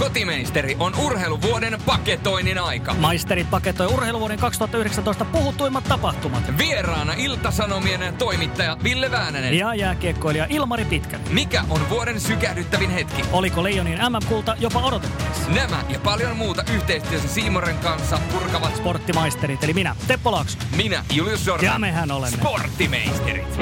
kotimeisteri, 0.00 0.76
on 0.78 0.92
urheiluvuoden 0.98 1.78
paketoinnin 1.86 2.58
aika. 2.58 2.94
Maisterit 2.94 3.50
paketoi 3.50 3.86
urheiluvuoden 3.86 4.38
2019 4.38 5.24
puhutuimmat 5.24 5.84
tapahtumat. 5.84 6.58
Vieraana 6.58 7.12
Iltasanomien 7.16 8.14
toimittaja 8.16 8.76
Ville 8.84 9.10
Väänänen. 9.10 9.58
Ja 9.58 9.74
jääkiekkoilija 9.74 10.46
Ilmari 10.48 10.84
Pitkänen. 10.84 11.34
Mikä 11.34 11.64
on 11.70 11.88
vuoden 11.90 12.20
sykähdyttävin 12.20 12.90
hetki? 12.90 13.22
Oliko 13.32 13.62
Leijonin 13.62 13.98
MM-kulta 13.98 14.56
jopa 14.58 14.80
odotettavissa? 14.80 15.50
Nämä 15.50 15.82
ja 15.88 15.98
paljon 15.98 16.36
muuta 16.36 16.64
yhteistyössä 16.74 17.28
Siimoren 17.28 17.78
kanssa 17.78 18.18
purkavat 18.32 18.76
Sporttimaisterit, 18.76 19.64
eli 19.64 19.74
minä, 19.74 19.96
Teppo 20.06 20.32
Laakso. 20.32 20.58
minä, 20.76 21.04
Julius 21.14 21.44
Sorsa. 21.44 21.66
Ja 21.66 21.78
mehän 21.78 22.10
olemme. 22.10 22.36
Sporttimeisterit. 22.36 23.60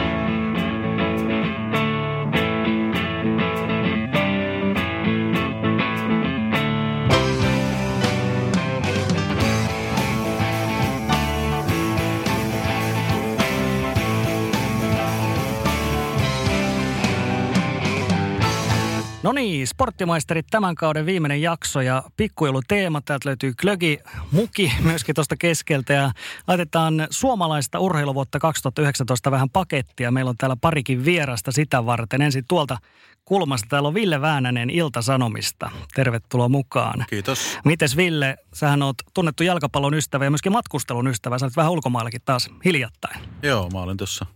No 19.22 19.32
niin, 19.32 19.66
Sporttimaisterit 19.66 20.46
tämän 20.50 20.74
kauden 20.74 21.06
viimeinen 21.06 21.42
jakso 21.42 21.80
ja 21.80 22.02
pikkujouluteema. 22.16 23.01
Täältä 23.01 23.29
löytyy 23.29 23.54
Klögi 23.60 23.98
Muki 24.32 24.73
myöskin 24.82 25.15
tuosta 25.15 25.37
keskeltä 25.37 25.93
ja 25.93 26.12
laitetaan 26.48 27.06
suomalaista 27.10 27.78
urheiluvuotta 27.78 28.38
2019 28.38 29.30
vähän 29.30 29.51
pakettia. 29.51 30.10
Meillä 30.10 30.28
on 30.28 30.37
täällä 30.37 30.56
parikin 30.60 31.04
vierasta 31.04 31.52
sitä 31.52 31.87
varten. 31.87 32.23
Ensin 32.23 32.45
tuolta 32.48 32.78
kulmasta 33.24 33.66
täällä 33.70 33.87
on 33.87 33.95
Ville 33.95 34.20
Väänänen 34.20 34.70
Ilta-Sanomista. 34.70 35.71
Tervetuloa 35.95 36.48
mukaan. 36.48 37.04
Kiitos. 37.10 37.59
Mites 37.65 37.96
Ville, 37.96 38.37
sähän 38.54 38.82
oot 38.82 38.96
tunnettu 39.15 39.43
jalkapallon 39.43 39.95
ystävä 39.95 40.24
ja 40.24 40.30
myöskin 40.30 40.52
matkustelun 40.52 41.06
ystävä. 41.06 41.38
Sä 41.38 41.46
olet 41.46 41.56
vähän 41.56 41.73
ulkomaillakin 41.73 42.23
taas 42.24 42.50
hiljattain. 42.65 43.21
Joo, 43.43 43.71
mä 43.71 43.80
olin 43.80 43.96
tuossa 43.96 44.26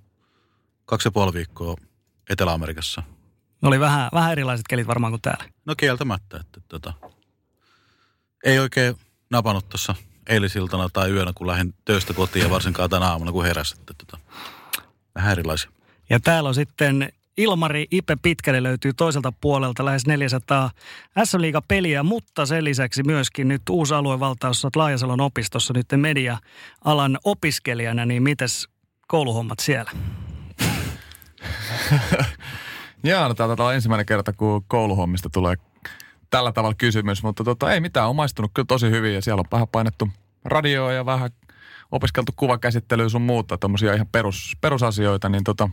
kaksi 0.85 1.07
ja 1.07 1.13
puoli 1.13 1.33
viikkoa 1.33 1.77
Etelä-Amerikassa. 2.31 3.03
Oli 3.63 3.81
vähän, 3.81 4.09
vähän 4.13 4.33
erilaiset 4.33 4.69
kelit 4.69 4.87
varmaan 4.87 5.13
kuin 5.13 5.23
täällä. 5.23 5.45
No 5.65 5.75
kieltämättä, 5.77 6.37
että 6.37 6.61
tota, 6.69 6.93
ei 8.45 8.59
oikein 8.59 8.97
napannut 9.31 9.69
tuossa 9.69 9.95
eilisiltana 10.29 10.89
tai 10.93 11.11
yönä, 11.11 11.33
kun 11.35 11.47
lähdin 11.47 11.75
töistä 11.85 12.15
kotiin 12.15 12.43
ja 12.43 12.51
varsinkaan 12.51 12.91
tänä 12.91 13.07
aamuna, 13.07 13.33
kun 13.33 13.45
heräsin. 13.45 13.81
Että 13.81 13.95
tota, 13.99 14.19
vähän 15.15 15.33
erilaisia. 15.33 15.71
Ja 16.11 16.21
täällä 16.21 16.49
on 16.49 16.55
sitten 16.55 17.13
Ilmari 17.37 17.87
Ipe 17.91 18.17
Pitkälle 18.23 18.63
löytyy 18.63 18.93
toiselta 18.93 19.33
puolelta 19.41 19.85
lähes 19.85 20.07
400 20.07 20.71
s 21.25 21.33
peliä 21.69 22.03
mutta 22.03 22.47
sen 22.47 22.65
lisäksi 22.65 23.03
myöskin 23.03 23.49
nyt 23.49 23.63
uusi 23.71 23.95
aluevaltaus, 23.95 24.65
olet 24.65 24.77
Laajasalon 24.77 25.21
opistossa 25.21 25.75
nyt 25.75 25.87
media-alan 25.97 27.19
opiskelijana, 27.25 28.07
niin 28.07 28.23
mites 28.23 28.69
kouluhommat 29.09 29.59
siellä? 29.59 29.91
Jaa, 33.05 33.29
no 33.29 33.35
tää 33.35 33.47
on 33.47 33.75
ensimmäinen 33.75 34.07
kerta, 34.07 34.33
kun 34.33 34.65
kouluhommista 34.69 35.31
tulee 35.31 35.57
tällä 36.31 36.53
tavalla 36.53 36.75
kysymys, 36.75 37.23
mutta 37.23 37.45
tota, 37.45 37.73
ei 37.73 37.81
mitään, 37.81 38.09
on 38.09 38.17
maistunut 38.17 38.51
kyllä 38.55 38.67
tosi 38.67 38.91
hyvin 38.91 39.15
ja 39.15 39.23
siellä 39.23 39.41
on 39.41 39.47
vähän 39.53 39.69
painettu 39.69 40.09
radioa 40.45 40.93
ja 40.93 41.07
vähän 41.07 41.31
opiskeltu 41.93 42.33
kuvakäsittelyä 42.37 43.09
sun 43.09 43.23
muuta, 43.23 43.59
tommosia 43.59 43.95
ihan 43.95 44.07
perus, 44.13 44.57
perusasioita, 44.61 45.29
niin 45.29 45.45
tota, 45.45 45.69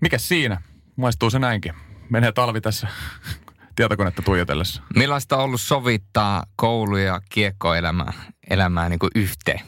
mikä 0.00 0.18
siinä? 0.18 0.62
Maistuu 0.96 1.30
se 1.30 1.38
näinkin. 1.38 1.74
Menee 2.10 2.32
talvi 2.32 2.60
tässä 2.60 2.88
tietokonetta 3.76 4.22
tuijotellessa. 4.22 4.82
Millaista 4.96 5.36
on 5.36 5.44
ollut 5.44 5.60
sovittaa 5.60 6.44
koulu 6.56 6.96
ja 6.96 7.20
kiekkoelämää 7.28 8.12
elämää 8.50 8.88
niin 8.88 8.98
kuin 8.98 9.10
yhteen? 9.14 9.60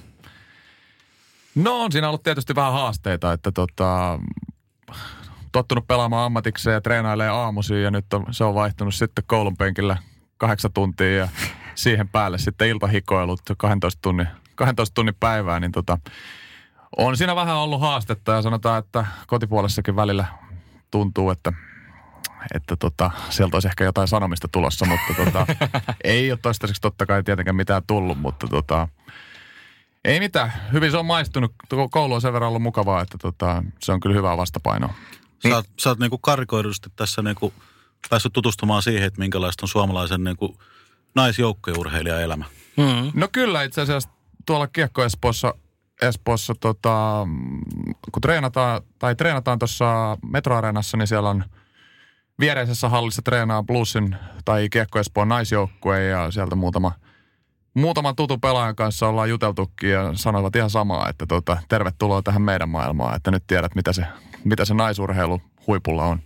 No 1.54 1.80
on 1.80 1.92
siinä 1.92 2.08
ollut 2.08 2.22
tietysti 2.22 2.54
vähän 2.54 2.72
haasteita, 2.72 3.32
että 3.32 3.52
tota, 3.52 4.18
tottunut 5.52 5.86
pelaamaan 5.86 6.26
ammatikseen 6.26 6.74
ja 6.74 6.80
treenailee 6.80 7.28
aamuisin 7.28 7.82
ja 7.82 7.90
nyt 7.90 8.14
on, 8.14 8.26
se 8.30 8.44
on 8.44 8.54
vaihtunut 8.54 8.94
sitten 8.94 9.24
koulun 9.26 9.56
penkillä 9.56 9.96
kahdeksan 10.38 10.72
tuntia 10.72 11.16
ja 11.16 11.28
siihen 11.74 12.08
päälle 12.08 12.38
sitten 12.38 12.68
iltahikoilut 12.68 13.40
12 13.58 13.98
tunnin, 14.02 14.28
12 14.54 14.94
tunnin 14.94 15.14
päivää, 15.20 15.60
niin 15.60 15.72
tota, 15.72 15.98
on 16.96 17.16
siinä 17.16 17.36
vähän 17.36 17.56
ollut 17.56 17.80
haastetta 17.80 18.32
ja 18.32 18.42
sanotaan, 18.42 18.78
että 18.78 19.06
kotipuolessakin 19.26 19.96
välillä 19.96 20.24
tuntuu, 20.90 21.30
että 21.30 21.52
että 22.54 22.76
tota, 22.76 23.10
sieltä 23.30 23.56
olisi 23.56 23.68
ehkä 23.68 23.84
jotain 23.84 24.08
sanomista 24.08 24.48
tulossa, 24.52 24.86
mutta 24.86 25.24
tota, 25.24 25.46
ei 26.04 26.32
ole 26.32 26.38
toistaiseksi 26.42 26.82
totta 26.82 27.06
kai 27.06 27.22
tietenkään 27.22 27.56
mitään 27.56 27.82
tullut, 27.86 28.18
mutta 28.18 28.48
tota, 28.48 28.88
ei 30.04 30.20
mitään. 30.20 30.52
Hyvin 30.72 30.90
se 30.90 30.96
on 30.96 31.06
maistunut. 31.06 31.54
Koulu 31.90 32.14
on 32.14 32.20
sen 32.20 32.32
verran 32.32 32.48
ollut 32.48 32.62
mukavaa, 32.62 33.02
että 33.02 33.18
tota, 33.18 33.64
se 33.82 33.92
on 33.92 34.00
kyllä 34.00 34.16
hyvää 34.16 34.36
vastapainoa. 34.36 34.94
Sä 35.42 35.56
oot, 35.56 35.66
sä 35.80 35.88
oot 35.88 35.98
niinku 35.98 36.18
karikoidusti 36.18 36.90
tässä 36.96 37.22
niinku 37.22 37.52
päässyt 38.10 38.32
tutustumaan 38.32 38.82
siihen, 38.82 39.06
että 39.06 39.18
minkälaista 39.18 39.64
on 39.64 39.68
suomalaisen 39.68 40.24
niinku 40.24 40.58
naisjoukkueurheilijan 41.14 42.22
elämä. 42.22 42.44
Hmm. 42.76 43.10
No 43.14 43.28
kyllä 43.32 43.62
itse 43.62 43.80
asiassa 43.80 44.08
tuolla 44.46 44.66
Kiekko 44.66 45.04
Espoossa, 45.04 45.54
Espoossa 46.02 46.54
tota, 46.60 47.26
kun 48.12 48.20
treenataan, 48.22 48.82
tai 48.98 49.14
treenataan 49.14 49.58
tuossa 49.58 50.18
metroareenassa, 50.32 50.96
niin 50.96 51.06
siellä 51.06 51.30
on 51.30 51.44
viereisessä 52.40 52.88
hallissa 52.88 53.22
treenaa 53.22 53.62
Bluesin 53.62 54.16
tai 54.44 54.68
Kiekko 54.68 54.98
Espoon 54.98 55.28
naisjoukkue 55.28 56.04
ja 56.04 56.30
sieltä 56.30 56.56
muutama, 56.56 56.92
muutaman 57.74 58.16
tutun 58.16 58.40
pelaajan 58.40 58.76
kanssa 58.76 59.08
ollaan 59.08 59.30
juteltukin 59.30 59.90
ja 59.90 60.10
sanovat 60.14 60.56
ihan 60.56 60.70
samaa, 60.70 61.08
että 61.08 61.26
tota, 61.26 61.56
tervetuloa 61.68 62.22
tähän 62.22 62.42
meidän 62.42 62.68
maailmaan, 62.68 63.16
että 63.16 63.30
nyt 63.30 63.44
tiedät 63.46 63.74
mitä 63.74 63.92
se, 63.92 64.04
mitä 64.44 64.64
se 64.64 64.74
naisurheilu 64.74 65.40
huipulla 65.66 66.04
on. 66.04 66.20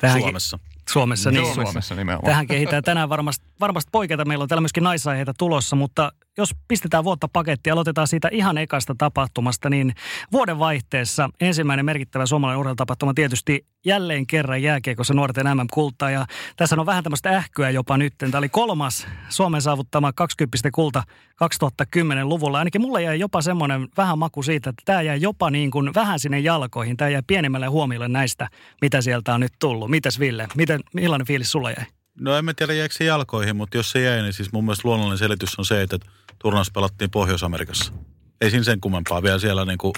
Tähänkin- 0.00 0.22
Suomessa. 0.22 0.58
Suomessa, 0.90 1.30
niin. 1.30 1.54
Suomessa 1.54 1.94
nimenomaan. 1.94 2.30
Tähän 2.30 2.46
kehitään 2.46 2.82
tänään 2.82 3.08
varmasti, 3.08 3.46
varmasti 3.60 3.88
poiketa. 3.92 4.24
Meillä 4.24 4.42
on 4.42 4.48
täällä 4.48 4.60
myöskin 4.60 4.84
naisaiheita 4.84 5.34
tulossa, 5.38 5.76
mutta 5.76 6.12
jos 6.38 6.54
pistetään 6.68 7.04
vuotta 7.04 7.28
pakettia, 7.28 7.72
aloitetaan 7.72 8.08
siitä 8.08 8.28
ihan 8.32 8.58
ekasta 8.58 8.94
tapahtumasta, 8.98 9.70
niin 9.70 9.94
vuoden 10.32 10.58
vaihteessa 10.58 11.30
ensimmäinen 11.40 11.84
merkittävä 11.84 12.26
suomalainen 12.26 12.60
urheilutapahtuma 12.60 13.14
tietysti 13.14 13.66
jälleen 13.84 14.26
kerran 14.26 14.62
jääkiekossa 14.62 15.14
nuorten 15.14 15.46
MM-kultaa. 15.46 16.10
Ja 16.10 16.26
tässä 16.56 16.76
on 16.78 16.86
vähän 16.86 17.04
tämmöistä 17.04 17.36
ähkyä 17.36 17.70
jopa 17.70 17.96
nyt. 17.96 18.14
Tämä 18.18 18.38
oli 18.38 18.48
kolmas 18.48 19.06
Suomen 19.28 19.62
saavuttama 19.62 20.12
20 20.12 20.70
kulta 20.74 21.02
2010-luvulla. 21.44 22.58
Ainakin 22.58 22.80
mulle 22.80 23.02
jäi 23.02 23.20
jopa 23.20 23.42
semmoinen 23.42 23.88
vähän 23.96 24.18
maku 24.18 24.42
siitä, 24.42 24.70
että 24.70 24.82
tämä 24.84 25.02
jäi 25.02 25.20
jopa 25.20 25.50
niin 25.50 25.70
kuin 25.70 25.94
vähän 25.94 26.20
sinne 26.20 26.38
jalkoihin. 26.38 26.96
Tämä 26.96 27.08
jäi 27.08 27.22
pienemmälle 27.26 27.66
huomiolle 27.66 28.08
näistä, 28.08 28.48
mitä 28.82 29.02
sieltä 29.02 29.34
on 29.34 29.40
nyt 29.40 29.52
tullut. 29.58 29.90
Mitäs 29.90 30.20
Ville, 30.20 30.48
Miten, 30.54 30.80
millainen 30.94 31.26
fiilis 31.26 31.52
sulla 31.52 31.70
jäi? 31.70 31.86
No 32.20 32.36
en 32.36 32.44
mä 32.44 32.54
tiedä 32.54 32.72
jääkö 32.72 32.94
se 32.94 33.04
jalkoihin, 33.04 33.56
mutta 33.56 33.76
jos 33.76 33.90
se 33.90 34.00
jäi, 34.02 34.22
niin 34.22 34.32
siis 34.32 34.52
mun 34.52 34.64
mielestä 34.64 34.88
luonnollinen 34.88 35.18
selitys 35.18 35.58
on 35.58 35.64
se, 35.64 35.82
että 35.82 35.98
turnaus 36.38 36.70
pelattiin 36.70 37.10
Pohjois-Amerikassa. 37.10 37.92
Ei 38.40 38.50
siinä 38.50 38.64
sen 38.64 38.80
kummempaa 38.80 39.22
vielä 39.22 39.38
siellä 39.38 39.64
niinku 39.64 39.92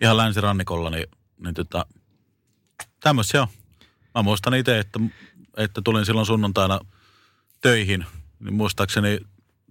ihan 0.00 0.16
länsirannikolla, 0.16 0.90
niin, 0.90 1.06
niin 1.44 1.54
tota, 1.54 1.86
tämmöistä 3.00 3.32
se 3.32 3.40
on. 3.40 3.48
Mä 4.14 4.22
muistan 4.22 4.54
itse, 4.54 4.78
että, 4.78 5.00
että 5.56 5.82
tulin 5.84 6.06
silloin 6.06 6.26
sunnuntaina 6.26 6.80
töihin, 7.60 8.06
niin 8.40 8.54
muistaakseni 8.54 9.20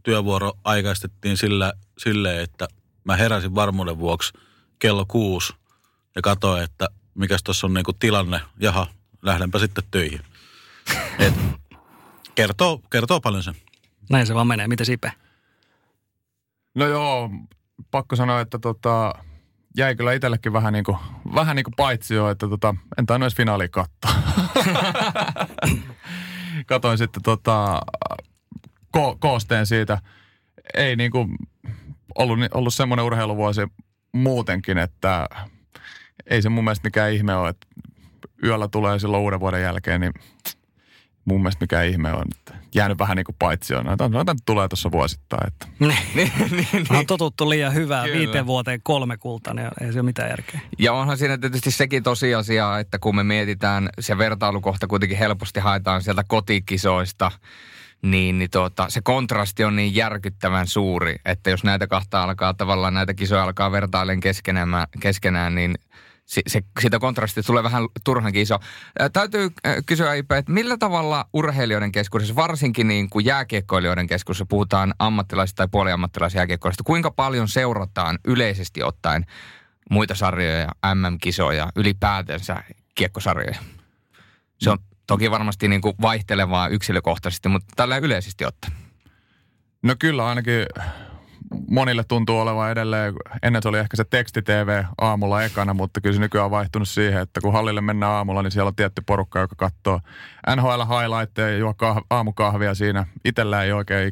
työvuoro 0.03 0.53
aikaistettiin 0.63 1.37
sillä, 1.37 1.73
silleen, 1.97 2.43
että 2.43 2.67
mä 3.03 3.15
heräsin 3.15 3.55
varmuuden 3.55 3.97
vuoksi 3.97 4.33
kello 4.79 5.05
kuusi 5.07 5.53
ja 6.15 6.21
katsoin, 6.21 6.63
että 6.63 6.87
mikäs 7.15 7.43
tuossa 7.43 7.67
on 7.67 7.73
niinku 7.73 7.93
tilanne. 7.93 8.41
Jaha, 8.59 8.87
lähdenpä 9.21 9.59
sitten 9.59 9.83
töihin. 9.91 10.21
Et, 11.19 11.33
kertoo, 12.35 12.81
kertoo 12.89 13.21
paljon 13.21 13.43
sen. 13.43 13.55
Näin 14.09 14.27
se 14.27 14.33
vaan 14.33 14.47
menee. 14.47 14.67
Miten 14.67 14.85
Sipe? 14.85 15.11
No 16.75 16.87
joo, 16.87 17.29
pakko 17.91 18.15
sanoa, 18.15 18.41
että 18.41 18.59
tota, 18.59 19.13
jäi 19.77 19.95
kyllä 19.95 20.13
itsellekin 20.13 20.53
vähän 20.53 20.73
niin 20.73 20.85
kuin, 20.85 20.97
vähän 21.35 21.55
niin 21.55 21.63
kuin 21.63 21.73
paitsi 21.77 22.13
jo, 22.13 22.29
että 22.29 22.47
tota, 22.47 22.75
en 22.97 23.05
tainnut 23.05 23.25
edes 23.25 23.37
finaalia 23.37 23.67
katsoa. 23.67 24.11
Katoin 26.65 26.97
sitten 26.97 27.23
tota, 27.23 27.81
ko- 28.97 29.17
koosteen 29.19 29.65
siitä. 29.65 30.01
Ei 30.73 30.95
niin 30.95 31.11
kuin 31.11 31.37
ollut, 32.15 32.39
ollut 32.53 32.73
semmoinen 32.73 33.05
urheiluvuosi 33.05 33.61
muutenkin, 34.13 34.77
että 34.77 35.27
ei 36.25 36.41
se 36.41 36.49
mun 36.49 36.63
mielestä 36.63 36.87
mikään 36.87 37.13
ihme 37.13 37.35
ole, 37.35 37.49
että 37.49 37.67
yöllä 38.43 38.67
tulee 38.67 38.99
silloin 38.99 39.23
uuden 39.23 39.39
vuoden 39.39 39.61
jälkeen, 39.61 40.01
niin 40.01 40.13
mun 41.25 41.41
mielestä 41.41 41.63
mikä 41.63 41.83
ihme 41.83 42.13
on, 42.13 42.25
että 42.37 42.55
jäänyt 42.75 42.99
vähän 42.99 43.17
niin 43.17 43.25
kuin 43.25 43.35
paitsi 43.39 43.75
on. 43.75 43.85
Noita, 43.85 44.09
noita 44.09 44.33
nyt 44.33 44.43
tulee 44.45 44.67
tuossa 44.67 44.91
vuosittain. 44.91 45.47
Että. 45.47 45.67
Niin. 45.79 45.97
niin, 46.15 46.31
niin, 46.51 46.85
On 46.89 47.05
totuttu 47.05 47.49
liian 47.49 47.73
hyvää 47.73 48.03
Kyllä. 48.03 48.17
viiteen 48.17 48.45
vuoteen 48.45 48.79
kolme 48.83 49.17
kultaa, 49.17 49.53
niin 49.53 49.67
ei 49.81 49.93
se 49.93 49.99
ole 49.99 50.05
mitään 50.05 50.29
järkeä. 50.29 50.59
Ja 50.79 50.93
onhan 50.93 51.17
siinä 51.17 51.37
tietysti 51.37 51.71
sekin 51.71 52.03
tosiasia, 52.03 52.79
että 52.79 52.99
kun 52.99 53.15
me 53.15 53.23
mietitään, 53.23 53.89
se 53.99 54.17
vertailukohta 54.17 54.87
kuitenkin 54.87 55.17
helposti 55.17 55.59
haetaan 55.59 56.01
sieltä 56.01 56.23
kotikisoista, 56.27 57.31
niin, 58.01 58.39
niin 58.39 58.51
tuota, 58.51 58.85
se 58.89 59.01
kontrasti 59.01 59.63
on 59.63 59.75
niin 59.75 59.95
järkyttävän 59.95 60.67
suuri, 60.67 61.15
että 61.25 61.49
jos 61.49 61.63
näitä 61.63 61.87
kahta 61.87 62.23
alkaa 62.23 62.53
tavallaan, 62.53 62.93
näitä 62.93 63.13
kisoja 63.13 63.43
alkaa 63.43 63.71
vertailen 63.71 64.19
keskenään, 64.19 64.69
keskenään 64.99 65.55
niin 65.55 65.75
se, 66.29 66.41
se, 66.47 66.61
siitä 66.81 66.99
kontrastista 66.99 67.47
tulee 67.47 67.63
vähän 67.63 67.83
turhankin 68.03 68.41
iso. 68.41 68.59
Ää, 68.99 69.09
täytyy 69.09 69.49
ää, 69.63 69.75
kysyä 69.85 70.13
Ipe, 70.13 70.37
että 70.37 70.51
millä 70.51 70.77
tavalla 70.77 71.25
urheilijoiden 71.33 71.91
keskuudessa, 71.91 72.35
varsinkin 72.35 72.87
niin 72.87 73.09
kuin 73.09 73.25
jääkiekkoilijoiden 73.25 74.07
keskuudessa, 74.07 74.45
puhutaan 74.45 74.93
ammattilaisista 74.99 75.57
tai 75.57 75.67
puoliammattilaisjääkiekkoilijoista, 75.71 76.83
kuinka 76.83 77.11
paljon 77.11 77.47
seurataan 77.47 78.19
yleisesti 78.25 78.83
ottaen 78.83 79.25
muita 79.89 80.15
sarjoja, 80.15 80.69
MM-kisoja, 80.95 81.69
ylipäätänsä 81.75 82.63
kiekkosarjoja? 82.95 83.59
Se 84.59 84.69
on 84.69 84.77
toki 85.07 85.31
varmasti 85.31 85.67
niin 85.67 85.81
kuin 85.81 85.95
vaihtelevaa 86.01 86.67
yksilökohtaisesti, 86.67 87.49
mutta 87.49 87.73
tällä 87.75 87.97
yleisesti 87.97 88.45
ottaen. 88.45 88.73
No 89.83 89.95
kyllä 89.99 90.27
ainakin 90.27 90.65
monille 91.69 92.03
tuntuu 92.03 92.39
olevan 92.39 92.71
edelleen, 92.71 93.13
ennen 93.43 93.61
se 93.61 93.69
oli 93.69 93.79
ehkä 93.79 93.97
se 93.97 94.03
teksti-TV 94.03 94.83
aamulla 94.97 95.43
ekana, 95.43 95.73
mutta 95.73 96.01
kyllä 96.01 96.13
se 96.13 96.19
nykyään 96.19 96.45
on 96.45 96.51
vaihtunut 96.51 96.89
siihen, 96.89 97.21
että 97.21 97.41
kun 97.41 97.53
hallille 97.53 97.81
mennään 97.81 98.11
aamulla, 98.11 98.43
niin 98.43 98.51
siellä 98.51 98.67
on 98.67 98.75
tietty 98.75 99.01
porukka, 99.05 99.39
joka 99.39 99.55
katsoo 99.57 99.99
NHL 100.55 100.81
highlightteja 100.81 101.49
ja 101.49 101.57
juo 101.57 101.71
kah- 101.71 102.05
aamukahvia 102.09 102.73
siinä. 102.75 103.05
Itellä 103.25 103.63
ei 103.63 103.71
oikein, 103.71 104.11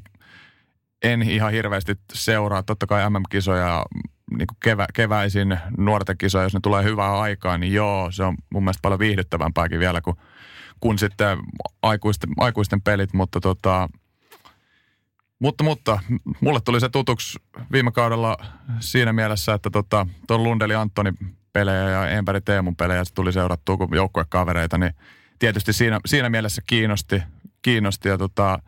en 1.03 1.21
ihan 1.21 1.51
hirveästi 1.51 1.95
seuraa, 2.13 2.63
totta 2.63 2.87
kai 2.87 3.09
MM-kisoja 3.09 3.85
niin 4.31 4.47
kuin 4.47 4.57
kevä, 4.63 4.85
keväisin 4.93 5.59
nuorten 5.77 6.17
kisoja, 6.17 6.43
jos 6.43 6.53
ne 6.53 6.59
tulee 6.63 6.83
hyvää 6.83 7.19
aikaa, 7.19 7.57
niin 7.57 7.73
joo, 7.73 8.11
se 8.11 8.23
on 8.23 8.37
mun 8.49 8.63
mielestä 8.63 8.81
paljon 8.81 8.99
viihdyttävämpääkin 8.99 9.79
vielä 9.79 10.01
kuin, 10.01 10.17
kuin 10.79 10.99
sitten 10.99 11.37
aikuisten, 11.81 12.29
aikuisten 12.37 12.81
pelit, 12.81 13.13
mutta 13.13 13.39
tota, 13.39 13.89
mutta, 15.39 15.63
mutta 15.63 15.99
mulle 16.41 16.59
tuli 16.61 16.79
se 16.79 16.89
tutuksi 16.89 17.39
viime 17.71 17.91
kaudella 17.91 18.37
siinä 18.79 19.13
mielessä, 19.13 19.53
että 19.53 19.69
tota, 19.69 20.07
tuon 20.27 20.43
Lundeli 20.43 20.75
Antoni 20.75 21.13
pelejä 21.53 21.89
ja 21.89 22.09
Empäri 22.09 22.41
Teemun 22.41 22.75
pelejä 22.75 23.05
se 23.05 23.13
tuli 23.13 23.33
seurattua 23.33 23.77
kuin 23.77 23.89
joukkuekavereita, 23.95 24.77
niin 24.77 24.93
tietysti 25.39 25.73
siinä, 25.73 25.99
siinä 26.05 26.29
mielessä 26.29 26.61
kiinnosti, 26.67 27.21
kiinnosti 27.61 28.09
ja 28.09 28.17
tota, 28.17 28.59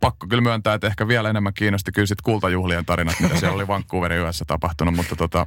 pakko 0.00 0.26
kyllä 0.26 0.42
myöntää, 0.42 0.74
että 0.74 0.86
ehkä 0.86 1.08
vielä 1.08 1.30
enemmän 1.30 1.54
kiinnosti 1.54 1.92
kyllä 1.92 2.06
sitten 2.06 2.24
kultajuhlien 2.24 2.84
tarinat, 2.84 3.20
mitä 3.20 3.36
siellä 3.36 3.54
oli 3.54 3.68
Vancouverin 3.68 4.18
yössä 4.18 4.44
tapahtunut, 4.44 4.94
mutta 4.94 5.16
tota, 5.16 5.46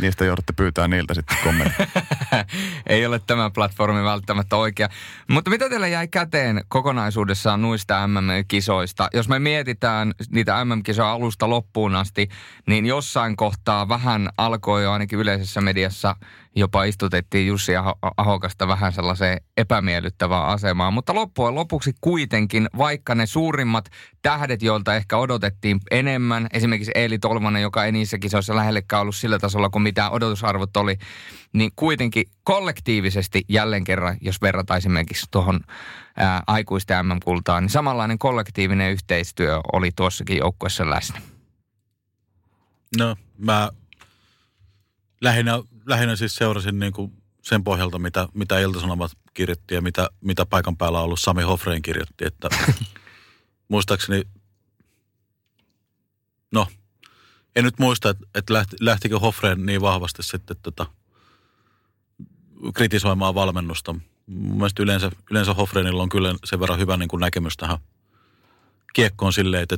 niistä 0.00 0.24
joudutte 0.24 0.52
pyytää 0.52 0.88
niiltä 0.88 1.14
sitten 1.14 1.36
kommentteja. 1.44 1.88
Ei 2.86 3.06
ole 3.06 3.20
tämä 3.26 3.50
platformi 3.50 4.04
välttämättä 4.04 4.56
oikea. 4.56 4.88
Mutta 5.28 5.50
mitä 5.50 5.68
teillä 5.68 5.88
jäi 5.88 6.08
käteen 6.08 6.64
kokonaisuudessaan 6.68 7.62
nuista 7.62 8.06
MM-kisoista? 8.06 9.08
Jos 9.14 9.28
me 9.28 9.38
mietitään 9.38 10.12
niitä 10.30 10.64
MM-kisoja 10.64 11.12
alusta 11.12 11.50
loppuun 11.50 11.94
asti, 11.94 12.28
niin 12.66 12.86
jossain 12.86 13.36
kohtaa 13.36 13.88
vähän 13.88 14.28
alkoi 14.38 14.82
jo 14.82 14.92
ainakin 14.92 15.18
yleisessä 15.18 15.60
mediassa 15.60 16.16
jopa 16.56 16.84
istutettiin 16.84 17.46
Jussi 17.46 17.72
Aho- 17.72 18.12
Ahokasta 18.16 18.68
vähän 18.68 18.92
sellaiseen 18.92 19.40
epämiellyttävään 19.56 20.46
asemaan. 20.46 20.92
Mutta 20.92 21.14
loppujen 21.14 21.54
lopuksi 21.54 21.92
kuitenkin, 22.00 22.68
vaikka 22.78 23.14
ne 23.14 23.26
suurimmat 23.26 23.90
tähdet, 24.22 24.62
joilta 24.62 24.96
ehkä 24.96 25.16
odotettiin 25.16 25.80
enemmän, 25.90 26.46
esimerkiksi 26.52 26.92
Eeli 26.94 27.18
Tolvanen, 27.18 27.62
joka 27.62 27.84
ei 27.84 27.92
niissä 27.92 28.18
kisoissa 28.18 28.56
lähellekään 28.56 29.02
ollut 29.02 29.16
sillä 29.16 29.38
tasolla 29.38 29.70
kuin 29.70 29.82
mitä 29.82 30.10
odotusarvot 30.10 30.76
oli, 30.76 30.96
niin 31.52 31.70
kuitenkin 31.76 32.24
kollektiivisesti 32.44 33.44
jälleen 33.48 33.84
kerran, 33.84 34.16
jos 34.20 34.42
verrataan 34.42 34.78
esimerkiksi 34.78 35.26
tuohon 35.30 35.60
ää, 36.16 36.42
aikuisten 36.46 37.06
MM-kultaan, 37.06 37.62
niin 37.62 37.70
samanlainen 37.70 38.18
kollektiivinen 38.18 38.92
yhteistyö 38.92 39.60
oli 39.72 39.90
tuossakin 39.96 40.38
joukkueessa 40.38 40.90
läsnä. 40.90 41.20
No, 42.98 43.16
mä 43.38 43.70
lähinnä, 45.20 45.52
lähinnä 45.90 46.16
siis 46.16 46.34
seurasin 46.34 46.78
niin 46.78 46.92
kuin 46.92 47.12
sen 47.42 47.64
pohjalta, 47.64 47.98
mitä, 47.98 48.28
mitä 48.34 48.58
Ilta-Sanomat 48.58 49.12
kirjoitti 49.34 49.74
ja 49.74 49.82
mitä, 49.82 50.08
mitä 50.20 50.46
paikan 50.46 50.76
päällä 50.76 50.98
on 50.98 51.04
ollut 51.04 51.20
Sami 51.20 51.42
Hofrein 51.42 51.82
kirjoitti, 51.82 52.26
että 52.26 52.48
muistaakseni, 53.68 54.22
no, 56.52 56.66
en 57.56 57.64
nyt 57.64 57.78
muista, 57.78 58.10
että, 58.10 58.26
että 58.34 58.54
lähti, 58.54 58.76
lähtikö 58.80 59.18
Hofrein 59.18 59.66
niin 59.66 59.80
vahvasti 59.80 60.22
sitten 60.22 60.56
tota, 60.62 60.86
kritisoimaan 62.74 63.34
valmennusta. 63.34 63.94
Mun 64.26 64.56
mielestä 64.56 64.82
yleensä, 64.82 65.10
yleensä 65.30 65.54
Hofreinilla 65.54 66.02
on 66.02 66.08
kyllä 66.08 66.34
sen 66.44 66.60
verran 66.60 66.78
hyvä 66.78 66.96
niin 66.96 67.08
kuin 67.08 67.20
näkemys 67.20 67.56
tähän 67.56 67.78
kiekkoon 68.92 69.32
silleen, 69.32 69.62
että, 69.62 69.76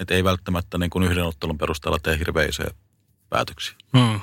että 0.00 0.14
ei 0.14 0.24
välttämättä 0.24 0.78
niin 0.78 0.90
kuin 0.90 1.04
yhden 1.04 1.24
ottelun 1.24 1.58
perusteella 1.58 1.98
tee 1.98 2.18
hirveän 2.18 2.48
isoja 2.48 2.70
päätöksiä. 3.30 3.74
Hmm. 3.98 4.20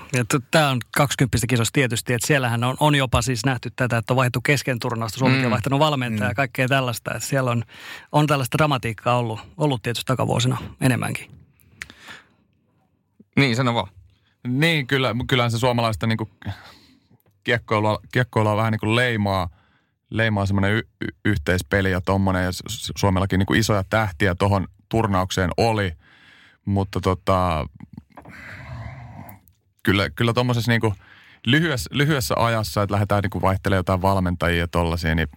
Tämä 0.52 0.70
on 0.70 0.80
20 0.98 1.48
kisossa 1.48 1.72
tietysti, 1.74 2.14
että 2.14 2.28
siellähän 2.28 2.64
on, 2.64 2.78
on 2.80 2.96
jopa 2.96 3.22
siis 3.22 3.46
nähty 3.46 3.72
tätä, 3.76 3.98
että 3.98 4.14
on 4.14 4.18
vaihdettu 4.18 4.42
kesken 4.42 4.80
turnausta, 4.80 5.20
Suomikin 5.20 5.42
on 5.42 5.48
Mm. 5.48 5.52
vaihtanut 5.52 5.80
valmentajaa 5.80 6.32
ja 6.32 6.36
kaikkea 6.36 6.68
tällaista. 6.68 7.12
Että 7.14 7.28
siellä 7.30 7.52
on, 7.52 7.64
on 8.12 8.28
tällaista 8.28 8.58
dramatiikkaa 8.58 9.18
ollut, 9.18 9.40
ollut 9.58 9.82
tietysti 9.84 10.06
takavuosina 10.08 10.58
enemmänkin. 10.82 11.32
Niin, 13.36 13.56
sano 13.56 13.74
vaan. 13.74 13.88
Niin, 14.48 14.88
kyllä, 14.88 15.16
kyllähän 15.28 15.52
se 15.52 15.58
suomalaista 15.60 16.08
niin 16.08 16.18
kuin 16.18 16.30
kiekkoilua, 17.44 18.00
kiekkoilua 18.12 18.58
vähän 18.58 18.72
niin 18.72 18.80
kuin 18.80 18.96
leimaa, 18.96 19.50
leimaa 20.10 20.46
semmoinen 20.46 20.72
y- 20.72 20.88
y- 21.02 21.16
yhteispeli 21.26 21.92
ja 21.92 22.02
tommonen. 22.02 22.44
Ja 22.44 22.52
Suomellakin 22.98 23.40
niin 23.40 23.46
kuin 23.46 23.60
isoja 23.60 23.84
tähtiä 23.90 24.36
tuohon 24.36 24.68
turnaukseen 24.90 25.50
oli, 25.58 25.92
mutta 26.66 27.02
tota, 27.02 27.66
kyllä, 29.88 30.10
kyllä 30.10 30.34
tuommoisessa 30.34 30.72
niin 30.72 30.94
lyhyessä, 31.46 31.90
lyhyessä 31.94 32.36
ajassa, 32.38 32.82
että 32.82 32.94
lähdetään 32.94 33.22
niin 33.22 33.42
vaihtelemaan 33.42 33.80
jotain 33.80 34.02
valmentajia 34.02 34.60
ja 34.60 34.68
tollaisia, 34.68 35.16
niin 35.16 35.28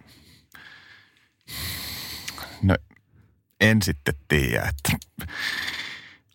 no, 2.63 2.75
en 3.61 3.81
sitten 3.81 4.13
tiedä, 4.27 4.69
että 4.69 5.07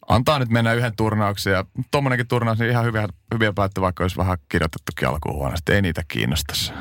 antaa 0.08 0.38
nyt 0.38 0.48
mennä 0.48 0.72
yhden 0.72 0.96
turnauksen 0.96 1.52
ja 1.52 1.64
tuommoinenkin 1.90 2.28
turnaus, 2.28 2.58
niin 2.58 2.70
ihan 2.70 2.84
hyviä, 2.84 3.08
hyviä 3.34 3.52
päättö, 3.52 3.80
vaikka 3.80 4.04
olisi 4.04 4.16
vähän 4.16 4.38
kirjoitettukin 4.48 5.08
alkuun 5.08 5.34
huonosti. 5.34 5.72
Ei 5.72 5.82
niitä 5.82 6.02
kiinnostaisi. 6.08 6.72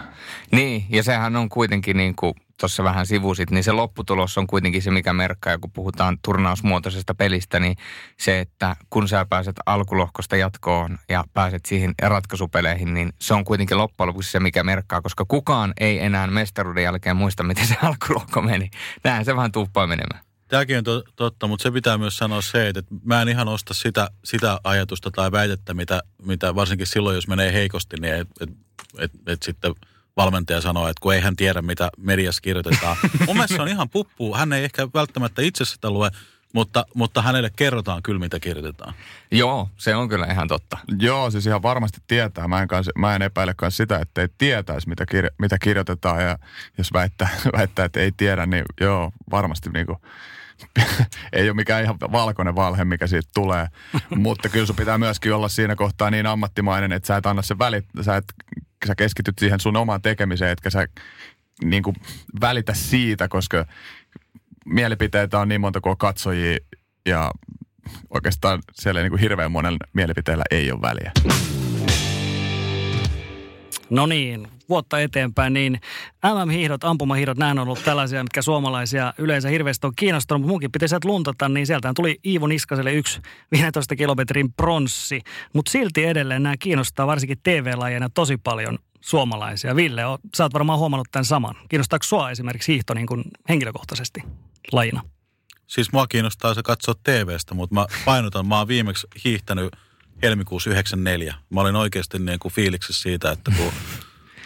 Niin, 0.51 0.85
ja 0.89 1.03
sehän 1.03 1.35
on 1.35 1.49
kuitenkin 1.49 1.97
niin 1.97 2.15
kuin 2.15 2.33
tuossa 2.59 2.83
vähän 2.83 3.05
sivusit, 3.05 3.51
niin 3.51 3.63
se 3.63 3.71
lopputulos 3.71 4.37
on 4.37 4.47
kuitenkin 4.47 4.81
se, 4.81 4.91
mikä 4.91 5.13
merkkaa, 5.13 5.53
ja 5.53 5.59
kun 5.59 5.71
puhutaan 5.71 6.17
turnausmuotoisesta 6.25 7.15
pelistä, 7.15 7.59
niin 7.59 7.75
se, 8.17 8.39
että 8.39 8.75
kun 8.89 9.07
sä 9.07 9.25
pääset 9.29 9.55
alkulohkosta 9.65 10.35
jatkoon 10.35 10.97
ja 11.09 11.23
pääset 11.33 11.65
siihen 11.65 11.93
ratkaisupeleihin, 12.01 12.93
niin 12.93 13.13
se 13.21 13.33
on 13.33 13.43
kuitenkin 13.45 13.77
loppujen 13.77 14.07
lopuksi 14.07 14.31
se, 14.31 14.39
mikä 14.39 14.63
merkkaa, 14.63 15.01
koska 15.01 15.25
kukaan 15.27 15.73
ei 15.79 15.99
enää 15.99 16.27
mestaruuden 16.27 16.83
jälkeen 16.83 17.15
muista, 17.15 17.43
miten 17.43 17.67
se 17.67 17.75
alkulohko 17.87 18.41
meni. 18.41 18.69
Näin 19.03 19.25
se 19.25 19.35
vähän 19.35 19.51
tuuppaa 19.51 19.87
menemään. 19.87 20.25
Tämäkin 20.47 20.77
on 20.77 20.83
to, 20.83 21.03
totta, 21.15 21.47
mutta 21.47 21.63
se 21.63 21.71
pitää 21.71 21.97
myös 21.97 22.17
sanoa 22.17 22.41
se, 22.41 22.69
että 22.69 22.81
mä 23.03 23.21
en 23.21 23.29
ihan 23.29 23.47
osta 23.47 23.73
sitä, 23.73 24.09
sitä 24.23 24.59
ajatusta 24.63 25.11
tai 25.11 25.31
väitettä, 25.31 25.73
mitä, 25.73 26.01
mitä 26.21 26.55
varsinkin 26.55 26.87
silloin, 26.87 27.15
jos 27.15 27.27
menee 27.27 27.53
heikosti, 27.53 27.95
niin 27.99 28.13
et, 28.13 28.27
et, 28.41 28.49
et, 28.99 29.11
et 29.27 29.43
sitten 29.43 29.73
valmentaja 30.17 30.61
sanoo, 30.61 30.87
että 30.87 31.01
kun 31.01 31.13
ei 31.13 31.21
hän 31.21 31.35
tiedä, 31.35 31.61
mitä 31.61 31.89
mediassa 31.97 32.41
kirjoitetaan. 32.41 32.97
Mun 33.27 33.35
mielestä 33.35 33.55
se 33.55 33.61
on 33.61 33.67
ihan 33.67 33.89
puppu. 33.89 34.35
Hän 34.35 34.53
ei 34.53 34.63
ehkä 34.63 34.87
välttämättä 34.93 35.41
itse 35.41 35.65
sitä 35.65 35.89
lue, 35.89 36.09
mutta, 36.53 36.85
mutta 36.93 37.21
hänelle 37.21 37.49
kerrotaan 37.55 38.03
kyllä, 38.03 38.19
mitä 38.19 38.39
kirjoitetaan. 38.39 38.93
Joo, 39.31 39.69
se 39.77 39.95
on 39.95 40.09
kyllä 40.09 40.25
ihan 40.25 40.47
totta. 40.47 40.77
Joo, 40.99 41.31
siis 41.31 41.45
ihan 41.45 41.63
varmasti 41.63 42.01
tietää. 42.07 42.47
Mä 42.47 42.61
en, 42.61 42.67
kans, 42.67 42.89
mä 42.97 43.15
en 43.15 43.21
epäile 43.21 43.53
kans 43.57 43.77
sitä, 43.77 43.99
että 43.99 44.21
ei 44.21 44.27
tietäisi, 44.37 44.89
mitä, 44.89 45.05
kirja, 45.05 45.29
mitä 45.39 45.57
kirjoitetaan. 45.61 46.23
Ja 46.23 46.37
jos 46.77 46.93
väittää, 46.93 47.29
väittää, 47.57 47.85
että 47.85 47.99
ei 47.99 48.11
tiedä, 48.17 48.45
niin 48.45 48.65
joo, 48.81 49.11
varmasti 49.31 49.69
niinku, 49.69 50.01
ei 51.33 51.49
ole 51.49 51.55
mikään 51.55 51.83
ihan 51.83 51.97
valkoinen 51.99 52.55
valhe, 52.55 52.85
mikä 52.85 53.07
siitä 53.07 53.29
tulee. 53.33 53.67
Mutta 54.15 54.49
kyllä 54.49 54.65
sun 54.65 54.75
pitää 54.75 54.97
myöskin 54.97 55.33
olla 55.33 55.49
siinä 55.49 55.75
kohtaa 55.75 56.11
niin 56.11 56.25
ammattimainen, 56.25 56.91
että 56.91 57.07
sä 57.07 57.17
et 57.17 57.25
anna 57.25 57.41
sen 57.41 57.59
välit, 57.59 57.85
sä, 58.01 58.15
et, 58.17 58.25
sä 58.87 58.95
keskityt 58.95 59.39
siihen 59.39 59.59
sun 59.59 59.75
omaan 59.75 60.01
tekemiseen, 60.01 60.51
etkä 60.51 60.69
sä 60.69 60.87
niin 61.63 61.83
kuin 61.83 61.95
välitä 62.41 62.73
siitä, 62.73 63.27
koska 63.27 63.65
mielipiteitä 64.65 65.39
on 65.39 65.47
niin 65.47 65.61
monta 65.61 65.81
kuin 65.81 65.97
katsojia 65.97 66.57
ja 67.05 67.31
oikeastaan 68.09 68.61
siellä 68.73 69.01
niin 69.01 69.11
kuin 69.11 69.21
hirveän 69.21 69.51
monen 69.51 69.77
mielipiteellä 69.93 70.43
ei 70.51 70.71
ole 70.71 70.81
väliä. 70.81 71.11
No 73.89 74.05
niin, 74.05 74.47
vuotta 74.69 74.99
eteenpäin, 74.99 75.53
niin 75.53 75.79
MM-hiihdot, 76.25 76.83
ampumahiihdot, 76.83 77.37
nämä 77.37 77.51
on 77.51 77.59
ollut 77.59 77.83
tällaisia, 77.83 78.23
mitkä 78.23 78.41
suomalaisia 78.41 79.13
yleensä 79.17 79.49
hirveästi 79.49 79.87
on 79.87 79.93
kiinnostunut, 79.95 80.41
mutta 80.41 80.51
munkin 80.51 80.71
piti 80.71 80.87
sieltä 80.87 81.07
luntata, 81.07 81.49
niin 81.49 81.67
sieltä 81.67 81.91
tuli 81.95 82.19
Iivo 82.25 82.47
Niskaselle 82.47 82.93
yksi 82.93 83.21
15 83.51 83.95
kilometrin 83.95 84.53
pronssi. 84.53 85.21
Mutta 85.53 85.71
silti 85.71 86.05
edelleen 86.05 86.43
nämä 86.43 86.57
kiinnostaa 86.57 87.07
varsinkin 87.07 87.37
TV-lajeina 87.43 88.09
tosi 88.13 88.37
paljon 88.37 88.79
suomalaisia. 89.01 89.75
Ville, 89.75 90.01
sä 90.35 90.43
oot 90.43 90.53
varmaan 90.53 90.79
huomannut 90.79 91.07
tämän 91.11 91.25
saman. 91.25 91.55
Kiinnostaako 91.69 92.03
sua 92.03 92.31
esimerkiksi 92.31 92.71
hiihto 92.71 92.93
niin 92.93 93.07
kuin 93.07 93.23
henkilökohtaisesti 93.49 94.23
lajina? 94.71 95.01
Siis 95.67 95.91
mua 95.91 96.07
kiinnostaa 96.07 96.53
se 96.53 96.63
katsoa 96.63 96.95
TVstä, 97.03 97.53
mutta 97.53 97.75
mä 97.75 97.85
painotan, 98.05 98.47
mä 98.47 98.57
oon 98.57 98.67
viimeksi 98.67 99.07
hiihtänyt 99.25 99.71
helmikuussa 100.25 100.69
94. 100.69 101.35
Mä 101.49 101.61
olin 101.61 101.75
oikeasti 101.75 102.19
niin 102.19 102.39
kuin 102.39 102.53
fiiliksissä 102.53 103.01
siitä, 103.01 103.31
että 103.31 103.51
kun 103.57 103.71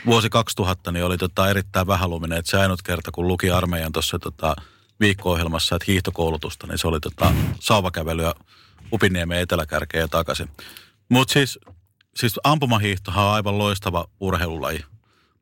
vuosi 0.05 0.29
2000 0.29 0.91
niin 0.91 1.05
oli 1.05 1.17
tota 1.17 1.49
erittäin 1.49 1.87
vähäluminen, 1.87 2.37
että 2.37 2.51
se 2.51 2.57
ainut 2.57 2.81
kerta, 2.81 3.11
kun 3.11 3.27
luki 3.27 3.51
armeijan 3.51 3.91
tuossa 3.91 4.19
tota 4.19 4.55
viikko-ohjelmassa, 4.99 5.75
että 5.75 5.85
hiihtokoulutusta, 5.87 6.67
niin 6.67 6.77
se 6.77 6.87
oli 6.87 6.99
tota 6.99 7.33
sauvakävelyä 7.59 8.33
Upiniemen 8.93 9.39
eteläkärkeen 9.39 10.01
ja 10.01 10.07
takaisin. 10.07 10.49
Mutta 11.09 11.33
siis, 11.33 11.59
siis 12.15 12.39
ampumahiihtohan 12.43 13.25
on 13.25 13.31
aivan 13.31 13.57
loistava 13.57 14.05
urheilulaji. 14.19 14.85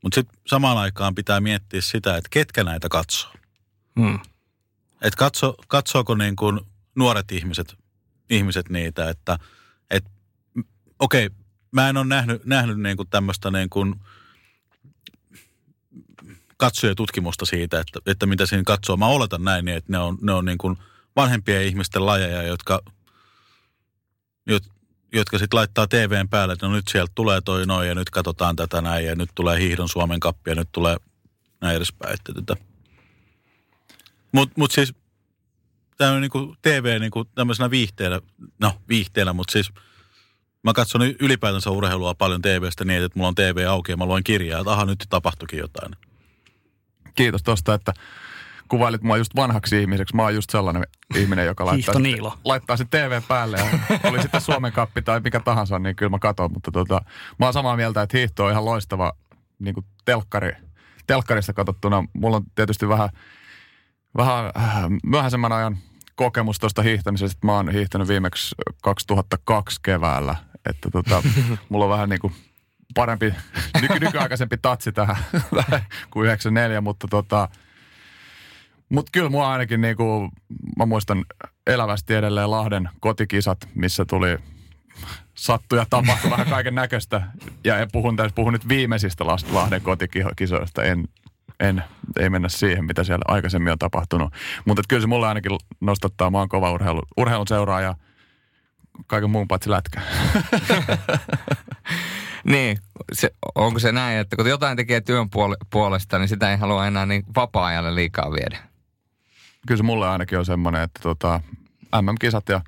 Mutta 0.03 0.15
sitten 0.15 0.39
samaan 0.47 0.77
aikaan 0.77 1.15
pitää 1.15 1.41
miettiä 1.41 1.81
sitä, 1.81 2.17
että 2.17 2.29
ketkä 2.31 2.63
näitä 2.63 2.89
katsoo. 2.89 3.31
Hmm. 3.99 4.19
Et 5.01 5.15
katso, 5.15 5.55
katsoako 5.67 6.15
niin 6.15 6.35
kuin 6.35 6.59
nuoret 6.95 7.31
ihmiset, 7.31 7.77
ihmiset 8.29 8.69
niitä, 8.69 9.09
että 9.09 9.33
et, 9.33 9.56
okei, 10.99 11.29
mä 11.71 11.89
en 11.89 11.97
ole 11.97 12.05
nähnyt, 12.05 12.45
nähnyt 12.45 12.79
niin 12.79 12.97
kuin 12.97 13.09
tämmöistä 13.09 13.51
niin 13.51 13.69
kuin 13.69 13.95
katsojatutkimusta 16.57 17.45
siitä, 17.45 17.79
että, 17.79 17.99
että 18.05 18.25
mitä 18.25 18.45
siinä 18.45 18.63
katsoo. 18.65 18.97
Mä 18.97 19.07
oletan 19.07 19.43
näin, 19.43 19.65
niin, 19.65 19.77
että 19.77 19.91
ne 19.91 19.97
on, 19.97 20.17
ne 20.21 20.33
on 20.33 20.45
niin 20.45 20.57
kuin 20.57 20.77
vanhempien 21.15 21.63
ihmisten 21.63 22.05
lajeja, 22.05 22.43
jotka, 22.43 22.81
jotka 25.13 25.37
sitten 25.37 25.57
laittaa 25.57 25.87
TVn 25.87 26.29
päälle, 26.29 26.53
että 26.53 26.67
no 26.67 26.73
nyt 26.73 26.87
sieltä 26.87 27.11
tulee 27.15 27.41
toi 27.41 27.65
noin 27.65 27.87
ja 27.87 27.95
nyt 27.95 28.09
katsotaan 28.09 28.55
tätä 28.55 28.81
näin 28.81 29.05
ja 29.05 29.15
nyt 29.15 29.29
tulee 29.35 29.59
hiihdon 29.59 29.89
Suomen 29.89 30.19
kappi 30.19 30.49
ja 30.49 30.55
nyt 30.55 30.69
tulee 30.71 30.97
näin 31.61 31.75
edespäin. 31.75 32.13
Että 32.13 32.33
tätä. 32.33 32.63
Mutta 34.31 34.53
mut 34.57 34.71
siis 34.71 34.93
tämä 35.97 36.11
on 36.11 36.21
niinku 36.21 36.55
TV 36.61 36.97
niinku 36.99 37.25
tämmöisenä 37.25 37.69
viihteenä, 37.69 38.21
no 38.59 38.73
viihteenä, 38.89 39.33
mutta 39.33 39.51
siis 39.51 39.71
mä 40.63 40.73
katson 40.73 41.01
ylipäätänsä 41.01 41.69
urheilua 41.69 42.15
paljon 42.15 42.41
TVstä 42.41 42.85
niin, 42.85 43.03
että 43.03 43.19
mulla 43.19 43.27
on 43.27 43.35
TV 43.35 43.65
auki 43.69 43.91
ja 43.91 43.97
mä 43.97 44.05
luen 44.05 44.23
kirjaa, 44.23 44.59
että 44.59 44.71
aha 44.71 44.85
nyt 44.85 45.05
tapahtuikin 45.09 45.59
jotain. 45.59 45.95
Kiitos 47.15 47.43
tosta, 47.43 47.73
että 47.73 47.93
kuvailit 48.67 49.01
mua 49.01 49.17
just 49.17 49.35
vanhaksi 49.35 49.81
ihmiseksi. 49.81 50.15
Mä 50.15 50.21
oon 50.21 50.35
just 50.35 50.49
sellainen 50.49 50.83
ihminen, 51.15 51.45
joka 51.45 51.65
laittaa, 51.65 51.93
sitten, 51.93 52.23
laittaa 52.45 52.77
sen 52.77 52.89
TV 52.89 53.21
päälle 53.27 53.57
ja 53.57 53.99
oli 54.09 54.21
sitten 54.21 54.41
Suomen 54.41 54.71
kappi 54.71 55.01
tai 55.01 55.19
mikä 55.19 55.39
tahansa, 55.39 55.79
niin 55.79 55.95
kyllä 55.95 56.09
mä 56.09 56.19
katon. 56.19 56.51
Mutta 56.53 56.71
tota, 56.71 57.01
mä 57.39 57.45
oon 57.45 57.53
samaa 57.53 57.75
mieltä, 57.75 58.01
että 58.01 58.17
hiihto 58.17 58.45
on 58.45 58.51
ihan 58.51 58.65
loistava 58.65 59.13
niin 59.59 59.73
kuin 59.73 59.85
telkkari, 60.05 60.51
telkkarista 61.07 61.53
katsottuna. 61.53 62.03
Mulla 62.13 62.37
on 62.37 62.43
tietysti 62.55 62.89
vähän 62.89 63.09
vähän 64.17 64.51
äh, 64.57 64.83
myöhäisemmän 65.03 65.51
ajan 65.51 65.77
kokemus 66.15 66.59
tuosta 66.59 66.81
hiihtämisestä. 66.81 67.47
Mä 67.47 67.53
oon 67.53 67.71
hiihtänyt 67.71 68.07
viimeksi 68.07 68.55
2002 68.83 69.79
keväällä. 69.83 70.35
Että 70.69 70.89
tota, 70.91 71.23
mulla 71.69 71.85
on 71.85 71.91
vähän 71.91 72.09
niin 72.09 72.19
kuin 72.19 72.33
parempi, 72.95 73.33
nyky, 73.81 73.99
nykyaikaisempi 73.99 74.57
tatsi 74.57 74.91
tähän 74.91 75.17
kuin 76.11 76.25
94, 76.25 76.81
mutta 76.81 77.07
tota, 77.07 77.49
mutta 78.89 79.09
kyllä 79.13 79.29
mua 79.29 79.51
ainakin 79.51 79.81
niin 79.81 79.97
kuin, 79.97 80.31
mä 80.77 80.85
muistan 80.85 81.25
elävästi 81.67 82.13
edelleen 82.13 82.51
Lahden 82.51 82.89
kotikisat, 82.99 83.57
missä 83.75 84.05
tuli 84.05 84.37
sattuja 85.33 85.85
tapahtui 85.89 86.31
vähän 86.31 86.47
kaiken 86.47 86.75
näköistä. 86.75 87.21
Ja 87.63 87.79
en 87.79 87.87
puhun, 87.91 88.17
puhun 88.35 88.53
nyt 88.53 88.67
viimeisistä 88.67 89.25
Lahden 89.25 89.81
kotikisoista, 89.81 90.83
en 90.83 91.07
en, 91.59 91.83
ei 92.19 92.29
mennä 92.29 92.49
siihen, 92.49 92.85
mitä 92.85 93.03
siellä 93.03 93.23
aikaisemmin 93.27 93.71
on 93.71 93.79
tapahtunut. 93.79 94.33
Mutta 94.65 94.81
kyllä 94.87 95.01
se 95.01 95.07
mulle 95.07 95.27
ainakin 95.27 95.51
nostattaa, 95.81 96.31
mä 96.31 96.37
oon 96.37 96.49
kova 96.49 96.71
urheilu, 96.71 97.01
urheilun 97.17 97.47
seuraaja, 97.47 97.95
kaiken 99.07 99.29
muun 99.29 99.47
paitsi 99.47 99.69
lätkä. 99.69 100.01
niin, 102.53 102.77
se, 103.13 103.31
onko 103.55 103.79
se 103.79 103.91
näin, 103.91 104.19
että 104.19 104.35
kun 104.35 104.49
jotain 104.49 104.77
tekee 104.77 105.01
työn 105.01 105.27
puolesta, 105.69 106.19
niin 106.19 106.27
sitä 106.29 106.51
ei 106.51 106.57
halua 106.57 106.87
enää 106.87 107.05
niin 107.05 107.23
vapaa-ajalle 107.35 107.95
liikaa 107.95 108.31
viedä? 108.31 108.57
Kyllä 109.67 109.77
se 109.77 109.83
mulle 109.83 110.09
ainakin 110.09 110.37
on 110.39 110.45
semmoinen, 110.45 110.81
että 110.81 110.99
tota, 111.03 111.41
MM-kisat 112.01 112.49
ja 112.49 112.61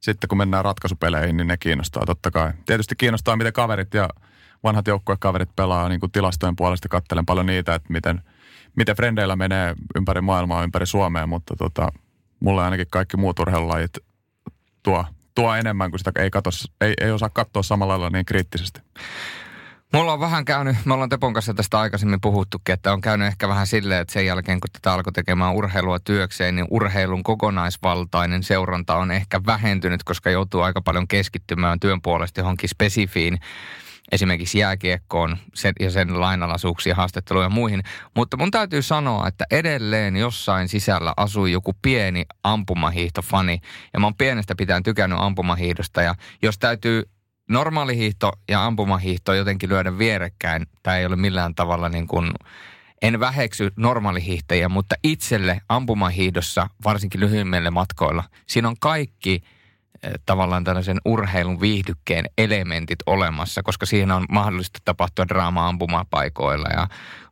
sitten 0.00 0.28
kun 0.28 0.38
mennään 0.38 0.64
ratkaisupeleihin, 0.64 1.36
niin 1.36 1.46
ne 1.46 1.56
kiinnostaa 1.56 2.06
totta 2.06 2.30
kai. 2.30 2.52
Tietysti 2.66 2.94
kiinnostaa, 2.96 3.36
miten 3.36 3.52
kaverit 3.52 3.94
ja 3.94 4.08
vanhat 4.64 4.86
joukkuekaverit 4.86 5.56
pelaa 5.56 5.88
niin 5.88 6.00
kuin 6.00 6.12
tilastojen 6.12 6.56
puolesta. 6.56 6.88
Kattelen 6.88 7.26
paljon 7.26 7.46
niitä, 7.46 7.74
että 7.74 7.92
miten, 7.92 8.22
miten 8.76 8.96
frendeillä 8.96 9.36
menee 9.36 9.74
ympäri 9.96 10.20
maailmaa, 10.20 10.62
ympäri 10.62 10.86
Suomea, 10.86 11.26
mutta 11.26 11.56
tota, 11.56 11.92
mulle 12.40 12.64
ainakin 12.64 12.86
kaikki 12.90 13.16
muut 13.16 13.38
urheilulajit 13.38 13.98
tuo, 14.82 15.04
tuo 15.36 15.54
enemmän, 15.54 15.90
kun 15.90 15.98
sitä 15.98 16.12
ei, 16.18 16.30
katos, 16.30 16.72
ei, 16.80 16.94
ei 17.00 17.10
osaa 17.10 17.28
katsoa 17.28 17.62
samalla 17.62 17.92
lailla 17.92 18.10
niin 18.10 18.26
kriittisesti. 18.26 18.80
Mulla 19.92 20.12
on 20.12 20.20
vähän 20.20 20.44
käynyt, 20.44 20.76
me 20.84 20.94
ollaan 20.94 21.08
Tepon 21.08 21.32
kanssa 21.32 21.54
tästä 21.54 21.80
aikaisemmin 21.80 22.20
puhuttukin, 22.20 22.72
että 22.72 22.92
on 22.92 23.00
käynyt 23.00 23.28
ehkä 23.28 23.48
vähän 23.48 23.66
silleen, 23.66 24.00
että 24.00 24.12
sen 24.12 24.26
jälkeen 24.26 24.60
kun 24.60 24.70
tätä 24.72 24.92
alkoi 24.92 25.12
tekemään 25.12 25.54
urheilua 25.54 25.98
työkseen, 25.98 26.56
niin 26.56 26.66
urheilun 26.70 27.22
kokonaisvaltainen 27.22 28.42
seuranta 28.42 28.96
on 28.96 29.10
ehkä 29.10 29.40
vähentynyt, 29.46 30.04
koska 30.04 30.30
joutuu 30.30 30.60
aika 30.60 30.80
paljon 30.80 31.08
keskittymään 31.08 31.80
työn 31.80 32.02
puolesta 32.02 32.40
johonkin 32.40 32.68
spesifiin 32.68 33.38
esimerkiksi 34.12 34.58
jääkiekkoon 34.58 35.36
ja 35.80 35.90
sen 35.90 36.20
lainalaisuuksiin, 36.20 36.96
haastatteluja 36.96 37.46
ja 37.46 37.50
muihin. 37.50 37.82
Mutta 38.16 38.36
mun 38.36 38.50
täytyy 38.50 38.82
sanoa, 38.82 39.28
että 39.28 39.44
edelleen 39.50 40.16
jossain 40.16 40.68
sisällä 40.68 41.14
asui 41.16 41.52
joku 41.52 41.72
pieni 41.82 42.24
ampumahiihtofani. 42.44 43.60
Ja 43.92 44.00
mä 44.00 44.06
oon 44.06 44.16
pienestä 44.16 44.54
pitäen 44.54 44.82
tykännyt 44.82 45.18
ampumahiihdosta. 45.20 46.02
Ja 46.02 46.14
jos 46.42 46.58
täytyy 46.58 47.02
normaalihiihto 47.48 48.32
ja 48.48 48.66
ampumahiihto 48.66 49.34
jotenkin 49.34 49.68
lyödä 49.68 49.98
vierekkäin, 49.98 50.66
tämä 50.82 50.96
ei 50.96 51.06
ole 51.06 51.16
millään 51.16 51.54
tavalla 51.54 51.88
niin 51.88 52.06
kuin 52.06 52.32
en 53.02 53.20
väheksy 53.20 53.70
normaalihiihtäjiä, 53.76 54.68
mutta 54.68 54.94
itselle 55.04 55.60
ampumahiihdossa, 55.68 56.66
varsinkin 56.84 57.20
lyhyimmille 57.20 57.70
matkoilla, 57.70 58.24
siinä 58.46 58.68
on 58.68 58.76
kaikki– 58.80 59.42
tavallaan 60.26 60.64
tällaisen 60.64 61.00
urheilun 61.04 61.60
viihdykkeen 61.60 62.24
elementit 62.38 62.98
olemassa, 63.06 63.62
koska 63.62 63.86
siinä 63.86 64.16
on 64.16 64.26
mahdollista 64.28 64.78
tapahtua 64.84 65.28
draamaa 65.28 65.68
ampumapaikoilla 65.68 66.68
ja 66.68 66.88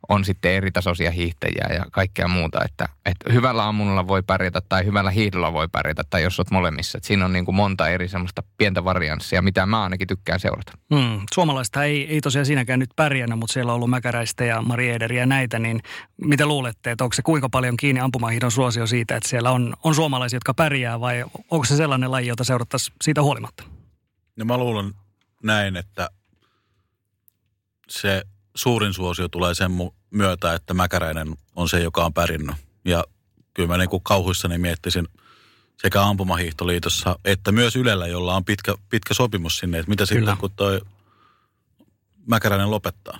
on 0.09 0.25
sitten 0.25 0.51
eri 0.51 0.71
tasoisia 0.71 1.11
hiihtäjiä 1.11 1.67
ja 1.73 1.85
kaikkea 1.91 2.27
muuta. 2.27 2.59
Että, 2.65 2.89
että 3.05 3.33
hyvällä 3.33 3.67
ammunnolla 3.67 4.07
voi 4.07 4.23
pärjätä 4.23 4.61
tai 4.69 4.85
hyvällä 4.85 5.11
hiihdolla 5.11 5.53
voi 5.53 5.67
pärjätä 5.67 6.03
tai 6.09 6.23
jos 6.23 6.39
olet 6.39 6.51
molemmissa. 6.51 6.97
Että 6.97 7.07
siinä 7.07 7.25
on 7.25 7.33
niin 7.33 7.45
kuin 7.45 7.55
monta 7.55 7.89
eri 7.89 8.07
semmoista 8.07 8.43
pientä 8.57 8.83
varianssia, 8.83 9.41
mitä 9.41 9.65
mä 9.65 9.83
ainakin 9.83 10.07
tykkään 10.07 10.39
seurata. 10.39 10.71
Hmm. 10.95 11.21
Suomalaista 11.33 11.83
ei, 11.83 12.07
ei 12.07 12.21
tosiaan 12.21 12.45
siinäkään 12.45 12.79
nyt 12.79 12.89
pärjännyt, 12.95 13.39
mutta 13.39 13.53
siellä 13.53 13.71
on 13.71 13.75
ollut 13.75 13.89
Mäkäräistä 13.89 14.45
ja 14.45 14.61
Mari 14.61 14.89
Ederiä 14.89 15.21
ja 15.21 15.25
näitä. 15.25 15.59
Niin 15.59 15.81
mitä 16.17 16.45
luulette, 16.45 16.91
että 16.91 17.03
onko 17.03 17.13
se 17.13 17.21
kuinka 17.21 17.49
paljon 17.49 17.77
kiinni 17.77 18.01
ampumahiidon 18.01 18.51
suosio 18.51 18.87
siitä, 18.87 19.15
että 19.15 19.29
siellä 19.29 19.51
on, 19.51 19.73
on 19.83 19.95
suomalaisia, 19.95 20.37
jotka 20.37 20.53
pärjää 20.53 20.99
vai 20.99 21.23
onko 21.51 21.65
se 21.65 21.75
sellainen 21.75 22.11
laji, 22.11 22.27
jota 22.27 22.43
seurattaisiin 22.43 22.95
siitä 23.03 23.21
huolimatta? 23.21 23.63
No 24.35 24.45
mä 24.45 24.57
luulen 24.57 24.93
näin, 25.43 25.77
että 25.77 26.09
se 27.89 28.23
suurin 28.55 28.93
suosio 28.93 29.29
tulee 29.29 29.55
sen 29.55 29.71
myötä, 30.11 30.53
että 30.53 30.73
Mäkäräinen 30.73 31.35
on 31.55 31.69
se, 31.69 31.79
joka 31.79 32.05
on 32.05 32.13
pärjännyt. 32.13 32.55
Ja 32.85 33.03
kyllä 33.53 33.67
mä 33.67 33.77
niin 33.77 33.89
kuin 33.89 34.03
kauhuissani 34.03 34.57
miettisin 34.57 35.07
sekä 35.81 36.03
Ampumahiihtoliitossa 36.03 37.19
että 37.25 37.51
myös 37.51 37.75
Ylellä, 37.75 38.07
jolla 38.07 38.35
on 38.35 38.45
pitkä, 38.45 38.75
pitkä 38.89 39.13
sopimus 39.13 39.57
sinne, 39.57 39.79
että 39.79 39.89
mitä 39.89 40.05
kyllä. 40.09 40.21
sitten 40.21 40.37
kun 40.37 40.51
toi 40.55 40.81
Mäkäräinen 42.27 42.71
lopettaa. 42.71 43.19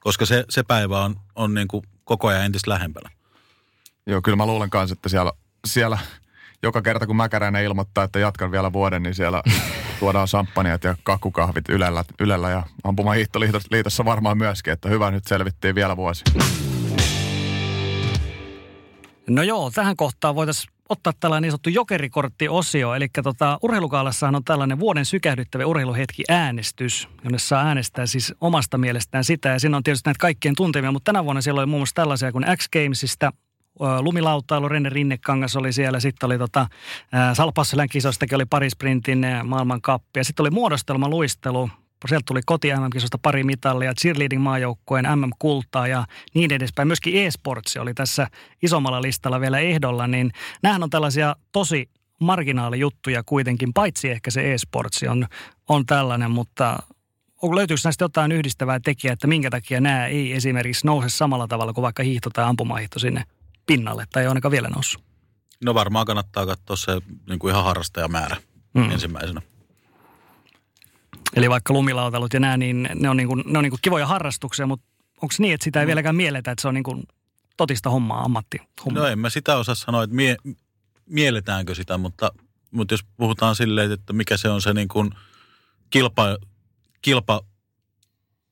Koska 0.00 0.26
se, 0.26 0.44
se 0.50 0.62
päivä 0.62 1.04
on, 1.04 1.16
on 1.34 1.54
niin 1.54 1.68
kuin 1.68 1.82
koko 2.04 2.28
ajan 2.28 2.44
entistä 2.44 2.70
lähempänä. 2.70 3.10
Joo, 4.06 4.22
kyllä 4.22 4.36
mä 4.36 4.46
luulen 4.46 4.70
kanssa, 4.70 4.92
että 4.92 5.08
siellä, 5.08 5.32
siellä 5.66 5.98
joka 6.62 6.82
kerta 6.82 7.06
kun 7.06 7.16
Mäkäräinen 7.16 7.64
ilmoittaa, 7.64 8.04
että 8.04 8.18
jatkan 8.18 8.52
vielä 8.52 8.72
vuoden, 8.72 9.02
niin 9.02 9.14
siellä 9.14 9.42
tuodaan 10.00 10.28
samppaniat 10.28 10.84
ja 10.84 10.96
kakkukahvit 11.02 11.68
Ylellä, 11.68 12.04
ylellä 12.20 12.50
ja 12.50 12.62
ampumahiihtoliitossa 12.84 14.04
varmaan 14.04 14.38
myöskin, 14.38 14.72
että 14.72 14.88
hyvä 14.88 15.10
nyt 15.10 15.26
selvittiin 15.26 15.74
vielä 15.74 15.96
vuosi. 15.96 16.24
No 19.28 19.42
joo, 19.42 19.70
tähän 19.70 19.96
kohtaan 19.96 20.34
voitaisiin 20.34 20.72
ottaa 20.88 21.12
tällainen 21.20 21.42
niin 21.42 21.50
sanottu 21.50 21.70
jokerikorttiosio. 21.70 22.94
Eli 22.94 23.08
tota, 23.22 23.58
urheilukaalassahan 23.62 24.34
on 24.34 24.44
tällainen 24.44 24.78
vuoden 24.78 25.04
sykähdyttävä 25.04 25.66
urheiluhetki 25.66 26.22
äänestys, 26.28 27.08
jonne 27.24 27.38
saa 27.38 27.66
äänestää 27.66 28.06
siis 28.06 28.34
omasta 28.40 28.78
mielestään 28.78 29.24
sitä. 29.24 29.48
Ja 29.48 29.60
siinä 29.60 29.76
on 29.76 29.82
tietysti 29.82 30.08
näitä 30.08 30.18
kaikkien 30.18 30.54
tuntemia, 30.56 30.92
mutta 30.92 31.12
tänä 31.12 31.24
vuonna 31.24 31.40
siellä 31.40 31.58
oli 31.58 31.66
muun 31.66 31.80
muassa 31.80 31.94
tällaisia 31.94 32.32
kuin 32.32 32.44
X 32.56 32.68
Gamesista, 32.68 33.32
lumilautailu, 34.00 34.68
Renne 34.68 34.88
Rinnekangas 34.88 35.56
oli 35.56 35.72
siellä, 35.72 36.00
sitten 36.00 36.26
oli 36.26 36.38
tota, 36.38 36.66
Salpasselän 37.32 37.88
kisoistakin 37.88 38.36
oli 38.36 38.46
parisprintin 38.46 39.26
maailmankappi 39.44 40.20
ja 40.20 40.24
sitten 40.24 40.42
oli 40.42 40.50
muodostelma 40.50 41.08
luistelu, 41.08 41.70
Sieltä 42.06 42.24
tuli 42.26 42.40
koti 42.46 42.68
MM-kisosta 42.72 43.18
pari 43.22 43.44
mitallia, 43.44 43.94
cheerleading 43.94 44.42
maajoukkueen 44.42 45.06
MM-kultaa 45.16 45.86
ja 45.86 46.04
niin 46.34 46.52
edespäin. 46.52 46.88
Myöskin 46.88 47.26
e-sports 47.26 47.76
oli 47.76 47.94
tässä 47.94 48.26
isommalla 48.62 49.02
listalla 49.02 49.40
vielä 49.40 49.58
ehdolla, 49.58 50.06
niin 50.06 50.32
nämähän 50.62 50.82
on 50.82 50.90
tällaisia 50.90 51.36
tosi 51.52 51.90
marginaalijuttuja 52.20 53.22
kuitenkin, 53.26 53.72
paitsi 53.72 54.10
ehkä 54.10 54.30
se 54.30 54.52
e-sportsi 54.54 55.08
on, 55.08 55.26
on 55.68 55.86
tällainen, 55.86 56.30
mutta 56.30 56.78
löytyykö 57.54 57.80
näistä 57.84 58.04
jotain 58.04 58.32
yhdistävää 58.32 58.80
tekijää, 58.80 59.12
että 59.12 59.26
minkä 59.26 59.50
takia 59.50 59.80
nämä 59.80 60.06
ei 60.06 60.32
esimerkiksi 60.32 60.86
nouse 60.86 61.08
samalla 61.08 61.48
tavalla 61.48 61.72
kuin 61.72 61.82
vaikka 61.82 62.02
hiihto 62.02 62.30
tai 62.30 62.44
ampumahihto 62.44 62.98
sinne 62.98 63.24
pinnalle, 63.68 64.04
tai 64.12 64.22
ei 64.22 64.28
ainakaan 64.28 64.52
vielä 64.52 64.68
noussut? 64.68 65.02
No 65.64 65.74
varmaan 65.74 66.06
kannattaa 66.06 66.46
katsoa 66.46 66.76
se 66.76 67.00
niin 67.28 67.38
kuin 67.38 67.50
ihan 67.52 67.64
harrastajamäärä 67.64 68.36
mm. 68.74 68.90
ensimmäisenä. 68.90 69.42
Eli 71.36 71.50
vaikka 71.50 71.72
lumilautalut 71.72 72.34
ja 72.34 72.40
nämä, 72.40 72.56
niin 72.56 72.88
ne 72.94 73.10
on, 73.10 73.16
niin 73.16 73.28
kuin, 73.28 73.44
ne 73.46 73.58
on 73.58 73.62
niin 73.62 73.70
kuin 73.70 73.80
kivoja 73.82 74.06
harrastuksia, 74.06 74.66
mutta 74.66 74.86
onko 75.22 75.34
niin, 75.38 75.54
että 75.54 75.64
sitä 75.64 75.80
ei 75.80 75.86
mm. 75.86 75.88
vieläkään 75.88 76.16
mielletä, 76.16 76.50
että 76.50 76.62
se 76.62 76.68
on 76.68 76.74
niin 76.74 76.84
kuin 76.84 77.02
totista 77.56 77.90
hommaa, 77.90 78.22
ammatti 78.22 78.58
No 78.92 79.06
en 79.06 79.18
mä 79.18 79.30
sitä 79.30 79.56
osaa 79.56 79.74
sanoa, 79.74 80.02
että 80.02 80.16
mie, 80.16 80.36
mielletäänkö 81.06 81.74
sitä, 81.74 81.98
mutta, 81.98 82.32
mutta 82.70 82.94
jos 82.94 83.04
puhutaan 83.16 83.56
silleen, 83.56 83.92
että 83.92 84.12
mikä 84.12 84.36
se 84.36 84.48
on 84.48 84.62
se 84.62 84.74
niin 84.74 84.88
kuin 84.88 85.10
kilpa, 85.90 86.38
kilpa 87.02 87.40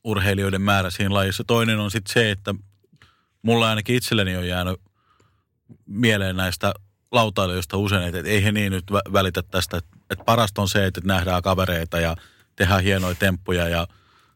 urheilijoiden 0.04 0.62
määrä 0.62 0.90
siinä 0.90 1.14
lajissa. 1.14 1.44
Toinen 1.46 1.78
on 1.78 1.90
sitten 1.90 2.12
se, 2.12 2.30
että 2.30 2.54
mulla 3.42 3.68
ainakin 3.68 3.96
itselleni 3.96 4.36
on 4.36 4.48
jäänyt 4.48 4.80
mieleen 5.86 6.36
näistä 6.36 6.74
lautailijoista 7.12 7.76
usein, 7.76 8.16
että 8.16 8.30
ei 8.30 8.44
he 8.44 8.52
niin 8.52 8.72
nyt 8.72 8.84
välitä 9.12 9.42
tästä, 9.42 9.76
että, 9.76 9.96
että 10.10 10.24
parasta 10.24 10.62
on 10.62 10.68
se, 10.68 10.86
että 10.86 11.00
nähdään 11.04 11.42
kavereita 11.42 12.00
ja– 12.00 12.16
tehdään 12.56 12.82
hienoja 12.82 13.14
temppuja 13.14 13.68
ja 13.68 13.88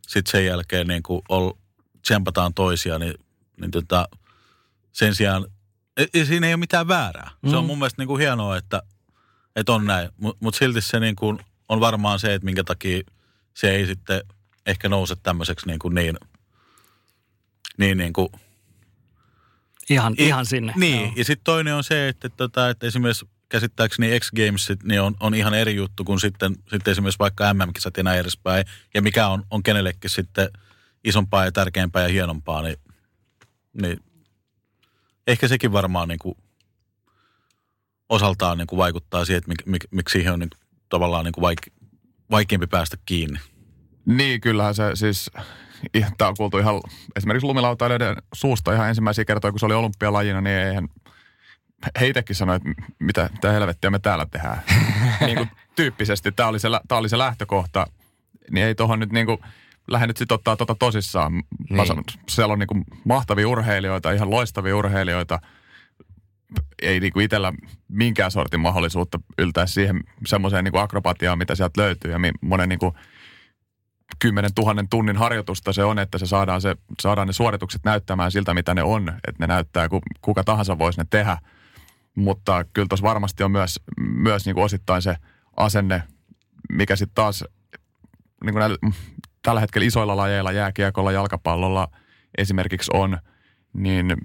sitten 0.08 0.30
sen 0.30 0.46
jälkeen 0.46 0.86
niin 0.86 1.02
kuin 1.02 1.22
ol, 1.28 1.50
tsempataan 2.02 2.54
toisia, 2.54 2.98
niin, 2.98 3.14
niin 3.60 3.70
tota, 3.70 4.08
sen 4.92 5.14
sijaan, 5.14 5.46
ja 6.14 6.26
siinä 6.26 6.46
ei 6.46 6.54
ole 6.54 6.60
mitään 6.60 6.88
väärää. 6.88 7.30
Mm. 7.42 7.50
Se 7.50 7.56
on 7.56 7.64
mm. 7.64 7.66
mun 7.66 7.78
mielestä 7.78 8.02
niin 8.02 8.08
kuin 8.08 8.20
hienoa, 8.20 8.56
että, 8.56 8.82
että 9.56 9.72
on 9.72 9.86
näin, 9.86 10.08
mutta 10.16 10.44
mut 10.44 10.54
silti 10.54 10.80
se 10.80 11.00
niin 11.00 11.16
kuin 11.16 11.38
on 11.68 11.80
varmaan 11.80 12.18
se, 12.18 12.34
että 12.34 12.44
minkä 12.44 12.64
takia 12.64 13.02
se 13.54 13.70
ei 13.70 13.86
sitten 13.86 14.22
ehkä 14.66 14.88
nouse 14.88 15.16
tämmöiseksi 15.22 15.66
niin, 15.66 15.78
kuin 15.78 15.94
niin, 15.94 16.16
niin, 17.78 17.98
niin 17.98 18.12
kuin, 18.12 18.28
Ihan, 19.90 20.14
i, 20.18 20.26
ihan 20.26 20.46
sinne. 20.46 20.72
Niin, 20.76 21.02
Joo. 21.02 21.12
ja 21.16 21.24
sitten 21.24 21.44
toinen 21.44 21.74
on 21.74 21.84
se, 21.84 22.08
että, 22.08 22.26
että, 22.26 22.36
tota, 22.36 22.70
että 22.70 22.86
esimerkiksi 22.86 23.28
käsittääkseni 23.48 24.20
X 24.20 24.30
Games 24.30 24.72
niin 24.82 25.00
on, 25.00 25.14
on 25.20 25.34
ihan 25.34 25.54
eri 25.54 25.76
juttu 25.76 26.04
kuin 26.04 26.20
sitten, 26.20 26.56
sitten 26.70 26.92
esimerkiksi 26.92 27.18
vaikka 27.18 27.54
MM-kisat 27.54 27.96
ja 27.96 28.02
näin 28.02 28.20
edespäin. 28.20 28.64
Ja 28.94 29.02
mikä 29.02 29.28
on, 29.28 29.44
on 29.50 29.62
kenellekin 29.62 30.10
sitten 30.10 30.48
isompaa 31.04 31.44
ja 31.44 31.52
tärkeämpää 31.52 32.02
ja 32.02 32.08
hienompaa, 32.08 32.62
niin, 32.62 32.76
niin 33.82 34.00
ehkä 35.26 35.48
sekin 35.48 35.72
varmaan 35.72 36.08
niin 36.08 36.18
kuin 36.18 36.34
osaltaan 38.08 38.58
niin 38.58 38.66
kuin 38.66 38.78
vaikuttaa 38.78 39.24
siihen, 39.24 39.38
että 39.38 39.48
mik, 39.48 39.66
mik, 39.66 39.84
miksi 39.90 40.12
siihen 40.12 40.32
on 40.32 40.38
niin 40.38 40.50
kuin, 40.50 40.68
tavallaan 40.88 41.24
niin 41.24 41.32
kuin 41.32 41.42
vaike, 41.42 41.70
vaikeampi 42.30 42.66
päästä 42.66 42.96
kiinni. 43.06 43.38
Niin, 44.06 44.40
kyllähän 44.40 44.74
se 44.74 44.90
siis, 44.94 45.30
tämä 46.18 46.28
on 46.28 46.36
kuultu 46.36 46.58
ihan 46.58 46.80
esimerkiksi 47.16 47.46
lumilautailijoiden 47.46 48.16
suusta 48.34 48.72
ihan 48.72 48.88
ensimmäisiä 48.88 49.24
kertoja, 49.24 49.52
kun 49.52 49.60
se 49.60 49.66
oli 49.66 49.74
olympialajina, 49.74 50.40
niin 50.40 50.56
eihän– 50.56 50.88
heitäkin 52.00 52.36
sanoi, 52.36 52.56
että 52.56 52.68
mitä, 52.98 53.30
mitä 53.32 53.52
helvettiä 53.52 53.90
me 53.90 53.98
täällä 53.98 54.26
tehdään. 54.26 54.62
niin 55.26 55.36
kuin 55.36 55.50
tyyppisesti, 55.76 56.32
tämä 56.32 56.48
oli, 56.48 56.58
se, 56.58 56.68
tämä 56.88 56.98
oli 56.98 57.08
se 57.08 57.18
lähtökohta, 57.18 57.86
niin 58.50 58.66
ei 58.66 58.74
tuohon 58.74 58.98
nyt 58.98 59.12
niin 59.12 59.26
kuin, 59.26 59.38
lähde 59.88 60.06
nyt 60.06 60.16
sitten 60.16 60.34
ottaa 60.34 60.56
tota 60.56 60.74
tosissaan. 60.74 61.32
Niin. 61.70 61.86
Sanon, 61.86 62.04
siellä 62.28 62.52
on 62.52 62.58
niin 62.58 62.66
kuin 62.66 62.84
mahtavia 63.04 63.48
urheilijoita, 63.48 64.12
ihan 64.12 64.30
loistavia 64.30 64.76
urheilijoita. 64.76 65.38
Ei 66.82 67.00
niin 67.00 67.12
kuin 67.12 67.24
itsellä 67.24 67.52
minkään 67.88 68.30
sortin 68.30 68.60
mahdollisuutta 68.60 69.20
yltää 69.38 69.66
siihen 69.66 70.00
semmoiseen 70.26 70.64
niin 70.64 70.78
akrobatiaan, 70.78 71.38
mitä 71.38 71.54
sieltä 71.54 71.80
löytyy. 71.80 72.10
Ja 72.10 72.18
monen 72.40 72.68
niin 72.68 72.78
kuin 72.78 72.94
kymmenen 74.18 74.54
tuhannen 74.54 74.88
tunnin 74.88 75.16
harjoitusta 75.16 75.72
se 75.72 75.84
on, 75.84 75.98
että 75.98 76.18
se 76.18 76.26
saadaan, 76.26 76.60
se, 76.60 76.76
saadaan 77.00 77.26
ne 77.26 77.32
suoritukset 77.32 77.80
näyttämään 77.84 78.30
siltä, 78.30 78.54
mitä 78.54 78.74
ne 78.74 78.82
on. 78.82 79.08
Että 79.08 79.36
ne 79.38 79.46
näyttää, 79.46 79.88
kuka 80.22 80.44
tahansa 80.44 80.78
voisi 80.78 81.00
ne 81.00 81.06
tehdä– 81.10 81.38
mutta 82.14 82.64
kyllä 82.72 82.88
tuossa 82.88 83.06
varmasti 83.06 83.42
on 83.42 83.50
myös, 83.50 83.80
myös 84.00 84.46
niin 84.46 84.54
kuin 84.54 84.64
osittain 84.64 85.02
se 85.02 85.16
asenne, 85.56 86.02
mikä 86.72 86.96
sitten 86.96 87.14
taas 87.14 87.44
niin 88.44 88.52
kuin 88.52 88.60
näillä, 88.60 88.76
tällä 89.42 89.60
hetkellä 89.60 89.86
isoilla 89.86 90.16
lajeilla, 90.16 90.52
jääkiekolla, 90.52 91.12
jalkapallolla 91.12 91.88
esimerkiksi 92.38 92.90
on, 92.94 93.18
niin 93.72 94.16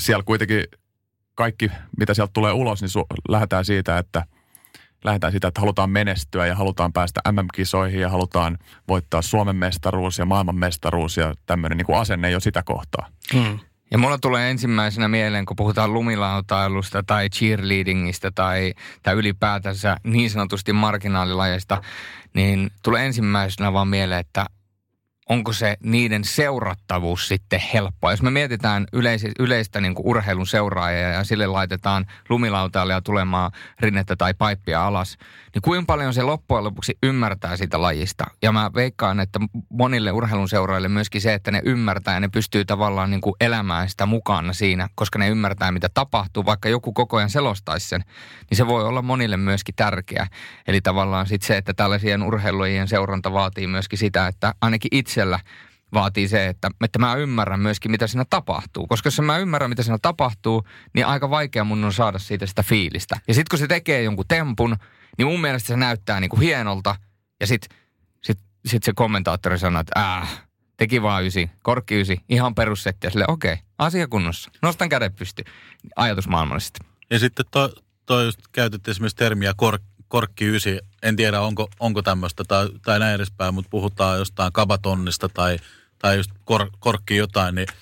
siellä 0.00 0.22
kuitenkin 0.22 0.64
kaikki, 1.34 1.70
mitä 1.98 2.14
sieltä 2.14 2.30
tulee 2.32 2.52
ulos, 2.52 2.82
niin 2.82 2.90
su- 2.98 3.20
lähdetään 3.28 3.64
siitä, 3.64 3.98
että 3.98 4.24
lähdetään 5.04 5.32
siitä, 5.32 5.48
että 5.48 5.60
halutaan 5.60 5.90
menestyä 5.90 6.46
ja 6.46 6.54
halutaan 6.54 6.92
päästä 6.92 7.20
MM-kisoihin 7.32 8.00
ja 8.00 8.08
halutaan 8.08 8.58
voittaa 8.88 9.22
Suomen 9.22 9.56
mestaruus 9.56 10.18
ja 10.18 10.24
maailman 10.24 10.56
mestaruus 10.56 11.16
ja 11.16 11.34
tämmöinen 11.46 11.78
niin 11.78 11.86
kuin 11.86 11.98
asenne 11.98 12.30
jo 12.30 12.40
sitä 12.40 12.62
kohtaa. 12.62 13.06
Hmm. 13.34 13.58
Ja 13.90 13.98
mulla 13.98 14.18
tulee 14.18 14.50
ensimmäisenä 14.50 15.08
mieleen, 15.08 15.46
kun 15.46 15.56
puhutaan 15.56 15.92
lumilautailusta 15.94 17.02
tai 17.02 17.28
cheerleadingistä 17.30 18.30
tai, 18.30 18.74
tai 19.02 19.14
ylipäätänsä 19.14 19.96
niin 20.04 20.30
sanotusti 20.30 20.72
marginaalilajeista, 20.72 21.82
niin 22.34 22.70
tulee 22.82 23.06
ensimmäisenä 23.06 23.72
vaan 23.72 23.88
mieleen, 23.88 24.20
että 24.20 24.46
onko 25.30 25.52
se 25.52 25.76
niiden 25.82 26.24
seurattavuus 26.24 27.28
sitten 27.28 27.62
helppoa? 27.74 28.10
Jos 28.10 28.22
me 28.22 28.30
mietitään 28.30 28.86
yleis- 28.92 29.32
yleistä 29.38 29.80
niin 29.80 29.94
kuin 29.94 30.06
urheilun 30.06 30.46
seuraajia 30.46 31.08
ja 31.08 31.24
sille 31.24 31.46
laitetaan 31.46 32.06
lumilautailija 32.28 33.00
tulemaan 33.00 33.50
rinnettä 33.80 34.16
tai 34.16 34.34
paippia 34.34 34.86
alas, 34.86 35.18
niin 35.54 35.62
kuinka 35.62 35.84
paljon 35.86 36.14
se 36.14 36.22
loppujen 36.22 36.64
lopuksi 36.64 36.98
ymmärtää 37.02 37.56
sitä 37.56 37.82
lajista? 37.82 38.24
Ja 38.42 38.52
mä 38.52 38.70
veikkaan, 38.74 39.20
että 39.20 39.40
monille 39.68 40.12
urheilun 40.12 40.48
seuraajille 40.48 40.88
myöskin 40.88 41.20
se, 41.20 41.34
että 41.34 41.50
ne 41.50 41.62
ymmärtää 41.64 42.14
ja 42.14 42.20
ne 42.20 42.28
pystyy 42.28 42.64
tavallaan 42.64 43.10
niin 43.10 43.20
kuin 43.20 43.34
elämään 43.40 43.88
sitä 43.88 44.06
mukana 44.06 44.52
siinä, 44.52 44.88
koska 44.94 45.18
ne 45.18 45.28
ymmärtää, 45.28 45.72
mitä 45.72 45.88
tapahtuu. 45.94 46.46
Vaikka 46.46 46.68
joku 46.68 46.92
koko 46.92 47.16
ajan 47.16 47.30
selostaisi 47.30 47.88
sen, 47.88 48.04
niin 48.50 48.56
se 48.56 48.66
voi 48.66 48.84
olla 48.84 49.02
monille 49.02 49.36
myöskin 49.36 49.74
tärkeä. 49.74 50.26
Eli 50.66 50.80
tavallaan 50.80 51.26
sitten 51.26 51.46
se, 51.46 51.56
että 51.56 51.74
tällaisien 51.74 52.22
urheilujien 52.22 52.88
seuranta 52.88 53.32
vaatii 53.32 53.66
myöskin 53.66 53.98
sitä, 53.98 54.26
että 54.26 54.54
ainakin 54.60 54.88
itsellä 55.20 55.38
vaatii 55.94 56.28
se, 56.28 56.46
että, 56.46 56.70
että 56.84 56.98
mä 56.98 57.14
ymmärrän 57.14 57.60
myöskin, 57.60 57.90
mitä 57.90 58.06
siinä 58.06 58.24
tapahtuu. 58.30 58.86
Koska 58.86 59.06
jos 59.06 59.20
mä 59.20 59.38
ymmärrän, 59.38 59.70
mitä 59.70 59.82
siinä 59.82 59.98
tapahtuu, 60.02 60.66
niin 60.94 61.06
aika 61.06 61.30
vaikea 61.30 61.64
mun 61.64 61.84
on 61.84 61.92
saada 61.92 62.18
siitä 62.18 62.46
sitä 62.46 62.62
fiilistä. 62.62 63.16
Ja 63.28 63.34
sitten 63.34 63.50
kun 63.50 63.58
se 63.58 63.66
tekee 63.66 64.02
jonkun 64.02 64.24
tempun, 64.28 64.76
niin 65.18 65.28
mun 65.28 65.40
mielestä 65.40 65.66
se 65.66 65.76
näyttää 65.76 66.20
niin 66.20 66.28
kuin 66.28 66.40
hienolta. 66.40 66.96
Ja 67.40 67.46
sitten 67.46 67.78
sit, 68.22 68.38
sit 68.66 68.82
se 68.82 68.92
kommentaattori 68.92 69.58
sanoo, 69.58 69.80
että 69.80 70.00
äh, 70.00 70.46
teki 70.76 71.02
vaan 71.02 71.24
ysi, 71.24 71.50
korkki 71.62 72.00
ysi, 72.00 72.20
ihan 72.28 72.54
perussetti. 72.54 73.06
Ja 73.06 73.10
sille 73.10 73.24
okei, 73.28 73.52
okay, 73.52 73.64
asia 73.78 74.08
kunnossa. 74.08 74.50
Nostan 74.62 74.88
käden 74.88 75.12
pysty 75.12 75.44
ajatusmaailmallisesti. 75.96 76.80
Ja 77.10 77.18
sitten 77.18 77.46
toi, 77.50 77.72
toi 78.06 78.24
just 78.24 78.40
käytit 78.52 78.88
esimerkiksi 78.88 79.16
termiä 79.16 79.52
kork, 79.56 79.82
korkki 80.08 80.44
ysi. 80.44 80.78
En 81.02 81.16
tiedä, 81.16 81.40
onko, 81.40 81.70
onko 81.80 82.02
tämmöistä 82.02 82.44
tai, 82.48 82.68
tai 82.84 82.98
näin 82.98 83.14
edespäin, 83.14 83.54
mutta 83.54 83.70
puhutaan 83.70 84.18
jostain 84.18 84.52
kabatonnista 84.52 85.28
tai, 85.28 85.58
tai 85.98 86.16
just 86.16 86.30
kor, 86.44 86.70
korkki 86.78 87.16
jotain, 87.16 87.54
niin– 87.54 87.66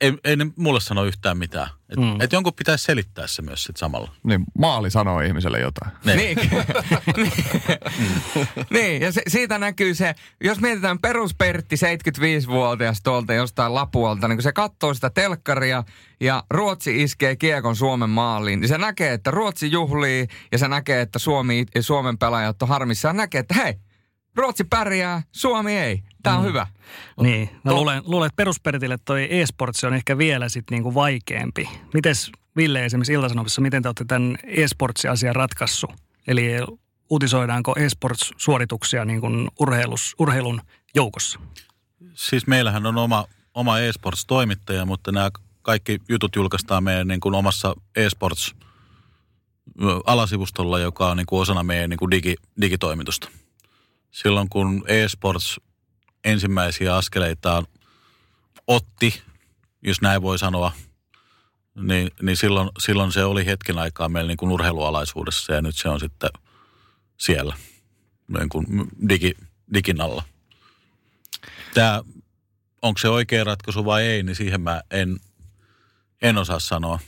ei, 0.00 0.12
ei 0.24 0.36
ne 0.36 0.46
mulle 0.56 0.80
sano 0.80 1.04
yhtään 1.04 1.38
mitään. 1.38 1.68
Et, 1.88 1.98
mm. 1.98 2.20
et 2.20 2.32
jonkun 2.32 2.54
pitäisi 2.54 2.84
selittää 2.84 3.26
se 3.26 3.42
myös 3.42 3.64
sit 3.64 3.76
samalla. 3.76 4.10
Niin, 4.22 4.44
maali 4.58 4.90
sanoo 4.90 5.20
ihmiselle 5.20 5.60
jotain. 5.60 5.90
Niin. 6.04 6.18
niin. 6.18 6.38
niin, 8.70 9.02
ja 9.02 9.12
se, 9.12 9.22
siitä 9.26 9.58
näkyy 9.58 9.94
se, 9.94 10.14
jos 10.44 10.60
mietitään 10.60 10.98
peruspertti 10.98 11.76
75-vuotias 11.76 13.00
tuolta 13.02 13.34
jostain 13.34 13.74
Lapuolta, 13.74 14.28
niin 14.28 14.36
kun 14.36 14.42
se 14.42 14.52
katsoo 14.52 14.94
sitä 14.94 15.10
telkkaria 15.10 15.84
ja 16.20 16.44
Ruotsi 16.50 17.02
iskee 17.02 17.36
kiekon 17.36 17.76
Suomen 17.76 18.10
maaliin, 18.10 18.60
niin 18.60 18.68
se 18.68 18.78
näkee, 18.78 19.12
että 19.12 19.30
Ruotsi 19.30 19.70
juhlii 19.70 20.26
ja 20.52 20.58
se 20.58 20.68
näkee, 20.68 21.00
että 21.00 21.18
Suomi, 21.18 21.64
Suomen 21.80 22.18
pelaajat 22.18 22.62
on 22.62 22.68
harmissaan. 22.68 23.16
Näkee, 23.16 23.38
että 23.38 23.54
hei, 23.54 23.74
Ruotsi 24.36 24.64
pärjää, 24.64 25.22
Suomi 25.32 25.72
ei. 25.76 26.02
Tämä 26.22 26.36
on 26.36 26.42
mm. 26.42 26.48
hyvä. 26.48 26.66
Niin, 27.20 27.50
mä 27.64 27.72
luulen, 27.72 28.02
luulen, 28.04 28.26
että 28.26 28.36
perusperitille 28.36 28.98
toi 29.04 29.28
e-sports 29.30 29.84
on 29.84 29.94
ehkä 29.94 30.18
vielä 30.18 30.48
sit 30.48 30.64
niinku 30.70 30.94
vaikeampi. 30.94 31.68
Mites 31.94 32.32
Ville 32.56 32.84
esimerkiksi 32.84 33.12
Iltasanomissa, 33.12 33.60
miten 33.60 33.82
te 33.82 33.88
olette 33.88 34.04
tämän 34.04 34.36
e-sports-asian 34.44 35.34
ratkaissut? 35.34 35.90
Eli 36.26 36.50
uutisoidaanko 37.10 37.74
e-sports-suorituksia 37.76 39.04
niin 39.04 39.20
kuin 39.20 39.48
urheilus, 39.60 40.14
urheilun 40.18 40.60
joukossa? 40.94 41.40
Siis 42.14 42.46
meillähän 42.46 42.86
on 42.86 42.98
oma, 42.98 43.24
oma 43.54 43.78
e-sports-toimittaja, 43.78 44.86
mutta 44.86 45.12
nämä 45.12 45.30
kaikki 45.62 45.98
jutut 46.08 46.36
julkaistaan 46.36 46.84
meidän 46.84 47.08
niin 47.08 47.20
kuin 47.20 47.34
omassa 47.34 47.74
e-sports 47.96 48.54
alasivustolla, 50.06 50.78
joka 50.78 51.10
on 51.10 51.16
niin 51.16 51.26
kuin 51.26 51.40
osana 51.40 51.62
meidän 51.62 51.90
niin 51.90 51.98
kuin 51.98 52.10
digi, 52.10 52.34
digitoimitusta. 52.60 53.28
Silloin 54.14 54.48
kun 54.48 54.84
e-sports 54.88 55.60
ensimmäisiä 56.24 56.96
askeleitaan 56.96 57.66
otti, 58.66 59.22
jos 59.82 60.00
näin 60.00 60.22
voi 60.22 60.38
sanoa, 60.38 60.72
niin, 61.74 62.10
niin 62.22 62.36
silloin, 62.36 62.70
silloin 62.78 63.12
se 63.12 63.24
oli 63.24 63.46
hetken 63.46 63.78
aikaa 63.78 64.08
meillä 64.08 64.28
niin 64.28 64.36
kuin 64.36 64.52
urheilualaisuudessa 64.52 65.52
ja 65.52 65.62
nyt 65.62 65.76
se 65.76 65.88
on 65.88 66.00
sitten 66.00 66.30
siellä 67.20 67.56
niin 68.38 68.48
kuin 68.48 68.66
digi, 69.08 69.34
digin 69.74 70.00
alla. 70.00 70.22
Tämä, 71.74 72.02
onko 72.82 72.98
se 72.98 73.08
oikea 73.08 73.44
ratkaisu 73.44 73.84
vai 73.84 74.02
ei, 74.02 74.22
niin 74.22 74.36
siihen 74.36 74.60
mä 74.60 74.82
en, 74.90 75.20
en 76.22 76.38
osaa 76.38 76.58
sanoa. 76.58 76.98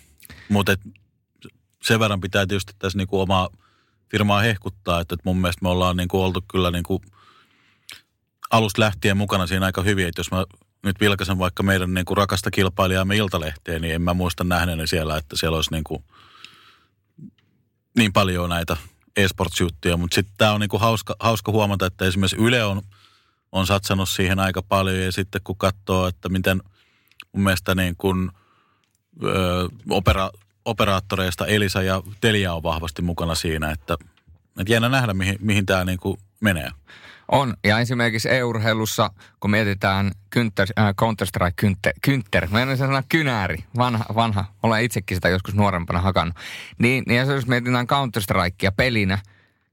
Mutta 0.49 0.77
sen 1.83 2.01
verran 2.01 2.21
pitää 2.21 2.47
tietysti 2.47 2.73
tässä 2.79 2.99
niin 2.99 3.09
kuin 3.09 3.23
omaa 3.23 3.49
firmaa 4.11 4.40
hehkuttaa, 4.40 5.01
että, 5.01 5.14
että 5.14 5.23
mun 5.25 5.40
mielestä 5.40 5.62
me 5.62 5.69
ollaan 5.69 5.97
niin 5.97 6.09
kuin 6.09 6.23
oltu 6.23 6.45
kyllä 6.51 6.71
niin 6.71 6.83
kuin 6.83 7.03
alusta 8.51 8.83
lähtien 8.83 9.16
mukana 9.16 9.47
siinä 9.47 9.66
aika 9.66 9.83
hyvin, 9.83 10.09
että 10.09 10.21
jos 10.21 10.31
mä 10.31 10.45
nyt 10.83 11.01
vilkaisen 11.01 11.38
vaikka 11.38 11.62
meidän 11.62 11.95
niin 11.95 12.05
kuin 12.05 12.16
rakasta 12.16 12.51
kilpailijaamme 12.51 13.16
Iltalehteen, 13.16 13.83
niin 13.83 13.95
en 13.95 14.03
mä 14.03 14.14
muista 14.14 14.45
nähneeni 14.45 14.87
siellä, 14.87 15.16
että 15.16 15.37
siellä 15.37 15.57
olisi 15.57 15.73
niin, 15.73 15.85
kuin 15.85 16.05
niin 17.97 18.12
paljon 18.12 18.51
näitä 18.51 18.77
e-sports-juttuja. 19.16 19.97
Mutta 19.97 20.14
sitten 20.14 20.35
tämä 20.38 20.53
on 20.53 20.61
niin 20.61 20.69
kuin 20.69 20.81
hauska, 20.81 21.16
hauska 21.21 21.53
huomata, 21.53 21.87
että 21.87 22.05
esimerkiksi 22.05 22.37
Yle 22.37 22.64
on, 22.64 22.83
on 23.53 23.66
satsannut 23.66 24.09
siihen 24.09 24.38
aika 24.38 24.62
paljon 24.62 24.99
ja 24.99 25.12
sitten 25.12 25.40
kun 25.45 25.57
katsoo, 25.57 26.07
että 26.07 26.29
miten 26.29 26.62
mun 27.33 27.45
mielestä 27.45 27.75
niin 27.75 27.97
kuin, 27.97 28.31
ö, 29.25 29.69
opera, 29.90 30.31
operaattoreista 30.67 31.47
Elisa 31.47 31.83
ja 31.83 32.03
Telia 32.21 32.55
on 32.55 32.63
vahvasti 32.63 33.03
mukana 33.03 33.35
siinä, 33.35 33.71
että, 33.71 33.97
että 34.61 34.73
jännä 34.73 34.89
nähdä, 34.89 35.15
mihin, 35.15 35.37
mihin 35.41 35.67
tämä 35.67 35.85
niin 35.85 35.99
kuin 35.99 36.19
menee. 36.41 36.71
On, 37.33 37.55
ja 37.65 37.79
esimerkiksi 37.79 38.29
e-urheilussa, 38.31 39.11
kun 39.41 39.51
mietitään 39.51 40.11
Kynter, 40.31 40.69
äh, 40.79 40.89
Counter-Strike 40.89 41.53
Kynter, 41.57 41.93
Kynter 42.03 42.49
mä 42.51 42.63
en 42.63 42.77
sanoa 42.77 43.03
kynääri, 43.09 43.65
vanha, 43.77 44.05
vanha, 44.15 44.45
olen 44.63 44.85
itsekin 44.85 45.17
sitä 45.17 45.29
joskus 45.29 45.55
nuorempana 45.55 46.01
hakannut, 46.01 46.37
niin, 46.79 47.05
niin 47.09 47.27
jos 47.29 47.47
mietitään 47.47 47.87
Counter-Strikea 47.87 48.73
pelinä, 48.77 49.19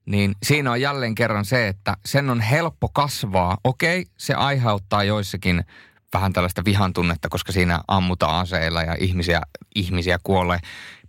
niin 0.06 0.36
siinä 0.44 0.72
on 0.72 0.82
jälleen 0.82 1.16
kerran 1.16 1.46
se, 1.46 1.68
että 1.68 1.98
sen 2.06 2.30
on 2.30 2.42
helppo 2.42 2.90
kasvaa. 2.90 3.58
Okei, 3.64 4.06
se 4.18 4.34
aiheuttaa 4.34 5.04
joissakin 5.04 5.66
vähän 6.14 6.34
tällaista 6.34 6.66
vihan 6.66 6.94
tunnetta, 6.94 7.30
koska 7.30 7.52
siinä 7.52 7.80
ammutaan 7.88 8.36
aseilla 8.36 8.82
ja 8.82 8.96
ihmisiä, 9.00 9.42
ihmisiä 9.76 10.18
kuolee, 10.24 10.60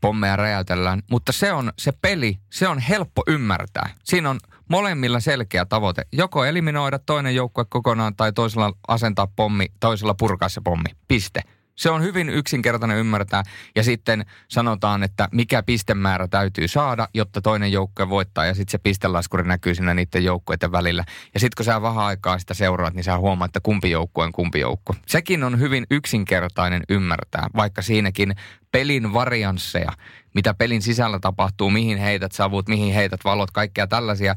pommeja 0.00 0.36
räjäytellään. 0.36 1.02
Mutta 1.10 1.32
se 1.32 1.52
on 1.52 1.72
se 1.78 1.92
peli, 2.02 2.38
se 2.50 2.68
on 2.68 2.78
helppo 2.78 3.22
ymmärtää. 3.26 3.90
Siinä 4.04 4.30
on 4.30 4.40
molemmilla 4.68 5.20
selkeä 5.20 5.64
tavoite. 5.64 6.02
Joko 6.12 6.44
eliminoida 6.44 6.98
toinen 6.98 7.34
joukkue 7.34 7.64
kokonaan 7.64 8.16
tai 8.16 8.32
toisella 8.32 8.72
asentaa 8.88 9.28
pommi, 9.36 9.66
toisella 9.80 10.14
purkaa 10.14 10.48
se 10.48 10.60
pommi. 10.64 10.88
Piste. 11.08 11.42
Se 11.74 11.90
on 11.90 12.02
hyvin 12.02 12.28
yksinkertainen 12.28 12.98
ymmärtää. 12.98 13.42
Ja 13.76 13.82
sitten 13.82 14.26
sanotaan, 14.48 15.02
että 15.02 15.28
mikä 15.32 15.62
pistemäärä 15.62 16.28
täytyy 16.28 16.68
saada, 16.68 17.08
jotta 17.14 17.40
toinen 17.40 17.72
joukkue 17.72 18.08
voittaa. 18.08 18.46
Ja 18.46 18.54
sitten 18.54 18.72
se 18.72 18.78
pistelaskuri 18.78 19.44
näkyy 19.44 19.74
siinä 19.74 19.94
niiden 19.94 20.24
joukkueiden 20.24 20.72
välillä. 20.72 21.04
Ja 21.34 21.40
sitten 21.40 21.56
kun 21.56 21.64
sä 21.64 21.82
vähän 21.82 22.04
aikaa 22.04 22.38
sitä 22.38 22.54
seuraat, 22.54 22.94
niin 22.94 23.04
sä 23.04 23.18
huomaat, 23.18 23.48
että 23.48 23.60
kumpi 23.62 23.90
joukkue 23.90 24.24
on 24.24 24.32
kumpi 24.32 24.60
joukkue. 24.60 24.96
Sekin 25.06 25.44
on 25.44 25.60
hyvin 25.60 25.86
yksinkertainen 25.90 26.82
ymmärtää, 26.88 27.48
vaikka 27.56 27.82
siinäkin 27.82 28.34
pelin 28.72 29.12
variansseja, 29.12 29.92
mitä 30.34 30.54
pelin 30.54 30.82
sisällä 30.82 31.18
tapahtuu, 31.20 31.70
mihin 31.70 31.98
heität 31.98 32.32
savut, 32.32 32.68
mihin 32.68 32.94
heität 32.94 33.20
valot, 33.24 33.50
kaikkea 33.50 33.86
tällaisia, 33.86 34.34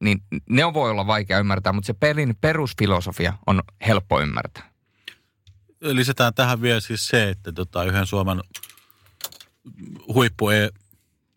niin 0.00 0.22
ne 0.50 0.74
voi 0.74 0.90
olla 0.90 1.06
vaikea 1.06 1.38
ymmärtää, 1.38 1.72
mutta 1.72 1.86
se 1.86 1.94
pelin 1.94 2.34
perusfilosofia 2.40 3.32
on 3.46 3.62
helppo 3.86 4.20
ymmärtää 4.20 4.73
lisätään 5.92 6.34
tähän 6.34 6.62
vielä 6.62 6.80
siis 6.80 7.08
se, 7.08 7.28
että 7.30 7.52
tota, 7.52 7.84
yhden 7.84 8.06
Suomen 8.06 8.42
huippu 10.14 10.48
e- 10.48 10.70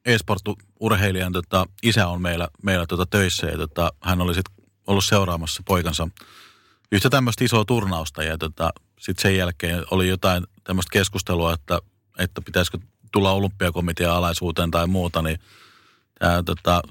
e-sport-urheilijan 0.06 1.34
tota, 1.34 1.66
isä 1.84 2.08
on 2.08 2.22
meillä, 2.22 2.48
meillä 2.64 2.86
tota, 2.86 3.06
töissä 3.06 3.48
ja 3.48 3.58
tota, 3.58 3.94
hän 4.02 4.22
oli 4.22 4.34
sitten 4.34 4.66
ollut 4.88 5.06
seuraamassa 5.06 5.64
poikansa 5.66 6.08
yhtä 6.92 7.10
tämmöistä 7.10 7.44
isoa 7.44 7.66
turnausta 7.66 8.24
ja 8.24 8.38
tota, 8.38 8.74
sitten 9.00 9.22
sen 9.22 9.38
jälkeen 9.38 9.84
oli 9.92 10.08
jotain 10.08 10.44
tämmöistä 10.64 10.90
keskustelua, 10.94 11.54
että, 11.54 11.80
että 12.20 12.42
pitäisikö 12.42 12.78
tulla 13.12 13.32
olympiakomitean 13.32 14.16
alaisuuteen 14.16 14.72
tai 14.72 14.88
muuta, 14.88 15.22
niin 15.22 15.40
tämä 16.20 16.44
tota, 16.44 16.82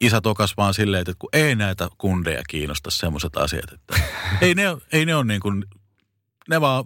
isä 0.00 0.20
tokas 0.20 0.56
vaan 0.56 0.74
silleen, 0.74 1.00
että 1.00 1.12
kun 1.18 1.28
ei 1.32 1.54
näitä 1.54 1.88
kundeja 1.98 2.42
kiinnosta 2.48 2.90
semmoiset 2.90 3.36
asiat, 3.36 3.72
että 3.72 4.00
ei 4.40 4.54
ne, 4.54 4.62
ei 4.92 5.06
ne 5.06 5.14
ole 5.14 5.24
niin 5.24 5.40
kuin, 5.40 5.64
ne 6.48 6.60
vaan 6.60 6.84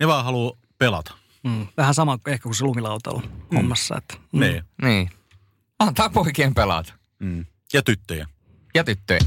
ne 0.00 0.06
vaan 0.06 0.24
haluaa 0.24 0.56
pelata. 0.78 1.14
Mm, 1.44 1.66
vähän 1.76 1.94
sama 1.94 2.18
ehkä 2.26 2.42
kuin 2.42 2.54
se 2.54 2.64
lumilautailu 2.64 3.20
mm. 3.20 3.56
hommassa. 3.56 3.96
Että, 3.96 4.14
mm. 4.32 4.40
Niin. 4.40 4.62
niin. 4.82 5.10
Antaa 5.78 6.10
poikien 6.10 6.54
pelata. 6.54 6.92
Mm. 7.18 7.46
Ja 7.72 7.82
tyttöjä. 7.82 8.26
Ja 8.74 8.84
tyttöjä. 8.84 9.20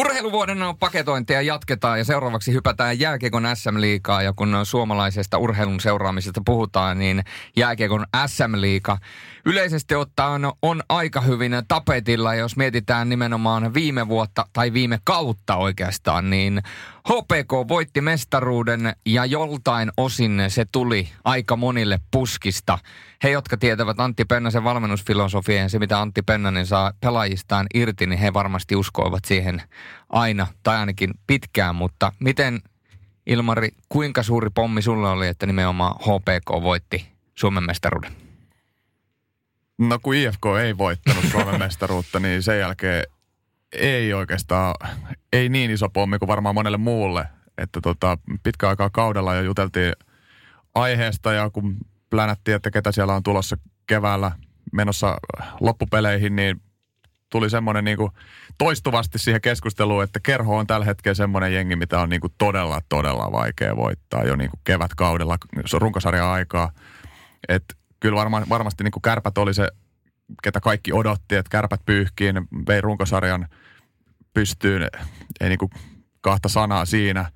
Urheiluvuoden 0.00 0.62
on 0.62 0.78
paketointia 0.78 1.42
jatketaan 1.42 1.98
ja 1.98 2.04
seuraavaksi 2.04 2.52
hypätään 2.52 3.00
jääkiekon 3.00 3.48
SM-liikaa 3.54 4.22
ja 4.22 4.32
kun 4.32 4.56
suomalaisesta 4.64 5.38
urheilun 5.38 5.80
seuraamisesta 5.80 6.40
puhutaan, 6.46 6.98
niin 6.98 7.24
jääkiekon 7.56 8.06
SM-liiga 8.26 8.98
yleisesti 9.44 9.94
ottaen 9.94 10.42
on 10.62 10.82
aika 10.88 11.20
hyvin 11.20 11.52
tapetilla. 11.68 12.34
Jos 12.34 12.56
mietitään 12.56 13.08
nimenomaan 13.08 13.74
viime 13.74 14.08
vuotta 14.08 14.46
tai 14.52 14.72
viime 14.72 14.98
kautta 15.04 15.56
oikeastaan, 15.56 16.30
niin 16.30 16.62
HPK 17.08 17.68
voitti 17.68 18.00
mestaruuden 18.00 18.96
ja 19.06 19.24
joltain 19.24 19.90
osin 19.96 20.42
se 20.48 20.64
tuli 20.72 21.08
aika 21.24 21.56
monille 21.56 22.00
puskista. 22.10 22.78
He, 23.22 23.30
jotka 23.30 23.56
tietävät 23.56 24.00
Antti 24.00 24.24
Pennasen 24.24 24.64
valmennusfilosofian 24.64 25.62
ja 25.62 25.68
se, 25.68 25.78
mitä 25.78 26.00
Antti 26.00 26.22
Pennanen 26.22 26.66
saa 26.66 26.92
pelaajistaan 27.00 27.66
irti, 27.74 28.06
niin 28.06 28.18
he 28.18 28.32
varmasti 28.32 28.76
uskoivat 28.76 29.24
siihen 29.24 29.62
aina 30.08 30.46
tai 30.62 30.76
ainakin 30.76 31.10
pitkään. 31.26 31.74
Mutta 31.74 32.12
miten, 32.20 32.60
Ilmari, 33.26 33.68
kuinka 33.88 34.22
suuri 34.22 34.50
pommi 34.50 34.82
sulla 34.82 35.10
oli, 35.10 35.28
että 35.28 35.46
nimenomaan 35.46 35.94
HPK 35.94 36.62
voitti 36.62 37.12
Suomen 37.34 37.66
mestaruuden? 37.66 38.12
No 39.78 39.98
kun 40.02 40.14
IFK 40.14 40.46
ei 40.62 40.78
voittanut 40.78 41.24
Suomen 41.30 41.58
mestaruutta, 41.66 42.20
niin 42.20 42.42
sen 42.42 42.58
jälkeen 42.58 43.04
ei 43.72 44.12
oikeastaan, 44.12 44.74
ei 45.32 45.48
niin 45.48 45.70
iso 45.70 45.88
pommi 45.88 46.18
kuin 46.18 46.26
varmaan 46.26 46.54
monelle 46.54 46.78
muulle. 46.78 47.28
Että 47.58 47.80
tota, 47.80 48.18
pitkä 48.42 48.68
aikaa 48.68 48.90
kaudella 48.90 49.34
jo 49.34 49.42
juteltiin 49.42 49.92
aiheesta 50.74 51.32
ja 51.32 51.50
kun 51.50 51.76
plänättiin, 52.10 52.54
että 52.54 52.70
ketä 52.70 52.92
siellä 52.92 53.14
on 53.14 53.22
tulossa 53.22 53.56
keväällä 53.86 54.32
menossa 54.72 55.16
loppupeleihin, 55.60 56.36
niin 56.36 56.60
tuli 57.30 57.50
semmoinen 57.50 57.84
niin 57.84 57.96
kuin 57.96 58.12
toistuvasti 58.58 59.18
siihen 59.18 59.40
keskusteluun, 59.40 60.02
että 60.04 60.20
kerho 60.20 60.56
on 60.56 60.66
tällä 60.66 60.86
hetkellä 60.86 61.14
semmoinen 61.14 61.54
jengi, 61.54 61.76
mitä 61.76 62.00
on 62.00 62.08
niin 62.08 62.20
kuin 62.20 62.32
todella, 62.38 62.80
todella 62.88 63.32
vaikea 63.32 63.76
voittaa 63.76 64.24
jo 64.24 64.36
niin 64.36 64.50
kuin 64.50 64.60
kevätkaudella, 64.64 65.38
runkosarjan 65.72 66.28
aikaa. 66.28 66.72
Että 67.48 67.74
kyllä 68.00 68.16
varma, 68.16 68.42
varmasti 68.48 68.84
niin 68.84 68.92
kuin 68.92 69.02
kärpät 69.02 69.38
oli 69.38 69.54
se, 69.54 69.68
ketä 70.42 70.60
kaikki 70.60 70.92
odotti, 70.92 71.34
että 71.34 71.50
kärpät 71.50 71.80
pyyhkiin, 71.86 72.34
vei 72.68 72.80
runkosarjan 72.80 73.48
pystyyn, 74.34 74.88
ei 75.40 75.48
niin 75.48 75.58
kuin 75.58 75.70
kahta 76.20 76.48
sanaa 76.48 76.84
siinä. 76.84 77.30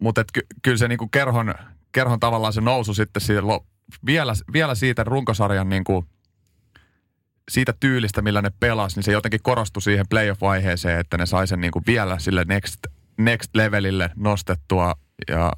Mutta 0.00 0.24
ky, 0.32 0.40
kyllä 0.62 0.76
se 0.76 0.88
niin 0.88 0.98
kuin 0.98 1.10
kerhon, 1.10 1.54
kerhon 1.98 2.20
tavallaan 2.20 2.52
se 2.52 2.60
nousu 2.60 2.94
sitten 2.94 3.22
siitä, 3.22 3.42
vielä, 4.06 4.32
vielä 4.52 4.74
siitä 4.74 5.04
runkosarjan 5.04 5.68
niin 5.68 5.84
kuin, 5.84 6.06
siitä 7.50 7.74
tyylistä, 7.80 8.22
millä 8.22 8.42
ne 8.42 8.50
pelas, 8.60 8.96
niin 8.96 9.04
se 9.04 9.12
jotenkin 9.12 9.40
korostui 9.42 9.82
siihen 9.82 10.06
playoff-vaiheeseen, 10.08 11.00
että 11.00 11.18
ne 11.18 11.26
sai 11.26 11.46
sen 11.46 11.60
niin 11.60 11.70
kuin 11.70 11.82
vielä 11.86 12.18
sille 12.18 12.44
next, 12.44 12.80
next 13.18 13.56
levelille 13.56 14.10
nostettua. 14.16 14.94
Ja 15.28 15.52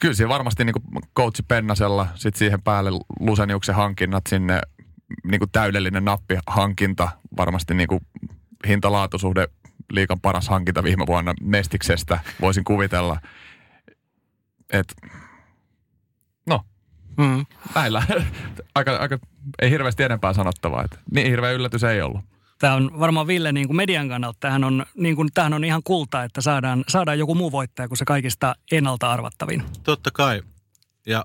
kyllä 0.00 0.14
siinä 0.14 0.28
varmasti 0.28 0.64
niin 0.64 0.72
kuin 0.72 0.84
coachi 1.16 1.42
Pennasella, 1.42 2.08
sitten 2.14 2.38
siihen 2.38 2.62
päälle 2.62 2.90
Luseniuksen 3.20 3.74
hankinnat 3.74 4.24
sinne 4.28 4.60
niin 5.24 5.38
kuin 5.38 5.50
täydellinen 5.50 6.04
nappihankinta. 6.04 7.08
Varmasti 7.36 7.74
niin 7.74 7.88
kuin 7.88 8.00
hinta-laatusuhde 8.66 9.48
liikan 9.92 10.20
paras 10.20 10.48
hankinta 10.48 10.82
viime 10.82 11.06
vuonna 11.06 11.34
Mestiksestä, 11.42 12.20
voisin 12.40 12.64
kuvitella. 12.64 13.20
Et, 14.72 14.94
no, 16.46 16.60
Mm. 17.18 17.46
näillä. 17.74 18.02
aika, 18.74 18.96
aika, 18.96 19.18
ei 19.58 19.70
hirveästi 19.70 20.02
enempää 20.02 20.32
sanottavaa. 20.32 20.84
Et 20.84 20.98
niin 21.10 21.26
hirveä 21.30 21.50
yllätys 21.52 21.84
ei 21.84 22.02
ollut. 22.02 22.20
Tämä 22.58 22.74
on 22.74 22.98
varmaan 23.00 23.26
Ville 23.26 23.52
niin 23.52 23.66
kuin 23.66 23.76
median 23.76 24.08
kannalta, 24.08 24.36
tämähän 24.40 24.64
on, 24.64 24.86
niin 24.94 25.16
kuin, 25.16 25.28
tämähän 25.34 25.52
on 25.54 25.64
ihan 25.64 25.82
kulta, 25.84 26.24
että 26.24 26.40
saadaan, 26.40 26.84
saadaan 26.88 27.18
joku 27.18 27.34
muu 27.34 27.52
voittaja 27.52 27.88
kuin 27.88 27.98
se 27.98 28.04
kaikista 28.04 28.54
ennalta 28.72 29.10
arvattavin. 29.12 29.62
Totta 29.82 30.10
kai. 30.10 30.42
Ja 31.06 31.24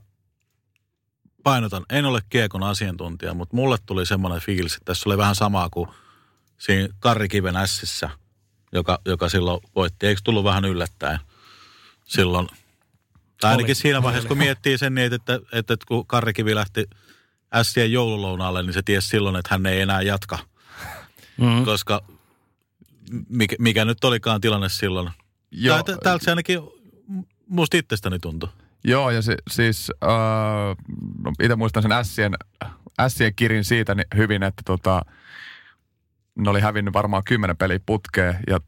painotan, 1.43 1.85
en 1.89 2.05
ole 2.05 2.19
kiekon 2.29 2.63
asiantuntija, 2.63 3.33
mutta 3.33 3.55
mulle 3.55 3.77
tuli 3.85 4.05
semmoinen 4.05 4.41
fiilis, 4.41 4.73
että 4.75 4.85
tässä 4.85 5.09
oli 5.09 5.17
vähän 5.17 5.35
samaa 5.35 5.69
kuin 5.69 5.89
siinä 6.57 6.87
Karrikiven 6.99 7.55
ässissä, 7.55 8.09
joka, 8.71 8.99
joka 9.05 9.29
silloin 9.29 9.59
voitti. 9.75 10.07
Eikö 10.07 10.21
tullut 10.23 10.43
vähän 10.43 10.65
yllättäen 10.65 11.19
silloin? 12.05 12.47
Tai 13.43 13.51
ainakin 13.51 13.69
Oli. 13.71 13.75
siinä 13.75 14.03
vaiheessa, 14.03 14.27
kun 14.27 14.37
miettii 14.37 14.77
sen 14.77 14.95
niin, 14.95 15.13
että, 15.13 15.33
että, 15.35 15.73
että 15.73 15.85
kun 15.87 16.07
Karrikivi 16.07 16.55
lähti 16.55 16.85
ässien 17.55 17.91
joululounaalle, 17.91 18.63
niin 18.63 18.73
se 18.73 18.81
tiesi 18.81 19.07
silloin, 19.07 19.35
että 19.35 19.49
hän 19.51 19.65
ei 19.65 19.81
enää 19.81 20.01
jatka. 20.01 20.39
Mm. 21.37 21.65
Koska 21.65 22.01
mikä, 23.29 23.55
mikä 23.59 23.85
nyt 23.85 24.03
olikaan 24.03 24.41
tilanne 24.41 24.69
silloin. 24.69 25.09
Joo. 25.51 25.83
Tää- 25.83 25.97
Täältä 26.03 26.25
se 26.25 26.31
ainakin 26.31 26.59
musta 27.47 27.77
itsestäni 27.77 28.19
tuntui. 28.19 28.49
Joo, 28.83 29.09
ja 29.11 29.21
se, 29.21 29.35
siis 29.49 29.91
äh, 30.03 30.09
no, 31.23 31.31
itse 31.43 31.55
muistan 31.55 31.83
sen 31.83 31.91
Sien, 32.05 32.33
Sien 33.07 33.35
kirin 33.35 33.63
siitä 33.63 33.95
niin 33.95 34.07
hyvin, 34.15 34.43
että 34.43 34.61
tota, 34.65 35.01
ne 36.35 36.49
oli 36.49 36.61
hävinnyt 36.61 36.93
varmaan 36.93 37.23
kymmenen 37.25 37.57
peliä 37.57 37.79
putkeen 37.85 38.35
ja 38.47 38.59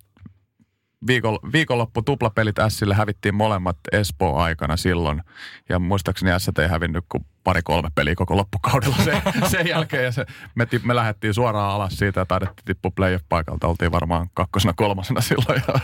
viikon, 1.08 1.40
viikonloppu 1.54 2.02
tuplapelit 2.02 2.56
Sille 2.68 2.96
hävittiin 2.96 3.36
molemmat 3.36 3.78
Espoo 3.92 4.38
aikana 4.38 4.78
silloin. 4.78 5.22
Ja 5.70 5.80
muistaakseni 5.80 6.40
S 6.40 6.52
ei 6.60 6.68
hävinnyt 6.68 7.06
kuin 7.10 7.26
pari-kolme 7.44 7.90
peliä 7.96 8.16
koko 8.16 8.38
loppukaudella 8.38 8.98
sen, 9.04 9.22
sen 9.52 9.68
jälkeen. 9.68 10.04
Ja 10.04 10.12
se, 10.12 10.26
me, 10.56 10.68
me 10.84 10.96
lähdettiin 10.96 11.34
suoraan 11.34 11.72
alas 11.72 11.98
siitä 11.98 12.20
ja 12.20 12.26
taidettiin 12.26 12.66
tippua 12.66 12.92
playoff-paikalta. 12.92 13.68
Oltiin 13.68 13.92
varmaan 13.92 14.30
kakkosena, 14.34 14.74
kolmasena 14.74 15.22
silloin. 15.22 15.62
Ja 15.68 15.80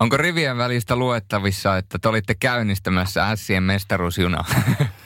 Onko 0.00 0.16
rivien 0.16 0.58
välistä 0.58 0.96
luettavissa, 0.96 1.76
että 1.76 1.98
te 1.98 2.08
olitte 2.08 2.34
käynnistämässä 2.34 3.30
Ässien 3.30 3.62
mestaruusjuna? 3.62 4.44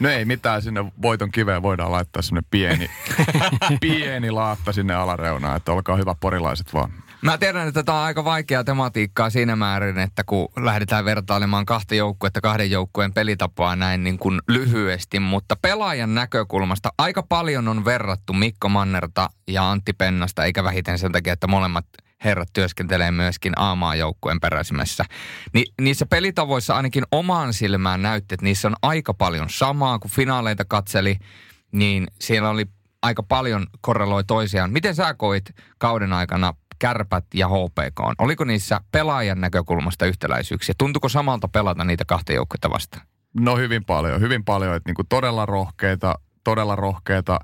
No 0.01 0.09
ei 0.09 0.25
mitään, 0.25 0.63
sinne 0.63 0.85
voiton 1.03 1.31
kiveen 1.31 1.63
voidaan 1.63 1.93
laittaa 1.93 2.23
semmoinen 2.23 2.49
pieni, 2.51 2.91
pieni 3.81 4.31
laatta 4.31 4.73
sinne 4.73 4.95
alareunaan, 4.95 5.57
että 5.57 5.73
olkaa 5.73 5.97
hyvä 5.97 6.15
porilaiset 6.21 6.75
vaan. 6.75 6.93
Mä 7.23 7.39
tiedän, 7.39 7.69
että 7.69 7.83
tämä 7.83 7.99
on 7.99 8.05
aika 8.05 8.25
vaikeaa 8.25 8.65
tematiikkaa 8.65 9.31
siinä 9.31 9.57
määrin, 9.57 9.99
että 9.99 10.25
kun 10.25 10.49
lähdetään 10.57 11.05
vertailemaan 11.05 11.67
kahta 11.67 11.95
joukkuetta, 11.95 12.41
kahden 12.41 12.71
joukkueen 12.71 13.13
pelitapaa 13.13 13.77
näin 13.77 14.05
niin 14.05 14.19
kuin 14.19 14.41
lyhyesti, 14.49 15.21
mutta 15.21 15.57
pelaajan 15.63 16.15
näkökulmasta 16.15 16.93
aika 16.99 17.23
paljon 17.23 17.69
on 17.69 17.85
verrattu 17.85 18.33
Mikko 18.33 18.69
Mannerta 18.69 19.29
ja 19.49 19.71
Antti 19.71 19.93
Pennasta, 19.93 20.45
eikä 20.45 20.65
vähiten 20.65 20.99
sen 20.99 21.13
takia, 21.13 21.33
että 21.33 21.47
molemmat 21.47 21.87
herrat 22.25 22.49
työskentelee 22.53 23.11
myöskin 23.11 23.53
A-maajoukkueen 23.57 24.41
peräisimessä. 24.41 25.05
Ni, 25.53 25.65
niissä 25.81 26.07
pelitavoissa 26.07 26.77
ainakin 26.77 27.05
omaan 27.11 27.55
silmään 27.55 28.03
näytti, 28.03 28.35
että 28.35 28.45
niissä 28.45 28.69
on 28.69 28.77
aika 28.83 29.15
paljon 29.15 29.51
samaa, 29.51 29.99
kun 29.99 30.11
finaaleita 30.11 30.65
katseli, 30.65 31.17
niin 31.73 32.07
siellä 32.21 32.51
oli 32.51 32.67
aika 33.03 33.23
paljon 33.23 33.67
korreloi 33.81 34.25
toisiaan. 34.25 34.73
Miten 34.73 34.95
sä 34.95 35.15
koit 35.15 35.45
kauden 35.79 36.13
aikana 36.13 36.55
kärpät 36.79 37.25
ja 37.35 37.49
HPK? 37.49 38.01
Oliko 38.19 38.45
niissä 38.45 38.81
pelaajan 38.93 39.41
näkökulmasta 39.41 40.07
yhtäläisyyksiä? 40.07 40.75
Tuntuko 40.79 41.09
samalta 41.09 41.49
pelata 41.49 41.85
niitä 41.85 42.05
kahta 42.05 42.33
joukkuetta 42.33 42.71
vastaan? 42.71 43.07
No 43.41 43.57
hyvin 43.57 43.85
paljon, 43.85 44.21
hyvin 44.21 44.45
paljon, 44.45 44.77
että 44.77 44.89
niinku 44.89 45.05
todella 45.05 45.47
rohkeita, 45.47 46.15
todella 46.45 46.77
rohkeita 46.77 47.41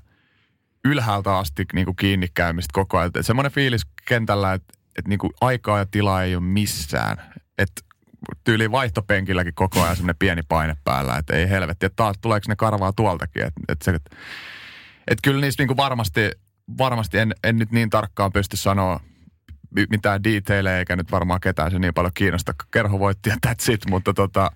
ylhäältä 0.85 1.37
asti 1.37 1.65
niinku 1.73 1.93
kiinni 1.93 2.27
käymistä 2.33 2.71
koko 2.73 2.97
ajan. 2.97 3.11
Et 3.15 3.25
semmoinen 3.25 3.51
fiilis 3.51 3.85
kentällä, 4.05 4.53
että 4.53 4.73
et 4.97 5.07
niinku 5.07 5.31
aikaa 5.41 5.77
ja 5.77 5.85
tilaa 5.85 6.23
ei 6.23 6.35
ole 6.35 6.43
missään. 6.43 7.17
Että 7.57 7.81
tyyli 8.43 8.71
vaihtopenkilläkin 8.71 9.53
koko 9.55 9.83
ajan 9.83 9.95
semmoinen 9.95 10.15
pieni 10.19 10.41
paine 10.47 10.77
päällä, 10.83 11.17
että 11.17 11.33
ei 11.33 11.49
helvetti, 11.49 11.85
että 11.85 11.95
taas 11.95 12.17
tuleeko 12.21 12.45
ne 12.47 12.55
karvaa 12.55 12.93
tuoltakin. 12.93 13.43
Että 13.43 13.61
et 13.69 13.81
se, 13.81 13.91
et, 13.91 14.17
et 15.07 15.17
kyllä 15.23 15.41
niistä 15.41 15.61
niinku 15.61 15.77
varmasti, 15.77 16.31
varmasti 16.77 17.17
en, 17.17 17.35
en 17.43 17.57
nyt 17.57 17.71
niin 17.71 17.89
tarkkaan 17.89 18.31
pysty 18.31 18.57
sanoa 18.57 18.99
mitään 19.89 20.23
detaileja, 20.23 20.77
eikä 20.77 20.95
nyt 20.95 21.11
varmaan 21.11 21.41
ketään 21.41 21.71
se 21.71 21.79
niin 21.79 21.93
paljon 21.93 22.13
kiinnosta. 22.13 22.53
Kerho 22.71 22.99
voitti 22.99 23.29
ja 23.29 23.35
that's 23.47 23.73
it, 23.73 23.81
mutta 23.89 24.13
tota, 24.13 24.51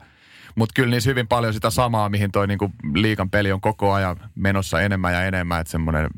mutta 0.56 0.73
kyllä 0.75 0.89
niissä 0.89 1.10
hyvin 1.10 1.27
paljon 1.27 1.53
sitä 1.53 1.69
samaa, 1.69 2.10
mihin 2.10 2.32
toi 2.32 2.47
niinku 2.47 2.71
liikan 2.93 3.30
peli 3.30 3.51
on 3.51 3.62
koko 3.62 3.93
ajan 3.93 4.17
menossa 4.36 4.82
enemmän 4.82 5.13
ja 5.13 5.23
enemmän, 5.23 5.62
että 5.62 5.71
semmoinen 5.71 6.10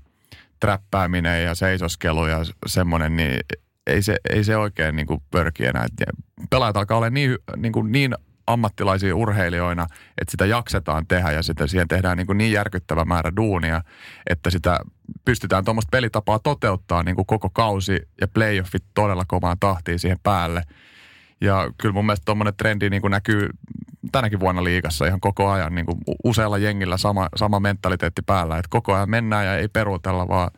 träppääminen 0.59 1.43
ja 1.43 1.55
seisoskelu 1.55 2.25
ja 2.25 2.39
semmoinen, 2.65 3.15
niin 3.15 3.39
ei 3.87 4.01
se, 4.01 4.17
ei 4.29 4.43
se 4.43 4.57
oikein 4.57 4.95
niinku 4.95 5.23
pörki 5.31 5.65
enää. 5.65 5.85
Pelaajat 6.49 6.77
alkaa 6.77 6.97
olla 6.97 7.09
niin, 7.09 7.37
niinku 7.57 7.81
niin 7.81 8.15
ammattilaisia 8.49 9.15
urheilijoina, 9.15 9.87
että 10.21 10.31
sitä 10.31 10.45
jaksetaan 10.45 11.07
tehdä 11.07 11.31
ja 11.31 11.43
sitä, 11.43 11.67
siihen 11.67 11.87
tehdään 11.87 12.17
niin, 12.17 12.37
niin 12.37 12.51
järkyttävä 12.51 13.05
määrä 13.05 13.31
duunia, 13.35 13.81
että 14.29 14.49
sitä 14.49 14.79
pystytään 15.25 15.65
tuommoista 15.65 15.89
pelitapaa 15.91 16.39
toteuttaa 16.39 17.03
niin 17.03 17.15
kuin 17.15 17.25
koko 17.25 17.49
kausi 17.49 17.99
ja 18.21 18.27
playoffit 18.27 18.83
todella 18.93 19.23
kovaan 19.27 19.57
tahtiin 19.59 19.99
siihen 19.99 20.19
päälle. 20.23 20.63
Ja 21.41 21.71
kyllä 21.77 21.93
mun 21.93 22.05
mielestä 22.05 22.25
tuommoinen 22.25 22.53
trendi 22.57 22.89
niin 22.89 23.01
kuin 23.01 23.11
näkyy 23.11 23.49
tänäkin 24.11 24.39
vuonna 24.39 24.63
liigassa 24.63 25.05
ihan 25.05 25.19
koko 25.19 25.49
ajan 25.49 25.75
niin 25.75 25.85
kuin 25.85 25.97
usealla 26.23 26.57
jengillä 26.57 26.97
sama, 26.97 27.29
sama 27.35 27.59
mentaliteetti 27.59 28.21
päällä, 28.21 28.57
että 28.57 28.69
koko 28.69 28.93
ajan 28.93 29.09
mennään 29.09 29.45
ja 29.45 29.55
ei 29.55 29.67
peruutella, 29.67 30.27
vaan 30.27 30.51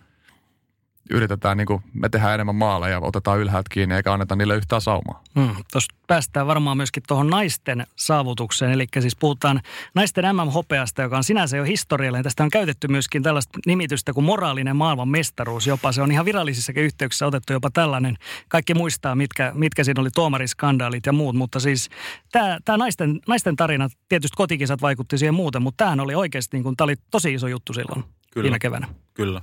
yritetään, 1.10 1.58
niin 1.58 1.68
kuin, 1.68 1.84
me 1.94 2.10
tehdään 2.10 2.34
enemmän 2.34 2.56
maaleja, 2.56 3.00
otetaan 3.02 3.40
ylhäältä 3.40 3.70
kiinni 3.72 3.96
eikä 3.96 4.14
anneta 4.14 4.36
niille 4.36 4.56
yhtään 4.56 4.82
saumaa. 4.82 5.24
Hmm. 5.40 5.56
Tuosta 5.72 5.96
päästään 6.08 6.48
varmaan 6.48 6.78
myöskin 6.78 7.04
tuohon 7.08 7.30
naisten 7.30 7.88
saavutukseen, 7.96 8.72
eli 8.72 8.88
siis 9.00 9.16
puhutaan 9.16 9.62
naisten 9.96 10.36
MM-hopeasta, 10.36 11.02
joka 11.02 11.18
on 11.18 11.24
sinänsä 11.24 11.58
jo 11.58 11.64
historiallinen. 11.64 12.24
Tästä 12.24 12.44
on 12.44 12.50
käytetty 12.50 12.88
myöskin 12.88 13.24
tällaista 13.24 13.60
nimitystä 13.66 14.14
kuin 14.14 14.24
moraalinen 14.24 14.76
maailmanmestaruus 14.76 15.68
jopa. 15.68 15.92
Se 15.92 16.02
on 16.02 16.12
ihan 16.12 16.26
virallisissakin 16.26 16.84
yhteyksissä 16.84 17.28
otettu 17.28 17.54
jopa 17.54 17.70
tällainen. 17.74 18.18
Kaikki 18.48 18.74
muistaa, 18.74 19.16
mitkä, 19.16 19.52
mitkä 19.56 19.84
siinä 19.84 20.02
oli 20.02 20.10
tuomariskandaalit 20.16 21.06
ja 21.06 21.14
muut, 21.14 21.36
mutta 21.36 21.60
siis 21.60 21.90
tämä, 22.32 22.58
tämä 22.66 22.78
naisten, 22.78 23.20
naisten 23.28 23.56
tarina, 23.56 23.90
tietysti 24.10 24.36
kotikisat 24.38 24.82
vaikutti 24.82 25.18
siihen 25.18 25.34
muuten, 25.34 25.62
mutta 25.62 25.78
tämähän 25.78 26.00
oli 26.00 26.16
oikeasti, 26.16 26.58
niin 26.58 26.64
kuin, 26.64 26.78
tämä 26.78 26.86
oli 26.86 26.96
tosi 27.12 27.34
iso 27.34 27.48
juttu 27.48 27.74
silloin 27.74 28.04
Kyllä. 28.32 28.44
viime 28.44 28.60
keväänä. 28.60 28.88
Kyllä. 29.14 29.42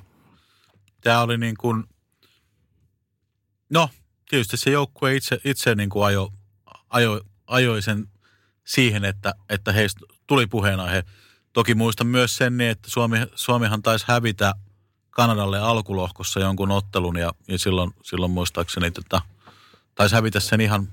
Tämä 1.01 1.23
oli 1.23 1.39
niin 1.39 1.57
kuin, 1.57 1.85
no 3.71 3.91
tietysti 4.31 4.57
se 4.57 4.71
joukkue 4.71 5.17
itse, 5.17 5.41
itse 5.45 5.75
niin 5.75 5.91
kuin 5.91 6.07
ajo, 6.07 6.33
ajo, 6.91 7.21
ajoi 7.47 7.83
sen 7.83 8.09
siihen, 8.65 9.05
että, 9.05 9.35
että 9.49 9.73
heistä 9.73 10.01
tuli 10.27 10.47
puheenaihe. 10.47 11.05
Toki 11.53 11.75
muistan 11.75 12.07
myös 12.07 12.37
sen, 12.37 12.57
niin, 12.57 12.71
että 12.71 12.91
Suomi, 12.91 13.19
Suomihan 13.35 13.83
taisi 13.83 14.05
hävitä 14.09 14.55
Kanadalle 15.11 15.59
alkulohkossa 15.59 16.41
jonkun 16.41 16.71
ottelun 16.71 17.17
ja, 17.17 17.33
ja 17.49 17.59
silloin, 17.59 17.91
silloin 18.03 18.33
muistaakseni 18.33 18.91
tota, 18.91 19.23
taisi 19.95 20.15
hävitä 20.15 20.41
sen 20.41 20.61
ihan, 20.61 20.89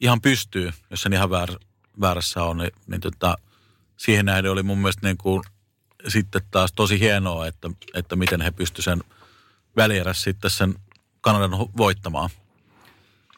ihan 0.00 0.20
pystyy, 0.20 0.72
jos 0.90 1.02
sen 1.02 1.12
ihan 1.12 1.30
väär, 1.30 1.50
väärässä 2.00 2.42
on, 2.42 2.58
niin, 2.58 2.70
niin 2.86 3.00
tota, 3.00 3.38
siihen 3.96 4.26
nähden 4.26 4.52
oli 4.52 4.62
mun 4.62 4.78
mielestä 4.78 5.06
niin 5.06 5.18
kuin 5.18 5.42
sitten 6.08 6.42
taas 6.50 6.72
tosi 6.72 7.00
hienoa, 7.00 7.46
että, 7.46 7.70
että 7.94 8.16
miten 8.16 8.40
he 8.40 8.50
pystyivät 8.50 8.84
sen 8.84 9.17
välierässä 9.76 10.24
sitten 10.24 10.50
sen 10.50 10.74
Kanadan 11.20 11.50
voittamaan. 11.76 12.30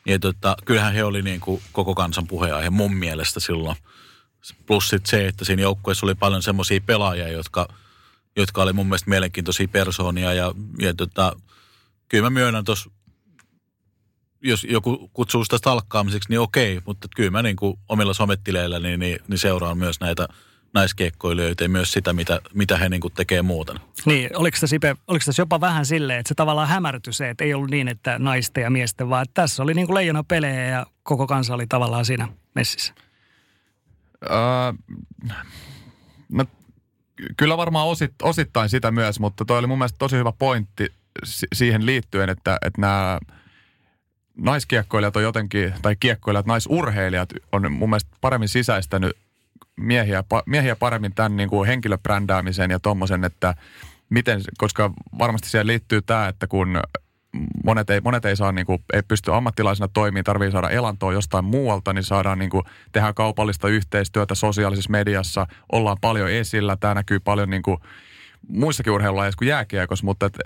Ja 0.07 0.19
tota, 0.19 0.57
kyllähän 0.64 0.95
he 0.95 1.05
oli 1.05 1.23
niin 1.23 1.40
kuin 1.40 1.62
koko 1.73 1.95
kansan 1.95 2.27
puheenaihe 2.27 2.71
mun 2.71 2.95
mielestä 2.95 3.40
silloin. 3.40 3.77
Plus 4.66 4.88
sit 4.88 5.07
se, 5.07 5.27
että 5.27 5.45
siinä 5.45 5.62
joukkueessa 5.62 6.07
oli 6.07 6.14
paljon 6.14 6.43
semmoisia 6.43 6.81
pelaajia, 6.87 7.29
jotka, 7.29 7.69
jotka 8.37 8.62
oli 8.62 8.73
mun 8.73 8.87
mielestä 8.87 9.11
mielenkiintoisia 9.11 9.69
persoonia. 9.69 10.33
Ja, 10.33 10.55
ja 10.79 10.95
tota, 10.95 11.37
kyllä 12.09 12.23
mä 12.23 12.31
myönnän 12.31 12.64
tuossa, 12.64 12.90
jos 14.43 14.64
joku 14.64 15.11
kutsuu 15.12 15.45
sitä 15.45 15.59
stalkkaamiseksi, 15.59 16.29
niin 16.29 16.40
okei. 16.40 16.81
Mutta 16.87 17.09
kyllä 17.16 17.31
mä 17.31 17.43
niin 17.43 17.57
kuin 17.57 17.79
omilla 17.88 18.14
sometileillä 18.14 18.79
niin, 18.79 19.01
niin, 19.01 19.19
niin 19.29 19.38
seuraan 19.38 19.79
myös 19.79 20.01
näitä 20.01 20.29
naiskeikkoilijoita 20.75 21.63
ja 21.63 21.69
myös 21.69 21.93
sitä, 21.93 22.13
mitä, 22.13 22.41
mitä 22.55 22.77
he 22.77 22.89
niin 22.89 23.01
kuin 23.01 23.15
tekee 23.15 23.43
muuten. 23.43 23.77
Niin, 24.07 24.37
oliko 24.37 24.59
tässä, 24.61 24.77
Ipe, 24.77 24.97
oliko 25.09 25.23
tässä 25.25 25.43
jopa 25.43 25.61
vähän 25.61 25.87
silleen, 25.87 26.21
että 26.21 26.29
se 26.29 26.35
tavallaan 26.35 26.69
hämärtyi 26.69 27.13
se, 27.13 27.31
että 27.31 27.45
ei 27.45 27.55
ollut 27.55 27.71
niin, 27.71 27.89
että 27.89 28.19
naisten 28.19 28.63
ja 28.63 28.71
miesten, 28.71 29.11
vaan 29.11 29.23
että 29.23 29.43
tässä 29.43 29.63
oli 29.63 29.75
niin 29.75 29.87
kuin 29.87 29.95
leijona 29.95 30.25
pelejä 30.25 30.65
ja 30.65 30.87
koko 31.03 31.27
kansa 31.27 31.55
oli 31.55 31.67
tavallaan 31.67 32.05
siinä 32.05 32.29
messissä. 32.55 32.95
Öö, 34.31 34.73
no, 36.29 36.45
kyllä 37.37 37.57
varmaan 37.57 37.89
osit, 37.89 38.23
osittain 38.23 38.69
sitä 38.69 38.91
myös, 38.91 39.21
mutta 39.21 39.45
toi 39.45 39.59
oli 39.59 39.67
mun 39.67 39.79
mielestä 39.79 39.99
tosi 39.99 40.17
hyvä 40.17 40.33
pointti 40.33 40.93
si- 41.25 41.47
siihen 41.55 41.87
liittyen, 41.87 42.29
että, 42.29 42.59
että 42.67 42.81
nämä 42.81 43.19
naiskiekkoilijat 44.37 45.17
on 45.17 45.23
jotenkin, 45.23 45.75
tai 45.83 45.97
kiekkoilijat, 46.01 46.47
naisurheilijat 46.47 47.29
on 47.53 47.73
mun 47.73 47.91
mielestä 47.91 48.17
paremmin 48.21 48.49
sisäistänyt 48.49 49.17
miehiä, 49.81 50.25
miehiä 50.47 50.77
paremmin 50.77 51.14
tämän 51.14 51.37
niin 51.37 51.49
kuin 51.49 51.66
henkilöbrändäämisen 51.66 52.71
ja 52.71 52.81
tommosen, 52.81 53.25
että 53.25 53.55
miten, 54.11 54.40
koska 54.59 54.93
varmasti 55.19 55.49
siihen 55.49 55.66
liittyy 55.66 56.03
tämä, 56.03 56.29
että 56.29 56.47
kun 56.47 56.81
monet 57.64 57.90
ei, 57.90 58.01
monet 58.01 58.25
ei 58.25 58.37
saa 58.37 58.53
niin 58.53 58.66
kuin, 58.66 58.83
ei 58.93 59.03
pysty 59.03 59.35
ammattilaisena 59.35 59.88
toimimaan, 59.88 60.25
tarvii 60.25 60.51
saada 60.51 60.71
elantoa 60.71 61.12
jostain 61.12 61.45
muualta, 61.45 61.93
niin 61.93 62.05
saadaan 62.05 62.38
niin 62.38 62.51
kuin, 62.51 62.64
tehdä 62.93 63.12
kaupallista 63.12 63.69
yhteistyötä 63.69 64.35
sosiaalisessa 64.35 64.90
mediassa, 64.90 65.47
ollaan 65.73 65.97
paljon 66.01 66.31
esillä, 66.31 66.77
tämä 66.77 66.95
näkyy 66.95 67.21
paljon 67.21 67.51
niin 67.51 67.62
kuin, 67.62 67.79
muissakin 68.49 68.93
urheilulajeissa 68.93 69.38
kuin 69.38 69.49
jääkiekossa, 69.49 70.05
mutta 70.05 70.27
et, 70.27 70.38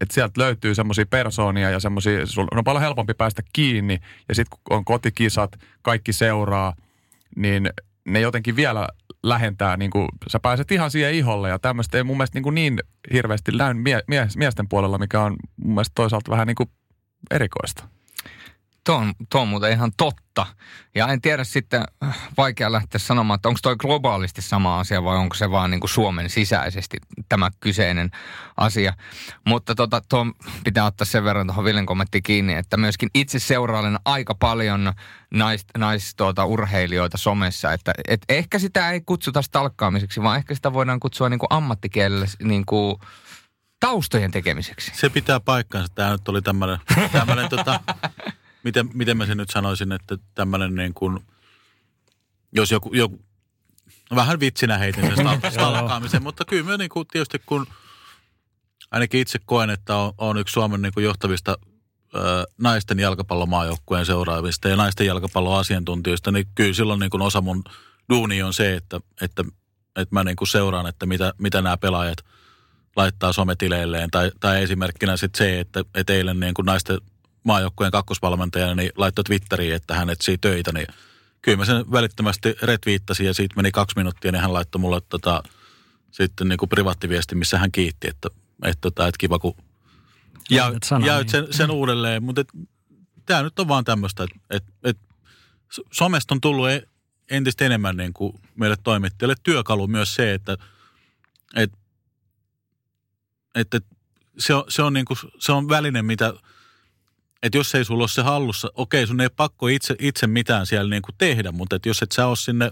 et 0.00 0.10
sieltä 0.10 0.40
löytyy 0.40 0.74
semmoisia 0.74 1.06
persoonia 1.06 1.70
ja 1.70 1.80
semmoisia, 1.80 2.20
on 2.56 2.64
paljon 2.64 2.82
helpompi 2.82 3.14
päästä 3.14 3.42
kiinni. 3.52 3.98
Ja 4.28 4.34
sitten 4.34 4.58
kun 4.64 4.76
on 4.76 4.84
kotikisat, 4.84 5.56
kaikki 5.82 6.12
seuraa, 6.12 6.74
niin 7.36 7.70
ne 8.04 8.20
jotenkin 8.20 8.56
vielä 8.56 8.88
lähentää, 9.22 9.76
niin 9.76 9.90
kuin, 9.90 10.08
sä 10.28 10.40
pääset 10.40 10.72
ihan 10.72 10.90
siihen 10.90 11.14
iholle 11.14 11.48
ja 11.48 11.58
tämmöistä 11.58 11.98
ei 11.98 12.04
mun 12.04 12.16
mielestä 12.16 12.36
niin, 12.36 12.42
kuin 12.42 12.54
niin 12.54 12.78
hirveästi 13.12 13.52
näy 13.52 13.74
mie- 13.74 14.02
mie- 14.06 14.28
miesten 14.36 14.68
puolella, 14.68 14.98
mikä 14.98 15.20
on 15.20 15.36
mun 15.56 15.74
mielestä 15.74 15.92
toisaalta 15.94 16.30
vähän 16.30 16.46
niin 16.46 16.54
kuin 16.54 16.70
erikoista. 17.30 17.88
On, 18.90 19.14
tuo 19.30 19.40
on 19.40 19.48
muuten 19.48 19.72
ihan 19.72 19.92
totta. 19.96 20.46
Ja 20.94 21.08
en 21.08 21.20
tiedä 21.20 21.44
sitten, 21.44 21.84
vaikea 22.36 22.72
lähteä 22.72 22.98
sanomaan, 22.98 23.34
että 23.34 23.48
onko 23.48 23.60
toi 23.62 23.76
globaalisti 23.76 24.42
sama 24.42 24.80
asia 24.80 25.04
vai 25.04 25.16
onko 25.16 25.34
se 25.34 25.50
vaan 25.50 25.70
niin 25.70 25.80
kuin 25.80 25.90
Suomen 25.90 26.30
sisäisesti 26.30 26.96
tämä 27.28 27.50
kyseinen 27.60 28.10
asia. 28.56 28.92
Mutta 29.46 29.74
tota, 29.74 30.02
tuo 30.08 30.26
pitää 30.64 30.84
ottaa 30.84 31.04
sen 31.04 31.24
verran 31.24 31.46
tuohon 31.46 31.64
Villen 31.64 31.86
kommentti 31.86 32.22
kiinni, 32.22 32.54
että 32.54 32.76
myöskin 32.76 33.08
itse 33.14 33.38
seurailen 33.38 33.98
aika 34.04 34.34
paljon 34.34 34.92
nais, 35.34 35.64
nais 35.78 36.14
tuota, 36.14 36.44
urheilijoita 36.44 37.18
somessa. 37.18 37.72
Että 37.72 37.92
et 38.08 38.22
ehkä 38.28 38.58
sitä 38.58 38.90
ei 38.90 39.00
kutsuta 39.00 39.42
stalkkaamiseksi, 39.42 40.22
vaan 40.22 40.36
ehkä 40.36 40.54
sitä 40.54 40.72
voidaan 40.72 41.00
kutsua 41.00 41.28
niin 41.28 41.40
kuin 41.40 41.50
ammattikielellä 41.50 42.26
niin 42.42 42.66
kuin 42.66 42.96
taustojen 43.80 44.30
tekemiseksi. 44.30 44.92
Se 44.94 45.08
pitää 45.10 45.40
paikkansa. 45.40 45.92
Tämä 45.94 46.12
nyt 46.12 46.28
oli 46.28 46.42
tämmöinen, 46.42 46.78
tämmöinen 47.12 47.48
tota, 47.48 47.80
miten, 48.64 48.90
miten 48.94 49.16
mä 49.16 49.26
sen 49.26 49.36
nyt 49.36 49.50
sanoisin, 49.50 49.92
että 49.92 50.18
tämmöinen 50.34 50.74
niin 50.74 50.94
kuin, 50.94 51.18
jos 52.52 52.70
joku, 52.70 52.94
joku 52.94 53.24
vähän 54.14 54.40
vitsinä 54.40 54.78
heitin 54.78 55.16
sen 55.16 55.26
stalkaamisen, 55.52 56.22
mutta 56.22 56.44
kyllä 56.44 56.70
mä 56.70 56.76
niin 56.76 56.90
kuin, 56.90 57.06
tietysti 57.08 57.42
kun 57.46 57.66
ainakin 58.90 59.20
itse 59.20 59.38
koen, 59.46 59.70
että 59.70 59.96
on, 59.96 60.12
on 60.18 60.36
yksi 60.36 60.52
Suomen 60.52 60.82
niin 60.82 60.94
kuin 60.94 61.04
johtavista 61.04 61.58
ö, 62.14 62.46
naisten 62.58 62.98
jalkapallomaajoukkueen 62.98 64.06
seuraavista 64.06 64.68
ja 64.68 64.76
naisten 64.76 65.06
jalkapalloasiantuntijoista, 65.06 66.32
niin 66.32 66.46
kyllä 66.54 66.74
silloin 66.74 67.00
niin 67.00 67.10
kuin 67.10 67.22
osa 67.22 67.40
mun 67.40 67.64
duuni 68.08 68.42
on 68.42 68.54
se, 68.54 68.76
että, 68.76 69.00
että, 69.20 69.44
että 69.96 70.14
mä 70.14 70.24
niin 70.24 70.36
kuin 70.36 70.48
seuraan, 70.48 70.86
että 70.86 71.06
mitä, 71.06 71.34
mitä 71.38 71.62
nämä 71.62 71.76
pelaajat 71.76 72.18
laittaa 72.96 73.32
sometileilleen. 73.32 74.10
Tai, 74.10 74.30
tai 74.40 74.62
esimerkkinä 74.62 75.16
sitten 75.16 75.38
se, 75.38 75.60
että, 75.60 75.84
että 75.94 76.12
eilen 76.12 76.40
niin 76.40 76.54
kuin 76.54 76.66
naisten 76.66 76.98
maajoukkueen 77.44 77.92
kakkosvalmentajana, 77.92 78.74
niin 78.74 78.90
laittoi 78.96 79.24
Twitteriin, 79.24 79.74
että 79.74 79.94
hän 79.94 80.10
etsii 80.10 80.38
töitä, 80.38 80.72
niin 80.72 80.86
kyllä 81.42 81.58
mä 81.58 81.64
sen 81.64 81.92
välittömästi 81.92 82.54
retviittasin 82.62 83.26
ja 83.26 83.34
siitä 83.34 83.56
meni 83.56 83.72
kaksi 83.72 83.96
minuuttia, 83.96 84.32
niin 84.32 84.42
hän 84.42 84.52
laittoi 84.52 84.80
mulle 84.80 85.00
tota, 85.08 85.42
sitten 86.10 86.48
niin 86.48 86.58
kuin 86.58 86.68
privaattiviesti, 86.68 87.34
missä 87.34 87.58
hän 87.58 87.72
kiitti, 87.72 88.08
että, 88.08 88.28
että, 88.64 88.80
tota, 88.80 89.06
että 89.06 89.18
kiva 89.18 89.38
kun 89.38 89.54
ja, 90.50 90.72
ja 91.06 91.24
sen, 91.26 91.46
sen 91.50 91.70
uudelleen, 91.70 92.22
mutta 92.22 92.44
tämä 93.26 93.42
nyt 93.42 93.58
on 93.58 93.68
vaan 93.68 93.84
tämmöistä, 93.84 94.24
että, 94.24 94.38
että, 94.50 94.72
että 94.84 95.02
somesta 95.92 96.34
on 96.34 96.40
tullut 96.40 96.70
e, 96.70 96.82
entistä 97.30 97.64
enemmän 97.64 97.96
niin 97.96 98.12
kuin 98.12 98.32
meille 98.56 98.76
toimittajille 98.84 99.34
työkalu 99.42 99.86
myös 99.86 100.14
se, 100.14 100.34
että, 100.34 100.56
että, 101.56 101.78
että 103.54 103.80
se 104.38 104.54
on, 104.54 104.64
se 104.68 104.82
on, 104.82 104.92
niin 104.92 105.04
kuin, 105.04 105.18
se 105.38 105.52
on 105.52 105.68
väline, 105.68 106.02
mitä– 106.02 106.34
että 107.42 107.58
jos 107.58 107.74
ei 107.74 107.84
sulla 107.84 108.02
ole 108.02 108.08
se 108.08 108.22
hallussa, 108.22 108.70
okei, 108.74 109.06
sun 109.06 109.20
ei 109.20 109.28
pakko 109.36 109.68
itse, 109.68 109.96
itse 109.98 110.26
mitään 110.26 110.66
siellä 110.66 110.90
niin 110.90 111.02
kuin 111.02 111.14
tehdä, 111.18 111.52
mutta 111.52 111.76
että 111.76 111.88
jos 111.88 112.02
et 112.02 112.12
sä 112.12 112.26
ole 112.26 112.36
sinne 112.36 112.70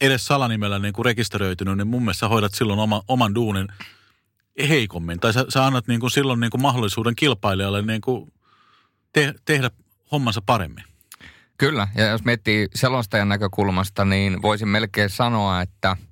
edes 0.00 0.26
salanimellä 0.26 0.78
niin 0.78 0.92
kuin 0.92 1.04
rekisteröitynyt, 1.04 1.76
niin 1.76 1.86
mun 1.86 2.02
mielestä 2.02 2.20
sä 2.20 2.28
hoidat 2.28 2.54
silloin 2.54 2.78
oma, 2.78 3.02
oman 3.08 3.34
duunin 3.34 3.68
heikommin. 4.68 5.20
Tai 5.20 5.32
sä, 5.32 5.46
sä 5.48 5.66
annat 5.66 5.88
niin 5.88 6.00
kuin 6.00 6.10
silloin 6.10 6.40
niin 6.40 6.50
kuin 6.50 6.62
mahdollisuuden 6.62 7.16
kilpailijalle 7.16 7.82
niin 7.82 8.00
kuin 8.00 8.32
te, 9.12 9.34
tehdä 9.44 9.70
hommansa 10.12 10.42
paremmin. 10.46 10.84
Kyllä, 11.58 11.88
ja 11.94 12.06
jos 12.06 12.24
miettii 12.24 12.68
selostajan 12.74 13.28
näkökulmasta, 13.28 14.04
niin 14.04 14.42
voisin 14.42 14.68
melkein 14.68 15.10
sanoa, 15.10 15.60
että– 15.60 15.96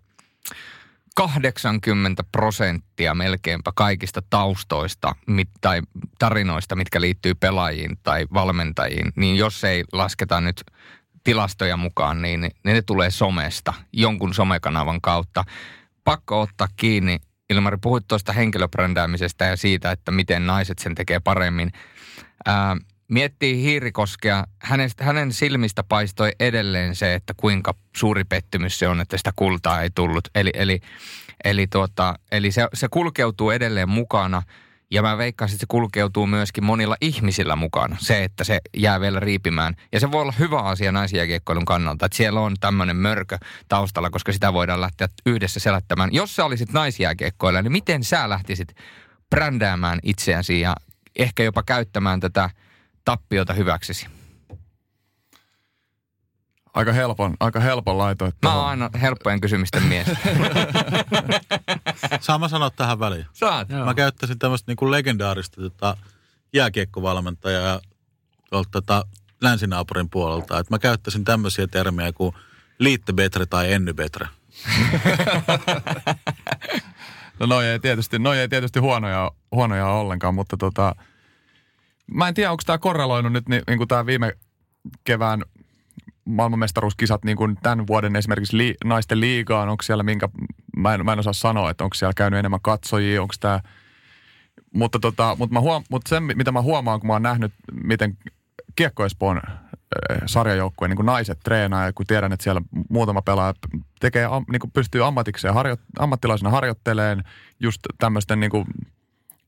80 1.17 2.25
prosenttia 2.33 3.15
melkeinpä 3.15 3.73
kaikista 3.75 4.23
taustoista 4.31 5.15
mit, 5.27 5.49
tai 5.61 5.81
tarinoista, 6.19 6.77
mitkä 6.77 7.01
liittyy 7.01 7.35
pelaajiin 7.35 7.99
tai 8.03 8.27
valmentajiin, 8.35 9.13
niin 9.17 9.37
jos 9.37 9.65
ei 9.65 9.85
lasketa 9.93 10.41
nyt 10.41 10.65
tilastoja 11.25 11.77
mukaan, 11.77 12.23
niin, 12.23 12.41
niin 12.41 12.53
ne 12.65 12.83
tulee 12.83 13.11
somesta, 13.11 13.75
jonkun 13.93 14.35
somekanavan 14.35 15.01
kautta. 15.01 15.45
Pakko 16.05 16.41
ottaa 16.41 16.69
kiinni. 16.77 17.19
Ilmari, 17.51 17.77
puhuit 17.83 18.05
tuosta 18.09 18.33
henkilöbrändäämisestä 18.33 19.45
ja 19.45 19.57
siitä, 19.57 19.91
että 19.91 20.13
miten 20.13 20.47
naiset 20.47 20.79
sen 20.79 20.95
tekee 20.95 21.21
paremmin. 21.21 21.73
Ää, 22.47 22.77
miettii 23.09 23.63
Hiirikoskea, 23.63 24.45
hänestä, 24.63 25.05
hänen 25.05 25.33
silmistä 25.33 25.85
paistoi 25.89 26.33
edelleen 26.41 26.95
se, 26.95 27.15
että 27.15 27.35
kuinka 27.37 27.75
suuri 27.97 28.25
pettymys 28.25 28.79
se 28.79 28.89
on, 28.89 29.01
että 29.01 29.17
sitä 29.17 29.33
kultaa 29.37 29.83
ei 29.83 29.91
tullut. 29.91 30.29
Eli, 30.35 30.51
eli, 30.55 30.81
eli, 31.45 31.67
tuota, 31.67 32.15
eli 32.33 32.53
se, 32.53 32.69
se 32.75 32.89
kulkeutuu 32.91 33.51
edelleen 33.51 33.89
mukana 33.89 34.43
ja 34.91 35.03
mä 35.03 35.19
veikkaisin, 35.19 35.55
että 35.55 35.63
se 35.63 35.67
kulkeutuu 35.69 36.27
myöskin 36.27 36.65
monilla 36.65 36.97
ihmisillä 37.01 37.57
mukana. 37.57 37.97
Se, 38.01 38.25
että 38.25 38.45
se 38.45 38.61
jää 38.77 39.01
vielä 39.01 39.21
riipimään. 39.21 39.75
Ja 39.93 40.01
se 40.01 40.13
voi 40.13 40.23
olla 40.23 40.35
hyvä 40.39 40.61
asia 40.61 40.93
naisjääkiekkoilun 40.93 41.65
kannalta, 41.65 42.07
että 42.07 42.17
siellä 42.17 42.41
on 42.41 42.55
tämmöinen 42.61 42.97
mörkö 42.97 43.39
taustalla, 43.69 44.11
koska 44.11 44.33
sitä 44.33 44.53
voidaan 44.53 44.81
lähteä 44.81 45.09
yhdessä 45.27 45.61
selättämään. 45.61 46.13
Jos 46.13 46.37
sä 46.37 46.45
olisit 46.45 46.73
naisjääkiekkoilla, 46.73 47.63
niin 47.63 47.73
miten 47.73 48.05
sä 48.05 48.29
lähtisit 48.29 48.75
brändäämään 49.31 49.99
itseäsi 50.03 50.61
ja 50.61 50.75
ehkä 51.19 51.43
jopa 51.43 51.63
käyttämään 51.63 52.21
tätä– 52.21 52.51
tappiota 53.07 53.53
hyväksesi? 53.53 54.07
Aika 56.75 56.93
helpon, 56.93 57.37
aika 57.41 57.61
helpon 57.61 57.99
laito. 57.99 58.27
Että 58.27 58.49
mä 58.49 58.55
oon 58.55 58.67
aina 58.67 58.91
helppojen 59.01 59.41
kysymysten 59.41 59.83
mies. 59.83 60.07
Saan 62.21 62.41
mä 62.41 62.49
sanoa 62.49 62.71
tähän 62.71 63.01
väliin? 63.01 63.27
Saat. 63.33 63.69
Mä 63.69 63.95
käyttäisin 63.95 64.39
tämmöistä 64.39 64.71
niin 64.71 64.77
kuin 64.77 64.91
legendaarista 64.91 65.61
tota, 65.61 65.97
jääkiekkovalmentajaa 66.53 67.81
tuolta 68.51 68.69
tota, 68.73 69.05
länsinaapurin 69.41 70.11
puolelta. 70.11 70.59
Et 70.59 70.71
mä 70.71 70.79
käyttäisin 70.79 71.25
tämmöisiä 71.25 71.67
termejä 71.67 72.13
kuin 72.13 72.35
liitte 72.79 73.13
betre 73.13 73.47
tai 73.47 73.73
enny 73.73 73.93
betre. 73.93 74.29
no 77.41 77.47
noi 77.47 77.67
ei 77.67 77.79
tietysti, 77.79 78.19
noi 78.19 78.39
ei 78.39 78.49
tietysti 78.49 78.79
huonoja, 78.79 79.31
huonoja 79.53 79.87
ollenkaan, 79.87 80.35
mutta 80.35 80.57
tota, 80.57 80.95
Mä 82.15 82.29
en 82.29 82.35
tiedä, 82.35 82.51
onko 82.51 82.63
tämä 82.67 82.79
korreloinut 82.79 83.33
nyt 83.33 83.49
niin, 83.49 83.63
niin 83.67 83.79
kuin 83.79 83.89
tämä 83.89 84.07
viime 84.07 84.33
kevään 85.05 85.43
maailmanmestaruuskisat 86.25 87.25
niin 87.25 87.37
kuin 87.37 87.59
tämän 87.63 87.87
vuoden 87.87 88.17
esimerkiksi 88.17 88.57
li, 88.57 88.75
naisten 88.85 89.21
liigaan, 89.21 89.69
onko 89.69 89.83
siellä 89.83 90.03
minkä, 90.03 90.29
mä 90.77 90.95
en, 90.95 91.05
mä 91.05 91.13
en 91.13 91.19
osaa 91.19 91.33
sanoa, 91.33 91.71
että 91.71 91.85
onko 91.85 91.95
siellä 91.95 92.13
käynyt 92.17 92.39
enemmän 92.39 92.61
katsojia, 92.63 93.23
onko 93.23 93.35
tämä, 93.41 93.61
mutta, 94.75 94.99
tota, 94.99 95.37
mutta, 95.39 95.55
mä 95.55 95.61
huom, 95.61 95.85
mutta 95.91 96.09
sen, 96.09 96.23
mitä 96.23 96.53
mä 96.53 96.63
huomaan, 96.63 97.01
kun 97.01 97.07
mä 97.07 97.13
oon 97.13 97.23
nähnyt, 97.23 97.53
miten 97.73 98.19
Kiekko 98.77 99.05
Espoon 99.05 99.43
sarjajoukkueen 100.27 100.91
niin 100.91 101.07
naiset 101.07 101.39
treenaa 101.45 101.85
ja 101.85 101.93
kun 101.93 102.07
tiedän, 102.07 102.33
että 102.33 102.45
siellä 102.45 102.63
muutama 102.91 103.23
pelaaja 103.23 103.55
tekee, 104.01 104.29
niin 104.51 104.61
kuin 104.61 104.71
pystyy 104.71 105.07
ammatikseen, 105.07 105.55
harjo, 105.55 105.77
ammattilaisena 105.99 106.51
harjoitteleen 106.51 107.25
just 107.61 107.81
tämmöisten 107.99 108.41
niin 108.41 108.51
kuin 108.51 108.67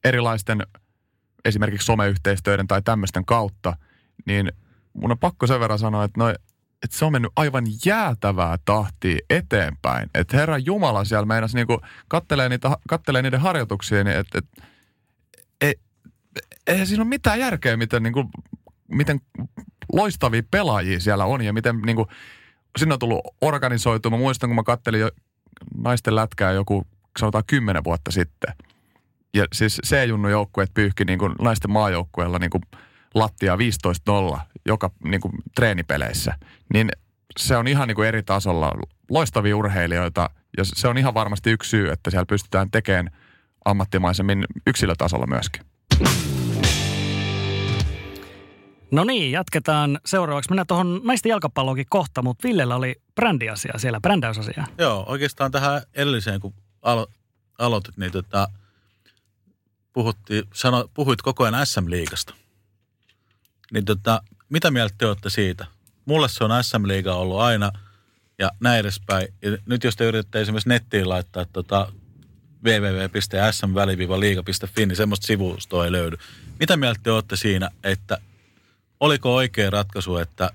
erilaisten– 0.05 0.63
esimerkiksi 1.45 1.87
someyhteistyöiden 1.87 2.67
tai 2.67 2.83
tämmöisten 2.83 3.25
kautta, 3.25 3.77
niin 4.27 4.53
mun 4.93 5.11
on 5.11 5.19
pakko 5.19 5.47
sen 5.47 5.61
verran 5.61 5.79
sanoa, 5.79 6.05
että, 6.05 6.21
no, 6.21 6.29
että 6.83 6.97
se 6.97 7.05
on 7.05 7.13
mennyt 7.13 7.33
aivan 7.37 7.65
jäätävää 7.87 8.59
tahtia 8.65 9.19
eteenpäin. 9.31 10.11
Että 10.15 10.37
Herra 10.37 10.59
Jumala 10.59 11.05
siellä 11.05 11.27
meinasi 11.27 11.57
niinku 11.57 11.81
kattelee, 12.09 12.49
niitä, 12.49 12.77
kattelee 12.89 13.23
niiden 13.23 13.41
harjoituksia, 13.41 14.05
niin 14.05 14.17
että 14.17 14.39
et, 14.39 14.47
ei, 15.61 15.75
ei 16.67 16.87
siinä 16.87 17.03
ole 17.03 17.09
mitään 17.09 17.41
järkeä, 17.41 17.77
miten, 17.77 18.03
niinku, 18.03 18.31
miten 18.89 19.21
loistavia 19.93 20.43
pelaajia 20.51 21.01
siellä 21.01 21.25
on 21.25 21.43
ja 21.43 21.53
miten 21.53 21.81
niinku, 21.87 22.07
sinne 22.79 22.93
on 22.93 22.99
tullut 22.99 23.21
organisoitu. 23.41 24.11
Mä 24.11 24.17
muistan, 24.17 24.49
kun 24.49 24.57
mä 24.57 24.63
kattelin 24.63 25.01
jo 25.01 25.11
naisten 25.75 26.15
lätkää 26.15 26.53
joku, 26.53 26.87
sanotaan 27.19 27.45
kymmenen 27.47 27.85
vuotta 27.85 28.11
sitten. 28.11 28.55
Ja 29.35 29.45
siis 29.53 29.81
C-junnu 29.87 30.29
joukkueet 30.29 30.75
pyyhki 30.75 31.05
niin 31.05 31.19
kuin 31.19 31.35
naisten 31.43 31.71
maajoukkueella 31.71 32.39
niin 32.39 32.51
kuin 32.51 32.63
lattia 33.15 33.57
15-0 34.37 34.39
joka 34.67 34.91
niin 35.05 35.21
kuin 35.21 35.33
treenipeleissä. 35.55 36.35
Niin 36.75 36.91
se 37.39 37.57
on 37.57 37.69
ihan 37.69 37.89
niin 37.89 37.97
kuin 37.97 38.09
eri 38.09 38.23
tasolla. 38.23 38.73
Loistavia 39.11 39.57
urheilijoita 39.57 40.31
ja 40.57 40.65
se 40.65 40.89
on 40.89 40.99
ihan 40.99 41.15
varmasti 41.15 41.51
yksi 41.51 41.71
syy, 41.71 41.91
että 41.91 42.11
siellä 42.11 42.27
pystytään 42.27 42.71
tekemään 42.71 43.11
ammattimaisemmin 43.65 44.45
yksilötasolla 44.67 45.27
myöskin. 45.27 45.63
No 48.91 49.05
niin, 49.05 49.33
jatketaan 49.33 49.99
seuraavaksi. 50.05 50.51
Mennään 50.51 50.67
tuohon 50.67 51.01
naisten 51.05 51.31
jalkapalloonkin 51.31 51.87
kohta, 51.89 52.23
mutta 52.23 52.49
Villellä 52.49 52.77
oli 52.77 52.97
brändiasia 53.15 53.73
siellä, 53.77 54.01
brändäysasia. 54.01 54.65
Joo, 54.79 55.05
oikeastaan 55.09 55.51
tähän 55.51 55.83
edelliseen, 55.95 56.41
kun 56.41 56.55
alo- 56.83 57.13
aloitit, 57.59 57.97
niin 57.97 58.13
tota, 58.13 58.49
puhuttiin, 59.99 60.45
sano, 60.55 60.91
puhuit 60.95 61.23
koko 61.23 61.45
ajan 61.45 61.67
SM-liigasta. 61.67 62.35
Niin 63.73 63.85
tota, 63.85 64.23
mitä 64.49 64.71
mieltä 64.71 64.95
te 64.99 65.07
olette 65.07 65.31
siitä? 65.31 65.67
Mulle 66.05 66.29
se 66.29 66.45
on 66.45 66.65
SM-liiga 66.65 67.15
ollut 67.15 67.41
aina 67.41 67.73
ja 68.39 68.51
näin 68.61 68.81
edespäin. 68.81 69.29
Ja 69.43 69.59
nyt 69.67 69.85
jos 69.85 69.97
te 69.97 70.05
yritätte 70.05 70.41
esimerkiksi 70.41 70.69
nettiin 70.69 71.09
laittaa 71.09 71.45
tota 71.45 71.93
www.sm-liiga.fi, 72.65 74.87
niin 74.87 74.97
semmoista 74.97 75.27
sivustoa 75.27 75.85
ei 75.85 75.93
löydy. 75.93 76.17
Mitä 76.61 76.77
mieltä 76.77 77.01
te 77.03 77.11
olette 77.11 77.37
siinä, 77.37 77.71
että 77.85 78.19
oliko 79.01 79.35
oikea 79.35 79.71
ratkaisu, 79.71 80.17
että 80.17 80.51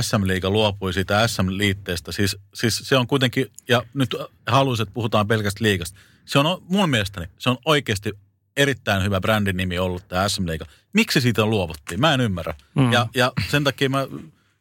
SM-liiga 0.00 0.50
luopui 0.50 0.92
siitä 0.92 1.28
SM-liitteestä? 1.28 2.12
Siis, 2.12 2.36
siis 2.54 2.82
se 2.84 2.96
on 2.96 3.06
kuitenkin, 3.06 3.46
ja 3.68 3.82
nyt 3.94 4.14
haluaisin, 4.46 4.82
että 4.82 4.94
puhutaan 4.94 5.28
pelkästään 5.28 5.68
liigasta. 5.68 5.98
Se 6.24 6.38
on 6.38 6.62
mun 6.68 6.90
mielestäni, 6.90 7.26
se 7.38 7.50
on 7.50 7.58
oikeasti 7.64 8.12
erittäin 8.56 9.02
hyvä 9.02 9.20
brändin 9.20 9.56
nimi 9.56 9.78
ollut 9.78 10.08
tämä 10.08 10.28
SM-liiga. 10.28 10.64
Miksi 10.92 11.20
siitä 11.20 11.46
luovuttiin? 11.46 12.00
Mä 12.00 12.14
en 12.14 12.20
ymmärrä. 12.20 12.54
Mm. 12.74 12.92
Ja, 12.92 13.06
ja 13.14 13.32
sen 13.48 13.64
takia 13.64 13.88
mä 13.88 14.06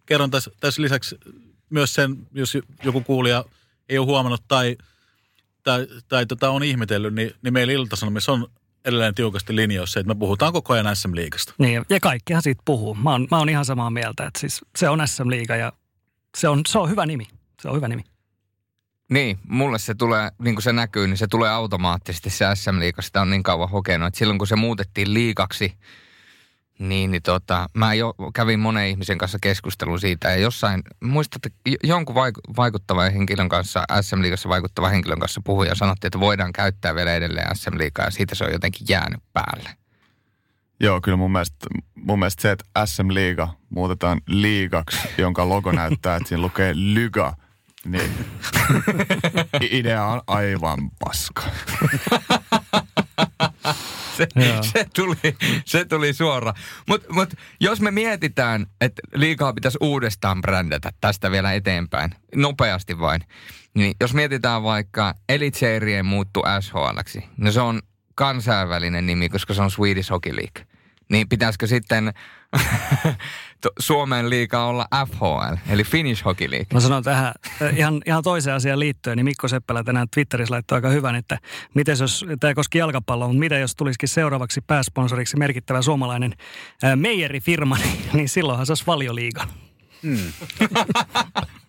kerron 0.05 0.31
tässä, 0.31 0.51
tässä 0.59 0.81
lisäksi 0.81 1.17
myös 1.69 1.93
sen, 1.93 2.17
jos 2.33 2.57
joku 2.83 3.01
kuulija 3.01 3.45
ei 3.89 3.97
ole 3.97 4.05
huomannut 4.05 4.43
tai, 4.47 4.77
tai, 5.63 5.87
tai 6.07 6.25
tota 6.25 6.49
on 6.49 6.63
ihmetellyt, 6.63 7.13
niin, 7.13 7.35
niin 7.41 7.53
meillä 7.53 7.73
Ilta-Sanomissa 7.73 8.31
on 8.31 8.47
edelleen 8.85 9.15
tiukasti 9.15 9.55
linjoissa, 9.55 9.99
että 9.99 10.13
me 10.13 10.19
puhutaan 10.19 10.53
koko 10.53 10.73
ajan 10.73 10.95
SM-liigasta. 10.95 11.53
Niin, 11.57 11.85
ja 11.89 11.99
kaikkihan 11.99 12.41
siitä 12.41 12.61
puhuu. 12.65 12.93
Mä 12.95 13.11
oon, 13.11 13.27
mä 13.31 13.37
oon 13.37 13.49
ihan 13.49 13.65
samaa 13.65 13.89
mieltä, 13.89 14.25
että 14.25 14.39
siis 14.39 14.61
se 14.75 14.89
on 14.89 15.07
SM-liiga 15.07 15.55
ja 15.55 15.73
se 16.37 16.47
on, 16.47 16.61
se 16.67 16.79
on 16.79 16.89
hyvä 16.89 17.05
nimi. 17.05 17.27
Se 17.61 17.67
on 17.69 17.75
hyvä 17.75 17.87
nimi. 17.87 18.03
Niin, 19.11 19.39
mulle 19.47 19.79
se 19.79 19.95
tulee, 19.95 20.31
niin 20.39 20.55
kuin 20.55 20.63
se 20.63 20.73
näkyy, 20.73 21.07
niin 21.07 21.17
se 21.17 21.27
tulee 21.27 21.49
automaattisesti 21.49 22.29
se 22.29 22.45
SM-liiga. 22.53 23.01
Sitä 23.01 23.21
on 23.21 23.29
niin 23.29 23.43
kauan 23.43 23.69
hokenut, 23.69 24.07
että 24.07 24.17
silloin 24.17 24.37
kun 24.37 24.47
se 24.47 24.55
muutettiin 24.55 25.13
liikaksi, 25.13 25.73
niin, 26.79 27.11
niin 27.11 27.21
tota, 27.21 27.69
mä 27.73 27.93
jo 27.93 28.13
kävin 28.33 28.59
monen 28.59 28.87
ihmisen 28.87 29.17
kanssa 29.17 29.37
keskustelun 29.41 29.99
siitä 29.99 30.29
ja 30.29 30.35
jossain, 30.35 30.81
muistatte, 31.03 31.49
jonkun 31.83 32.15
vaikuttavan 32.57 33.13
henkilön 33.13 33.49
kanssa, 33.49 33.83
SM-liigassa 34.01 34.49
vaikuttavan 34.49 34.91
henkilön 34.91 35.19
kanssa 35.19 35.41
puhui 35.43 35.67
ja 35.67 35.75
sanottiin, 35.75 36.07
että 36.07 36.19
voidaan 36.19 36.53
käyttää 36.53 36.95
vielä 36.95 37.15
edelleen 37.15 37.55
SM-liigaa 37.55 38.05
ja 38.05 38.11
siitä 38.11 38.35
se 38.35 38.43
on 38.45 38.51
jotenkin 38.51 38.87
jäänyt 38.89 39.23
päälle. 39.33 39.69
Joo, 40.79 41.01
kyllä 41.01 41.17
mun 41.17 41.31
mielestä, 41.31 41.67
mun 41.95 42.19
mielestä 42.19 42.41
se, 42.41 42.51
että 42.51 42.65
SM-liiga 42.85 43.49
muutetaan 43.69 44.21
liigaksi, 44.27 44.99
jonka 45.17 45.49
logo 45.49 45.71
näyttää, 45.71 46.15
että 46.15 46.29
siinä 46.29 46.41
lukee 46.41 46.73
lyga, 46.75 47.35
niin 47.85 48.11
idea 49.71 50.05
on 50.05 50.21
aivan 50.27 50.91
paska. 50.99 51.43
se, 54.17 54.27
se, 54.61 54.85
tuli, 54.95 55.35
se 55.65 55.85
tuli 55.85 56.13
suora. 56.13 56.53
Mutta 56.87 57.13
mut, 57.13 57.33
jos 57.59 57.81
me 57.81 57.91
mietitään, 57.91 58.65
että 58.81 59.01
liikaa 59.15 59.53
pitäisi 59.53 59.77
uudestaan 59.81 60.41
brändätä 60.41 60.89
tästä 61.01 61.31
vielä 61.31 61.53
eteenpäin, 61.53 62.11
nopeasti 62.35 62.99
vain, 62.99 63.21
niin 63.73 63.95
jos 64.01 64.13
mietitään 64.13 64.63
vaikka 64.63 65.13
Elitserien 65.29 66.05
muuttu 66.05 66.43
SHLksi, 66.59 67.23
niin 67.37 67.53
se 67.53 67.61
on 67.61 67.81
kansainvälinen 68.15 69.05
nimi, 69.05 69.29
koska 69.29 69.53
se 69.53 69.61
on 69.61 69.71
Swedish 69.71 70.09
Hockey 70.09 70.35
League. 70.35 70.70
Niin 71.11 71.29
pitäisikö 71.29 71.67
sitten 71.67 72.13
Suomen 73.79 74.29
liiga 74.29 74.65
olla 74.65 74.87
FHL, 75.07 75.55
eli 75.69 75.83
Finnish 75.83 76.25
Hockey 76.25 76.51
League. 76.51 76.67
Mä 76.73 76.79
sanon 76.79 77.03
tähän 77.03 77.33
ihan, 77.77 78.01
ihan 78.05 78.23
toiseen 78.23 78.55
asiaan 78.55 78.79
liittyen, 78.79 79.17
niin 79.17 79.25
Mikko 79.25 79.47
Seppälä 79.47 79.83
tänään 79.83 80.07
Twitterissä 80.13 80.53
laittoi 80.53 80.75
aika 80.75 80.89
hyvän, 80.89 81.15
että 81.15 81.39
miten 81.73 81.97
jos, 81.99 82.25
tämä 82.39 82.53
koski 82.53 82.77
jalkapalloa, 82.77 83.27
mutta 83.27 83.39
mitä 83.39 83.57
jos 83.57 83.75
tulisikin 83.75 84.09
seuraavaksi 84.09 84.61
pääsponsoriksi 84.61 85.37
merkittävä 85.37 85.81
suomalainen 85.81 86.33
meijerifirma, 86.95 87.77
niin, 87.77 87.99
niin 88.13 88.29
silloinhan 88.29 88.65
se 88.65 88.71
olisi 88.71 88.83
valioliiga. 88.87 89.47
Hmm. 90.03 90.31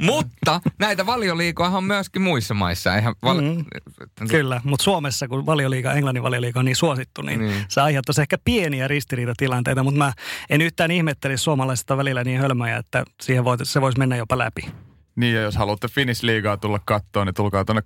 mutta 0.00 0.60
näitä 0.78 1.06
valioliikoja 1.06 1.70
on 1.70 1.84
myöskin 1.84 2.22
muissa 2.22 2.54
maissa. 2.54 2.94
Eihän 2.94 3.14
vali- 3.22 3.42
mm, 3.42 3.64
kyllä, 4.28 4.60
mutta 4.64 4.84
Suomessa, 4.84 5.28
kun 5.28 5.46
valioliiga, 5.46 5.92
Englannin 5.92 6.22
valioliiga 6.22 6.58
on 6.58 6.64
niin 6.64 6.76
suosittu, 6.76 7.22
niin, 7.22 7.40
niin. 7.40 7.64
se 7.68 7.80
aiheuttaisi 7.80 8.20
ehkä 8.20 8.38
pieniä 8.44 8.88
ristiriitatilanteita, 8.88 9.82
mutta 9.82 9.98
mä 9.98 10.12
en 10.50 10.60
yhtään 10.60 10.90
ihmettelisi 10.90 11.44
suomalaisista 11.44 11.96
välillä 11.96 12.24
niin 12.24 12.40
hölmöjä, 12.40 12.76
että 12.76 13.04
siihen 13.22 13.44
voi, 13.44 13.56
se 13.62 13.80
voisi 13.80 13.98
mennä 13.98 14.16
jopa 14.16 14.38
läpi. 14.38 14.68
Niin, 15.16 15.34
ja 15.34 15.40
jos 15.40 15.56
haluatte 15.56 15.88
Finnish 15.88 16.24
liigaa 16.24 16.56
tulla 16.56 16.80
kattoon, 16.84 17.26
niin 17.26 17.34
tulkaa 17.34 17.64
tuonne 17.64 17.82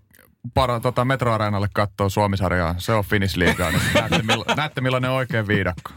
para, 0.54 0.80
tota 0.80 1.04
Metroareenalle 1.04 1.68
katsoa 1.74 2.08
Suomisarjaa. 2.08 2.74
Se 2.78 2.92
on 2.92 3.04
Finnish 3.04 3.36
liigaa, 3.36 3.70
niin 3.70 3.82
näette, 3.94 4.22
mill, 4.22 4.44
näette 4.56 4.80
millainen 4.80 5.10
oikein 5.10 5.48
viidakko. 5.48 5.90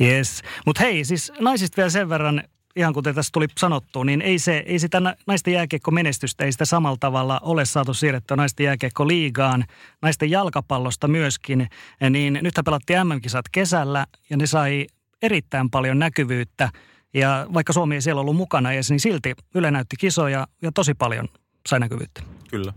Yes. 0.00 0.42
Mutta 0.66 0.82
hei, 0.82 1.04
siis 1.04 1.32
naisista 1.40 1.76
vielä 1.76 1.90
sen 1.90 2.08
verran, 2.08 2.42
ihan 2.78 2.94
kuten 2.94 3.14
tässä 3.14 3.30
tuli 3.32 3.46
sanottu, 3.58 4.02
niin 4.02 4.22
ei, 4.22 4.38
se, 4.38 4.62
ei 4.66 4.78
sitä 4.78 5.00
naisten 5.26 5.54
jääkiekko 5.54 5.90
menestystä, 5.90 6.44
ei 6.44 6.52
sitä 6.52 6.64
samalla 6.64 6.96
tavalla 7.00 7.40
ole 7.42 7.64
saatu 7.64 7.94
siirrettyä 7.94 8.36
naisten 8.36 8.64
jääkiekko 8.64 9.08
liigaan. 9.08 9.64
Naisten 10.02 10.30
jalkapallosta 10.30 11.08
myöskin, 11.08 11.68
niin 12.10 12.38
nythän 12.42 12.64
pelattiin 12.64 13.06
MM-kisat 13.06 13.44
kesällä 13.52 14.06
ja 14.30 14.36
ne 14.36 14.46
sai 14.46 14.86
erittäin 15.22 15.70
paljon 15.70 15.98
näkyvyyttä. 15.98 16.70
Ja 17.14 17.46
vaikka 17.54 17.72
Suomi 17.72 17.94
ei 17.94 18.02
siellä 18.02 18.20
ollut 18.20 18.36
mukana 18.36 18.70
niin 18.70 19.00
silti 19.00 19.34
Yle 19.54 19.70
näytti 19.70 19.96
kisoja 19.96 20.46
ja 20.62 20.72
tosi 20.72 20.94
paljon 20.94 21.28
sai 21.68 21.80
näkyvyyttä. 21.80 22.22
Kyllä. 22.50 22.72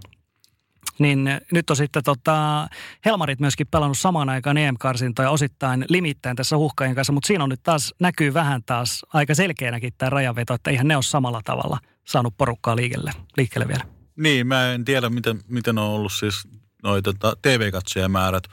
Niin 1.00 1.30
nyt 1.52 1.70
on 1.70 1.76
sitten 1.76 2.04
tota, 2.04 2.68
Helmarit 3.06 3.40
myöskin 3.40 3.68
pelannut 3.68 3.98
samaan 3.98 4.30
aikaan 4.30 4.58
EM-karsintoja 4.58 5.30
osittain 5.30 5.86
limittäin 5.90 6.36
tässä 6.36 6.58
huhkajien 6.58 6.96
kanssa, 6.96 7.14
mutta 7.14 7.28
siinä 7.28 7.44
on 7.44 7.50
nyt 7.50 7.64
taas, 7.64 7.94
näkyy 8.00 8.34
vähän 8.34 8.64
taas 8.64 9.06
aika 9.14 9.36
selkeänäkin 9.36 9.94
tämä 9.98 10.10
rajanveto, 10.10 10.54
että 10.54 10.70
eihän 10.70 10.88
ne 10.88 10.96
ole 10.96 11.04
samalla 11.04 11.42
tavalla 11.46 11.78
saanut 12.08 12.38
porukkaa 12.38 12.76
liikelle, 12.76 13.12
liikkeelle 13.38 13.68
vielä. 13.68 13.84
Niin, 14.16 14.48
mä 14.48 14.74
en 14.74 14.86
tiedä, 14.86 15.10
miten, 15.10 15.42
miten 15.48 15.78
on 15.78 15.90
ollut 15.90 16.14
siis 16.14 16.48
noita 16.84 17.14
TV-katsojamäärät. 17.42 18.44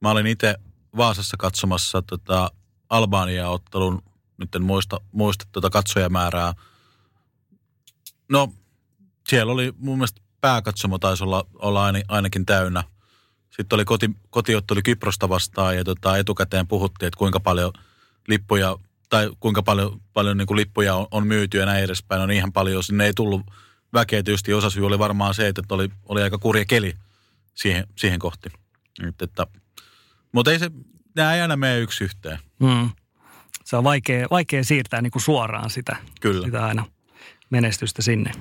Mä 0.00 0.10
olin 0.10 0.26
itse 0.26 0.54
Vaasassa 0.96 1.36
katsomassa 1.36 2.02
tota, 2.02 2.50
Albania-ottelun, 2.90 4.02
nyt 4.38 4.54
en 4.54 4.62
muista, 4.62 5.00
muista 5.12 5.44
tota 5.52 5.70
katsojamäärää. 5.70 6.52
No, 8.28 8.52
siellä 9.28 9.52
oli 9.52 9.72
mun 9.78 9.98
mielestä 9.98 10.20
pääkatsomo 10.42 10.98
taisi 10.98 11.24
olla, 11.24 11.46
olla 11.54 11.92
ainakin 12.08 12.46
täynnä. 12.46 12.84
Sitten 13.50 13.76
oli 13.76 13.84
koti, 13.84 14.10
kotiottelu 14.30 14.80
Kyprosta 14.84 15.28
vastaan 15.28 15.76
ja 15.76 15.84
tota, 15.84 16.16
etukäteen 16.16 16.66
puhuttiin, 16.66 17.06
että 17.06 17.18
kuinka 17.18 17.40
paljon 17.40 17.72
lippuja 18.28 18.76
tai 19.08 19.30
kuinka 19.40 19.62
paljon, 19.62 20.00
paljon 20.12 20.36
niin 20.36 20.46
kuin 20.46 20.56
lippuja 20.56 20.94
on, 20.94 21.06
on 21.10 21.26
myyty 21.26 21.58
ja 21.58 21.66
näin 21.66 21.84
edespäin. 21.84 22.20
No 22.28 22.34
ihan 22.34 22.52
paljon, 22.52 22.84
sinne 22.84 23.06
ei 23.06 23.12
tullut 23.16 23.42
väkeä 23.92 24.22
tietysti. 24.22 24.54
Osa 24.54 24.70
syy 24.70 24.86
oli 24.86 24.98
varmaan 24.98 25.34
se, 25.34 25.48
että 25.48 25.62
oli, 25.70 25.88
oli 26.08 26.22
aika 26.22 26.38
kurja 26.38 26.64
keli 26.64 26.94
siihen, 27.54 27.86
siihen 27.98 28.18
kohti. 28.18 28.48
Että, 29.08 29.24
että, 29.24 29.46
mutta 30.32 30.50
ei 30.52 30.58
se, 30.58 30.70
nämä 31.16 31.34
ei 31.34 31.40
aina 31.40 31.56
mene 31.56 31.78
yksi 31.78 32.04
yhteen. 32.04 32.38
Mm. 32.58 32.90
Se 33.64 33.76
on 33.76 33.84
vaikea, 33.84 34.26
vaikea 34.30 34.64
siirtää 34.64 35.02
niin 35.02 35.10
kuin 35.10 35.22
suoraan 35.22 35.70
sitä, 35.70 35.96
Kyllä. 36.20 36.46
sitä 36.46 36.66
aina 36.66 36.86
menestystä 37.50 38.02
sinne. 38.02 38.32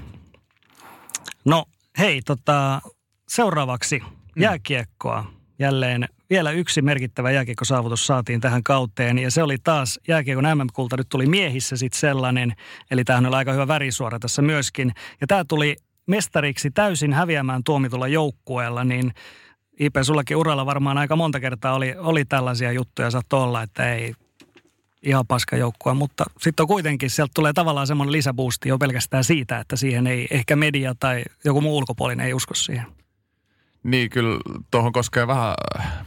No 1.45 1.66
Hei, 1.98 2.22
tota, 2.26 2.82
seuraavaksi 3.28 4.00
mm. 4.00 4.42
jääkiekkoa. 4.42 5.26
Jälleen 5.60 6.08
vielä 6.30 6.52
yksi 6.52 6.82
merkittävä 6.82 7.32
jääkiekkosaavutus 7.32 8.08
saatiin 8.08 8.42
tähän 8.42 8.64
kauteen 8.64 9.20
ja 9.20 9.32
se 9.32 9.44
oli 9.44 9.58
taas 9.58 10.00
jääkiekon 10.08 10.44
MM-kulta. 10.44 10.98
Nyt 10.98 11.10
tuli 11.10 11.26
miehissä 11.26 11.78
sitten 11.78 12.00
sellainen, 12.00 12.54
eli 12.92 13.04
tämähän 13.04 13.26
oli 13.26 13.36
aika 13.36 13.54
hyvä 13.54 13.68
värisuora 13.68 14.20
tässä 14.20 14.42
myöskin. 14.42 14.92
Ja 15.22 15.28
tämä 15.28 15.46
tuli 15.48 15.76
mestariksi 16.08 16.72
täysin 16.72 17.14
häviämään 17.14 17.64
tuomitulla 17.64 18.08
joukkueella, 18.08 18.84
niin 18.84 19.12
Ipe, 19.80 20.04
sullakin 20.04 20.38
uralla 20.38 20.66
varmaan 20.66 20.98
aika 20.98 21.16
monta 21.16 21.39
kertaa 21.39 21.74
oli, 21.74 21.96
oli 21.98 22.26
tällaisia 22.26 22.72
juttuja, 22.72 23.12
saattoi 23.12 23.44
olla, 23.44 23.62
että 23.62 23.94
ei, 23.94 24.14
ihan 25.02 25.28
paska 25.28 25.58
joukkue, 25.58 25.93
mutta 25.93 26.26
sitten 26.41 26.68
kuitenkin, 26.68 27.10
sieltä 27.10 27.32
tulee 27.36 27.54
tavallaan 27.54 27.88
semmoinen 27.88 28.12
lisäboosti 28.12 28.70
jo 28.70 28.78
pelkästään 28.78 29.24
siitä, 29.24 29.60
että 29.60 29.76
siihen 29.76 30.08
ei 30.08 30.28
ehkä 30.32 30.56
media 30.56 30.95
tai 30.99 31.24
joku 31.45 31.62
muu 31.62 31.78
ulkopuolinen 31.78 32.26
ei 32.26 32.34
usko 32.34 32.54
siihen. 32.54 32.86
Niin, 33.84 34.10
kyllä 34.10 34.39
tuohon 34.72 34.91
koskee 34.91 35.28
vähän, 35.28 35.54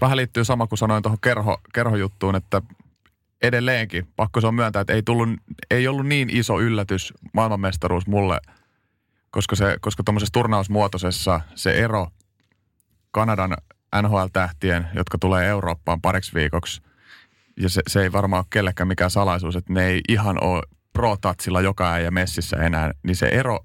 vähän 0.01 0.16
liittyy 0.16 0.45
sama 0.45 0.66
kuin 0.66 0.78
sanoin 0.78 1.03
tuohon 1.03 1.18
kerho, 1.20 1.61
kerhojuttuun, 1.72 2.36
että 2.36 2.62
edelleenkin, 3.42 4.09
pakko 4.16 4.40
se 4.40 4.47
on 4.47 4.55
myöntää, 4.55 4.80
että 4.80 4.92
ei, 4.92 5.03
tullut, 5.03 5.28
ei 5.70 5.88
ollut 5.88 6.07
niin 6.07 6.30
iso 6.30 6.61
yllätys 6.61 7.14
maailmanmestaruus 7.32 8.07
mulle, 8.07 8.40
koska, 9.30 9.57
se, 9.57 9.76
koska 9.80 10.03
tuommoisessa 10.03 10.32
turnausmuotoisessa 10.32 11.40
se 11.55 11.70
ero 11.70 12.09
Kanadan 13.11 13.57
NHL-tähtien, 14.03 14.86
jotka 14.95 15.18
tulee 15.18 15.49
Eurooppaan 15.49 16.01
pariksi 16.01 16.34
viikoksi, 16.34 16.82
ja 17.61 17.68
se, 17.68 17.82
se 17.86 18.02
ei 18.02 18.12
varmaan 18.12 18.40
ole 18.40 18.46
kellekään 18.50 18.88
mikään 18.88 19.11
salaisuus, 19.11 19.57
että 19.57 19.72
ne 19.72 19.86
ei 19.86 20.00
ihan 20.09 20.44
ole 20.44 20.62
pro-tatsilla 20.92 21.61
joka 21.61 21.92
äijä 21.92 22.11
messissä 22.11 22.57
enää, 22.57 22.92
niin 23.02 23.16
se 23.16 23.26
ero, 23.26 23.61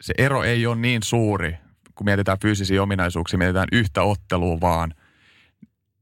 se 0.00 0.14
ero 0.18 0.42
ei 0.42 0.66
ole 0.66 0.76
niin 0.76 1.02
suuri, 1.02 1.56
kun 1.94 2.04
mietitään 2.04 2.38
fyysisiä 2.42 2.82
ominaisuuksia, 2.82 3.38
mietitään 3.38 3.68
yhtä 3.72 4.02
ottelua 4.02 4.60
vaan, 4.60 4.94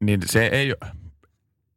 niin 0.00 0.20
se 0.24 0.46
ei, 0.46 0.74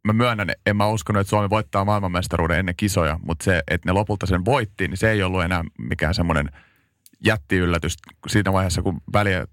mä 0.03 0.13
myönnän, 0.13 0.49
en 0.65 0.77
mä 0.77 0.87
uskonut, 0.87 1.19
että 1.19 1.29
Suomi 1.29 1.49
voittaa 1.49 1.85
maailmanmestaruuden 1.85 2.59
ennen 2.59 2.75
kisoja, 2.75 3.19
mutta 3.25 3.43
se, 3.43 3.63
että 3.67 3.89
ne 3.89 3.93
lopulta 3.93 4.25
sen 4.25 4.45
voitti, 4.45 4.87
niin 4.87 4.97
se 4.97 5.11
ei 5.11 5.23
ollut 5.23 5.43
enää 5.43 5.63
mikään 5.77 6.13
semmoinen 6.13 6.49
jättiyllätys. 7.25 7.97
Siinä 8.27 8.53
vaiheessa, 8.53 8.81
kun 8.81 9.01
väliä, 9.13 9.47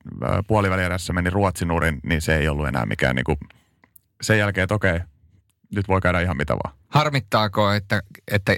puolivälierässä 0.47 1.12
meni 1.12 1.30
Ruotsin 1.30 1.68
nurin, 1.68 2.01
niin 2.03 2.22
se 2.22 2.36
ei 2.36 2.49
ollut 2.49 2.68
enää 2.68 2.86
mikään 2.86 3.16
niin 3.16 3.24
kuin, 3.24 3.38
sen 4.22 4.38
jälkeen, 4.38 4.62
että 4.62 4.74
okei, 4.74 5.01
nyt 5.75 5.89
voi 5.89 6.01
käydä 6.01 6.21
ihan 6.21 6.37
mitä 6.37 6.55
vaan. 6.55 6.77
Harmittaako, 6.89 7.73
että, 7.73 8.03
että 8.31 8.57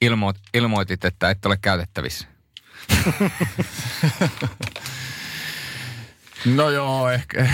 ilmoit, 0.00 0.36
ilmoitit, 0.54 1.04
että 1.04 1.30
et 1.30 1.46
ole 1.46 1.58
käytettävissä? 1.62 2.28
No 6.46 6.70
joo, 6.70 7.10
ehkä. 7.10 7.48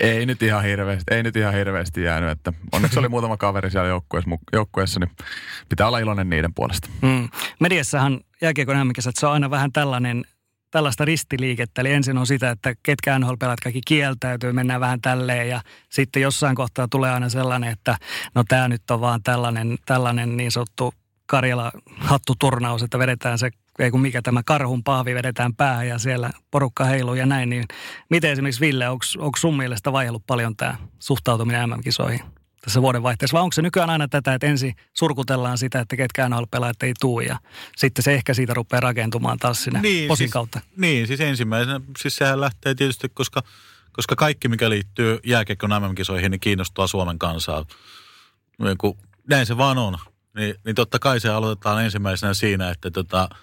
ei 0.00 0.26
nyt 0.26 0.42
ihan 0.42 0.64
hirveästi, 0.64 1.14
ei 1.14 1.22
nyt 1.22 1.36
ihan 1.36 1.54
hirveästi 1.54 2.02
jäänyt, 2.02 2.30
että 2.30 2.52
onneksi 2.72 2.98
oli 2.98 3.08
muutama 3.08 3.36
kaveri 3.36 3.70
siellä 3.70 3.88
joukkueessa, 3.88 4.30
joukkueessa 4.52 5.00
niin 5.00 5.10
pitää 5.68 5.86
olla 5.86 5.98
iloinen 5.98 6.30
niiden 6.30 6.54
puolesta. 6.54 6.88
Mm. 7.02 7.28
Mediassahan 7.60 8.20
jääkiekon 8.42 8.76
että 8.96 9.20
se 9.20 9.26
on 9.26 9.32
aina 9.32 9.50
vähän 9.50 9.72
tällainen 9.72 10.24
tällaista 10.76 11.04
ristiliikettä. 11.04 11.80
Eli 11.80 11.92
ensin 11.92 12.18
on 12.18 12.26
sitä, 12.26 12.50
että 12.50 12.74
ketkä 12.82 13.18
NHL-pelaat 13.18 13.60
kaikki 13.60 13.80
kieltäytyy, 13.86 14.52
mennään 14.52 14.80
vähän 14.80 15.00
tälleen 15.00 15.48
ja 15.48 15.60
sitten 15.88 16.22
jossain 16.22 16.56
kohtaa 16.56 16.88
tulee 16.90 17.10
aina 17.10 17.28
sellainen, 17.28 17.72
että 17.72 17.96
no 18.34 18.44
tämä 18.48 18.68
nyt 18.68 18.90
on 18.90 19.00
vaan 19.00 19.22
tällainen, 19.22 19.76
tällainen 19.86 20.36
niin 20.36 20.52
sanottu 20.52 20.94
Karjala 21.26 21.72
hattuturnaus, 21.96 22.82
että 22.82 22.98
vedetään 22.98 23.38
se 23.38 23.50
ei 23.78 23.90
kun 23.90 24.00
mikä 24.00 24.22
tämä 24.22 24.42
karhun 24.46 24.84
pahvi 24.84 25.14
vedetään 25.14 25.54
päähän 25.54 25.88
ja 25.88 25.98
siellä 25.98 26.30
porukka 26.50 26.84
heiluu 26.84 27.14
ja 27.14 27.26
näin, 27.26 27.50
niin 27.50 27.64
miten 28.10 28.30
esimerkiksi 28.30 28.60
Ville, 28.60 28.88
onko 28.88 29.36
sun 29.38 29.56
mielestä 29.56 29.92
vaihdellut 29.92 30.26
paljon 30.26 30.56
tämä 30.56 30.76
suhtautuminen 30.98 31.70
MM-kisoihin 31.70 32.35
tässä 32.66 32.82
vuodenvaihteessa, 32.82 33.34
vai 33.34 33.42
onko 33.42 33.52
se 33.52 33.62
nykyään 33.62 33.90
aina 33.90 34.08
tätä, 34.08 34.34
että 34.34 34.46
ensin 34.46 34.74
surkutellaan 34.94 35.58
sitä, 35.58 35.80
että 35.80 35.96
ketkään 35.96 36.32
pelaajat 36.50 36.82
ei 36.82 36.92
tuu 37.00 37.20
ja 37.20 37.38
sitten 37.76 38.02
se 38.02 38.14
ehkä 38.14 38.34
siitä 38.34 38.54
rupeaa 38.54 38.80
rakentumaan 38.80 39.38
taas 39.38 39.64
sinne 39.64 39.80
niin, 39.80 40.08
posin 40.08 40.24
siis, 40.24 40.32
kautta? 40.32 40.60
Niin, 40.76 41.06
siis 41.06 41.20
ensimmäisenä, 41.20 41.80
siis 41.98 42.16
sehän 42.16 42.40
lähtee 42.40 42.74
tietysti, 42.74 43.08
koska, 43.08 43.42
koska 43.92 44.16
kaikki 44.16 44.48
mikä 44.48 44.70
liittyy 44.70 45.18
jääkiekon 45.24 45.70
MM-kisoihin, 45.70 46.30
niin 46.30 46.40
kiinnostaa 46.40 46.86
Suomen 46.86 47.18
kansaa. 47.18 47.64
Niin 48.58 48.78
kun, 48.78 48.98
näin 49.28 49.46
se 49.46 49.56
vaan 49.56 49.78
on. 49.78 49.98
Niin, 50.36 50.54
niin 50.64 50.74
totta 50.74 50.98
kai 50.98 51.20
se 51.20 51.28
aloitetaan 51.28 51.84
ensimmäisenä 51.84 52.34
siinä, 52.34 52.70
että 52.70 52.90
tota,– 52.90 53.28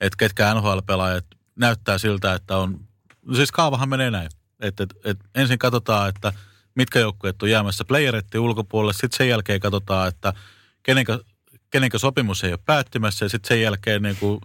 että 0.00 0.16
ketkä 0.16 0.54
NHL-pelaajat 0.54 1.24
näyttää 1.56 1.98
siltä, 1.98 2.34
että 2.34 2.56
on, 2.56 2.80
no 3.26 3.34
siis 3.34 3.52
kaavahan 3.52 3.88
menee 3.88 4.10
näin, 4.10 4.28
että 4.60 4.82
et, 4.82 4.94
et 5.04 5.18
ensin 5.34 5.58
katsotaan, 5.58 6.08
että 6.08 6.32
mitkä 6.78 6.98
joukkueet 6.98 7.42
on 7.42 7.50
jäämässä 7.50 7.84
playeretti 7.84 8.38
ulkopuolelle, 8.38 8.92
sitten 8.92 9.16
sen 9.16 9.28
jälkeen 9.28 9.60
katsotaan, 9.60 10.08
että 10.08 10.32
kenenkä, 10.82 11.18
kenenkä 11.70 11.98
sopimus 11.98 12.44
ei 12.44 12.52
ole 12.52 12.58
päättymässä. 12.64 13.24
Ja 13.24 13.28
sitten 13.28 13.48
sen 13.48 13.62
jälkeen 13.62 14.02
niin 14.02 14.16
kuin 14.16 14.40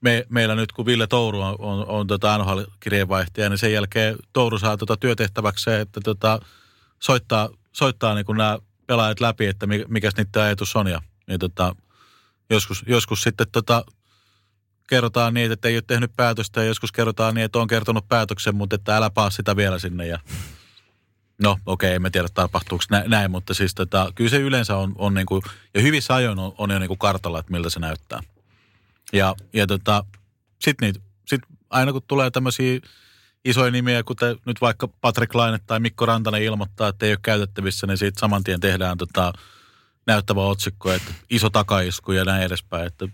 me, 0.00 0.26
meillä 0.28 0.54
nyt, 0.54 0.72
kun 0.72 0.86
Ville 0.86 1.06
Touru 1.06 1.40
on, 1.40 1.56
on, 1.58 1.86
on 1.86 2.06
tota 2.06 2.38
NHL-kirjeenvaihtaja, 2.38 3.48
niin 3.48 3.58
sen 3.58 3.72
jälkeen 3.72 4.16
Touru 4.32 4.58
saa 4.58 4.76
tota 4.76 4.96
työtehtäväkseen, 4.96 5.80
että 5.80 6.00
tota, 6.04 6.40
soittaa, 7.02 7.48
soittaa 7.72 8.14
niin 8.14 8.36
nämä 8.36 8.58
pelaajat 8.86 9.20
läpi, 9.20 9.46
että 9.46 9.66
mikä 9.66 10.10
niiden 10.16 10.42
ajatus 10.42 10.76
on. 10.76 10.86
Ja, 10.86 11.00
niin 11.26 11.40
tota, 11.40 11.76
joskus, 12.50 12.84
joskus 12.86 13.22
sitten 13.22 13.46
tota, 13.52 13.84
kerrotaan 14.88 15.34
niin, 15.34 15.52
että 15.52 15.68
ei 15.68 15.76
ole 15.76 15.82
tehnyt 15.86 16.12
päätöstä. 16.16 16.60
Ja 16.60 16.66
joskus 16.66 16.92
kerrotaan 16.92 17.34
niin, 17.34 17.44
että 17.44 17.58
on 17.58 17.68
kertonut 17.68 18.08
päätöksen, 18.08 18.56
mutta 18.56 18.76
että 18.76 18.96
älä 18.96 19.10
paa 19.10 19.30
sitä 19.30 19.56
vielä 19.56 19.78
sinne. 19.78 20.06
Ja 20.06 20.18
No 21.42 21.50
okei, 21.66 21.88
okay, 21.88 21.96
emme 21.96 22.10
tiedä 22.10 22.28
tapahtuuko 22.34 22.84
näin, 23.06 23.30
mutta 23.30 23.54
siis 23.54 23.74
tota, 23.74 24.12
kyllä 24.14 24.30
se 24.30 24.36
yleensä 24.36 24.76
on, 24.76 24.94
on 24.98 25.14
niin 25.14 25.26
kuin, 25.26 25.42
ja 25.74 25.80
hyvissä 25.80 26.14
ajoin 26.14 26.38
on, 26.38 26.52
on 26.58 26.70
jo 26.70 26.78
niin 26.78 26.88
kuin 26.88 26.98
kartalla, 26.98 27.38
että 27.38 27.52
miltä 27.52 27.70
se 27.70 27.80
näyttää. 27.80 28.20
Ja, 29.12 29.34
ja 29.52 29.66
tota, 29.66 30.04
sitten 30.60 30.94
sit 31.26 31.42
aina 31.70 31.92
kun 31.92 32.02
tulee 32.06 32.30
tämmöisiä 32.30 32.80
isoja 33.44 33.70
nimiä, 33.70 34.02
kuten 34.02 34.36
nyt 34.46 34.60
vaikka 34.60 34.88
Patrick 35.00 35.34
Laine 35.34 35.58
tai 35.66 35.80
Mikko 35.80 36.06
Rantanen 36.06 36.42
ilmoittaa, 36.42 36.88
että 36.88 37.06
ei 37.06 37.12
ole 37.12 37.18
käytettävissä, 37.22 37.86
niin 37.86 37.98
siitä 37.98 38.20
saman 38.20 38.44
tien 38.44 38.60
tehdään 38.60 38.98
tota, 38.98 39.32
näyttävä 40.06 40.42
otsikko, 40.42 40.92
että 40.92 41.12
iso 41.30 41.50
takaisku 41.50 42.12
ja 42.12 42.24
näin 42.24 42.42
edespäin. 42.42 42.86
Että 42.86 43.08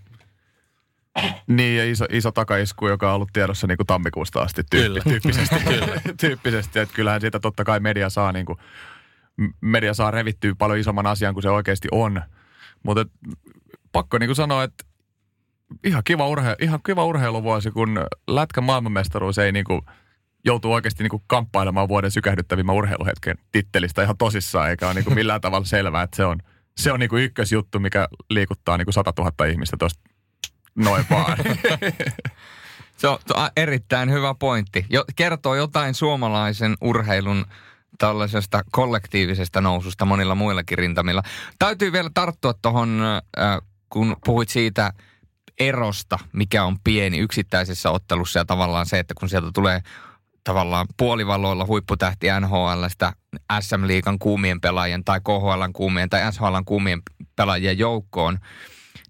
niin, 1.46 1.78
ja 1.78 1.90
iso, 1.90 2.04
iso 2.10 2.32
takaisku, 2.32 2.88
joka 2.88 3.08
on 3.08 3.14
ollut 3.14 3.32
tiedossa 3.32 3.66
niin 3.66 3.76
kuin 3.76 3.86
tammikuusta 3.86 4.40
asti 4.40 4.62
tyyppi, 4.70 5.00
tyyppisesti. 5.10 5.54
Kyllä. 5.64 6.00
tyyppisesti, 6.20 6.78
että 6.78 6.94
kyllähän 6.94 7.20
siitä 7.20 7.40
totta 7.40 7.64
kai 7.64 7.80
media 7.80 8.10
saa, 8.10 8.32
niin 8.32 8.46
kuin, 8.46 8.58
media 9.60 9.94
saa 9.94 10.10
revittyä 10.10 10.54
paljon 10.58 10.78
isomman 10.78 11.06
asian 11.06 11.34
kuin 11.34 11.42
se 11.42 11.50
oikeasti 11.50 11.88
on. 11.92 12.22
Mutta 12.82 13.06
pakko 13.92 14.18
niin 14.18 14.28
kuin 14.28 14.36
sanoa, 14.36 14.64
että 14.64 14.84
ihan 15.84 16.02
kiva, 16.04 16.28
urhe, 16.28 16.56
ihan 16.60 16.80
kiva 16.86 17.04
urheiluvuosi, 17.04 17.70
kun 17.70 18.06
Lätkän 18.28 18.64
maailmanmestaruus 18.64 19.38
ei 19.38 19.52
niin 19.52 19.64
kuin, 19.64 19.80
joutuu 20.44 20.72
oikeasti 20.72 21.02
niin 21.02 21.10
kuin 21.10 21.22
kamppailemaan 21.26 21.88
vuoden 21.88 22.10
sykähdyttävimmän 22.10 22.76
urheiluhetken 22.76 23.38
tittelistä 23.52 24.02
ihan 24.02 24.16
tosissaan, 24.16 24.70
eikä 24.70 24.86
ole 24.86 24.94
niin 24.94 25.04
kuin 25.04 25.14
millään 25.20 25.40
tavalla 25.40 25.66
selvää, 25.66 26.02
että 26.02 26.16
se 26.16 26.24
on, 26.24 26.38
se 26.76 26.92
on 26.92 27.00
niin 27.00 27.10
kuin 27.10 27.24
ykkösjuttu, 27.24 27.80
mikä 27.80 28.08
liikuttaa 28.30 28.76
niin 28.76 28.86
kuin 28.86 28.94
100 28.94 29.12
000 29.18 29.46
ihmistä 29.46 29.76
tuosta 29.78 30.15
noin 30.76 31.04
vaan. 31.10 31.38
se 32.96 33.08
on 33.08 33.18
erittäin 33.56 34.10
hyvä 34.10 34.34
pointti. 34.34 34.86
Jo, 34.90 35.04
kertoo 35.16 35.54
jotain 35.54 35.94
suomalaisen 35.94 36.76
urheilun 36.80 37.46
tällaisesta 37.98 38.62
kollektiivisesta 38.70 39.60
noususta 39.60 40.04
monilla 40.04 40.34
muillakin 40.34 40.78
rintamilla. 40.78 41.22
Täytyy 41.58 41.92
vielä 41.92 42.10
tarttua 42.14 42.54
tuohon, 42.62 43.00
äh, 43.38 43.58
kun 43.90 44.16
puhuit 44.24 44.48
siitä 44.48 44.92
erosta, 45.60 46.18
mikä 46.32 46.64
on 46.64 46.76
pieni 46.84 47.18
yksittäisessä 47.18 47.90
ottelussa 47.90 48.38
ja 48.38 48.44
tavallaan 48.44 48.86
se, 48.86 48.98
että 48.98 49.14
kun 49.18 49.28
sieltä 49.28 49.50
tulee 49.54 49.80
tavallaan 50.44 50.86
puolivaloilla 50.96 51.66
huipputähti 51.66 52.26
NHLstä 52.40 53.12
SM-liigan 53.60 54.18
kuumien 54.18 54.60
pelaajien 54.60 55.04
tai 55.04 55.20
KHLn 55.20 55.72
kuumien 55.72 56.10
tai 56.10 56.32
SHLn 56.32 56.64
kuumien 56.64 57.02
pelaajien 57.36 57.78
joukkoon– 57.78 58.38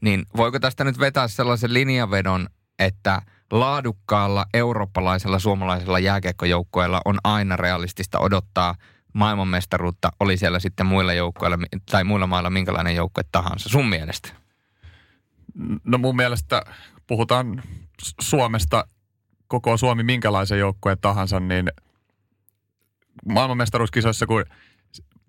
niin 0.01 0.27
voiko 0.37 0.61
tästä 0.61 0.85
nyt 0.85 0.99
vetää 0.99 1.29
sellaisen 1.29 1.75
linjavedon, 1.75 2.47
että 2.79 3.23
laadukkaalla 3.51 4.47
eurooppalaisella 4.55 5.39
suomalaisella 5.39 5.99
jääkiekkojoukkoilla 5.99 7.01
on 7.05 7.19
aina 7.25 7.57
realistista 7.57 8.19
odottaa 8.19 8.75
maailmanmestaruutta, 9.13 10.13
oli 10.21 10.37
siellä 10.37 10.61
sitten 10.61 10.87
muilla 10.87 11.13
joukkoilla 11.13 11.59
tai 11.91 12.05
muilla 12.05 12.27
mailla 12.27 12.51
minkälainen 12.51 12.95
joukkue 12.97 13.25
tahansa, 13.33 13.69
sun 13.69 13.89
mielestä? 13.89 14.29
No 15.85 15.99
mun 15.99 16.17
mielestä 16.17 16.63
puhutaan 17.07 17.63
Suomesta, 18.21 18.89
koko 19.49 19.77
Suomi 19.77 20.03
minkälaisen 20.03 20.59
joukkueen 20.59 20.99
tahansa, 21.01 21.41
niin 21.41 21.71
maailmanmestaruuskisoissa, 23.29 24.27
kun 24.27 24.45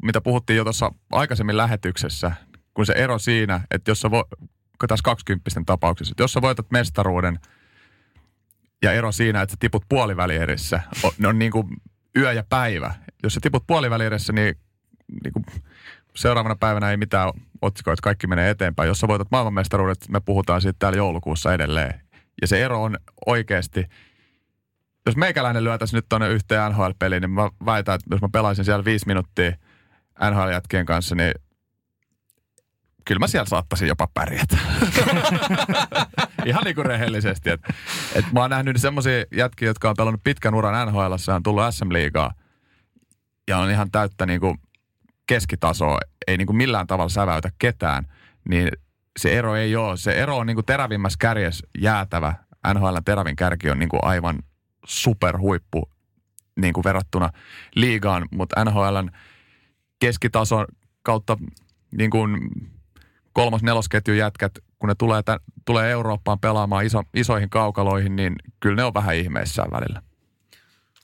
mitä 0.04 0.22
puhuttiin 0.22 0.58
jo 0.58 0.64
tuossa 0.64 0.92
aikaisemmin 1.12 1.58
lähetyksessä, 1.58 2.32
kun 2.74 2.86
se 2.86 2.94
ero 2.94 3.20
siinä, 3.20 3.62
että 3.72 3.92
jos 3.92 4.02
sä 4.02 4.12
vo, 4.12 4.26
tässä 4.88 5.04
20 5.04 5.50
tapauksessa, 5.66 6.14
että 6.14 6.24
jos 6.24 6.34
sä 6.34 6.42
voitat 6.42 6.72
mestaruuden 6.72 7.40
ja 8.82 8.94
ero 8.94 9.12
siinä, 9.12 9.42
että 9.42 9.54
sä 9.54 9.58
tiput 9.60 9.84
puolivälierissä, 9.90 10.82
on, 11.04 11.12
ne 11.18 11.28
on 11.28 11.40
niin 11.40 11.52
kuin 11.52 11.68
yö 12.18 12.34
ja 12.34 12.44
päivä. 12.50 12.94
Jos 13.24 13.34
sä 13.34 13.40
tiput 13.44 13.68
puolivälierissä, 13.68 14.34
niin, 14.34 14.56
niin 15.24 15.34
kuin 15.34 15.46
seuraavana 16.16 16.56
päivänä 16.56 16.92
ei 16.92 16.98
mitään 16.98 17.32
otsikoita, 17.62 18.02
kaikki 18.02 18.28
menee 18.28 18.50
eteenpäin. 18.50 18.88
Jos 18.88 19.00
sä 19.00 19.08
voitat 19.08 19.32
maailmanmestaruudet, 19.32 20.10
me 20.10 20.20
puhutaan 20.20 20.62
siitä 20.62 20.76
täällä 20.80 20.98
joulukuussa 20.98 21.54
edelleen. 21.54 22.02
Ja 22.42 22.48
se 22.48 22.66
ero 22.66 22.84
on 22.84 22.98
oikeasti, 23.26 23.86
jos 25.06 25.16
meikäläinen 25.16 25.64
lyötäisi 25.64 25.96
nyt 25.96 26.06
tuonne 26.10 26.30
yhteen 26.30 26.72
NHL-peliin, 26.72 27.22
niin 27.22 27.32
mä 27.32 27.50
väitän, 27.66 27.96
että 27.96 28.08
jos 28.12 28.22
mä 28.22 28.30
pelaisin 28.32 28.66
siellä 28.66 28.86
viisi 28.86 29.08
minuuttia 29.08 29.52
NHL-jätkien 30.32 30.86
kanssa, 30.86 31.16
niin 31.16 31.34
kyllä 33.08 33.20
mä 33.20 33.28
siellä 33.28 33.46
saattaisin 33.46 33.88
jopa 33.88 34.08
pärjätä. 34.14 34.58
Ihan 36.46 36.64
niin 36.64 36.76
kuin 36.76 36.86
rehellisesti. 36.86 37.50
Et, 37.50 37.62
et 38.16 38.26
mä 38.32 38.40
oon 38.40 38.50
nähnyt 38.50 38.78
semmoisia 38.78 39.26
jätkiä, 39.32 39.68
jotka 39.68 39.90
on 39.90 39.96
pelannut 39.98 40.24
pitkän 40.24 40.56
uran 40.56 40.88
NHL, 40.88 41.14
on 41.36 41.44
tullut 41.44 41.64
SM-liigaa 41.72 42.34
ja 43.48 43.58
on 43.58 43.70
ihan 43.70 43.92
täyttä 43.92 44.26
niin 44.26 44.40
kuin 44.40 44.58
keskitasoa, 45.28 45.98
ei 46.28 46.38
niin 46.38 46.48
kuin 46.48 46.58
millään 46.58 46.88
tavalla 46.88 47.10
säväytä 47.10 47.50
ketään, 47.60 48.06
niin 48.50 48.70
se 49.20 49.38
ero 49.38 49.56
ei 49.56 49.76
ole. 49.76 49.98
Se 49.98 50.12
ero 50.12 50.38
on 50.38 50.48
niin 50.48 50.56
kuin 50.56 50.66
terävimmässä 50.66 51.18
kärjessä 51.20 51.68
jäätävä. 51.78 52.34
NHL 52.74 52.98
terävin 53.06 53.36
kärki 53.36 53.70
on 53.70 53.80
niin 53.80 53.90
kuin 53.90 54.04
aivan 54.04 54.40
superhuippu 54.86 55.90
niin 56.60 56.74
kuin 56.74 56.84
verrattuna 56.84 57.30
liigaan, 57.76 58.28
mutta 58.32 58.66
NHLn 58.66 59.10
keskitason 60.00 60.66
kautta 61.04 61.38
niin 61.98 62.10
kuin 62.10 62.50
kolmas 63.38 63.64
nelosketjun 63.64 64.18
jätkät, 64.18 64.60
kun 64.80 64.90
ne 64.90 64.96
tulee, 64.96 65.24
tämän, 65.24 65.40
tulee 65.66 65.92
Eurooppaan 65.92 66.40
pelaamaan 66.40 66.86
iso, 66.86 67.04
isoihin 67.14 67.50
kaukaloihin, 67.50 68.16
niin 68.16 68.36
kyllä 68.60 68.76
ne 68.76 68.84
on 68.84 68.94
vähän 68.94 69.16
ihmeissään 69.16 69.72
välillä. 69.72 70.02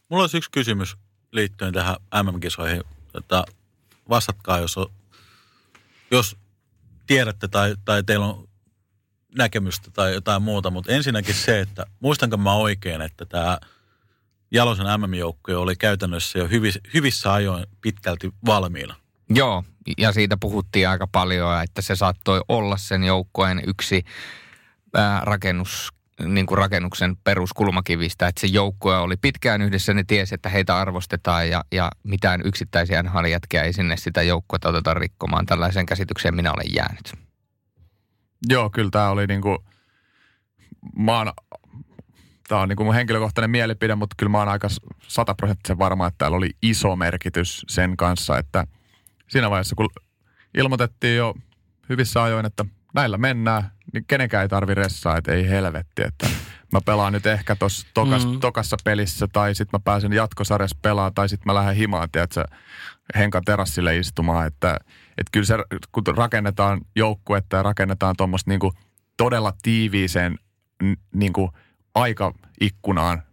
Mulla 0.09 0.23
olisi 0.23 0.37
yksi 0.37 0.51
kysymys 0.51 0.97
liittyen 1.31 1.73
tähän 1.73 1.95
MM-kisoihin. 2.23 2.83
Että 3.13 3.43
vastatkaa, 4.09 4.59
jos, 4.59 4.77
on, 4.77 4.91
jos 6.11 6.37
tiedätte 7.07 7.47
tai, 7.47 7.75
tai 7.85 8.03
teillä 8.03 8.25
on 8.25 8.49
näkemystä 9.37 9.91
tai 9.91 10.13
jotain 10.13 10.41
muuta, 10.41 10.71
mutta 10.71 10.91
ensinnäkin 10.91 11.35
se, 11.35 11.59
että 11.59 11.85
muistanko 11.99 12.37
mä 12.37 12.53
oikein, 12.53 13.01
että 13.01 13.25
tämä 13.25 13.59
Jalosen 14.51 14.85
MM-joukkue 14.85 15.55
oli 15.55 15.75
käytännössä 15.75 16.39
jo 16.39 16.47
hyvissä, 16.47 16.79
hyvissä 16.93 17.33
ajoin 17.33 17.65
pitkälti 17.81 18.33
valmiina. 18.45 19.02
Joo, 19.35 19.63
ja 19.97 20.11
siitä 20.11 20.37
puhuttiin 20.37 20.89
aika 20.89 21.07
paljon, 21.07 21.63
että 21.63 21.81
se 21.81 21.95
saattoi 21.95 22.41
olla 22.47 22.77
sen 22.77 23.03
joukkueen 23.03 23.61
yksi 23.67 24.03
ää, 24.93 25.21
rakennus, 25.25 25.93
niin 26.25 26.45
kuin 26.45 26.57
rakennuksen 26.57 27.17
peruskulmakivistä, 27.23 28.27
että 28.27 28.41
se 28.41 28.47
joukkue 28.47 28.97
oli 28.97 29.17
pitkään 29.17 29.61
yhdessä, 29.61 29.93
ne 29.93 30.03
tiesi, 30.03 30.35
että 30.35 30.49
heitä 30.49 30.77
arvostetaan 30.77 31.49
ja, 31.49 31.63
ja 31.71 31.91
mitään 32.03 32.41
yksittäisiä 32.45 33.03
nhl 33.03 33.25
ei 33.63 33.73
sinne 33.73 33.97
sitä 33.97 34.21
joukkuetta 34.21 34.69
oteta 34.69 34.93
rikkomaan. 34.93 35.45
Tällaisen 35.45 35.85
käsitykseen 35.85 36.35
minä 36.35 36.53
olen 36.53 36.75
jäänyt. 36.75 37.13
Joo, 38.49 38.69
kyllä 38.69 38.89
tämä 38.91 39.09
oli 39.09 39.27
niin 39.27 39.41
kuin, 39.41 39.57
mä 40.97 41.17
oon, 41.17 41.31
tämä 42.47 42.61
on 42.61 42.69
niin 42.69 42.77
kuin 42.77 42.87
mun 42.87 42.95
henkilökohtainen 42.95 43.51
mielipide, 43.51 43.95
mutta 43.95 44.15
kyllä 44.17 44.29
mä 44.29 44.37
oon 44.37 44.49
aika 44.49 44.67
sataprosenttisen 45.07 45.77
varma, 45.77 46.07
että 46.07 46.17
täällä 46.17 46.37
oli 46.37 46.49
iso 46.61 46.95
merkitys 46.95 47.65
sen 47.69 47.97
kanssa, 47.97 48.37
että– 48.37 48.67
siinä 49.29 49.49
vaiheessa, 49.49 49.75
kun 49.75 49.89
ilmoitettiin 50.57 51.17
jo 51.17 51.35
hyvissä 51.89 52.23
ajoin, 52.23 52.45
että 52.45 52.65
näillä 52.93 53.17
mennään, 53.17 53.71
niin 53.93 54.05
kenenkään 54.07 54.41
ei 54.41 54.49
tarvi 54.49 54.73
ressaa, 54.73 55.17
että 55.17 55.31
ei 55.31 55.49
helvetti, 55.49 56.01
että 56.03 56.27
mä 56.73 56.79
pelaan 56.85 57.13
nyt 57.13 57.25
ehkä 57.25 57.55
tuossa 57.55 57.87
tokas, 57.93 58.25
mm. 58.25 58.39
tokassa 58.39 58.77
pelissä, 58.83 59.27
tai 59.33 59.55
sitten 59.55 59.79
mä 59.79 59.83
pääsen 59.83 60.13
jatkosarjassa 60.13 60.77
pelaamaan, 60.81 61.13
tai 61.13 61.29
sitten 61.29 61.45
mä 61.45 61.53
lähden 61.53 61.75
himaan, 61.75 62.11
tiedätkö, 62.11 62.45
Henkan 63.15 63.43
terassille 63.45 63.97
istumaan, 63.97 64.47
että, 64.47 64.77
että 65.17 65.29
kyllä 65.31 65.45
se, 65.45 65.57
kun 65.91 66.03
rakennetaan 66.17 66.81
joukkuetta 66.95 67.57
ja 67.57 67.63
rakennetaan 67.63 68.15
tuommoista 68.17 68.51
niin 68.51 68.59
todella 69.17 69.53
tiiviiseen 69.61 70.35
niin 71.13 71.33
kuin 71.33 71.51
aikaikkunaan 71.95 73.23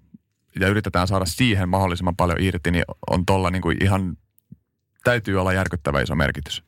ja 0.61 0.69
yritetään 0.69 1.09
saada 1.09 1.25
siihen 1.25 1.69
mahdollisimman 1.69 2.17
paljon 2.17 2.41
irti, 2.41 2.71
niin 2.71 2.85
on 3.11 3.27
tuolla 3.27 3.51
niin 3.51 3.63
kuin 3.63 3.77
ihan 3.85 4.17
täytyy 5.05 5.41
olla 5.41 5.53
järkyttävä 5.53 6.01
iso 6.01 6.15
merkitys. 6.15 6.63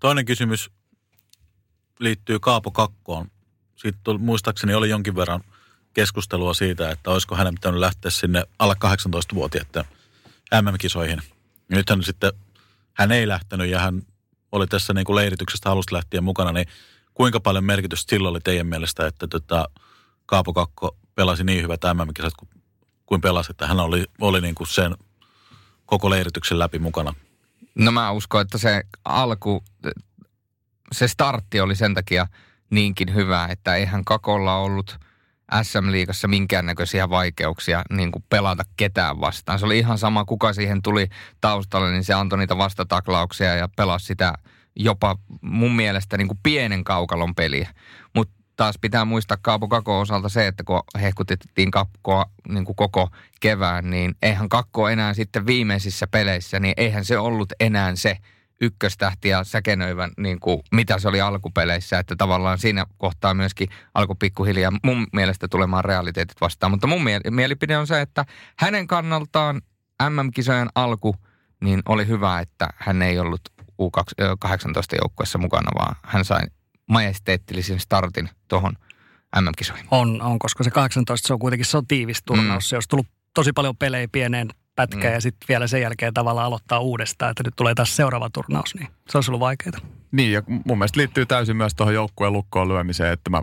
Toinen 0.00 0.24
kysymys 0.24 0.70
liittyy 2.00 2.38
Kaapo 2.38 2.70
Kakkoon. 2.70 3.30
Sitten 3.76 4.20
muistaakseni 4.20 4.74
oli 4.74 4.90
jonkin 4.90 5.16
verran 5.16 5.44
keskustelua 5.94 6.54
siitä, 6.54 6.90
että 6.90 7.10
olisiko 7.10 7.36
hänen 7.36 7.54
pitänyt 7.54 7.80
lähteä 7.80 8.10
sinne 8.10 8.42
alle 8.58 8.74
18-vuotiaiden 8.84 9.84
MM-kisoihin. 10.62 11.22
Ja 11.70 11.76
nythän 11.76 12.02
sitten 12.02 12.32
hän 12.94 13.12
ei 13.12 13.28
lähtenyt 13.28 13.70
ja 13.70 13.80
hän 13.80 14.02
oli 14.52 14.66
tässä 14.66 14.92
niin 14.92 15.04
kuin 15.04 15.16
leirityksestä 15.16 15.70
alusta 15.70 15.94
lähtien 15.94 16.24
mukana, 16.24 16.52
niin 16.52 16.66
kuinka 17.14 17.40
paljon 17.40 17.64
merkitystä 17.64 18.10
silloin 18.10 18.30
oli 18.30 18.40
teidän 18.40 18.66
mielestä, 18.66 19.06
että 19.06 19.26
tota 19.26 19.68
Kaapo 20.26 20.52
Kakko 20.52 20.96
pelasi 21.14 21.44
niin 21.44 21.62
hyvät 21.62 21.80
MM-kisat 21.94 22.34
kuin 23.06 23.20
pelasi, 23.20 23.50
että 23.50 23.66
hän 23.66 23.80
oli, 23.80 24.04
oli 24.20 24.40
niin 24.40 24.54
kuin 24.54 24.68
sen 24.68 24.94
koko 25.86 26.10
leirityksen 26.10 26.58
läpi 26.58 26.78
mukana? 26.78 27.14
No 27.74 27.92
mä 27.92 28.10
uskon, 28.10 28.40
että 28.40 28.58
se 28.58 28.82
alku, 29.04 29.64
se 30.92 31.08
startti 31.08 31.60
oli 31.60 31.76
sen 31.76 31.94
takia 31.94 32.26
niinkin 32.70 33.14
hyvä, 33.14 33.48
että 33.50 33.74
eihän 33.74 34.04
Kakolla 34.04 34.56
ollut 34.56 34.98
SM-liigassa 35.62 36.28
minkäännäköisiä 36.28 37.10
vaikeuksia 37.10 37.82
niin 37.90 38.12
kuin 38.12 38.24
pelata 38.28 38.64
ketään 38.76 39.20
vastaan. 39.20 39.58
Se 39.58 39.66
oli 39.66 39.78
ihan 39.78 39.98
sama, 39.98 40.24
kuka 40.24 40.52
siihen 40.52 40.82
tuli 40.82 41.08
taustalle, 41.40 41.92
niin 41.92 42.04
se 42.04 42.14
antoi 42.14 42.38
niitä 42.38 42.58
vastataklauksia 42.58 43.54
ja 43.54 43.68
pelasi 43.76 44.06
sitä 44.06 44.32
jopa 44.76 45.16
mun 45.40 45.76
mielestä 45.76 46.16
niin 46.16 46.28
kuin 46.28 46.38
pienen 46.42 46.84
kaukalon 46.84 47.34
peliä. 47.34 47.68
Mutta 48.14 48.34
taas 48.56 48.78
pitää 48.80 49.04
muistaa 49.04 49.36
Kaapo 49.42 49.68
Kako 49.68 50.00
osalta 50.00 50.28
se, 50.28 50.46
että 50.46 50.64
kun 50.64 50.82
hehkutettiin 51.00 51.70
Kakkoa 51.70 52.26
niin 52.48 52.64
kuin 52.64 52.76
koko 52.76 53.08
kevään, 53.40 53.90
niin 53.90 54.14
eihän 54.22 54.48
Kakko 54.48 54.88
enää 54.88 55.14
sitten 55.14 55.46
viimeisissä 55.46 56.06
peleissä, 56.06 56.60
niin 56.60 56.74
eihän 56.76 57.04
se 57.04 57.18
ollut 57.18 57.52
enää 57.60 57.96
se 57.96 58.18
ykköstähti 58.60 59.28
ja 59.28 59.44
säkenöivän, 59.44 60.10
niin 60.18 60.40
kuin, 60.40 60.62
mitä 60.74 60.98
se 60.98 61.08
oli 61.08 61.20
alkupeleissä. 61.20 61.98
Että 61.98 62.16
tavallaan 62.16 62.58
siinä 62.58 62.86
kohtaa 62.98 63.34
myöskin 63.34 63.68
alkoi 63.94 64.16
pikkuhiljaa 64.18 64.72
mun 64.84 65.06
mielestä 65.12 65.48
tulemaan 65.48 65.84
realiteetit 65.84 66.40
vastaan. 66.40 66.70
Mutta 66.70 66.86
mun 66.86 67.02
mielipide 67.30 67.78
on 67.78 67.86
se, 67.86 68.00
että 68.00 68.24
hänen 68.58 68.86
kannaltaan 68.86 69.60
MM-kisojen 70.10 70.68
alku, 70.74 71.16
niin 71.60 71.82
oli 71.88 72.06
hyvä, 72.06 72.40
että 72.40 72.68
hän 72.76 73.02
ei 73.02 73.18
ollut 73.18 73.40
U18 73.82 74.98
joukkueessa 75.02 75.38
mukana, 75.38 75.70
vaan 75.74 75.96
hän 76.02 76.24
sai 76.24 76.42
majesteettilisin 76.86 77.80
startin 77.80 78.28
tuohon 78.48 78.72
MM-kisoihin. 79.40 79.86
On, 79.90 80.22
on, 80.22 80.38
koska 80.38 80.64
se 80.64 80.70
18 80.70 81.26
se 81.26 81.32
on 81.32 81.38
kuitenkin 81.38 81.66
se 81.66 81.76
on 81.76 81.86
tiivis 81.86 82.22
turnaus. 82.22 82.64
Mm. 82.64 82.68
Se 82.68 82.76
olisi 82.76 82.88
tullut 82.88 83.06
tosi 83.34 83.52
paljon 83.52 83.76
pelejä 83.76 84.08
pieneen 84.12 84.48
pätkään 84.76 85.04
mm. 85.04 85.14
ja 85.14 85.20
sitten 85.20 85.48
vielä 85.48 85.66
sen 85.66 85.80
jälkeen 85.80 86.14
tavallaan 86.14 86.46
aloittaa 86.46 86.80
uudestaan, 86.80 87.30
että 87.30 87.42
nyt 87.42 87.56
tulee 87.56 87.74
taas 87.74 87.96
seuraava 87.96 88.30
turnaus, 88.30 88.74
niin 88.74 88.88
se 89.08 89.18
olisi 89.18 89.30
ollut 89.30 89.40
vaikeaa. 89.40 89.80
Niin 90.12 90.32
ja 90.32 90.42
mun 90.46 90.78
mielestä 90.78 91.00
liittyy 91.00 91.26
täysin 91.26 91.56
myös 91.56 91.74
tuohon 91.74 91.94
joukkueen 91.94 92.32
lukkoon 92.32 92.68
lyömiseen, 92.68 93.12
että 93.12 93.30
mä 93.30 93.42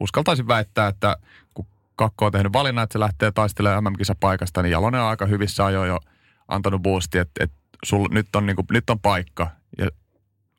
uskaltaisin 0.00 0.48
väittää, 0.48 0.88
että 0.88 1.16
kun 1.54 1.66
Kakko 1.96 2.26
on 2.26 2.32
tehnyt 2.32 2.52
valinnan, 2.52 2.84
että 2.84 2.92
se 2.92 3.00
lähtee 3.00 3.32
taistelemaan 3.32 3.84
MM-kisapaikasta, 3.84 4.62
niin 4.62 4.70
Jalonen 4.70 5.00
on 5.00 5.08
aika 5.08 5.26
hyvissä 5.26 5.64
ajoin 5.64 5.88
jo 5.88 6.00
antanut 6.48 6.82
boosti, 6.82 7.18
että, 7.18 7.44
että 7.44 7.56
sul, 7.84 8.08
nyt, 8.10 8.36
on, 8.36 8.46
niin 8.46 8.56
kuin, 8.56 8.66
nyt 8.70 8.90
on 8.90 9.00
paikka. 9.00 9.50
Ja 9.78 9.88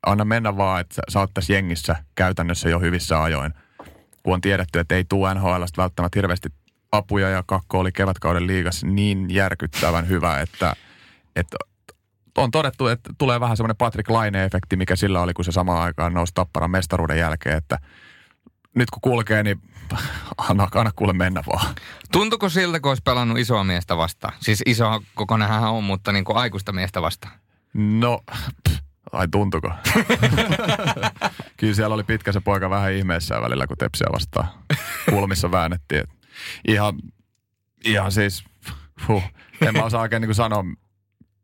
anna 0.06 0.24
mennä 0.24 0.56
vaan, 0.56 0.80
että 0.80 1.02
sä, 1.08 1.18
oot 1.18 1.30
tässä 1.34 1.52
jengissä 1.52 1.96
käytännössä 2.14 2.68
jo 2.68 2.80
hyvissä 2.80 3.22
ajoin. 3.22 3.54
Kun 4.22 4.34
on 4.34 4.40
tiedetty, 4.40 4.78
että 4.78 4.94
ei 4.94 5.04
tule 5.04 5.34
NHL 5.34 5.62
välttämättä 5.76 6.18
hirveästi 6.18 6.48
apuja 6.92 7.28
ja 7.28 7.42
kakko 7.46 7.78
oli 7.78 7.92
kevätkauden 7.92 8.46
liigassa 8.46 8.86
niin 8.86 9.34
järkyttävän 9.34 10.08
hyvä, 10.08 10.40
että, 10.40 10.76
että 11.36 11.56
on 12.38 12.50
todettu, 12.50 12.86
että 12.86 13.10
tulee 13.18 13.40
vähän 13.40 13.56
semmoinen 13.56 13.76
Patrick 13.76 14.10
Laine-efekti, 14.10 14.76
mikä 14.76 14.96
sillä 14.96 15.20
oli, 15.20 15.32
kun 15.32 15.44
se 15.44 15.52
samaan 15.52 15.82
aikaan 15.82 16.14
nousi 16.14 16.34
Tapparan 16.34 16.70
mestaruuden 16.70 17.18
jälkeen, 17.18 17.56
että 17.56 17.78
nyt 18.74 18.90
kun 18.90 19.00
kulkee, 19.00 19.42
niin 19.42 19.60
anna, 20.48 20.68
anna 20.74 20.90
kuule 20.96 21.12
mennä 21.12 21.42
vaan. 21.46 21.74
Tuntuko 22.12 22.48
siltä, 22.48 22.80
kun 22.80 22.90
olisi 22.90 23.02
pelannut 23.02 23.38
isoa 23.38 23.64
miestä 23.64 23.96
vastaan? 23.96 24.34
Siis 24.40 24.62
iso 24.66 25.02
kokonahan 25.14 25.70
on, 25.70 25.84
mutta 25.84 26.12
niin 26.12 26.24
kuin 26.24 26.36
aikuista 26.36 26.72
miestä 26.72 27.02
vastaan. 27.02 27.34
No, 27.74 28.20
pff, 28.32 28.82
Ai 29.12 29.28
tuntuko? 29.28 29.70
Kyllä 31.56 31.74
siellä 31.74 31.94
oli 31.94 32.04
pitkä 32.04 32.32
se 32.32 32.40
poika 32.40 32.70
vähän 32.70 32.92
ihmeessä 32.92 33.40
välillä, 33.40 33.66
kun 33.66 33.76
tepsiä 33.76 34.06
vastaan 34.12 34.48
kulmissa 35.10 35.50
väännettiin. 35.50 36.00
Et 36.00 36.10
ihan, 36.68 36.94
ihan 37.84 38.12
siis, 38.12 38.44
huh, 39.08 39.22
en 39.60 39.74
mä 39.74 39.84
osaa 39.84 40.00
oikein 40.00 40.22
niin 40.22 40.34
sanoa, 40.34 40.64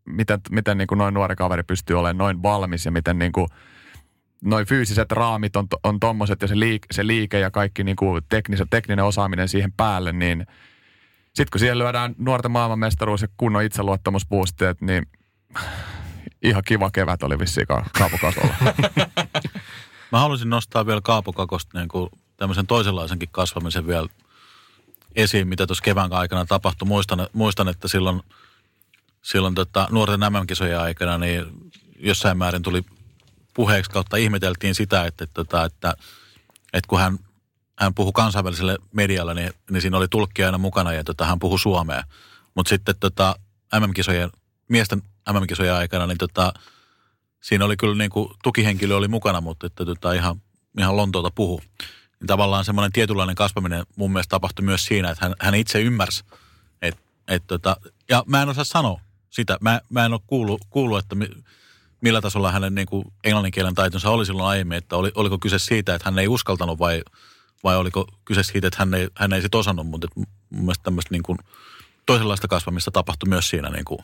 miten, 0.08 0.40
miten 0.50 0.78
niin 0.78 0.88
kuin 0.88 0.98
noin 0.98 1.14
nuori 1.14 1.36
kaveri 1.36 1.62
pystyy 1.62 1.98
olemaan 1.98 2.18
noin 2.18 2.42
valmis 2.42 2.84
ja 2.84 2.90
miten 2.90 3.18
niin 3.18 3.32
kuin 3.32 3.48
noin 4.44 4.66
fyysiset 4.66 5.12
raamit 5.12 5.56
on, 5.56 5.66
on 5.84 6.00
tommoset 6.00 6.42
ja 6.42 6.48
se 6.48 6.58
liike, 6.58 6.86
se 6.90 7.06
liike 7.06 7.40
ja 7.40 7.50
kaikki 7.50 7.84
niin 7.84 7.96
kuin 7.96 8.22
teknis, 8.28 8.62
tekninen 8.70 9.04
osaaminen 9.04 9.48
siihen 9.48 9.72
päälle, 9.72 10.12
niin 10.12 10.46
sitten 11.26 11.48
kun 11.52 11.58
siihen 11.58 11.78
lyödään 11.78 12.14
nuorten 12.18 12.50
maailmanmestaruus 12.50 13.22
ja 13.22 13.28
kunnon 13.36 13.62
itseluottamusboosteet, 13.62 14.80
niin 14.80 15.06
ihan 16.42 16.62
kiva 16.66 16.90
kevät 16.90 17.22
oli 17.22 17.38
vissiin 17.38 17.66
Kaapokakolla. 17.98 18.54
Mä 20.12 20.18
haluaisin 20.18 20.50
nostaa 20.50 20.86
vielä 20.86 21.00
Kaapokakosta 21.00 21.78
niin 21.78 21.88
kuin 21.88 22.10
tämmöisen 22.36 22.66
toisenlaisenkin 22.66 23.28
kasvamisen 23.32 23.86
vielä 23.86 24.08
esiin, 25.16 25.48
mitä 25.48 25.66
tuossa 25.66 25.84
kevään 25.84 26.12
aikana 26.12 26.46
tapahtui. 26.46 26.88
Muistan, 26.88 27.26
muistan 27.32 27.68
että 27.68 27.88
silloin, 27.88 28.22
silloin 29.22 29.54
tota, 29.54 29.88
nuorten 29.90 30.20
MM-kisojen 30.20 30.80
aikana, 30.80 31.18
niin 31.18 31.44
jossain 31.98 32.38
määrin 32.38 32.62
tuli 32.62 32.84
puheeksi 33.54 33.90
kautta 33.90 34.16
ihmeteltiin 34.16 34.74
sitä, 34.74 35.04
että, 35.04 35.24
että, 35.24 35.40
että, 35.40 35.64
että, 35.64 35.94
että 36.72 36.88
kun 36.88 37.00
hän, 37.00 37.18
hän 37.78 37.94
puhui 37.94 38.12
kansainväliselle 38.12 38.78
medialle, 38.92 39.34
niin, 39.34 39.52
niin 39.70 39.82
siinä 39.82 39.96
oli 39.96 40.08
tulkki 40.08 40.44
aina 40.44 40.58
mukana 40.58 40.92
ja 40.92 41.04
tota, 41.04 41.24
hän 41.24 41.38
puhui 41.38 41.58
suomea. 41.58 42.04
Mutta 42.54 42.68
sitten 42.68 42.94
tota, 43.00 43.36
MM-kisojen, 43.80 44.30
miesten 44.68 45.02
MM-kisojen 45.32 45.74
aikana, 45.74 46.06
niin 46.06 46.18
tota, 46.18 46.52
siinä 47.40 47.64
oli 47.64 47.76
kyllä 47.76 47.94
niin 47.94 48.10
kuin, 48.10 48.28
tukihenkilö 48.42 48.96
oli 48.96 49.08
mukana, 49.08 49.40
mutta 49.40 49.66
että, 49.66 49.84
tota, 49.84 50.12
ihan, 50.12 50.40
ihan 50.78 50.96
Lontoota 50.96 51.30
puhu. 51.34 51.60
Niin 52.20 52.26
tavallaan 52.26 52.64
semmoinen 52.64 52.92
tietynlainen 52.92 53.36
kasvaminen 53.36 53.86
mun 53.96 54.12
mielestä 54.12 54.30
tapahtui 54.30 54.64
myös 54.64 54.84
siinä, 54.84 55.10
että 55.10 55.24
hän, 55.24 55.34
hän 55.40 55.54
itse 55.54 55.80
ymmärsi, 55.80 56.24
että, 56.82 57.02
että 57.28 57.46
tota, 57.46 57.76
ja 58.08 58.24
mä 58.26 58.42
en 58.42 58.48
osaa 58.48 58.64
sanoa 58.64 59.00
sitä, 59.30 59.58
mä, 59.60 59.80
mä 59.88 60.06
en 60.06 60.12
ole 60.12 60.20
kuullut, 60.26 60.60
kuullut 60.70 60.98
että 60.98 61.14
mi, 61.14 61.28
millä 62.00 62.20
tasolla 62.20 62.52
hänen 62.52 62.74
niin 62.74 62.86
kuin 62.86 63.04
englanninkielen 63.24 63.74
taitonsa 63.74 64.10
oli 64.10 64.26
silloin 64.26 64.48
aiemmin, 64.48 64.78
että 64.78 64.96
oli, 64.96 65.12
oliko 65.14 65.38
kyse 65.38 65.58
siitä, 65.58 65.94
että 65.94 66.10
hän 66.10 66.18
ei 66.18 66.28
uskaltanut 66.28 66.78
vai, 66.78 67.02
vai 67.64 67.76
oliko 67.76 68.06
kyse 68.24 68.42
siitä, 68.42 68.66
että 68.66 68.78
hän 68.78 68.94
ei, 68.94 69.08
hän 69.14 69.32
ei 69.32 69.42
sit 69.42 69.54
osannut, 69.54 69.86
mutta 69.86 70.08
mun 70.16 70.26
mielestä 70.50 70.82
tämmöistä 70.82 71.14
niin 71.14 71.22
kuin 71.22 71.38
toisenlaista 72.06 72.48
kasvamista 72.48 72.90
tapahtui 72.90 73.28
myös 73.28 73.48
siinä 73.48 73.70
niin 73.70 73.84
kuin 73.84 73.98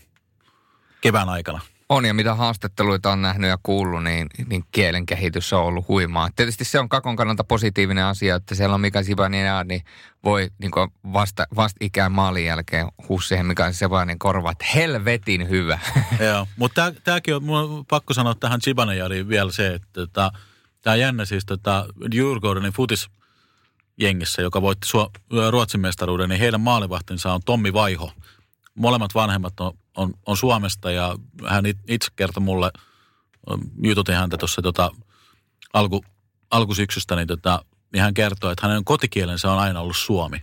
kevään 1.05 1.29
aikana. 1.29 1.61
On 1.89 2.05
ja 2.05 2.15
mitä 2.15 2.35
haastatteluita 2.35 3.13
on 3.13 3.23
nähnyt 3.23 3.51
ja 3.51 3.59
kuullut, 3.63 4.05
niin, 4.05 4.27
niin 4.47 4.65
kielen 4.73 5.07
kehitys 5.07 5.53
on 5.53 5.63
ollut 5.63 5.89
huimaa. 5.89 6.29
Tietysti 6.37 6.65
se 6.65 6.79
on 6.81 6.89
kakon 6.89 7.17
kannalta 7.17 7.45
positiivinen 7.45 8.05
asia, 8.05 8.37
että 8.37 8.55
siellä 8.55 8.75
on 8.75 8.81
Mika 8.81 9.03
Sibania, 9.03 9.65
niin 9.65 9.85
voi 10.25 10.51
niin 10.59 10.71
vasta, 11.13 11.47
vasta 11.57 11.79
ikään 11.81 12.13
maalin 12.13 12.45
jälkeen 12.45 12.87
husseihin 13.09 13.47
Mika 13.47 13.73
Sibanin 13.73 14.19
korva, 14.19 14.51
että 14.51 14.65
helvetin 14.75 15.49
hyvä. 15.49 15.79
Joo, 16.27 16.47
mutta 16.57 16.93
tämäkin 17.05 17.35
on, 17.35 17.51
on 17.51 17.87
pakko 17.87 18.15
sanoa 18.15 18.35
tähän 18.35 18.61
Zibanejadiin 18.61 19.29
vielä 19.29 19.53
se, 19.53 19.75
että 19.75 19.89
tota, 19.93 20.33
tämä 20.83 20.97
jännä 20.97 21.25
siis 21.25 21.47
tota, 21.47 21.87
Djurgårdenin 22.15 22.73
futis 22.73 23.09
jengissä, 24.01 24.43
joka 24.43 24.63
voitti 24.63 24.89
Ruotsin 25.51 25.81
mestaruuden, 25.81 26.29
niin 26.29 26.41
heidän 26.41 26.61
maalivahtinsa 26.61 27.33
on 27.35 27.41
Tommi 27.45 27.73
Vaiho. 27.73 28.13
Molemmat 28.75 29.15
vanhemmat 29.15 29.61
on 29.61 29.79
on, 29.97 30.15
on 30.27 30.37
Suomesta 30.37 30.91
ja 30.91 31.17
hän 31.47 31.65
itse 31.89 32.09
kertoi 32.17 32.43
mulle, 32.43 32.71
jututin 33.83 34.15
häntä 34.15 34.37
tuossa 34.37 34.63
tota, 34.63 34.91
alku, 35.73 36.05
alkusyksystä, 36.51 37.17
niin, 37.17 37.29
tota, 37.29 37.65
niin 37.93 38.03
hän 38.03 38.15
kertoi, 38.15 38.53
että 38.53 38.67
hänen 38.67 38.85
kotikielensä 38.85 39.53
on 39.53 39.59
aina 39.59 39.81
ollut 39.81 39.97
suomi. 39.97 40.43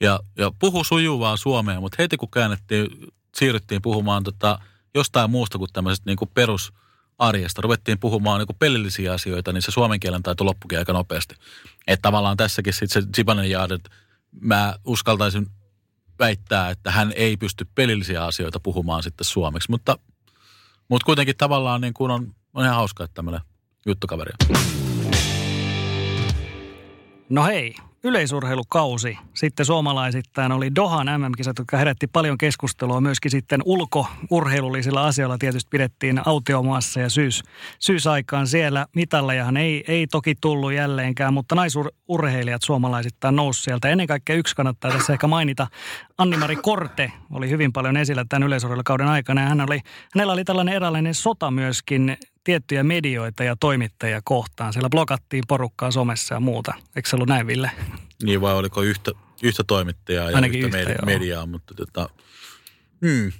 Ja, 0.00 0.20
ja 0.38 0.50
puhu 0.58 0.84
sujuvaa 0.84 1.36
suomea, 1.36 1.80
mutta 1.80 1.96
heti 1.98 2.16
kun 2.16 2.30
käännettiin, 2.30 2.88
siirryttiin 3.36 3.82
puhumaan 3.82 4.24
tota, 4.24 4.58
jostain 4.94 5.30
muusta 5.30 5.58
kuin 5.58 5.72
tämmöisestä 5.72 6.10
niin 6.10 6.30
perusarjesta, 6.34 7.62
ruvettiin 7.62 7.98
puhumaan 7.98 8.38
niin 8.38 8.58
pelillisiä 8.58 9.12
asioita, 9.12 9.52
niin 9.52 9.62
se 9.62 9.70
suomen 9.70 10.00
kielen 10.00 10.22
taito 10.22 10.44
loppukin 10.44 10.78
aika 10.78 10.92
nopeasti. 10.92 11.34
Että 11.86 12.02
tavallaan 12.02 12.36
tässäkin 12.36 12.72
sitten 12.72 13.02
se 13.02 13.08
Zibanen 13.16 13.50
Jaadet, 13.50 13.90
mä 14.40 14.74
uskaltaisin 14.84 15.46
väittää, 16.18 16.70
että 16.70 16.90
hän 16.90 17.12
ei 17.16 17.36
pysty 17.36 17.66
pelillisiä 17.74 18.24
asioita 18.24 18.60
puhumaan 18.60 19.02
sitten 19.02 19.24
suomeksi. 19.24 19.70
Mutta, 19.70 19.98
mutta 20.88 21.04
kuitenkin 21.04 21.36
tavallaan 21.36 21.80
niin 21.80 21.94
kuin 21.94 22.10
on, 22.10 22.34
on 22.54 22.64
ihan 22.64 22.76
hauska, 22.76 23.04
että 23.04 23.14
tämmöinen 23.14 23.40
juttukaveri 23.86 24.32
No 27.28 27.44
hei, 27.44 27.74
yleisurheilukausi. 28.04 29.18
Sitten 29.34 29.66
suomalaisittain 29.66 30.52
oli 30.52 30.74
Dohan 30.74 31.06
MM-kisat, 31.06 31.58
jotka 31.58 31.76
herätti 31.76 32.06
paljon 32.06 32.38
keskustelua. 32.38 33.00
Myöskin 33.00 33.30
sitten 33.30 33.60
ulkourheilullisilla 33.64 35.06
asioilla 35.06 35.38
tietysti 35.38 35.68
pidettiin 35.70 36.20
autiomaassa 36.24 37.00
ja 37.00 37.10
syys, 37.10 37.42
syysaikaan 37.78 38.46
siellä. 38.46 38.86
Mitallejahan 38.94 39.56
ei, 39.56 39.84
ei 39.88 40.06
toki 40.06 40.34
tullut 40.40 40.72
jälleenkään, 40.72 41.34
mutta 41.34 41.54
naisurheilijat 41.54 42.62
suomalaisittain 42.62 43.36
nousi 43.36 43.62
sieltä. 43.62 43.88
Ennen 43.88 44.06
kaikkea 44.06 44.36
yksi 44.36 44.56
kannattaa 44.56 44.90
tässä 44.90 45.12
ehkä 45.12 45.26
mainita. 45.26 45.66
Anni-Mari 46.18 46.56
Korte 46.56 47.12
oli 47.30 47.50
hyvin 47.50 47.72
paljon 47.72 47.96
esillä 47.96 48.24
tämän 48.28 48.46
yleisurheilukauden 48.46 49.08
aikana. 49.08 49.40
Ja 49.40 49.48
hän 49.48 49.60
oli, 49.60 49.80
hänellä 50.14 50.32
oli 50.32 50.44
tällainen 50.44 50.74
eräänlainen 50.74 51.14
sota 51.14 51.50
myöskin 51.50 52.16
tiettyjä 52.44 52.82
medioita 52.82 53.44
ja 53.44 53.56
toimittajia 53.60 54.20
kohtaan. 54.24 54.72
Siellä 54.72 54.88
blokattiin 54.90 55.44
porukkaa 55.48 55.90
somessa 55.90 56.34
ja 56.34 56.40
muuta. 56.40 56.74
Eikö 56.96 57.08
se 57.08 57.16
ollut 57.16 57.28
näin, 57.28 57.46
Ville? 57.46 57.70
Niin 58.22 58.40
vai 58.40 58.54
oliko 58.54 58.82
yhtä, 58.82 59.12
yhtä 59.42 59.64
toimittajaa 59.66 60.30
ja 60.30 60.36
Ainakin 60.36 60.64
yhtä, 60.64 60.80
yhtä 60.80 61.06
mediaa, 61.06 61.46
mutta 61.46 61.74
tota, 61.74 62.08
hmm, 63.00 63.32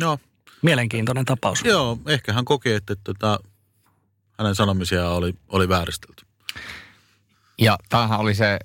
no. 0.00 0.18
Mielenkiintoinen 0.62 1.24
tapaus. 1.24 1.64
Joo, 1.64 1.98
ehkä 2.06 2.32
hän 2.32 2.44
koki, 2.44 2.72
että 2.72 2.96
tota, 3.04 3.38
hänen 4.38 4.54
sanomisia 4.54 5.10
oli, 5.10 5.34
oli 5.48 5.68
vääristelty. 5.68 6.26
Ja 7.58 7.78
tämähän 7.88 8.20
oli 8.20 8.34
se, 8.34 8.58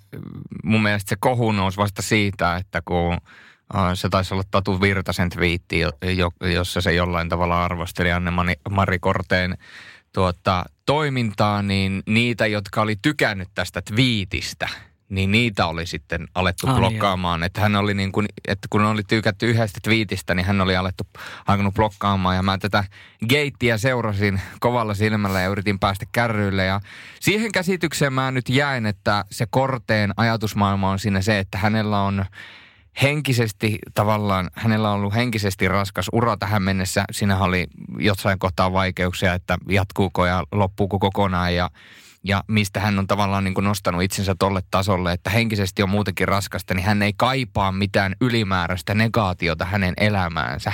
mun 0.63 0.83
mielestä 0.83 1.09
se 1.09 1.15
kohu 1.19 1.51
nousi 1.51 1.77
vasta 1.77 2.01
siitä, 2.01 2.55
että 2.55 2.81
kun 2.85 3.17
se 3.93 4.09
taisi 4.09 4.33
olla 4.33 4.43
Tatu 4.51 4.81
Virtasen 4.81 5.29
twiitti, 5.29 5.79
jossa 6.53 6.81
se 6.81 6.93
jollain 6.93 7.29
tavalla 7.29 7.65
arvosteli 7.65 8.11
Anne-Mari 8.11 8.99
Korteen 8.99 9.57
tuota, 10.13 10.65
toimintaa, 10.85 11.61
niin 11.61 12.03
niitä, 12.05 12.47
jotka 12.47 12.81
oli 12.81 12.95
tykännyt 13.01 13.49
tästä 13.55 13.81
twiitistä, 13.81 14.69
niin 15.09 15.31
niitä 15.31 15.67
oli 15.67 15.85
sitten 15.85 16.27
alettu 16.35 16.67
ah, 16.67 16.77
blokkaamaan. 16.77 17.43
Että 17.43 17.61
hän 17.61 17.75
oli 17.75 17.93
niin 17.93 18.11
kuin, 18.11 18.25
että 18.47 18.67
kun 18.69 18.85
oli 18.85 19.03
tykätty 19.03 19.49
yhdestä 19.49 19.79
twiitistä, 19.83 20.35
niin 20.35 20.45
hän 20.45 20.61
oli 20.61 20.75
alettu 20.75 21.07
alkanut 21.47 21.73
blokkaamaan. 21.73 22.35
Ja 22.35 22.43
mä 22.43 22.57
tätä 22.57 22.83
geittiä 23.29 23.77
seurasin 23.77 24.41
kovalla 24.59 24.93
silmällä 24.93 25.41
ja 25.41 25.49
yritin 25.49 25.79
päästä 25.79 26.05
kärryille. 26.11 26.65
Ja 26.65 26.81
siihen 27.19 27.51
käsitykseen 27.51 28.13
mä 28.13 28.31
nyt 28.31 28.49
jäin, 28.49 28.85
että 28.85 29.25
se 29.31 29.47
Korteen 29.49 30.13
ajatusmaailma 30.17 30.89
on 30.89 30.99
siinä 30.99 31.21
se, 31.21 31.39
että 31.39 31.57
hänellä 31.57 32.01
on 32.01 32.25
henkisesti 33.01 33.77
tavallaan, 33.93 34.49
hänellä 34.53 34.89
on 34.89 34.95
ollut 34.95 35.15
henkisesti 35.15 35.67
raskas 35.67 36.09
ura 36.11 36.37
tähän 36.37 36.63
mennessä. 36.63 37.05
Siinä 37.11 37.39
oli 37.39 37.67
jossain 37.99 38.39
kohtaa 38.39 38.73
vaikeuksia, 38.73 39.33
että 39.33 39.57
jatkuuko 39.69 40.25
ja 40.25 40.43
loppuuko 40.51 40.99
kokonaan 40.99 41.55
ja, 41.55 41.69
ja 42.23 42.43
mistä 42.47 42.79
hän 42.79 42.99
on 42.99 43.07
tavallaan 43.07 43.43
niin 43.43 43.53
kuin 43.53 43.65
nostanut 43.65 44.01
itsensä 44.01 44.35
tolle 44.39 44.61
tasolle, 44.71 45.13
että 45.13 45.29
henkisesti 45.29 45.83
on 45.83 45.89
muutenkin 45.89 46.27
raskasta, 46.27 46.73
niin 46.73 46.85
hän 46.85 47.01
ei 47.01 47.13
kaipaa 47.17 47.71
mitään 47.71 48.15
ylimääräistä 48.21 48.93
negaatiota 48.93 49.65
hänen 49.65 49.93
elämäänsä 49.97 50.71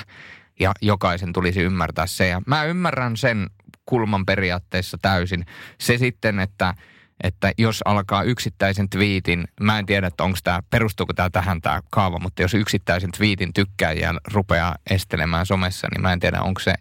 ja 0.59 0.71
jokaisen 0.81 1.33
tulisi 1.33 1.61
ymmärtää 1.61 2.07
se. 2.07 2.27
Ja 2.27 2.41
mä 2.47 2.63
ymmärrän 2.63 3.17
sen 3.17 3.49
kulman 3.85 4.25
periaatteessa 4.25 4.97
täysin. 5.01 5.45
Se 5.79 5.97
sitten, 5.97 6.39
että– 6.39 6.73
että 7.23 7.51
jos 7.57 7.81
alkaa 7.85 8.23
yksittäisen 8.23 8.89
twiitin, 8.89 9.47
mä 9.59 9.79
en 9.79 9.85
tiedä, 9.85 10.07
että 10.07 10.23
onko 10.23 10.37
tämä, 10.43 10.59
perustuuko 10.69 11.13
tämä 11.13 11.29
tähän 11.29 11.61
tämä 11.61 11.81
kaava, 11.91 12.19
mutta 12.19 12.41
jos 12.41 12.53
yksittäisen 12.53 13.11
twiitin 13.11 13.53
tykkääjä 13.53 14.13
rupeaa 14.33 14.75
estelemään 14.89 15.45
somessa, 15.45 15.87
niin 15.91 16.01
mä 16.01 16.13
en 16.13 16.19
tiedä, 16.19 16.41
onko 16.41 16.59
se 16.59 16.73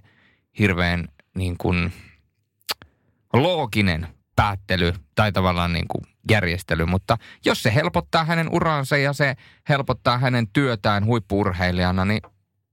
hirveän 0.59 1.09
niin 1.35 1.59
kuin 1.59 1.93
looginen 3.33 4.07
päättely 4.37 4.93
tai 5.15 5.33
tavallaan 5.33 5.73
niin 5.73 5.89
kuin 5.89 6.05
järjestely, 6.31 6.85
mutta 6.85 7.19
jos 7.45 7.63
se 7.63 7.75
helpottaa 7.75 8.25
hänen 8.25 8.49
uraansa 8.53 8.97
ja 8.97 9.13
se 9.13 9.37
helpottaa 9.69 10.19
hänen 10.19 10.49
työtään 10.49 11.05
huippuurheilijana, 11.05 12.05
niin 12.05 12.21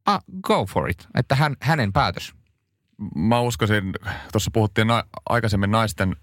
ah, 0.06 0.24
go 0.42 0.66
for 0.66 0.90
it, 0.90 1.08
että 1.18 1.36
hän, 1.36 1.56
hänen 1.62 1.94
päätös. 1.94 2.34
Mä 3.16 3.40
uskoisin, 3.40 3.94
tuossa 4.32 4.52
puhuttiin 4.54 4.88
na- 4.88 5.04
aikaisemmin 5.30 5.72
naisten 5.72 6.16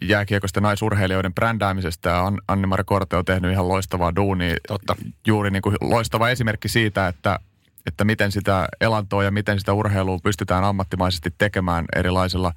jääkiekosta 0.00 0.60
naisurheilijoiden 0.60 1.34
brändäämisestä 1.34 2.22
Anni-Mari 2.48 2.84
Korte 2.86 3.16
on 3.16 3.24
tehnyt 3.24 3.52
ihan 3.52 3.68
loistavaa 3.68 4.16
duunia. 4.16 4.56
Totta. 4.68 4.96
Juuri 5.26 5.50
niin 5.50 5.62
kuin 5.62 5.76
loistava 5.80 6.30
esimerkki 6.30 6.68
siitä, 6.68 7.08
että, 7.08 7.38
että 7.86 8.04
miten 8.04 8.32
sitä 8.32 8.68
elantoa 8.80 9.24
ja 9.24 9.30
miten 9.30 9.58
sitä 9.58 9.72
urheilua 9.72 10.18
pystytään 10.22 10.64
ammattimaisesti 10.64 11.34
tekemään 11.38 11.84
erilaisilla 11.96 12.52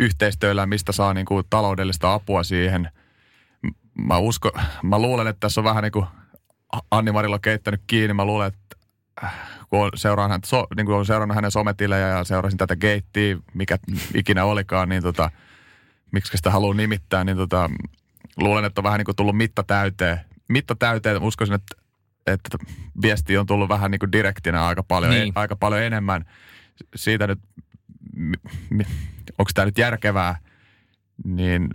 yhteistyöllä, 0.00 0.66
mistä 0.66 0.92
saa 0.92 1.14
niin 1.14 1.26
kuin 1.26 1.44
taloudellista 1.50 2.14
apua 2.14 2.42
siihen. 2.42 2.90
Mä, 3.98 4.18
usko, 4.18 4.50
mä 4.82 4.98
luulen, 4.98 5.26
että 5.26 5.40
tässä 5.40 5.60
on 5.60 5.64
vähän 5.64 5.82
niin 5.82 5.92
kuin 5.92 6.06
Anni-Marilla 6.90 7.38
keittänyt 7.38 7.80
kiinni. 7.86 8.14
Mä 8.14 8.24
luulen, 8.24 8.46
että 8.48 8.76
äh, 9.24 9.34
kun 9.70 9.80
on 9.80 9.90
seuraan 9.94 10.30
häntä, 10.30 10.48
so, 10.48 10.66
niin 10.76 10.86
kuin 10.86 10.96
on 10.96 11.06
seurannut 11.06 11.34
hänen 11.34 11.50
sometilejä 11.50 12.08
ja 12.08 12.24
seurasin 12.24 12.58
tätä 12.58 12.76
geittiä, 12.76 13.36
mikä 13.54 13.78
ikinä 14.14 14.44
olikaan, 14.44 14.88
niin 14.88 15.02
tota– 15.02 15.30
miksi 16.12 16.36
sitä 16.36 16.50
haluaa 16.50 16.74
nimittää, 16.74 17.24
niin 17.24 17.36
tota, 17.36 17.70
luulen, 18.36 18.64
että 18.64 18.80
on 18.80 18.84
vähän 18.84 18.98
niin 18.98 19.04
kuin 19.04 19.16
tullut 19.16 19.36
mitta 19.36 19.62
täyteen. 19.62 20.20
Mitta 20.48 20.74
täyteen, 20.74 21.22
uskoisin, 21.22 21.54
että, 21.54 21.76
että 22.26 22.58
viesti 23.02 23.38
on 23.38 23.46
tullut 23.46 23.68
vähän 23.68 23.90
niin 23.90 23.98
kuin 23.98 24.12
direktinä 24.12 24.66
aika 24.66 24.82
paljon, 24.82 25.12
niin. 25.12 25.32
aika 25.34 25.56
paljon 25.56 25.82
enemmän. 25.82 26.24
Siitä 26.94 27.26
nyt, 27.26 27.38
onko 29.38 29.50
tämä 29.54 29.64
nyt 29.64 29.78
järkevää, 29.78 30.38
niin 31.24 31.70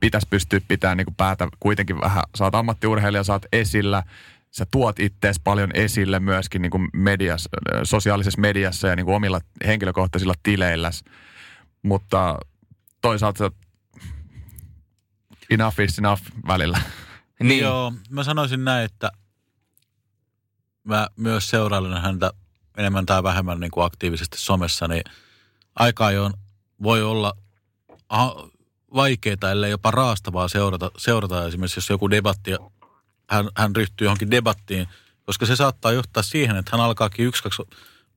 pitäisi 0.00 0.26
pystyä 0.30 0.60
pitämään 0.68 0.96
niin 0.96 1.04
kuin 1.04 1.14
päätä 1.14 1.48
kuitenkin 1.60 2.00
vähän. 2.00 2.22
Saat 2.34 2.54
ammattiurheilija, 2.54 3.24
saat 3.24 3.46
esillä, 3.52 4.02
sä 4.50 4.66
tuot 4.70 5.00
ittees 5.00 5.40
paljon 5.40 5.70
esille 5.74 6.20
myöskin 6.20 6.62
niin 6.62 6.70
kuin 6.70 6.88
medias, 6.92 7.48
sosiaalisessa 7.82 8.40
mediassa 8.40 8.88
ja 8.88 8.96
niin 8.96 9.06
kuin 9.06 9.16
omilla 9.16 9.40
henkilökohtaisilla 9.66 10.34
tileilläs. 10.42 11.04
Mutta 11.82 12.38
toisaalta 13.06 13.50
enough 15.50 15.80
is 15.80 15.98
enough 15.98 16.22
välillä. 16.46 16.80
Niin. 17.42 17.62
Joo, 17.62 17.92
mä 18.10 18.24
sanoisin 18.24 18.64
näin, 18.64 18.84
että 18.84 19.10
mä 20.84 21.08
myös 21.16 21.50
seurailen 21.50 22.02
häntä 22.02 22.32
enemmän 22.76 23.06
tai 23.06 23.22
vähemmän 23.22 23.60
niin 23.60 23.70
kuin 23.70 23.84
aktiivisesti 23.84 24.38
somessa, 24.38 24.88
niin 24.88 25.02
aika 25.74 26.06
ajoin 26.06 26.32
voi 26.82 27.02
olla 27.02 27.36
vaikeaa, 28.94 29.50
ellei 29.50 29.70
jopa 29.70 29.90
raastavaa 29.90 30.48
seurata, 30.48 30.90
seurata 30.96 31.46
esimerkiksi, 31.46 31.78
jos 31.78 31.90
joku 31.90 32.10
debatti, 32.10 32.50
hän, 33.30 33.48
hän 33.56 33.76
ryhtyy 33.76 34.04
johonkin 34.04 34.30
debattiin, 34.30 34.88
koska 35.24 35.46
se 35.46 35.56
saattaa 35.56 35.92
johtaa 35.92 36.22
siihen, 36.22 36.56
että 36.56 36.70
hän 36.76 36.80
alkaakin 36.80 37.26
yksi, 37.26 37.42
kaksi 37.42 37.62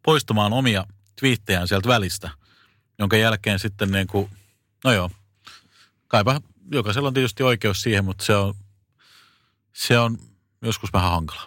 poistamaan 0.03 0.53
omia 0.53 0.85
twiittejään 1.19 1.67
sieltä 1.67 1.89
välistä, 1.89 2.29
jonka 2.99 3.17
jälkeen 3.17 3.59
sitten 3.59 3.91
niin 3.91 4.07
kuin, 4.07 4.29
no 4.83 4.91
joo, 4.91 5.09
kaipa 6.07 6.41
jokaisella 6.71 7.07
on 7.07 7.13
tietysti 7.13 7.43
oikeus 7.43 7.81
siihen, 7.81 8.05
mutta 8.05 8.25
se 8.25 8.35
on, 8.35 8.53
se 9.73 9.99
on 9.99 10.17
joskus 10.61 10.93
vähän 10.93 11.11
hankala. 11.11 11.41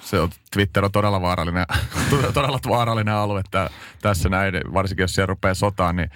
Se 0.00 0.20
on, 0.20 0.30
Twitter 0.52 0.84
on 0.84 0.92
todella 0.92 1.20
vaarallinen, 1.20 1.66
todella 2.34 2.58
vaarallinen 2.68 3.14
alue 3.14 3.40
että 3.40 3.70
tässä 4.02 4.28
näin, 4.28 4.54
varsinkin 4.74 5.02
jos 5.02 5.14
siellä 5.14 5.26
rupeaa 5.26 5.54
sotaan, 5.54 5.96
niin 5.96 6.10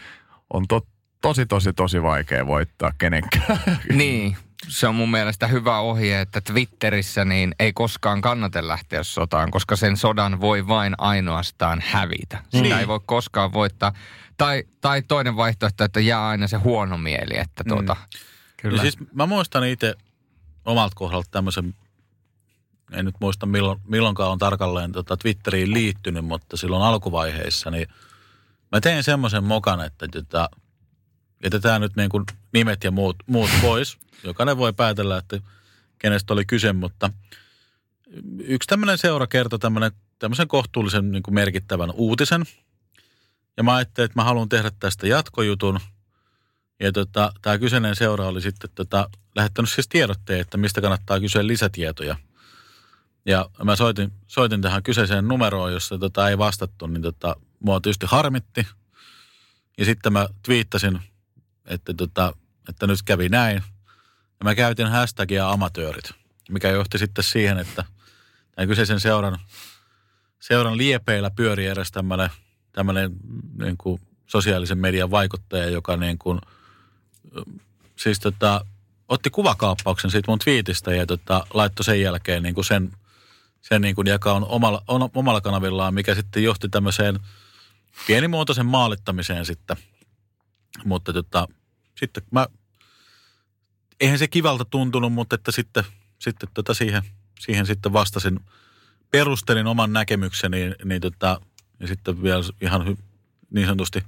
on 0.52 0.68
to, 0.68 0.86
tosi, 1.22 1.46
tosi, 1.46 1.72
tosi 1.72 2.02
vaikea 2.02 2.46
voittaa 2.46 2.92
kenenkään. 2.98 3.60
Niin, 3.92 4.36
se 4.68 4.88
on 4.88 4.94
mun 4.94 5.10
mielestä 5.10 5.46
hyvä 5.46 5.78
ohje, 5.78 6.20
että 6.20 6.40
Twitterissä 6.40 7.24
niin 7.24 7.54
ei 7.58 7.72
koskaan 7.72 8.20
kannata 8.20 8.68
lähteä 8.68 9.02
sotaan, 9.02 9.50
koska 9.50 9.76
sen 9.76 9.96
sodan 9.96 10.40
voi 10.40 10.68
vain 10.68 10.94
ainoastaan 10.98 11.82
hävitä. 11.86 12.38
Sitä 12.48 12.62
niin. 12.62 12.76
ei 12.76 12.88
voi 12.88 13.00
koskaan 13.06 13.52
voittaa. 13.52 13.92
Tai, 14.44 14.64
tai 14.80 15.02
toinen 15.02 15.36
vaihtoehto, 15.36 15.84
että 15.84 16.00
jää 16.00 16.28
aina 16.28 16.48
se 16.48 16.56
huono 16.56 16.98
mieli, 16.98 17.38
että 17.38 17.64
tuota, 17.68 17.94
mm. 17.94 18.20
kyllä. 18.56 18.76
Ja 18.76 18.82
siis 18.82 18.96
mä 19.14 19.26
muistan 19.26 19.64
itse 19.64 19.94
omalta 20.64 20.94
kohdalta 20.94 21.28
tämmöisen, 21.30 21.74
en 22.92 23.04
nyt 23.04 23.14
muista 23.20 23.46
milloin, 23.46 23.80
milloinkaan 23.88 24.30
on 24.30 24.38
tarkalleen 24.38 24.92
tota 24.92 25.16
Twitteriin 25.16 25.74
liittynyt, 25.74 26.24
mutta 26.24 26.56
silloin 26.56 26.82
alkuvaiheissa, 26.82 27.70
niin 27.70 27.88
mä 28.72 28.80
tein 28.80 29.04
semmoisen 29.04 29.44
mokan, 29.44 29.80
että 29.80 30.08
tota, 30.08 30.50
jätetään 31.44 31.80
nyt 31.80 31.96
niin 31.96 32.10
kuin 32.10 32.24
nimet 32.52 32.84
ja 32.84 32.90
muut, 32.90 33.16
muut 33.26 33.50
pois. 33.62 33.98
Jokainen 34.24 34.56
voi 34.56 34.72
päätellä, 34.72 35.18
että 35.18 35.40
kenestä 35.98 36.32
oli 36.32 36.44
kyse, 36.44 36.72
mutta 36.72 37.10
yksi 38.38 38.66
tämmöinen 38.66 38.98
seura 38.98 39.26
kertoi 39.26 39.58
tämmöinen, 39.58 39.92
tämmöisen 40.18 40.48
kohtuullisen 40.48 41.12
niin 41.12 41.22
kuin 41.22 41.34
merkittävän 41.34 41.90
uutisen. 41.94 42.44
Ja 43.60 43.64
mä 43.64 43.74
ajattelin, 43.74 44.04
että 44.04 44.18
mä 44.20 44.24
haluan 44.24 44.48
tehdä 44.48 44.70
tästä 44.78 45.06
jatkojutun. 45.06 45.80
Ja 46.80 46.92
tota, 46.92 47.32
tämä 47.42 47.58
kyseinen 47.58 47.96
seura 47.96 48.26
oli 48.26 48.40
sitten 48.40 48.70
tota, 48.74 49.10
lähettänyt 49.36 49.70
siis 49.70 49.88
tiedotteen, 49.88 50.40
että 50.40 50.56
mistä 50.56 50.80
kannattaa 50.80 51.20
kysyä 51.20 51.46
lisätietoja. 51.46 52.16
Ja 53.26 53.50
mä 53.64 53.76
soitin, 53.76 54.12
soitin 54.26 54.62
tähän 54.62 54.82
kyseiseen 54.82 55.28
numeroon, 55.28 55.72
jossa 55.72 55.98
tota 55.98 56.28
ei 56.28 56.38
vastattu, 56.38 56.86
niin 56.86 57.02
tota, 57.02 57.36
mua 57.58 57.80
tietysti 57.80 58.06
harmitti. 58.08 58.66
Ja 59.78 59.84
sitten 59.84 60.12
mä 60.12 60.28
twiittasin 60.42 61.00
että, 61.66 61.94
tota, 61.94 62.32
että 62.68 62.86
nyt 62.86 63.02
kävi 63.04 63.28
näin. 63.28 63.56
Ja 64.40 64.44
mä 64.44 64.54
käytin 64.54 64.86
hashtagia 64.86 65.50
amatöörit, 65.50 66.10
mikä 66.50 66.68
johti 66.68 66.98
sitten 66.98 67.24
siihen, 67.24 67.58
että 67.58 67.84
tämän 68.54 68.68
kyseisen 68.68 69.00
seuran, 69.00 69.38
seuran 70.40 70.76
liepeillä 70.76 71.30
pyöri 71.30 71.66
edes 71.66 71.90
tämmöinen, 71.90 72.30
tämmöinen 72.72 73.10
niin 73.58 73.76
kuin 73.76 74.00
sosiaalisen 74.26 74.78
median 74.78 75.10
vaikuttaja, 75.10 75.70
joka 75.70 75.96
niin 75.96 76.18
kuin, 76.18 76.40
siis 77.96 78.20
tota, 78.20 78.64
otti 79.08 79.30
kuvakaappauksen 79.30 80.10
siitä 80.10 80.30
mun 80.30 80.38
twiitistä 80.38 80.94
ja 80.94 81.06
tota, 81.06 81.46
laittoi 81.54 81.84
sen 81.84 82.00
jälkeen 82.00 82.42
niin 82.42 82.54
kuin 82.54 82.64
sen, 82.64 82.92
sen 83.60 83.82
niin 83.82 83.94
kuin, 83.94 84.06
joka 84.06 84.32
on 84.32 84.44
omalla, 84.44 84.82
omalla 85.14 85.40
kanavillaan, 85.40 85.94
mikä 85.94 86.14
sitten 86.14 86.42
johti 86.44 86.68
tämmöiseen 86.68 87.20
pienimuotoisen 88.06 88.66
maalittamiseen 88.66 89.46
sitten. 89.46 89.76
Mutta 90.84 91.12
tota, 91.12 91.48
sitten 91.96 92.22
mä, 92.30 92.46
eihän 94.00 94.18
se 94.18 94.28
kivalta 94.28 94.64
tuntunut, 94.64 95.12
mutta 95.12 95.34
että 95.34 95.52
sitten, 95.52 95.84
sitten 96.18 96.48
tota 96.54 96.74
siihen, 96.74 97.02
siihen 97.40 97.66
sitten 97.66 97.92
vastasin, 97.92 98.40
perustelin 99.10 99.66
oman 99.66 99.92
näkemykseni, 99.92 100.72
niin 100.84 101.00
tota, 101.00 101.40
ja 101.80 101.86
sitten 101.86 102.22
vielä 102.22 102.44
ihan 102.60 102.96
niin 103.50 103.66
sanotusti 103.66 104.02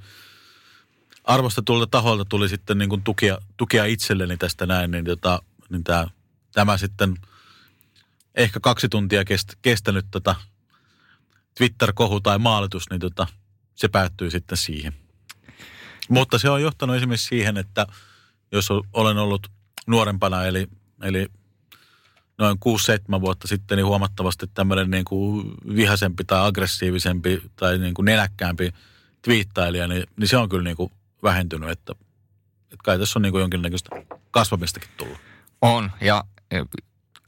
arvostetulta 1.25 1.87
taholta 1.87 2.25
tuli 2.25 2.49
sitten 2.49 2.79
niin 2.79 2.89
kuin 2.89 3.03
tukia, 3.03 3.39
tukia 3.57 3.85
itselleni 3.85 4.37
tästä 4.37 4.67
näin, 4.67 4.91
niin, 4.91 5.05
tota, 5.05 5.43
niin 5.69 5.85
tämä, 5.85 6.07
tämä 6.53 6.79
sitten 6.79 7.17
ehkä 8.35 8.61
kaksi 8.61 8.89
tuntia 8.89 9.25
kest, 9.25 9.55
kestänyt 9.63 10.07
tota 10.11 10.35
Twitter-kohu 11.59 12.21
tai 12.21 12.39
maalitus, 12.39 12.91
niin 12.91 13.01
tota, 13.01 13.27
se 13.75 13.89
päättyy 13.89 14.31
sitten 14.31 14.59
siihen. 14.59 14.95
Mutta 16.09 16.39
se 16.39 16.51
on 16.51 16.63
johtanut 16.63 16.97
esimerkiksi 16.97 17.27
siihen, 17.27 17.57
että 17.57 17.87
jos 18.53 18.69
olen 18.93 19.19
ollut 19.19 19.49
nuorempana, 19.87 20.45
eli, 20.45 20.69
eli 21.03 21.27
noin 22.39 22.59
6-7 23.19 23.21
vuotta 23.21 23.49
sitten, 23.49 23.77
niin 23.77 23.87
huomattavasti 23.87 24.47
tämmöinen 24.55 24.91
niin 24.91 25.05
kuin 25.05 25.53
vihasempi 25.77 26.25
tai 26.25 26.49
aggressiivisempi 26.49 27.43
tai 27.57 27.79
niin 27.79 27.95
kuin 27.95 28.05
nenäkkäämpi 28.05 28.75
twiittailija, 29.23 29.89
niin, 29.89 30.07
niin 30.17 30.29
se 30.29 30.37
on 30.37 30.49
kyllä 30.49 30.65
niin 30.65 30.77
kuin 30.77 30.93
vähentynyt, 31.23 31.71
että, 31.71 31.93
että 32.63 32.83
kai 32.85 32.99
tässä 32.99 33.19
on 33.19 33.23
niin 33.23 33.33
kuin 33.33 33.41
jonkinnäköistä 33.41 33.91
kasvamistakin 34.31 34.91
tullut. 34.97 35.19
On, 35.63 35.91
ja 36.01 36.25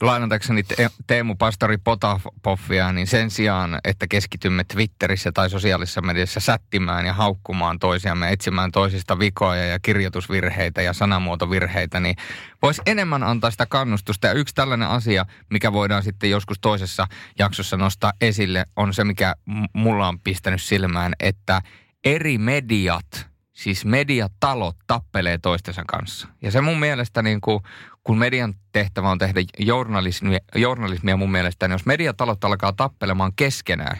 lainatakseni 0.01 0.63
te- 0.63 0.89
Teemu 1.07 1.35
Pastori 1.35 1.77
Potapoffia, 1.77 2.91
niin 2.91 3.07
sen 3.07 3.29
sijaan, 3.29 3.79
että 3.83 4.07
keskitymme 4.07 4.63
Twitterissä 4.63 5.31
tai 5.31 5.49
sosiaalisessa 5.49 6.01
mediassa 6.01 6.39
sättimään 6.39 7.05
ja 7.05 7.13
haukkumaan 7.13 7.79
toisiamme, 7.79 8.31
etsimään 8.31 8.71
toisista 8.71 9.19
vikoja 9.19 9.65
ja 9.65 9.79
kirjoitusvirheitä 9.79 10.81
ja 10.81 10.93
sanamuotovirheitä, 10.93 11.99
niin 11.99 12.15
voisi 12.61 12.81
enemmän 12.85 13.23
antaa 13.23 13.51
sitä 13.51 13.65
kannustusta. 13.65 14.27
Ja 14.27 14.33
yksi 14.33 14.55
tällainen 14.55 14.87
asia, 14.87 15.25
mikä 15.49 15.73
voidaan 15.73 16.03
sitten 16.03 16.29
joskus 16.29 16.57
toisessa 16.61 17.07
jaksossa 17.39 17.77
nostaa 17.77 18.13
esille, 18.21 18.65
on 18.75 18.93
se, 18.93 19.03
mikä 19.03 19.35
mulla 19.73 20.07
on 20.07 20.19
pistänyt 20.19 20.61
silmään, 20.61 21.13
että 21.19 21.61
eri 22.03 22.37
mediat– 22.37 23.05
siis 23.55 23.85
mediatalot 23.85 24.75
tappelee 24.87 25.37
toistensa 25.37 25.83
kanssa. 25.87 26.27
Ja 26.41 26.51
se 26.51 26.61
mun 26.61 26.79
mielestä, 26.79 27.21
niin 27.21 27.41
kuin, 27.41 27.59
kun 28.03 28.17
median 28.17 28.53
tehtävä 28.71 29.09
on 29.09 29.17
tehdä 29.17 29.41
journalismia, 29.59 30.39
journalismia 30.55 31.17
mun 31.17 31.31
mielestä, 31.31 31.67
niin 31.67 31.73
jos 31.73 31.85
mediatalot 31.85 32.43
alkaa 32.43 32.73
tappelemaan 32.73 33.31
keskenään, 33.35 33.97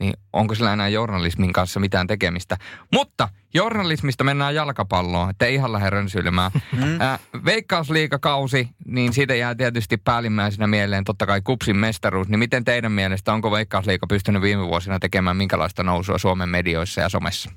niin 0.00 0.14
onko 0.32 0.54
sillä 0.54 0.72
enää 0.72 0.88
journalismin 0.88 1.52
kanssa 1.52 1.80
mitään 1.80 2.06
tekemistä. 2.06 2.56
Mutta 2.92 3.28
journalismista 3.54 4.24
mennään 4.24 4.54
jalkapalloon, 4.54 5.30
ettei 5.30 5.54
ihan 5.54 5.72
lähde 5.72 5.90
rönsyilemään. 5.90 6.50
Mm. 6.72 7.00
Äh, 7.00 7.20
Veikkausliikakausi, 7.44 8.68
niin 8.86 9.12
siitä 9.12 9.34
jää 9.34 9.54
tietysti 9.54 9.96
päällimmäisenä 9.96 10.66
mieleen 10.66 11.04
totta 11.04 11.26
kai 11.26 11.40
kupsin 11.44 11.76
mestaruus. 11.76 12.28
Niin 12.28 12.38
miten 12.38 12.64
teidän 12.64 12.92
mielestä, 12.92 13.32
onko 13.32 13.50
Veikkausliika 13.50 14.06
pystynyt 14.06 14.42
viime 14.42 14.66
vuosina 14.66 14.98
tekemään 14.98 15.36
minkälaista 15.36 15.82
nousua 15.82 16.18
Suomen 16.18 16.48
medioissa 16.48 17.00
ja 17.00 17.08
somessa? 17.08 17.50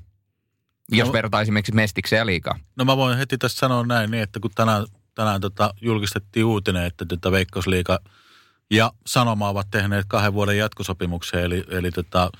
Jos 0.92 1.06
no, 1.08 1.12
vertaa 1.12 1.40
esimerkiksi 1.40 1.72
Mestikseen 1.72 2.18
ja 2.18 2.26
liikaa. 2.26 2.58
No 2.76 2.84
mä 2.84 2.96
voin 2.96 3.18
heti 3.18 3.38
tässä 3.38 3.58
sanoa 3.58 3.86
näin, 3.86 4.10
niin 4.10 4.22
että 4.22 4.40
kun 4.40 4.50
tänään, 4.54 4.86
tänään 5.14 5.40
tota, 5.40 5.74
julkistettiin 5.80 6.44
uutinen, 6.44 6.84
että 6.84 7.04
tota 7.06 7.32
Veikkausliiga 7.32 7.98
ja 8.70 8.92
Sanoma 9.06 9.48
ovat 9.48 9.66
tehneet 9.70 10.04
kahden 10.08 10.32
vuoden 10.32 10.58
jatkosopimuksen, 10.58 11.44
eli, 11.44 11.64
eli 11.68 11.90
tota, 11.90 12.30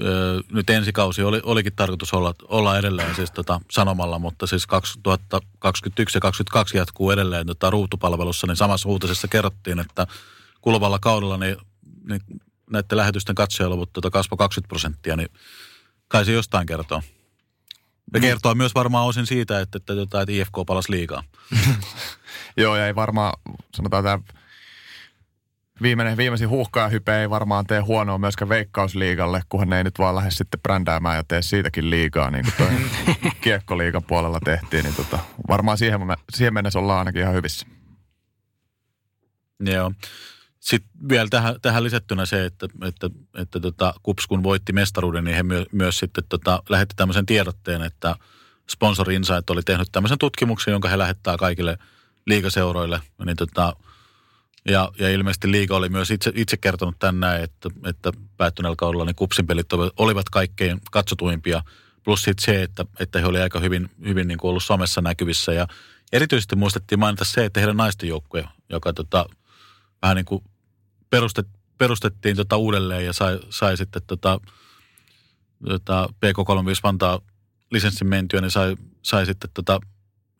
ö, 0.00 0.40
nyt 0.52 0.70
ensikausi 0.70 1.22
oli, 1.22 1.40
olikin 1.44 1.72
tarkoitus 1.76 2.14
olla, 2.14 2.34
olla 2.48 2.78
edelleen 2.78 3.14
siis 3.14 3.30
tota 3.30 3.60
Sanomalla, 3.70 4.18
mutta 4.18 4.46
siis 4.46 4.66
2021 4.66 6.16
ja 6.16 6.20
2022 6.20 6.76
jatkuu 6.76 7.10
edelleen 7.10 7.46
tota 7.46 7.70
ruutupalvelussa, 7.70 8.46
niin 8.46 8.56
samassa 8.56 8.88
uutisessa 8.88 9.28
kerrottiin, 9.28 9.78
että 9.78 10.06
kuluvalla 10.60 10.98
kaudella 10.98 11.36
niin, 11.36 11.56
niin 12.08 12.20
näiden 12.70 12.98
lähetysten 12.98 13.34
katsojaluvut 13.34 13.92
tota 13.92 14.10
kasvoi 14.10 14.36
20 14.36 14.68
prosenttia, 14.68 15.16
niin 15.16 15.28
kai 16.08 16.24
se 16.24 16.32
jostain 16.32 16.66
kertoo. 16.66 17.02
Ja 18.14 18.20
kertoo 18.20 18.54
myös 18.54 18.74
varmaan 18.74 19.06
osin 19.06 19.26
siitä, 19.26 19.60
että, 19.60 19.78
että, 19.78 19.92
että, 20.02 20.20
että 20.20 20.32
IFK 20.32 20.54
palasi 20.66 20.92
liikaa. 20.92 21.24
Joo, 22.56 22.76
ja 22.76 22.86
ei 22.86 22.94
varmaan, 22.94 23.32
sanotaan 23.74 24.04
tämä 24.04 24.18
viimeinen, 25.82 26.16
viimeisin 26.16 26.48
huuhkaa 26.48 26.88
hype 26.88 27.20
ei 27.20 27.30
varmaan 27.30 27.66
tee 27.66 27.80
huonoa 27.80 28.18
myöskään 28.18 28.48
veikkausliigalle, 28.48 29.42
kunhan 29.48 29.68
ne 29.68 29.78
ei 29.78 29.84
nyt 29.84 29.98
vaan 29.98 30.16
lähde 30.16 30.30
sitten 30.30 30.60
brändäämään 30.60 31.16
ja 31.16 31.24
tee 31.28 31.42
siitäkin 31.42 31.90
liigaa, 31.90 32.30
niin 32.30 32.44
kuin 32.44 32.54
toi 32.58 33.04
kiekkoliigan 33.40 34.02
puolella 34.02 34.38
tehtiin. 34.44 34.84
Niin 34.84 34.94
tota, 34.94 35.18
varmaan 35.48 35.78
siihen, 35.78 36.00
siihen 36.32 36.54
mennessä 36.54 36.78
ollaan 36.78 36.98
ainakin 36.98 37.22
ihan 37.22 37.34
hyvissä. 37.34 37.66
Joo. 39.60 39.92
Sitten 40.62 40.90
vielä 41.08 41.28
tähän, 41.30 41.54
tähän 41.62 41.84
lisättynä 41.84 42.26
se, 42.26 42.44
että, 42.44 42.68
että, 42.84 43.10
että 43.34 43.60
tota, 43.60 43.94
KUPS 44.02 44.26
kun 44.26 44.42
voitti 44.42 44.72
mestaruuden, 44.72 45.24
niin 45.24 45.36
he 45.36 45.42
myö, 45.42 45.64
myös 45.72 45.98
sitten 45.98 46.24
tota, 46.28 46.62
lähetti 46.68 46.94
tämmöisen 46.96 47.26
tiedotteen, 47.26 47.82
että 47.82 48.16
Sponsor 48.70 49.10
Insight 49.10 49.50
oli 49.50 49.62
tehnyt 49.62 49.88
tämmöisen 49.92 50.18
tutkimuksen, 50.18 50.72
jonka 50.72 50.88
he 50.88 50.98
lähettää 50.98 51.36
kaikille 51.36 51.78
liikaseuroille. 52.26 53.00
Niin 53.24 53.36
tota, 53.36 53.76
ja, 54.68 54.92
ja 54.98 55.10
ilmeisesti 55.10 55.50
liiga 55.50 55.76
oli 55.76 55.88
myös 55.88 56.10
itse, 56.10 56.32
itse 56.34 56.56
kertonut 56.56 56.98
tänään, 56.98 57.42
että, 57.42 57.68
että 57.86 58.12
päättyneellä 58.36 58.76
kaudella 58.76 59.04
niin 59.04 59.14
kupsin 59.14 59.46
pelit 59.46 59.72
olivat 59.96 60.28
kaikkein 60.28 60.80
katsotuimpia. 60.90 61.62
Plus 62.04 62.22
sitten 62.22 62.44
se, 62.44 62.62
että, 62.62 62.84
että 63.00 63.18
he 63.20 63.26
olivat 63.26 63.42
aika 63.42 63.60
hyvin, 63.60 63.90
hyvin 64.04 64.28
niin 64.28 64.38
kuin 64.38 64.48
ollut 64.48 64.64
somessa 64.64 65.00
näkyvissä. 65.00 65.52
Ja 65.52 65.66
erityisesti 66.12 66.56
muistettiin 66.56 66.98
mainita 66.98 67.24
se, 67.24 67.44
että 67.44 67.60
heidän 67.60 67.76
naisten 67.76 68.08
joukkue, 68.08 68.48
joka 68.68 68.92
tota, 68.92 69.26
vähän 70.02 70.16
niin 70.16 70.24
kuin 70.24 70.44
perustet, 71.12 71.46
perustettiin 71.78 72.36
tota 72.36 72.56
uudelleen 72.56 73.06
ja 73.06 73.12
sai, 73.12 73.40
sai 73.50 73.76
sitten 73.76 74.02
tota, 74.06 74.40
tota 75.68 76.08
PK35 76.10 76.80
Vantaa 76.82 77.20
lisenssin 77.70 78.06
mentyä, 78.06 78.40
niin 78.40 78.50
sai, 78.50 78.76
sai 79.02 79.26
sitten 79.26 79.50
tota 79.54 79.80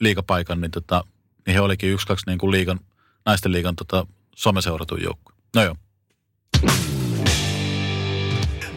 liikapaikan, 0.01 0.61
niin, 0.61 0.71
tota, 0.71 1.05
niin 1.47 1.55
he 1.55 1.61
olikin 1.61 1.91
yksi, 1.91 2.07
kaksi 2.07 2.27
niin 2.27 2.39
kuin 2.39 2.51
liigan, 2.51 2.81
naisten 3.27 3.53
liigan 3.53 3.77
tota, 3.77 4.07
someseuratun 4.37 5.03
joukkue. 5.03 5.35
No 5.55 5.63
joo. 5.63 5.77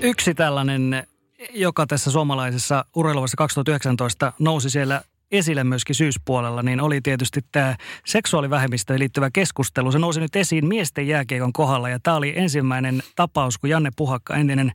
Yksi 0.01 0.33
tällainen, 0.33 1.07
joka 1.53 1.87
tässä 1.87 2.11
suomalaisessa 2.11 2.85
urheiluvassa 2.95 3.37
2019 3.37 4.33
nousi 4.39 4.69
siellä 4.69 5.01
esille 5.31 5.63
myöskin 5.63 5.95
syyspuolella, 5.95 6.63
niin 6.63 6.81
oli 6.81 7.01
tietysti 7.01 7.41
tämä 7.51 7.75
seksuaalivähemmistöön 8.05 8.99
liittyvä 8.99 9.29
keskustelu. 9.33 9.91
Se 9.91 9.99
nousi 9.99 10.19
nyt 10.19 10.35
esiin 10.35 10.67
miesten 10.67 11.07
jääkiekon 11.07 11.53
kohdalla 11.53 11.89
ja 11.89 11.99
tämä 11.99 12.17
oli 12.17 12.33
ensimmäinen 12.35 13.03
tapaus, 13.15 13.57
kun 13.57 13.69
Janne 13.69 13.91
Puhakka, 13.95 14.35
entinen 14.35 14.71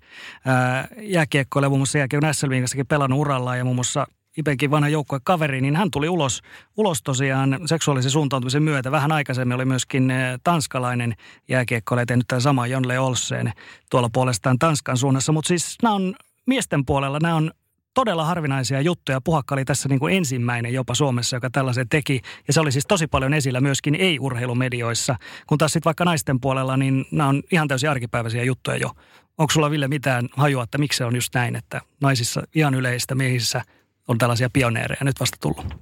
jääkiekkoilija, 1.00 1.68
muun 1.68 1.80
muassa 1.80 1.98
jääkiekon 1.98 2.34
SLVin 2.34 2.64
pelannut 2.88 3.18
urallaan 3.18 3.58
ja 3.58 3.64
muun 3.64 3.76
muassa 3.76 4.06
Ipenkin 4.36 4.70
vanha 4.70 4.88
joukkuekaveri, 4.88 5.60
niin 5.60 5.76
hän 5.76 5.90
tuli 5.90 6.08
ulos, 6.08 6.42
ulos 6.76 7.02
tosiaan 7.02 7.58
seksuaalisen 7.66 8.10
suuntautumisen 8.10 8.62
myötä. 8.62 8.90
Vähän 8.90 9.12
aikaisemmin 9.12 9.54
oli 9.54 9.64
myöskin 9.64 10.12
tanskalainen 10.44 11.14
jääkiekkoilija 11.48 12.06
tehnyt 12.06 12.28
tämän 12.28 12.42
saman 12.42 12.70
Jonle 12.70 12.98
Olsen 12.98 13.52
tuolla 13.90 14.10
puolestaan 14.12 14.58
Tanskan 14.58 14.96
suunnassa. 14.96 15.32
Mutta 15.32 15.48
siis 15.48 15.76
nämä 15.82 15.94
on 15.94 16.14
miesten 16.46 16.86
puolella, 16.86 17.18
nämä 17.22 17.34
on 17.34 17.50
todella 17.94 18.24
harvinaisia 18.24 18.80
juttuja. 18.80 19.20
Puhakka 19.20 19.54
oli 19.54 19.64
tässä 19.64 19.88
niin 19.88 19.98
kuin 19.98 20.16
ensimmäinen 20.16 20.72
jopa 20.74 20.94
Suomessa, 20.94 21.36
joka 21.36 21.50
tällaisen 21.50 21.88
teki. 21.88 22.20
Ja 22.46 22.52
se 22.52 22.60
oli 22.60 22.72
siis 22.72 22.86
tosi 22.88 23.06
paljon 23.06 23.34
esillä 23.34 23.60
myöskin 23.60 23.94
ei-urheilumedioissa. 23.94 25.16
Kun 25.46 25.58
taas 25.58 25.72
sitten 25.72 25.84
vaikka 25.88 26.04
naisten 26.04 26.40
puolella, 26.40 26.76
niin 26.76 27.04
nämä 27.12 27.28
on 27.28 27.42
ihan 27.52 27.68
täysin 27.68 27.90
arkipäiväisiä 27.90 28.44
juttuja 28.44 28.76
jo. 28.76 28.90
Onko 29.38 29.52
sulla 29.52 29.70
Ville 29.70 29.88
mitään 29.88 30.28
hajua, 30.36 30.62
että 30.62 30.78
miksi 30.78 30.96
se 30.96 31.04
on 31.04 31.14
just 31.14 31.34
näin, 31.34 31.56
että 31.56 31.80
naisissa 32.00 32.42
ihan 32.54 32.74
yleistä, 32.74 33.14
miehissä 33.14 33.62
on 34.08 34.18
tällaisia 34.18 34.50
pioneereja 34.52 35.04
nyt 35.04 35.20
vasta 35.20 35.36
tullut? 35.40 35.74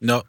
No, 0.00 0.22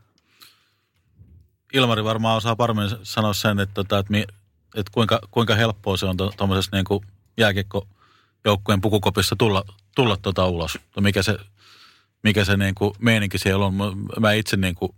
Ilmari 1.74 2.04
varmaan 2.04 2.38
osaa 2.38 2.56
paremmin 2.56 2.90
sanoa 3.04 3.34
sen, 3.34 3.60
että, 3.60 3.74
tota, 3.74 4.00
että, 4.00 4.18
että, 4.18 4.34
että 4.76 4.92
kuinka, 4.94 5.20
kuinka 5.32 5.56
helppoa 5.56 5.98
se 5.98 6.06
on 6.06 6.18
tuommoisessa 6.38 6.78
niin 6.78 7.02
jääkiekko 7.38 7.88
joukkueen 8.46 8.82
pukukopissa 8.82 9.36
tulla, 9.36 9.64
tulla 10.00 10.18
tuota 10.18 10.48
ulos. 10.48 10.80
Mikä 11.00 11.24
se, 11.24 11.38
mikä 12.24 12.46
se 12.46 12.58
niin 12.58 12.76
kuin 12.76 12.94
meininki 13.00 13.38
siellä 13.38 13.66
on. 13.66 13.74
Mä 14.20 14.34
itse 14.34 14.58
niin 14.58 14.76
kuin 14.76 14.92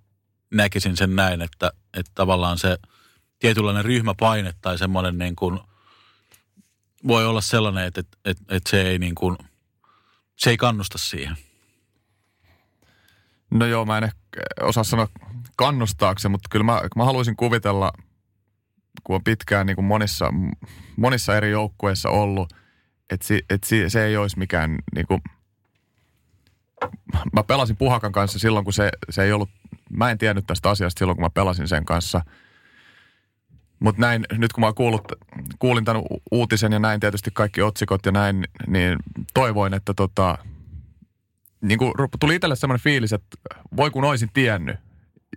näkisin 0.51 0.97
sen 0.97 1.15
näin, 1.15 1.41
että, 1.41 1.71
että 1.93 2.11
tavallaan 2.15 2.57
se 2.59 2.77
tietynlainen 3.39 3.85
ryhmäpaine 3.85 4.53
tai 4.61 4.77
semmoinen 4.77 5.17
niin 5.17 5.35
kuin, 5.35 5.59
voi 7.07 7.25
olla 7.25 7.41
sellainen, 7.41 7.85
että, 7.85 7.99
että, 7.99 8.17
että, 8.25 8.43
että 8.55 8.69
se, 8.69 8.81
ei 8.81 8.99
niin 8.99 9.15
kuin, 9.15 9.37
se 10.35 10.49
ei 10.49 10.57
kannusta 10.57 10.97
siihen. 10.97 11.37
No 13.51 13.65
joo, 13.65 13.85
mä 13.85 13.97
en 13.97 14.03
ehkä 14.03 14.19
osaa 14.61 14.83
sanoa 14.83 15.07
kannustaakse, 15.55 16.29
mutta 16.29 16.49
kyllä 16.49 16.65
mä, 16.65 16.81
mä 16.95 17.05
haluaisin 17.05 17.35
kuvitella, 17.35 17.91
kun 19.03 19.15
on 19.15 19.23
pitkään 19.23 19.65
niin 19.65 19.75
kuin 19.75 19.85
monissa, 19.85 20.33
monissa 20.97 21.37
eri 21.37 21.51
joukkueissa 21.51 22.09
ollut– 22.09 22.53
että 23.11 23.27
si, 23.27 23.45
et 23.49 23.63
si, 23.63 23.89
se 23.89 24.05
ei 24.05 24.17
olisi 24.17 24.39
mikään 24.39 24.77
niin 24.95 25.07
kuin, 25.07 25.21
mä 27.33 27.43
pelasin 27.43 27.77
Puhakan 27.77 28.11
kanssa 28.11 28.39
silloin, 28.39 28.65
kun 28.65 28.73
se, 28.73 28.89
se 29.09 29.23
ei 29.23 29.31
ollut, 29.31 29.49
mä 29.89 30.11
en 30.11 30.17
tiennyt 30.17 30.47
tästä 30.47 30.69
asiasta 30.69 30.99
silloin, 30.99 31.15
kun 31.15 31.25
mä 31.25 31.29
pelasin 31.29 31.67
sen 31.67 31.85
kanssa. 31.85 32.21
Mutta 33.79 34.01
näin, 34.01 34.25
nyt 34.31 34.53
kun 34.53 34.61
mä 34.61 34.73
kuullut, 34.73 35.11
kuulin 35.59 35.85
tämän 35.85 36.03
uutisen 36.31 36.71
ja 36.71 36.79
näin 36.79 36.99
tietysti 36.99 37.31
kaikki 37.33 37.61
otsikot 37.61 38.05
ja 38.05 38.11
näin, 38.11 38.47
niin 38.67 38.95
toivoin, 39.33 39.73
että 39.73 39.93
tota, 39.93 40.37
niin 41.61 41.77
kuin 41.77 41.93
tuli 42.19 42.35
itselle 42.35 42.55
semmoinen 42.55 42.83
fiilis, 42.83 43.13
että 43.13 43.37
voi 43.77 43.91
kun 43.91 44.03
olisin 44.03 44.29
tiennyt. 44.33 44.75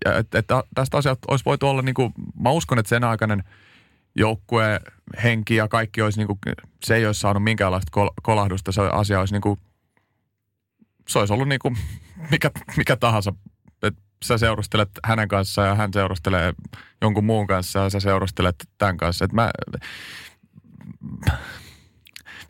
Ja 0.05 0.19
että, 0.19 0.39
että 0.39 0.65
tästä 0.75 0.97
asiasta 0.97 1.27
olisi 1.31 1.45
voitu 1.45 1.69
olla, 1.69 1.83
niin 1.83 1.95
kuin, 1.95 2.13
mä 2.41 2.51
uskon, 2.51 2.79
että 2.79 2.89
sen 2.89 3.05
aikainen– 3.05 3.45
joukkue 4.17 4.81
henki 5.23 5.57
ja 5.57 5.69
kaikki 5.69 6.03
olisi 6.03 6.19
niin 6.19 6.27
kuin, 6.27 6.39
se 6.85 6.97
ei 6.97 7.07
olisi 7.07 7.21
saanut 7.21 7.45
minkäänlaista 7.45 7.91
kol- 7.91 8.11
kolahdusta. 8.23 8.73
Se 8.73 8.83
asia 8.83 9.21
olisi 9.21 9.35
niin 9.35 9.43
kuin, 9.43 9.61
se 11.09 11.19
olisi 11.19 11.33
ollut 11.33 11.49
niin 11.49 11.59
kuin 11.59 11.77
mikä, 12.31 12.51
mikä 12.77 12.97
tahansa. 12.97 13.33
Et 13.83 13.95
sä 14.25 14.39
seurustelet 14.39 14.91
hänen 15.05 15.29
kanssaan 15.29 15.69
ja 15.69 15.75
hän 15.75 15.93
seurustelee 15.93 16.55
jonkun 17.03 17.25
muun 17.25 17.47
kanssa 17.47 17.79
ja 17.79 17.91
sä 17.91 18.01
seurustelet 18.01 18.57
tämän 18.79 18.97
kanssa. 18.97 19.25
Et 19.25 19.33
mä, 19.33 19.51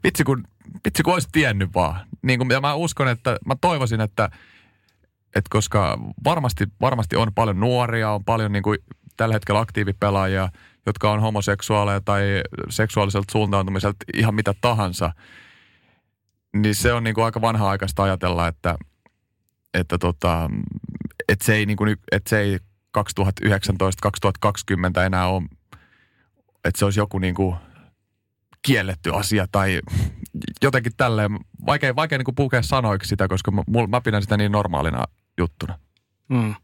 vitsi 0.05 0.25
kun, 0.25 0.45
vitsi 0.85 1.03
kun 1.03 1.13
olisi 1.13 1.29
tiennyt 1.33 1.75
vaan. 1.75 2.07
Niin 2.23 2.39
kuin, 2.39 2.51
ja 2.51 2.61
mä 2.61 2.75
uskon, 2.75 3.09
että 3.09 3.39
mä 3.47 3.55
toivoisin, 3.61 4.01
että, 4.01 4.31
että 5.25 5.49
koska 5.51 5.99
varmasti, 6.25 6.65
varmasti 6.81 7.17
on 7.17 7.35
paljon 7.35 7.61
nuoria, 7.61 8.11
on 8.11 8.25
paljon 8.25 8.53
niin 8.53 8.63
kuin 8.63 8.79
tällä 9.17 9.33
hetkellä 9.33 9.61
aktiivipelaajia– 9.61 10.49
jotka 10.87 11.13
on 11.13 11.21
homoseksuaaleja 11.21 12.01
tai 12.01 12.23
seksuaaliselta 12.71 13.33
suuntautumiselta 13.33 14.05
ihan 14.15 14.35
mitä 14.35 14.55
tahansa, 14.61 15.13
niin 16.57 16.75
se 16.75 16.93
on 16.93 17.05
niin 17.05 17.15
kuin 17.15 17.25
aika 17.25 17.41
vanha-aikaista 17.41 18.03
ajatella, 18.03 18.49
että, 18.49 18.77
että, 19.75 19.99
tota, 19.99 20.51
että, 21.29 21.45
se 21.45 21.55
ei 21.55 21.67
niin 21.67 21.77
kuin, 21.77 21.97
että 22.13 22.31
se 22.31 22.39
ei 22.39 22.59
2019-2020 22.99 23.01
enää 25.07 25.27
ole, 25.27 25.43
että 26.65 26.79
se 26.79 26.85
olisi 26.85 27.01
joku 27.01 27.19
niin 27.19 27.35
kuin 27.35 27.57
kielletty 28.63 29.15
asia 29.15 29.47
tai 29.53 29.81
jotenkin 30.63 30.93
tälleen. 30.97 31.39
Vaikea, 31.67 31.97
vaikea 31.97 32.19
niin 32.19 32.25
kuin 32.25 32.35
pukea 32.35 32.63
sanoiksi 32.63 33.09
sitä, 33.09 33.29
koska 33.29 33.51
mä, 33.51 33.63
mä 33.89 34.01
pidän 34.01 34.23
sitä 34.23 34.37
niin 34.37 34.53
normaalina 34.53 35.05
juttuna. 35.39 35.79
Mm. 36.29 36.55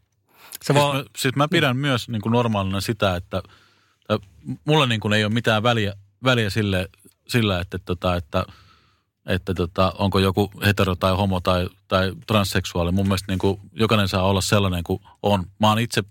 Se 0.61 0.73
voi... 0.73 0.91
siis, 0.91 1.03
mä, 1.03 1.09
siis 1.17 1.35
mä 1.35 1.47
pidän 1.47 1.77
myös 1.77 2.09
niin 2.09 2.21
kuin 2.21 2.31
normaalina 2.31 2.81
sitä, 2.81 3.15
että– 3.15 3.43
mulla 4.65 4.85
niin 4.85 4.99
kuin 4.99 5.13
ei 5.13 5.25
ole 5.25 5.33
mitään 5.33 5.63
väliä, 5.63 5.93
väliä 6.23 6.49
sille, 6.49 6.89
sillä, 7.27 7.59
että, 7.59 7.79
tota, 7.79 8.15
että, 8.15 8.45
että 9.25 9.53
tota, 9.53 9.93
onko 9.97 10.19
joku 10.19 10.51
hetero 10.65 10.95
tai 10.95 11.15
homo 11.15 11.39
tai, 11.39 11.69
tai 11.87 12.13
transseksuaali. 12.27 12.91
Mun 12.91 13.07
mielestä 13.07 13.31
niin 13.31 13.39
kuin 13.39 13.59
jokainen 13.73 14.07
saa 14.07 14.23
olla 14.23 14.41
sellainen 14.41 14.83
kuin 14.83 15.01
on. 15.23 15.45
Mä 15.59 15.69
oon 15.69 15.79
itse, 15.79 16.03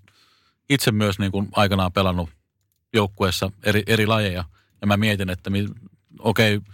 itse 0.71 0.93
myös 0.93 1.19
niin 1.19 1.33
kuin 1.33 1.49
aikanaan 1.53 1.93
pelannut 1.93 2.31
joukkueessa 2.93 3.51
eri, 3.63 3.83
eri 3.87 4.07
lajeja. 4.07 4.45
Ja 4.81 4.87
mä 4.87 4.97
mietin, 4.97 5.31
että 5.31 5.51
okei, 6.19 6.57
okay, 6.57 6.73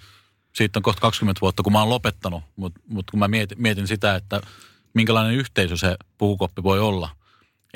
siitä 0.54 0.78
on 0.78 0.82
kohta 0.82 1.00
20 1.00 1.40
vuotta, 1.40 1.62
kun 1.62 1.72
mä 1.72 1.80
oon 1.80 1.90
lopettanut, 1.90 2.42
mutta 2.56 2.80
mut 2.88 3.10
kun 3.10 3.20
mä 3.20 3.28
mietin, 3.28 3.62
mietin 3.62 3.88
sitä, 3.88 4.14
että 4.14 4.40
minkälainen 4.94 5.34
yhteisö 5.34 5.76
se 5.76 5.96
pukukoppi 6.18 6.62
voi 6.62 6.80
olla– 6.80 7.08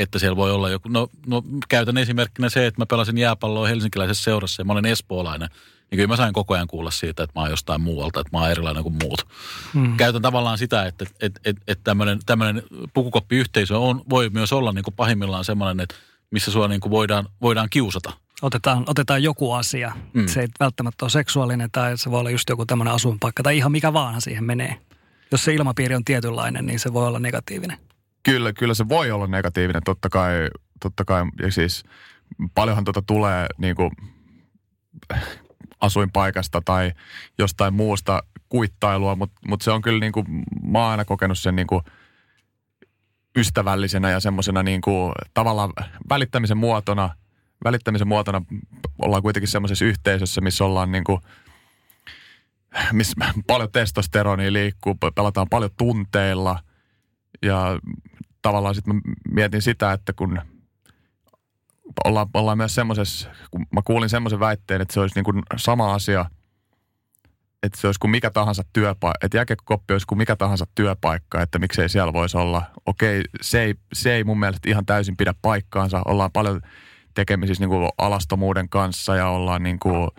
että 0.03 0.19
siellä 0.19 0.37
voi 0.37 0.51
olla 0.51 0.71
joku, 0.71 0.89
no, 0.89 1.09
no 1.27 1.43
käytän 1.69 1.99
esimerkkinä 1.99 2.49
se, 2.49 2.67
että 2.67 2.81
mä 2.81 2.87
pelasin 2.87 3.19
jääpalloa 3.19 3.69
helsinkiläisessä 3.69 4.25
seurassa 4.25 4.61
ja 4.61 4.65
mä 4.65 4.73
olen 4.73 4.87
espoolainen. 4.87 5.49
Niin 5.91 5.97
kyllä 5.97 6.09
mä 6.09 6.17
sain 6.17 6.33
koko 6.33 6.55
ajan 6.55 6.67
kuulla 6.67 6.91
siitä, 6.91 7.23
että 7.23 7.39
mä 7.39 7.43
oon 7.43 7.51
jostain 7.51 7.81
muualta, 7.81 8.21
että 8.21 8.37
mä 8.37 8.41
oon 8.41 8.51
erilainen 8.51 8.83
kuin 8.83 8.95
muut. 9.03 9.27
Hmm. 9.75 9.97
Käytän 9.97 10.23
tavallaan 10.23 10.59
sitä, 10.59 10.87
että, 10.87 11.05
että, 11.21 11.41
että, 11.45 11.63
että 11.67 11.85
tämmöinen, 11.85 12.19
tämmöinen 12.27 12.63
pukukoppiyhteisö 12.95 13.79
on, 13.79 14.03
voi 14.11 14.31
myös 14.31 14.53
olla 14.53 14.73
niin 14.73 14.83
kuin 14.83 14.95
pahimmillaan 14.95 15.45
semmoinen, 15.45 15.81
että 15.81 15.95
missä 16.31 16.51
sua 16.51 16.69
niin 16.69 16.81
kuin 16.81 16.91
voidaan, 16.91 17.29
voidaan 17.41 17.69
kiusata. 17.71 18.13
Otetaan, 18.43 18.85
otetaan 18.87 19.23
joku 19.23 19.53
asia. 19.53 19.93
Hmm. 20.15 20.27
Se 20.27 20.41
ei 20.41 20.49
välttämättä 20.61 21.05
ole 21.05 21.11
seksuaalinen 21.11 21.71
tai 21.71 21.99
se 21.99 22.11
voi 22.11 22.21
olla 22.21 22.31
just 22.31 22.49
joku 22.49 22.67
tämmöinen 22.67 22.95
asuinpaikka 22.95 23.43
tai 23.43 23.57
ihan 23.57 23.73
mikä 23.73 23.93
vaan 23.93 24.21
siihen 24.21 24.45
menee. 24.45 24.77
Jos 25.33 25.45
se 25.45 25.55
ilmapiiri 25.55 25.95
on 25.95 26.05
tietynlainen, 26.05 26.67
niin 26.67 26.81
se 26.81 26.93
voi 26.93 27.07
olla 27.07 27.19
negatiivinen. 27.19 27.79
Kyllä, 28.23 28.53
kyllä 28.53 28.75
se 28.75 28.89
voi 28.89 29.11
olla 29.11 29.27
negatiivinen, 29.27 29.83
totta 29.85 30.09
kai, 30.09 30.49
totta 30.81 31.05
kai. 31.05 31.23
Ja 31.43 31.53
siis 31.53 31.85
paljonhan 32.55 32.85
tuota 32.85 33.03
tulee 33.03 33.47
niin 33.59 33.77
kuin 33.77 33.91
asuinpaikasta 35.81 36.63
tai 36.65 36.93
jostain 37.39 37.75
muusta 37.75 38.23
kuittailua, 38.49 39.17
mutta 39.17 39.41
mut 39.49 39.63
se 39.63 39.71
on 39.71 39.83
kyllä 39.83 40.01
niin 40.01 40.13
kuin, 40.13 40.27
mä 40.63 40.79
oon 40.79 40.91
aina 40.91 41.05
kokenut 41.05 41.39
sen 41.39 41.57
niin 41.57 41.67
kuin 41.67 41.83
ystävällisenä 43.37 44.11
ja 44.11 44.21
semmoisena 44.21 44.63
niin 44.63 44.81
kuin 44.81 45.13
tavallaan 45.35 45.73
välittämisen 46.09 46.59
muotona 46.59 47.11
välittämisen 47.65 48.09
muotona 48.09 48.43
ollaan 48.99 49.23
kuitenkin 49.23 49.49
semmoisessa 49.49 49.85
yhteisössä, 49.85 50.41
missä 50.41 50.65
ollaan 50.65 50.93
niin 50.93 51.05
kuin, 51.05 51.21
missä 52.93 53.17
paljon 53.47 53.73
testosteronia 53.73 54.53
liikkuu, 54.53 54.97
pelataan 55.15 55.49
paljon 55.51 55.71
tunteilla 55.77 56.59
ja 57.43 57.79
tavallaan 58.43 58.75
sitten 58.75 59.01
mietin 59.31 59.63
sitä, 59.63 59.93
että 59.93 60.13
kun 60.13 60.41
ollaan, 62.05 62.27
ollaan 62.35 62.59
myös 62.59 62.75
semmoisessa, 62.75 63.31
kun 63.51 63.67
mä 63.73 63.81
kuulin 63.85 64.09
semmoisen 64.09 64.41
väitteen, 64.41 64.81
että 64.81 64.95
se 64.95 65.01
olisi 65.01 65.15
niin 65.15 65.25
kuin 65.25 65.43
sama 65.57 65.95
asia, 65.95 66.27
että 67.63 67.81
se 67.81 67.89
olisi 67.89 68.01
kuin 68.01 68.11
mikä 68.11 68.31
tahansa 68.31 68.63
työpaikka, 68.73 69.27
että 69.27 69.37
jääkiekkokoppi 69.37 69.95
olisi 69.95 70.07
kuin 70.07 70.19
mikä 70.19 70.37
tahansa 70.37 70.67
työpaikka, 70.75 71.43
että 71.43 71.59
miksei 71.59 71.89
siellä 71.89 72.13
voisi 72.13 72.37
olla. 72.37 72.63
Okei, 72.87 73.23
se 73.41 73.63
ei, 73.63 73.75
se 73.93 74.15
ei 74.15 74.25
mun 74.25 74.39
mielestä 74.39 74.71
ihan 74.71 74.87
täysin 74.87 75.17
pidä 75.17 75.35
paikkaansa. 75.43 76.03
Ollaan 76.05 76.33
paljon 76.33 76.61
tekemisissä 77.15 77.63
niin 77.63 77.71
kuin 77.71 77.89
alastomuuden 77.99 78.69
kanssa 78.69 79.17
ja 79.17 79.29
ollaan 79.29 79.63
niin 79.63 79.79
kuin 79.79 80.11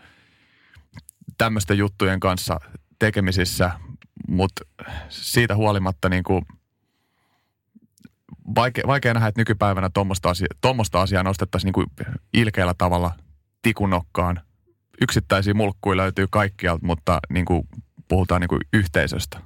tämmöisten 1.37 1.77
juttujen 1.77 2.19
kanssa 2.19 2.59
tekemisissä, 2.99 3.71
mutta 4.27 4.65
siitä 5.09 5.55
huolimatta 5.55 6.09
niin 6.09 6.23
kuin– 6.23 6.45
vaikea, 8.55 8.83
vaikea 8.87 9.13
nähdä, 9.13 9.27
että 9.27 9.41
nykypäivänä 9.41 9.89
tuommoista 9.93 10.29
asia, 10.29 10.47
asiaa 10.93 11.23
nostettaisiin 11.23 11.67
niin 11.67 11.73
kuin 11.73 11.87
ilkeällä 12.33 12.73
tavalla 12.77 13.11
tikunokkaan. 13.61 14.41
Yksittäisiä 15.01 15.53
mulkkuja 15.53 15.97
löytyy 15.97 16.27
kaikkialta, 16.29 16.85
mutta 16.85 17.19
niin 17.29 17.45
kuin 17.45 17.67
puhutaan 18.07 18.41
niin 18.41 18.49
kuin 18.49 18.61
yhteisöstä. 18.73 19.39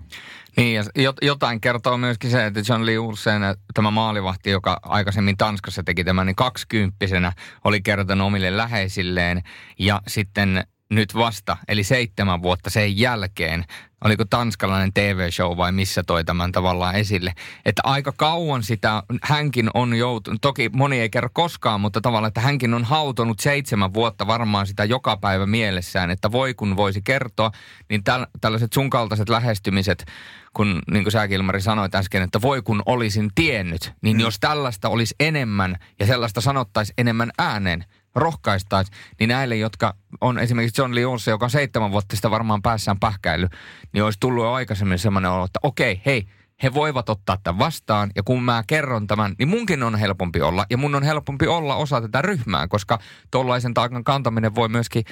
Niin, 0.58 0.76
ja 0.76 1.14
jotain 1.22 1.62
kertoo 1.62 1.98
myöskin 1.98 2.32
se, 2.32 2.46
että 2.46 2.62
John 2.70 2.86
Lee 2.86 3.00
Ursen, 3.00 3.42
tämä 3.74 3.92
maalivahti, 3.92 4.50
joka 4.50 4.80
aikaisemmin 4.84 5.38
Tanskassa 5.38 5.84
teki 5.84 6.04
tämän, 6.04 6.28
niin 6.28 6.36
kaksikymppisenä 6.36 7.32
oli 7.64 7.82
kertonut 7.82 8.28
omille 8.28 8.58
läheisilleen. 8.58 9.42
Ja 9.80 10.02
sitten 10.08 10.64
nyt 10.92 11.16
vasta, 11.16 11.58
eli 11.68 11.84
seitsemän 11.84 12.42
vuotta 12.42 12.70
sen 12.70 13.00
jälkeen, 13.00 13.66
oliko 14.06 14.26
tanskalainen 14.26 14.93
TV-show 14.93 15.58
vai 15.58 15.72
missä 15.72 16.03
toi 16.03 16.24
tämän 16.24 16.51
tavallaan 16.51 16.95
esille, 16.95 17.34
että 17.66 17.82
aika 17.86 18.14
kauan 18.18 18.64
sitä 18.64 19.03
hänkin 19.24 19.70
on 19.74 19.95
joutunut, 19.95 20.41
toki 20.41 20.70
moni 20.74 20.99
ei 20.99 21.10
kerro 21.10 21.30
koskaan, 21.34 21.82
mutta 21.82 22.01
tavallaan, 22.01 22.28
että 22.28 22.41
hänkin 22.41 22.74
on 22.74 22.84
hautonut 22.84 23.39
seitsemän 23.39 23.93
vuotta 23.93 24.28
varmaan 24.28 24.68
sitä 24.68 24.86
joka 24.86 25.18
päivä 25.18 25.45
mielessään, 25.45 26.12
että 26.12 26.32
voi 26.32 26.53
kun 26.53 26.78
voisi 26.78 27.01
kertoa, 27.01 27.51
niin 27.89 28.03
täl, 28.03 28.26
tällaiset 28.41 28.74
sun 28.74 28.89
kaltaiset 28.89 29.30
lähestymiset, 29.30 30.06
kun 30.53 30.82
niin 30.91 31.03
kuin 31.03 31.12
sä 31.12 31.28
Kilmari 31.28 31.62
sanoit 31.62 31.95
äsken, 31.95 32.22
että 32.22 32.41
voi 32.41 32.62
kun 32.62 32.84
olisin 32.86 33.30
tiennyt, 33.36 33.93
niin 34.01 34.18
mm. 34.18 34.22
jos 34.22 34.39
tällaista 34.39 34.89
olisi 34.89 35.16
enemmän 35.20 35.76
ja 35.99 36.06
sellaista 36.06 36.41
sanottaisi 36.41 36.93
enemmän 36.97 37.32
ääneen, 37.38 37.86
rohkaistaisiin, 38.16 38.97
niin 39.20 39.28
näille, 39.28 39.55
jotka 39.55 39.95
on 40.22 40.39
esimerkiksi 40.39 40.82
John 40.82 40.95
Lee 40.95 41.03
joka 41.30 41.45
on 41.45 41.49
seitsemän 41.49 41.91
vuotta 41.91 42.16
sitä 42.16 42.32
varmaan 42.32 42.61
päässään 42.61 42.99
pähkäily, 42.99 43.47
niin 43.93 44.03
olisi 44.03 44.20
tullut 44.20 44.43
jo 44.43 44.51
aikaisemmin 44.51 44.99
semmoinen 44.99 45.32
olo, 45.32 45.45
että 45.45 45.59
okei, 45.63 46.01
hei, 46.05 46.28
he 46.63 46.74
voivat 46.74 47.09
ottaa 47.09 47.38
tämän 47.43 47.59
vastaan 47.59 48.11
ja 48.16 48.24
kun 48.24 48.43
mä 48.43 48.63
kerron 48.68 49.07
tämän, 49.07 49.36
niin 49.39 49.47
munkin 49.47 49.84
on 49.84 49.95
helpompi 49.95 50.41
olla 50.41 50.66
ja 50.70 50.78
mun 50.78 50.95
on 50.95 51.03
helpompi 51.03 51.47
olla 51.47 51.76
osa 51.76 52.01
tätä 52.01 52.22
ryhmää, 52.22 52.68
koska 52.68 52.99
tuollaisen 53.32 53.74
taakan 53.74 54.03
kantaminen 54.03 54.55
voi 54.55 54.70
myöskin, 54.70 55.03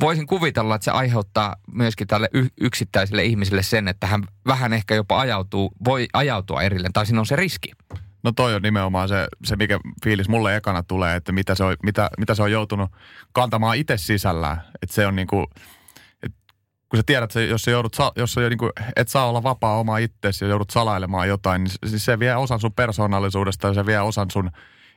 voisin 0.00 0.26
kuvitella, 0.26 0.74
että 0.74 0.84
se 0.84 0.90
aiheuttaa 0.90 1.56
myöskin 1.72 2.06
tälle 2.06 2.28
yksittäiselle 2.60 3.24
ihmiselle 3.24 3.62
sen, 3.62 3.88
että 3.88 4.06
hän 4.06 4.22
vähän 4.46 4.72
ehkä 4.72 4.94
jopa 4.94 5.20
ajautuu, 5.20 5.72
voi 5.84 6.08
ajautua 6.12 6.62
erilleen 6.62 6.92
tai 6.92 7.06
siinä 7.06 7.20
on 7.20 7.26
se 7.26 7.36
riski. 7.36 7.72
No 8.22 8.32
toi 8.32 8.54
on 8.54 8.62
nimenomaan 8.62 9.08
se, 9.08 9.28
se 9.44 9.56
mikä 9.56 9.80
fiilis 10.04 10.28
mulle 10.28 10.56
ekana 10.56 10.82
tulee, 10.82 11.16
että 11.16 11.32
mitä 11.32 11.54
se 11.54 11.64
on, 11.64 11.76
mitä, 11.82 12.10
mitä 12.18 12.34
se 12.34 12.42
on 12.42 12.52
joutunut 12.52 12.90
kantamaan 13.32 13.76
itse 13.76 13.96
sisällään. 13.96 14.62
Että 14.82 14.94
se 14.94 15.06
on 15.06 15.16
niinku, 15.16 15.46
et 16.22 16.32
kun 16.88 16.98
sä 16.98 17.02
tiedät, 17.06 17.30
että 17.30 17.40
jos, 17.40 17.62
sä 17.62 17.70
joudut, 17.70 17.96
jos 18.16 18.32
sä 18.32 18.40
niinku, 18.40 18.70
et 18.96 19.08
saa 19.08 19.28
olla 19.28 19.42
vapaa 19.42 19.78
oma 19.78 19.98
itsesi 19.98 20.44
ja 20.44 20.48
joudut 20.48 20.70
salailemaan 20.70 21.28
jotain, 21.28 21.64
niin 21.64 21.90
se, 21.90 21.98
se 21.98 22.18
vie 22.18 22.36
osan 22.36 22.60
sun 22.60 22.72
persoonallisuudesta 22.72 23.68
ja 23.68 23.74
se 23.74 23.86
vie 23.86 24.00
osan 24.00 24.30
sun 24.30 24.50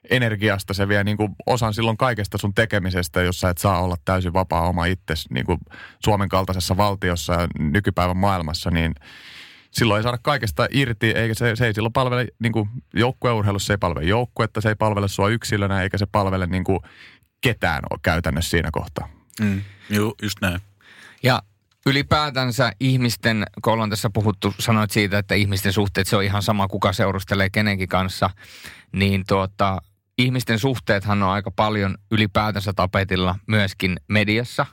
energiasta, 0.10 0.74
se 0.74 0.88
vie 0.88 1.04
niinku 1.04 1.30
osan 1.46 1.74
silloin 1.74 1.98
kaikesta 1.98 2.38
sun 2.38 2.54
tekemisestä, 2.54 3.22
jos 3.22 3.40
sä 3.40 3.50
et 3.50 3.58
saa 3.58 3.82
olla 3.82 3.96
täysin 4.06 4.34
vapaa 4.34 4.68
oma 4.68 4.86
itsesi 4.86 5.34
niinku 5.34 5.58
Suomen 6.04 6.30
kaltaisessa 6.30 6.78
valtiossa 6.78 7.34
ja 7.34 7.48
nykypäivän 7.60 8.18
maailmassa, 8.18 8.72
niin– 8.72 8.96
silloin 9.76 10.00
ei 10.00 10.04
saada 10.04 10.18
kaikesta 10.22 10.68
irti, 10.72 11.12
eikä 11.12 11.34
se, 11.34 11.56
se 11.56 11.66
ei 11.66 11.74
silloin 11.74 11.94
palvele 11.94 12.28
niin 12.40 12.52
kuin 12.52 12.70
joukkueurheilussa, 12.94 13.68
se 13.68 13.74
ei 13.74 13.78
palvele 13.78 14.06
joukkuetta, 14.06 14.62
se 14.62 14.70
ei 14.70 14.76
palvele 14.76 15.08
sua 15.08 15.30
yksilönä, 15.30 15.82
eikä 15.82 15.98
se 15.98 16.06
palvele 16.06 16.48
niin 16.48 16.64
kuin 16.64 16.80
ketään 17.42 17.84
käytännössä 18.02 18.50
siinä 18.50 18.70
kohtaa. 18.72 19.10
Mm, 19.42 19.62
joo, 19.90 20.16
just 20.22 20.38
näin. 20.42 20.60
Ja 21.24 21.42
ylipäätänsä 21.86 22.72
ihmisten, 22.80 23.46
kun 23.62 23.74
ollaan 23.74 23.90
tässä 23.90 24.10
puhuttu, 24.10 24.54
sanoit 24.60 24.92
siitä, 24.92 25.18
että 25.18 25.36
ihmisten 25.36 25.74
suhteet, 25.74 26.08
se 26.08 26.16
on 26.16 26.24
ihan 26.24 26.44
sama, 26.44 26.68
kuka 26.68 26.94
seurustelee 26.94 27.50
kenenkin 27.50 27.90
kanssa, 27.90 28.30
niin 28.92 29.24
tuota, 29.28 29.82
ihmisten 30.18 30.60
suhteethan 30.60 31.24
on 31.24 31.30
aika 31.30 31.52
paljon 31.52 31.98
ylipäätänsä 32.12 32.74
tapetilla 32.74 33.36
myöskin 33.48 33.98
mediassa. 34.08 34.66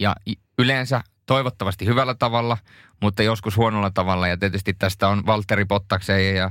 Ja 0.00 0.16
yleensä 0.58 1.00
toivottavasti 1.26 1.86
hyvällä 1.86 2.14
tavalla, 2.14 2.58
mutta 3.00 3.22
joskus 3.22 3.56
huonolla 3.56 3.90
tavalla. 3.90 4.28
Ja 4.28 4.36
tietysti 4.36 4.74
tästä 4.74 5.08
on 5.08 5.26
Valtteri 5.26 5.64
Pottakseen 5.64 6.36
ja 6.36 6.50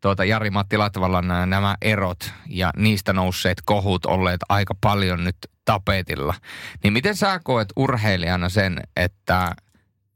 tuota 0.00 0.24
Jari-Matti 0.24 0.76
Latvalan 0.76 1.28
nämä, 1.28 1.46
nämä 1.46 1.76
erot 1.82 2.32
ja 2.46 2.70
niistä 2.76 3.12
nousseet 3.12 3.58
kohut 3.64 4.06
olleet 4.06 4.40
aika 4.48 4.74
paljon 4.80 5.24
nyt 5.24 5.36
tapetilla. 5.64 6.34
Niin 6.82 6.92
miten 6.92 7.16
sä 7.16 7.40
koet 7.44 7.68
urheilijana 7.76 8.48
sen, 8.48 8.80
että 8.96 9.54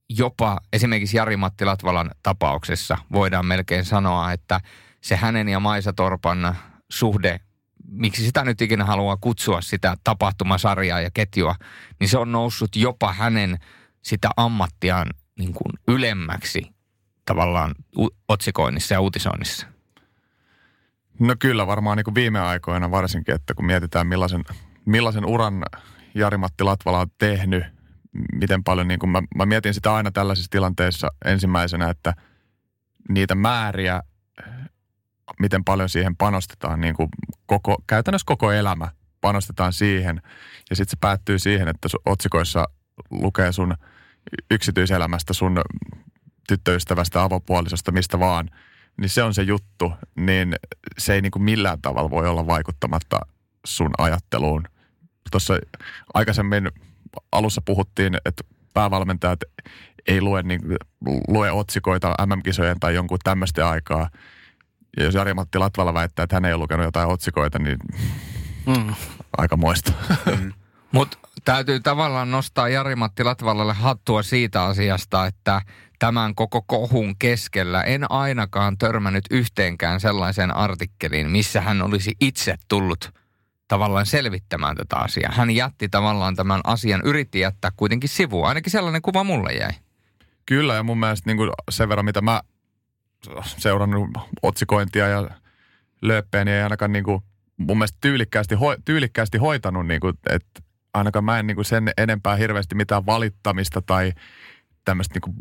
jopa 0.08 0.60
esimerkiksi 0.72 1.16
Jari-Matti 1.16 1.64
Latvalan 1.64 2.10
tapauksessa 2.22 2.98
voidaan 3.12 3.46
melkein 3.46 3.84
sanoa, 3.84 4.32
että 4.32 4.60
se 5.00 5.16
hänen 5.16 5.48
ja 5.48 5.60
Maisa 5.60 5.92
Torpan 5.92 6.56
suhde 6.90 7.40
miksi 7.88 8.24
sitä 8.24 8.44
nyt 8.44 8.60
ikinä 8.60 8.84
haluaa 8.84 9.16
kutsua 9.20 9.60
sitä 9.60 9.96
tapahtumasarjaa 10.04 11.00
ja 11.00 11.10
ketjua, 11.14 11.54
niin 12.00 12.08
se 12.08 12.18
on 12.18 12.32
noussut 12.32 12.76
jopa 12.76 13.12
hänen 13.12 13.58
sitä 14.06 14.30
ammattiaan 14.36 15.10
niin 15.38 15.52
kuin 15.52 15.72
ylemmäksi 15.88 16.70
tavallaan 17.24 17.74
otsikoinnissa 18.28 18.94
ja 18.94 19.00
uutisoinnissa? 19.00 19.66
No 21.20 21.34
kyllä 21.38 21.66
varmaan 21.66 21.96
niin 21.96 22.04
kuin 22.04 22.14
viime 22.14 22.40
aikoina 22.40 22.90
varsinkin, 22.90 23.34
että 23.34 23.54
kun 23.54 23.66
mietitään 23.66 24.06
millaisen, 24.06 24.44
millaisen 24.84 25.26
uran 25.26 25.62
Jari-Matti 26.14 26.64
Latvala 26.64 27.00
on 27.00 27.06
tehnyt, 27.18 27.64
miten 28.32 28.64
paljon, 28.64 28.88
niin 28.88 28.98
kuin 28.98 29.10
mä, 29.10 29.22
mä 29.34 29.46
mietin 29.46 29.74
sitä 29.74 29.94
aina 29.94 30.10
tällaisissa 30.10 30.50
tilanteissa 30.50 31.08
ensimmäisenä, 31.24 31.90
että 31.90 32.14
niitä 33.08 33.34
määriä, 33.34 34.02
miten 35.40 35.64
paljon 35.64 35.88
siihen 35.88 36.16
panostetaan, 36.16 36.80
niin 36.80 36.94
kuin 36.94 37.08
koko, 37.46 37.76
käytännössä 37.86 38.26
koko 38.26 38.52
elämä 38.52 38.88
panostetaan 39.20 39.72
siihen. 39.72 40.22
Ja 40.70 40.76
sitten 40.76 40.90
se 40.90 40.96
päättyy 41.00 41.38
siihen, 41.38 41.68
että 41.68 41.88
otsikoissa 42.04 42.64
lukee 43.10 43.52
sun– 43.52 43.74
yksityiselämästä, 44.50 45.32
sun 45.32 45.60
tyttöystävästä, 46.48 47.22
avopuolisosta, 47.22 47.92
mistä 47.92 48.18
vaan, 48.18 48.50
niin 48.96 49.08
se 49.08 49.22
on 49.22 49.34
se 49.34 49.42
juttu, 49.42 49.92
niin 50.16 50.54
se 50.98 51.14
ei 51.14 51.22
niin 51.22 51.32
kuin 51.32 51.42
millään 51.42 51.82
tavalla 51.82 52.10
voi 52.10 52.28
olla 52.28 52.46
vaikuttamatta 52.46 53.20
sun 53.66 53.90
ajatteluun. 53.98 54.62
Tuossa 55.30 55.54
aikaisemmin 56.14 56.70
alussa 57.32 57.62
puhuttiin, 57.64 58.16
että 58.24 58.44
päävalmentajat 58.74 59.40
ei 60.06 60.20
lue, 60.20 60.42
niin, 60.42 60.60
lue 61.28 61.50
otsikoita 61.50 62.14
MM-kisojen 62.26 62.80
tai 62.80 62.94
jonkun 62.94 63.18
tämmöistä 63.24 63.68
aikaa. 63.68 64.10
Ja 64.96 65.04
jos 65.04 65.14
Jari-Matti 65.14 65.58
Latvala 65.58 65.94
väittää, 65.94 66.22
että 66.22 66.36
hän 66.36 66.44
ei 66.44 66.52
ole 66.52 66.62
lukenut 66.62 66.84
jotain 66.84 67.08
otsikoita, 67.08 67.58
niin 67.58 67.78
mm. 68.66 68.94
aika 69.38 69.56
moista. 69.56 69.92
Mm. 70.26 70.52
Mutta 70.92 71.18
täytyy 71.44 71.80
tavallaan 71.80 72.30
nostaa 72.30 72.68
Jari-Matti 72.68 73.24
Latvalalle 73.24 73.72
hattua 73.72 74.22
siitä 74.22 74.62
asiasta, 74.62 75.26
että 75.26 75.62
tämän 75.98 76.34
koko 76.34 76.62
kohun 76.62 77.18
keskellä 77.18 77.82
en 77.82 78.10
ainakaan 78.10 78.78
törmännyt 78.78 79.24
yhteenkään 79.30 80.00
sellaiseen 80.00 80.56
artikkeliin, 80.56 81.30
missä 81.30 81.60
hän 81.60 81.82
olisi 81.82 82.12
itse 82.20 82.54
tullut 82.68 83.10
tavallaan 83.68 84.06
selvittämään 84.06 84.76
tätä 84.76 84.96
asiaa. 84.96 85.32
Hän 85.32 85.50
jätti 85.50 85.88
tavallaan 85.88 86.36
tämän 86.36 86.60
asian, 86.64 87.00
yritti 87.04 87.40
jättää 87.40 87.70
kuitenkin 87.76 88.08
sivuun. 88.08 88.48
Ainakin 88.48 88.70
sellainen 88.70 89.02
kuva 89.02 89.24
mulle 89.24 89.52
jäi. 89.52 89.70
Kyllä, 90.46 90.74
ja 90.74 90.82
mun 90.82 90.98
mielestä 90.98 91.30
niin 91.30 91.36
kuin 91.36 91.50
sen 91.70 91.88
verran, 91.88 92.04
mitä 92.04 92.20
mä 92.20 92.42
seurannut 93.44 94.10
otsikointia 94.42 95.08
ja 95.08 95.30
lööppejä, 96.02 96.44
niin 96.44 96.54
ei 96.54 96.62
ainakaan 96.62 96.92
niin 96.92 97.04
kuin, 97.04 97.22
mun 97.56 97.78
mielestä 97.78 97.98
tyylikkäästi, 98.00 98.54
ho, 98.54 98.76
tyylikkäästi 98.84 99.38
hoitanut, 99.38 99.86
niin 99.86 100.00
kuin, 100.00 100.14
että 100.30 100.62
ainakaan 100.96 101.24
mä 101.24 101.38
en 101.38 101.46
niin 101.46 101.54
kuin 101.54 101.64
sen 101.64 101.92
enempää 101.98 102.36
hirveästi 102.36 102.74
mitään 102.74 103.06
valittamista 103.06 103.82
tai 103.82 104.12
tämmöistä 104.84 105.14
niin 105.14 105.22
kuin 105.22 105.36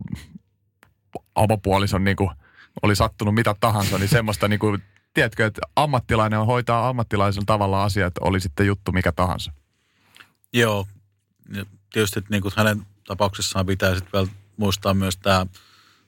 avopuolison 1.35 2.03
niin 2.03 2.15
oli 2.81 2.95
sattunut 2.95 3.35
mitä 3.35 3.55
tahansa, 3.59 3.97
niin 3.97 4.09
semmoista 4.09 4.47
niin 4.47 4.59
kuin 4.59 4.83
tiedätkö, 5.13 5.45
että 5.45 5.61
ammattilainen 5.75 6.39
on 6.39 6.47
hoitaa 6.47 6.89
ammattilaisella 6.89 7.45
tavalla 7.45 7.83
asiat, 7.83 8.13
oli 8.21 8.39
sitten 8.39 8.67
juttu 8.67 8.91
mikä 8.91 9.11
tahansa. 9.11 9.51
Joo. 10.53 10.87
Ja 11.53 11.65
tietysti 11.93 12.23
niin 12.29 12.41
kuin 12.41 12.53
hänen 12.57 12.85
tapauksessaan 13.07 13.65
pitää 13.65 13.95
sitten 13.95 14.11
vielä 14.13 14.27
muistaa 14.57 14.93
myös 14.93 15.17
tämä 15.17 15.45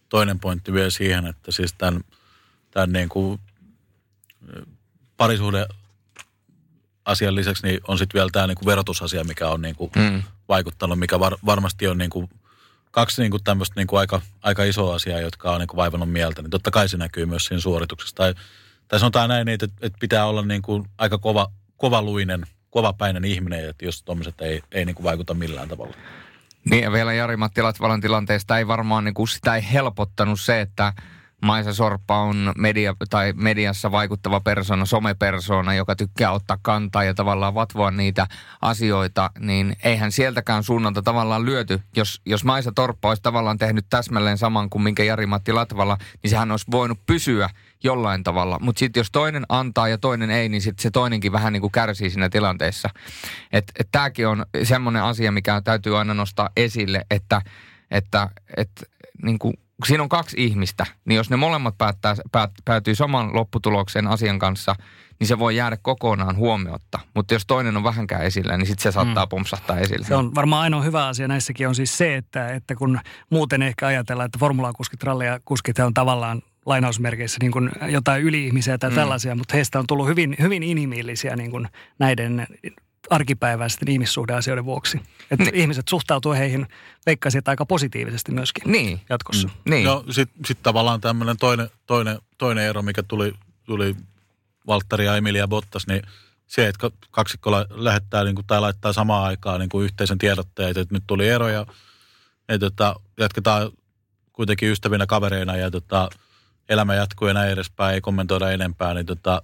toinen 0.09 0.39
pointti 0.39 0.73
vielä 0.73 0.89
siihen, 0.89 1.25
että 1.25 1.51
siis 1.51 1.73
tämän, 1.73 2.01
tämän 2.71 2.91
niin 2.91 3.09
kuin 3.09 3.39
parisuhde 5.17 5.67
asian 7.07 7.35
lisäksi 7.35 7.67
niin 7.67 7.79
on 7.87 7.97
sitten 7.97 8.19
vielä 8.19 8.29
tämä 8.31 8.47
niin 8.47 8.55
kuin 8.55 8.65
verotusasia, 8.65 9.23
mikä 9.23 9.49
on 9.49 9.61
niin 9.61 9.75
kuin 9.75 9.91
mm. 9.95 10.23
vaikuttanut, 10.49 10.99
mikä 10.99 11.19
var, 11.19 11.37
varmasti 11.45 11.87
on 11.87 11.97
niin 11.97 12.09
kuin 12.09 12.29
kaksi 12.91 13.21
niin 13.21 13.31
kuin 13.31 13.43
tämmöistä 13.43 13.73
niin 13.75 13.87
kuin 13.87 13.99
aika, 13.99 14.21
aika 14.43 14.63
isoa 14.63 14.95
asiaa, 14.95 15.19
jotka 15.19 15.51
on 15.51 15.59
niin 15.59 15.67
kuin 15.67 15.77
vaivannut 15.77 16.11
mieltä, 16.11 16.41
niin 16.41 16.49
totta 16.49 16.71
kai 16.71 16.89
se 16.89 16.97
näkyy 16.97 17.25
myös 17.25 17.45
siinä 17.45 17.61
suorituksessa. 17.61 18.15
Tai, 18.15 18.33
tai 18.87 18.99
sanotaan 18.99 19.29
näin, 19.29 19.49
että, 19.49 19.67
että 19.81 19.97
pitää 19.99 20.25
olla 20.25 20.41
niin 20.41 20.61
kuin 20.61 20.85
aika 20.97 21.17
kova, 21.17 21.51
kovaluinen, 21.77 22.47
kovapäinen 22.69 23.25
ihminen, 23.25 23.69
että 23.69 23.85
jos 23.85 24.03
tuommoiset 24.03 24.41
ei, 24.41 24.61
ei 24.71 24.85
niin 24.85 24.95
kuin 24.95 25.03
vaikuta 25.03 25.33
millään 25.33 25.69
tavalla. 25.69 25.93
Niin 26.69 26.83
ja 26.83 26.91
vielä 26.91 27.13
Jari-Matti 27.13 27.61
Latvalan 27.61 28.01
tilanteesta 28.01 28.57
ei 28.57 28.67
varmaan 28.67 29.03
niin 29.03 29.13
kuin 29.13 29.27
sitä 29.27 29.55
ei 29.55 29.71
helpottanut 29.73 30.39
se, 30.39 30.61
että 30.61 30.93
Maisa 31.41 31.73
Sorppa 31.73 32.19
on 32.19 32.53
media, 32.57 32.95
tai 33.09 33.33
mediassa 33.35 33.91
vaikuttava 33.91 34.39
persona, 34.39 34.85
somepersona, 34.85 35.73
joka 35.73 35.95
tykkää 35.95 36.31
ottaa 36.31 36.57
kantaa 36.61 37.03
ja 37.03 37.13
tavallaan 37.13 37.55
vatvoa 37.55 37.91
niitä 37.91 38.27
asioita, 38.61 39.31
niin 39.39 39.75
eihän 39.83 40.11
sieltäkään 40.11 40.63
suunnalta 40.63 41.01
tavallaan 41.01 41.45
lyöty. 41.45 41.81
Jos, 41.95 42.21
jos 42.25 42.45
Maisa 42.45 42.71
Torppa 42.71 43.09
olisi 43.09 43.23
tavallaan 43.23 43.57
tehnyt 43.57 43.85
täsmälleen 43.89 44.37
saman 44.37 44.69
kuin 44.69 44.81
minkä 44.81 45.03
Jari-Matti 45.03 45.53
Latvala, 45.53 45.97
niin 46.23 46.29
sehän 46.29 46.51
olisi 46.51 46.65
voinut 46.71 46.99
pysyä 47.05 47.49
jollain 47.83 48.23
tavalla. 48.23 48.59
Mutta 48.61 48.79
sitten 48.79 48.99
jos 48.99 49.11
toinen 49.11 49.45
antaa 49.49 49.87
ja 49.87 49.97
toinen 49.97 50.29
ei, 50.29 50.49
niin 50.49 50.61
sitten 50.61 50.83
se 50.83 50.91
toinenkin 50.91 51.31
vähän 51.31 51.53
niin 51.53 51.61
kuin 51.61 51.71
kärsii 51.71 52.09
siinä 52.09 52.29
tilanteessa. 52.29 52.89
Että 53.51 53.73
et, 53.79 53.87
tämäkin 53.91 54.27
on 54.27 54.45
semmoinen 54.63 55.03
asia, 55.03 55.31
mikä 55.31 55.61
täytyy 55.61 55.97
aina 55.97 56.13
nostaa 56.13 56.49
esille, 56.57 57.05
että, 57.11 57.41
että 57.91 58.29
et, 58.57 58.71
niin 59.23 59.39
kuin 59.39 59.53
siinä 59.85 60.03
on 60.03 60.09
kaksi 60.09 60.43
ihmistä, 60.43 60.85
niin 61.05 61.15
jos 61.15 61.29
ne 61.29 61.35
molemmat 61.35 61.77
päättää, 61.77 62.15
päät, 62.31 62.51
päätyy 62.65 62.95
saman 62.95 63.35
lopputulokseen 63.35 64.07
asian 64.07 64.39
kanssa, 64.39 64.75
niin 65.19 65.27
se 65.27 65.39
voi 65.39 65.55
jäädä 65.55 65.77
kokonaan 65.81 66.35
huomiotta. 66.35 66.99
Mutta 67.13 67.33
jos 67.33 67.45
toinen 67.47 67.77
on 67.77 67.83
vähänkään 67.83 68.23
esillä, 68.23 68.57
niin 68.57 68.67
sitten 68.67 68.83
se 68.83 68.91
saattaa 68.91 69.25
mm. 69.25 69.29
pompsahtaa 69.29 69.79
esille. 69.79 70.05
Se 70.05 70.15
on 70.15 70.35
varmaan 70.35 70.61
ainoa 70.61 70.81
hyvä 70.81 71.07
asia 71.07 71.27
näissäkin 71.27 71.67
on 71.67 71.75
siis 71.75 71.97
se, 71.97 72.15
että, 72.15 72.53
että 72.53 72.75
kun 72.75 72.99
muuten 73.29 73.61
ehkä 73.61 73.87
ajatellaan, 73.87 74.25
että 74.25 74.39
formulakuskit, 74.39 75.03
rallia 75.03 75.39
kuskit 75.45 75.79
on 75.79 75.93
tavallaan 75.93 76.41
lainausmerkeissä 76.65 77.37
niin 77.41 77.51
kuin 77.51 77.69
jotain 77.87 78.23
yli-ihmisiä 78.23 78.77
tai 78.77 78.89
mm. 78.89 78.95
tällaisia, 78.95 79.35
mutta 79.35 79.53
heistä 79.53 79.79
on 79.79 79.87
tullut 79.87 80.07
hyvin, 80.07 80.35
hyvin 80.41 80.63
inhimillisiä 80.63 81.35
niin 81.35 81.51
kuin 81.51 81.67
näiden 81.99 82.47
arkipäiväisten 83.09 83.89
ihmissuhdeasioiden 83.89 84.65
vuoksi. 84.65 85.01
Että 85.31 85.43
niin. 85.43 85.55
ihmiset 85.55 85.87
suhtautuu 85.87 86.33
heihin, 86.33 86.67
veikkaisin, 87.05 87.41
aika 87.45 87.65
positiivisesti 87.65 88.31
myöskin 88.31 88.71
niin. 88.71 89.01
jatkossa. 89.09 89.47
Mm. 89.47 89.71
Niin. 89.71 89.85
No 89.85 90.03
sitten 90.09 90.45
sit 90.45 90.63
tavallaan 90.63 91.01
tämmöinen 91.01 91.37
toinen, 91.37 91.69
toinen, 91.85 92.17
toinen 92.37 92.65
ero, 92.65 92.81
mikä 92.81 93.03
tuli, 93.03 93.33
tuli 93.63 93.95
Valtteri 94.67 95.05
ja 95.05 95.15
Emilia 95.15 95.47
Bottas, 95.47 95.87
niin 95.87 96.01
se, 96.47 96.67
että 96.67 96.89
kaksikko 97.11 97.51
lähettää 97.69 98.23
niin 98.23 98.35
kuin, 98.35 98.47
tai 98.47 98.61
laittaa 98.61 98.93
samaan 98.93 99.23
aikaan 99.23 99.59
niin 99.59 99.69
kuin 99.69 99.85
yhteisen 99.85 100.17
tiedotteet, 100.17 100.77
että 100.77 100.95
nyt 100.95 101.03
tuli 101.07 101.29
ero 101.29 101.47
ja 101.47 101.65
että, 102.49 102.67
että 102.67 102.95
jatketaan 103.19 103.71
kuitenkin 104.33 104.71
ystävinä 104.71 105.05
kavereina 105.05 105.55
ja 105.55 105.69
että, 105.73 106.09
elämä 106.69 106.95
jatkuu 106.95 107.27
ja 107.27 107.33
näin 107.33 107.51
edespäin, 107.51 107.93
ei 107.93 108.01
kommentoida 108.01 108.51
enempää, 108.51 108.93
niin 108.93 109.05
tota, 109.05 109.41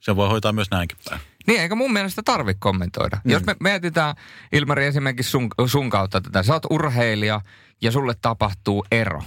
sen 0.00 0.16
voi 0.16 0.28
hoitaa 0.28 0.52
myös 0.52 0.70
näinkin 0.70 0.98
päin. 1.04 1.20
Niin, 1.46 1.60
eikä 1.60 1.74
mun 1.74 1.92
mielestä 1.92 2.22
tarvitse 2.24 2.58
kommentoida. 2.60 3.20
Mm. 3.24 3.30
Jos 3.30 3.44
me 3.46 3.56
mietitään, 3.60 4.14
Ilmari, 4.52 4.86
esimerkiksi 4.86 5.30
sun, 5.30 5.48
sun 5.66 5.90
kautta 5.90 6.20
tätä. 6.20 6.42
Sä 6.42 6.52
oot 6.52 6.66
urheilija 6.70 7.40
ja 7.82 7.92
sulle 7.92 8.14
tapahtuu 8.22 8.84
ero. 8.92 9.22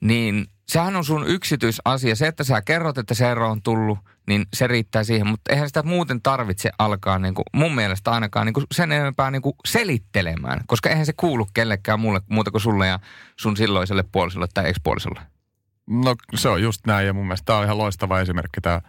Niin 0.00 0.46
sehän 0.68 0.96
on 0.96 1.04
sun 1.04 1.26
yksityisasia. 1.26 2.16
Se, 2.16 2.26
että 2.26 2.44
sä 2.44 2.62
kerrot, 2.62 2.98
että 2.98 3.14
se 3.14 3.30
ero 3.30 3.50
on 3.50 3.62
tullut, 3.62 3.98
niin 4.28 4.46
se 4.54 4.66
riittää 4.66 5.04
siihen. 5.04 5.26
Mutta 5.26 5.52
eihän 5.52 5.68
sitä 5.68 5.82
muuten 5.82 6.22
tarvitse 6.22 6.70
alkaa 6.78 7.18
niin 7.18 7.34
kuin, 7.34 7.44
mun 7.52 7.74
mielestä 7.74 8.10
ainakaan 8.10 8.46
niin 8.46 8.54
kuin 8.54 8.66
sen 8.74 8.92
enempää 8.92 9.30
niin 9.30 9.42
kuin 9.42 9.54
selittelemään. 9.64 10.60
Koska 10.66 10.88
eihän 10.88 11.06
se 11.06 11.12
kuulu 11.12 11.46
kellekään 11.54 12.00
muulle 12.00 12.20
muuta 12.30 12.50
kuin 12.50 12.60
sulle 12.60 12.86
ja 12.86 12.98
sun 13.36 13.56
silloiselle 13.56 14.04
puolisolle 14.12 14.46
tai 14.54 14.68
ekspuolisolle. 14.68 15.20
No 15.86 16.14
se 16.34 16.48
on 16.48 16.62
just 16.62 16.86
näin 16.86 17.06
ja 17.06 17.12
mun 17.12 17.26
mielestä 17.26 17.44
tämä 17.44 17.58
on 17.58 17.64
ihan 17.64 17.78
loistava 17.78 18.20
esimerkki 18.20 18.60
tämä 18.60 18.80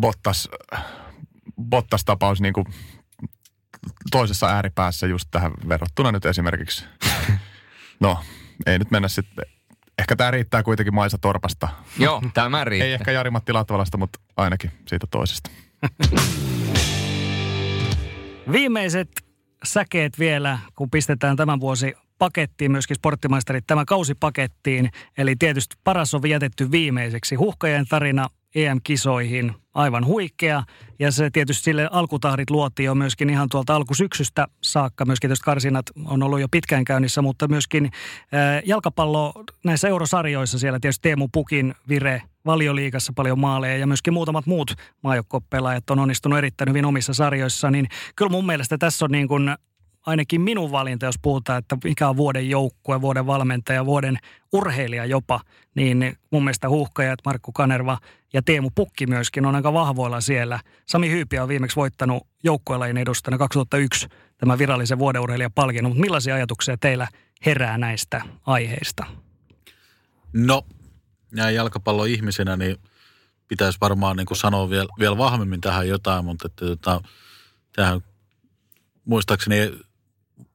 Bottas 0.00 0.48
Bottas-tapaus 1.62 2.40
niin 2.40 2.52
kuin 2.52 2.66
toisessa 4.10 4.46
ääripäässä 4.46 5.06
just 5.06 5.28
tähän 5.30 5.52
verrattuna 5.68 6.12
nyt 6.12 6.26
esimerkiksi. 6.26 6.84
No, 8.00 8.18
ei 8.66 8.78
nyt 8.78 8.90
mennä 8.90 9.08
sitten. 9.08 9.44
Ehkä 9.98 10.16
tämä 10.16 10.30
riittää 10.30 10.62
kuitenkin 10.62 10.94
Maisa 10.94 11.18
Torpasta. 11.18 11.68
Joo, 11.98 12.22
tämä 12.34 12.64
riittää. 12.64 12.86
ei 12.86 12.92
ehkä 12.92 13.12
Jari-Matti 13.12 13.52
Latvalasta, 13.52 13.98
mutta 13.98 14.18
ainakin 14.36 14.70
siitä 14.86 15.06
toisesta. 15.10 15.50
Viimeiset 18.52 19.08
säkeet 19.64 20.18
vielä, 20.18 20.58
kun 20.74 20.90
pistetään 20.90 21.36
tämän 21.36 21.60
vuosi 21.60 21.94
pakettiin, 22.18 22.72
myöskin 22.72 22.96
sporttimaisterit 22.96 23.64
tämä 23.66 23.84
kausi 23.84 24.14
pakettiin. 24.14 24.90
Eli 25.18 25.36
tietysti 25.36 25.76
paras 25.84 26.14
on 26.14 26.28
jätetty 26.28 26.70
viimeiseksi. 26.70 27.34
Huhkajan 27.34 27.86
tarina 27.88 28.28
EM-kisoihin. 28.56 29.54
Aivan 29.74 30.06
huikea. 30.06 30.62
Ja 30.98 31.10
se 31.10 31.30
tietysti 31.30 31.64
sille 31.64 31.88
alkutahdit 31.92 32.50
luotiin 32.50 32.84
jo 32.84 32.94
myöskin 32.94 33.30
ihan 33.30 33.48
tuolta 33.48 33.76
alkusyksystä 33.76 34.46
saakka. 34.62 35.04
Myöskin 35.04 35.28
tietysti 35.28 35.44
karsinat 35.44 35.86
on 36.04 36.22
ollut 36.22 36.40
jo 36.40 36.48
pitkään 36.48 36.84
käynnissä, 36.84 37.22
mutta 37.22 37.48
myöskin 37.48 37.90
jalkapallo 38.64 39.32
näissä 39.64 39.88
eurosarjoissa 39.88 40.58
siellä 40.58 40.78
tietysti 40.80 41.02
Teemu 41.02 41.28
Pukin 41.32 41.74
vire 41.88 42.22
valioliigassa 42.46 43.12
paljon 43.16 43.40
maaleja 43.40 43.76
ja 43.76 43.86
myöskin 43.86 44.14
muutamat 44.14 44.46
muut 44.46 44.74
maajoukkopelaajat 45.02 45.90
on 45.90 45.98
onnistunut 45.98 46.38
erittäin 46.38 46.68
hyvin 46.68 46.84
omissa 46.84 47.14
sarjoissa. 47.14 47.70
Niin 47.70 47.86
kyllä 48.16 48.30
mun 48.30 48.46
mielestä 48.46 48.78
tässä 48.78 49.04
on 49.04 49.10
niin 49.10 49.28
kuin 49.28 49.56
ainakin 50.06 50.40
minun 50.40 50.70
valinta, 50.70 51.06
jos 51.06 51.18
puhutaan, 51.22 51.58
että 51.58 51.76
mikä 51.84 52.08
on 52.08 52.16
vuoden 52.16 52.50
joukkue, 52.50 53.00
vuoden 53.00 53.26
valmentaja, 53.26 53.86
vuoden 53.86 54.18
urheilija 54.52 55.04
jopa, 55.04 55.40
niin 55.74 56.18
mun 56.30 56.44
mielestä 56.44 56.68
huuhkajat, 56.68 57.18
Markku 57.24 57.52
Kanerva 57.52 57.98
ja 58.32 58.42
Teemu 58.42 58.70
Pukki 58.74 59.06
myöskin 59.06 59.46
on 59.46 59.54
aika 59.54 59.72
vahvoilla 59.72 60.20
siellä. 60.20 60.60
Sami 60.86 61.10
Hyypiä 61.10 61.42
on 61.42 61.48
viimeksi 61.48 61.76
voittanut 61.76 62.26
joukkuelajin 62.44 62.96
edustajana 62.96 63.38
2001 63.38 64.08
tämä 64.38 64.58
virallisen 64.58 64.98
vuoden 64.98 65.52
palkinnon, 65.54 65.90
mutta 65.90 66.00
millaisia 66.00 66.34
ajatuksia 66.34 66.76
teillä 66.76 67.08
herää 67.46 67.78
näistä 67.78 68.22
aiheista? 68.46 69.06
No, 70.32 70.62
näin 71.32 71.54
jalkapalloihmisenä, 71.54 72.56
niin 72.56 72.76
pitäisi 73.48 73.78
varmaan 73.80 74.16
niin 74.16 74.26
kuin 74.26 74.38
sanoa 74.38 74.70
vielä, 74.70 74.88
vielä 74.98 75.18
vahvemmin 75.18 75.60
tähän 75.60 75.88
jotain, 75.88 76.24
mutta 76.24 76.46
että, 76.46 76.72
että, 76.72 77.00
tähän 77.72 78.00
muistaakseni 79.04 79.86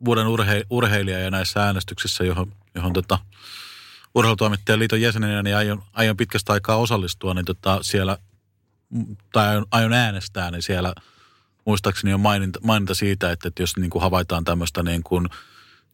vuoden 0.06 0.28
urhe, 0.28 0.64
urheilija 0.70 1.20
ja 1.20 1.32
näissä 1.32 1.64
äänestyksissä, 1.64 2.24
johon, 2.24 2.52
johon 2.76 2.94
tota, 2.94 3.20
urheilutoimittajan 4.16 4.80
liiton 4.80 5.02
jäsenenä 5.02 5.44
niin 5.44 5.56
aion, 5.56 5.84
aion 5.94 6.18
pitkästä 6.18 6.54
aikaa 6.54 6.78
osallistua, 6.78 7.34
niin 7.34 7.46
tota, 7.46 7.80
siellä, 7.82 8.18
tai 9.34 9.48
aion, 9.48 9.66
aion 9.72 9.94
äänestää, 9.94 10.52
niin 10.52 10.62
siellä 10.62 10.94
muistaakseni 11.66 12.14
on 12.14 12.20
maininta, 12.20 12.60
maininta 12.64 12.96
siitä, 12.96 13.32
että, 13.32 13.48
että 13.48 13.64
jos 13.64 13.78
niin 13.78 13.90
kuin 13.90 14.02
havaitaan 14.02 14.44
tämmöistä 14.44 14.84
niin, 14.84 15.04
kuin, 15.04 15.30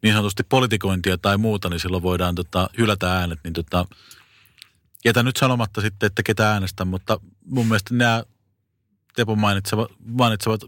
niin 0.03 0.13
sanotusti 0.13 0.43
politikointia 0.43 1.17
tai 1.17 1.37
muuta, 1.37 1.69
niin 1.69 1.79
silloin 1.79 2.03
voidaan 2.03 2.35
tota, 2.35 2.69
hylätä 2.77 3.13
äänet, 3.13 3.39
niin 3.43 3.53
tota, 3.53 3.85
jätän 5.05 5.25
nyt 5.25 5.37
sanomatta 5.37 5.81
sitten, 5.81 6.07
että 6.07 6.23
ketä 6.23 6.51
äänestä, 6.51 6.85
mutta 6.85 7.19
mun 7.45 7.67
mielestä 7.67 7.93
nämä 7.93 8.23
Tepon 9.15 9.39
mainitsevat, 9.39 9.91
mainitsevat 10.05 10.61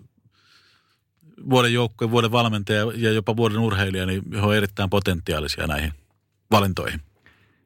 vuoden 1.50 1.74
joukkue, 1.74 2.12
vuoden 2.12 2.32
valmentaja 2.32 2.86
ja 2.96 3.12
jopa 3.12 3.36
vuoden 3.36 3.58
urheilija, 3.60 4.06
niin 4.06 4.22
he 4.34 4.42
on 4.42 4.56
erittäin 4.56 4.90
potentiaalisia 4.90 5.68
näihin 5.68 5.94
valintoihin. 6.52 7.02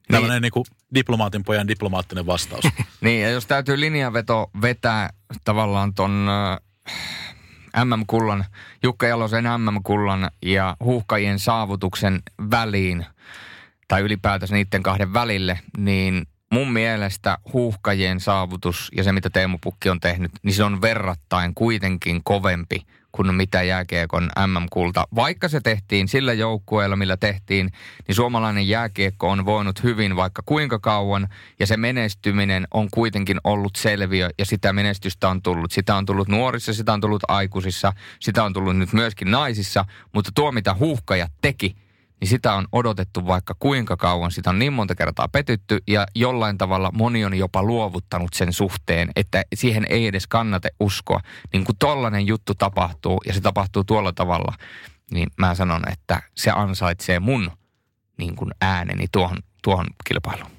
Tällainen 0.08 0.36
niin. 0.36 0.42
niin 0.42 0.52
kuin 0.52 0.66
diplomaatin 0.96 1.44
pojan 1.44 1.68
diplomaattinen 1.68 2.26
vastaus. 2.26 2.64
niin, 3.02 3.22
ja 3.22 3.30
jos 3.30 3.46
täytyy 3.46 3.80
linjanveto 3.80 4.52
vetää 4.62 5.10
tavallaan 5.46 5.94
ton 5.94 6.28
äh, 6.30 7.86
MM-kullan, 7.86 8.46
Jukka 8.84 9.08
Jalosen 9.08 9.44
MM-kullan 9.44 10.32
ja 10.42 10.78
huuhkajien 10.80 11.40
saavutuksen 11.40 12.22
väliin, 12.52 13.06
tai 13.88 14.02
ylipäätänsä 14.02 14.56
niiden 14.56 14.84
kahden 14.84 15.14
välille, 15.14 15.60
niin 15.78 16.28
mun 16.54 16.74
mielestä 16.74 17.38
huuhkajien 17.54 18.20
saavutus 18.20 18.92
ja 18.98 19.04
se, 19.04 19.12
mitä 19.12 19.30
Teemu 19.30 19.58
Pukki 19.64 19.90
on 19.90 20.00
tehnyt, 20.00 20.32
niin 20.44 20.54
se 20.54 20.64
on 20.64 20.82
verrattain 20.82 21.54
kuitenkin 21.56 22.22
kovempi 22.24 22.86
kuin 23.12 23.36
mitä 23.36 23.64
jääkiekon 23.64 24.30
MM-kulta. 24.48 25.08
Vaikka 25.16 25.48
se 25.48 25.62
tehtiin 25.62 26.08
sillä 26.08 26.34
joukkueella, 26.34 26.96
millä 26.96 27.18
tehtiin, 27.18 27.70
niin 28.08 28.16
suomalainen 28.16 28.68
jääkiekko 28.68 29.30
on 29.30 29.46
voinut 29.46 29.84
hyvin 29.84 30.16
vaikka 30.16 30.42
kuinka 30.46 30.80
kauan, 30.80 31.28
ja 31.60 31.68
se 31.68 31.78
menestyminen 31.78 32.68
on 32.74 32.88
kuitenkin 32.92 33.38
ollut 33.44 33.76
selviö, 33.76 34.30
ja 34.40 34.46
sitä 34.46 34.74
menestystä 34.74 35.30
on 35.30 35.42
tullut. 35.42 35.72
Sitä 35.72 35.96
on 35.96 36.06
tullut 36.06 36.28
nuorissa, 36.28 36.74
sitä 36.74 36.94
on 36.94 37.02
tullut 37.02 37.24
aikuisissa, 37.28 37.94
sitä 38.20 38.44
on 38.44 38.54
tullut 38.54 38.78
nyt 38.78 38.94
myöskin 38.94 39.32
naisissa, 39.32 39.86
mutta 40.14 40.32
tuo, 40.36 40.52
mitä 40.52 40.74
huuhkajat 40.74 41.32
teki, 41.42 41.76
niin 42.20 42.30
sitä 42.30 42.54
on 42.54 42.68
odotettu 42.72 43.28
vaikka 43.28 43.56
kuinka 43.60 43.98
kauan. 43.98 44.32
Sitä 44.32 44.50
on 44.50 44.60
niin 44.60 44.74
monta 44.74 44.96
kertaa 44.96 45.28
petytty 45.28 45.80
ja 45.88 46.08
jollain 46.16 46.58
tavalla 46.58 46.92
moni 46.94 47.26
on 47.26 47.34
jopa 47.34 47.64
luovuttanut 47.64 48.34
sen 48.34 48.54
suhteen, 48.54 49.10
että 49.16 49.44
siihen 49.56 49.86
ei 49.90 50.08
edes 50.08 50.28
kannata 50.28 50.68
uskoa. 50.80 51.20
Niin 51.54 51.66
kun 51.66 51.76
tollainen 51.80 52.28
juttu 52.28 52.56
tapahtuu 52.56 53.22
ja 53.26 53.34
se 53.34 53.42
tapahtuu 53.42 53.84
tuolla 53.84 54.14
tavalla, 54.14 54.54
niin 55.12 55.30
mä 55.38 55.56
sanon, 55.56 55.90
että 55.92 56.22
se 56.38 56.52
ansaitsee 56.52 57.20
mun 57.20 57.52
niin 58.18 58.36
kuin 58.36 58.52
ääneni 58.62 59.06
tuohon, 59.12 59.38
tuohon 59.64 59.88
kilpailuun. 60.08 60.52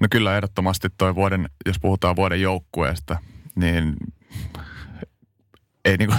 No 0.00 0.06
kyllä 0.10 0.36
ehdottomasti 0.36 0.88
toi 0.98 1.14
vuoden, 1.14 1.48
jos 1.66 1.78
puhutaan 1.80 2.16
vuoden 2.16 2.40
joukkueesta, 2.40 3.18
niin 3.54 3.96
ei, 5.84 5.96
niinku, 5.96 6.14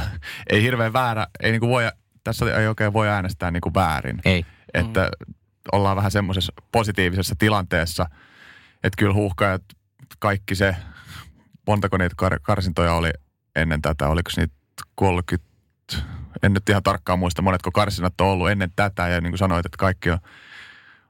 ei 0.50 0.62
hirveän 0.62 0.94
väärä, 0.94 1.28
ei 1.40 1.52
niinku 1.52 1.70
voi, 1.70 1.84
tässä 2.24 2.60
ei 2.60 2.68
oikein 2.68 2.94
voi 2.94 3.10
äänestää 3.10 3.52
niinku 3.52 3.74
väärin. 3.74 4.20
Ei. 4.26 4.46
Että 4.74 5.02
mm. 5.28 5.34
ollaan 5.72 5.96
vähän 5.96 6.12
semmoisessa 6.12 6.54
positiivisessa 6.72 7.36
tilanteessa, 7.40 8.06
että 8.84 8.98
kyllä 8.98 9.14
huuhkajat, 9.14 9.64
kaikki 10.20 10.56
se, 10.56 10.76
montako 11.68 11.98
niitä 11.98 12.16
kar- 12.22 12.40
karsintoja 12.42 12.94
oli 12.94 13.12
ennen 13.56 13.82
tätä, 13.82 14.08
oliko 14.08 14.30
niitä 14.38 14.54
30, 14.96 15.54
en 16.44 16.54
nyt 16.54 16.70
ihan 16.70 16.84
tarkkaan 16.84 17.20
muista, 17.20 17.42
monetko 17.42 17.72
karsinat 17.72 18.22
on 18.22 18.28
ollut 18.28 18.50
ennen 18.50 18.72
tätä, 18.76 19.08
ja 19.08 19.22
niin 19.22 19.32
kuin 19.32 19.38
sanoit, 19.38 19.66
että 19.66 19.78
kaikki 19.78 20.10
on, 20.10 20.20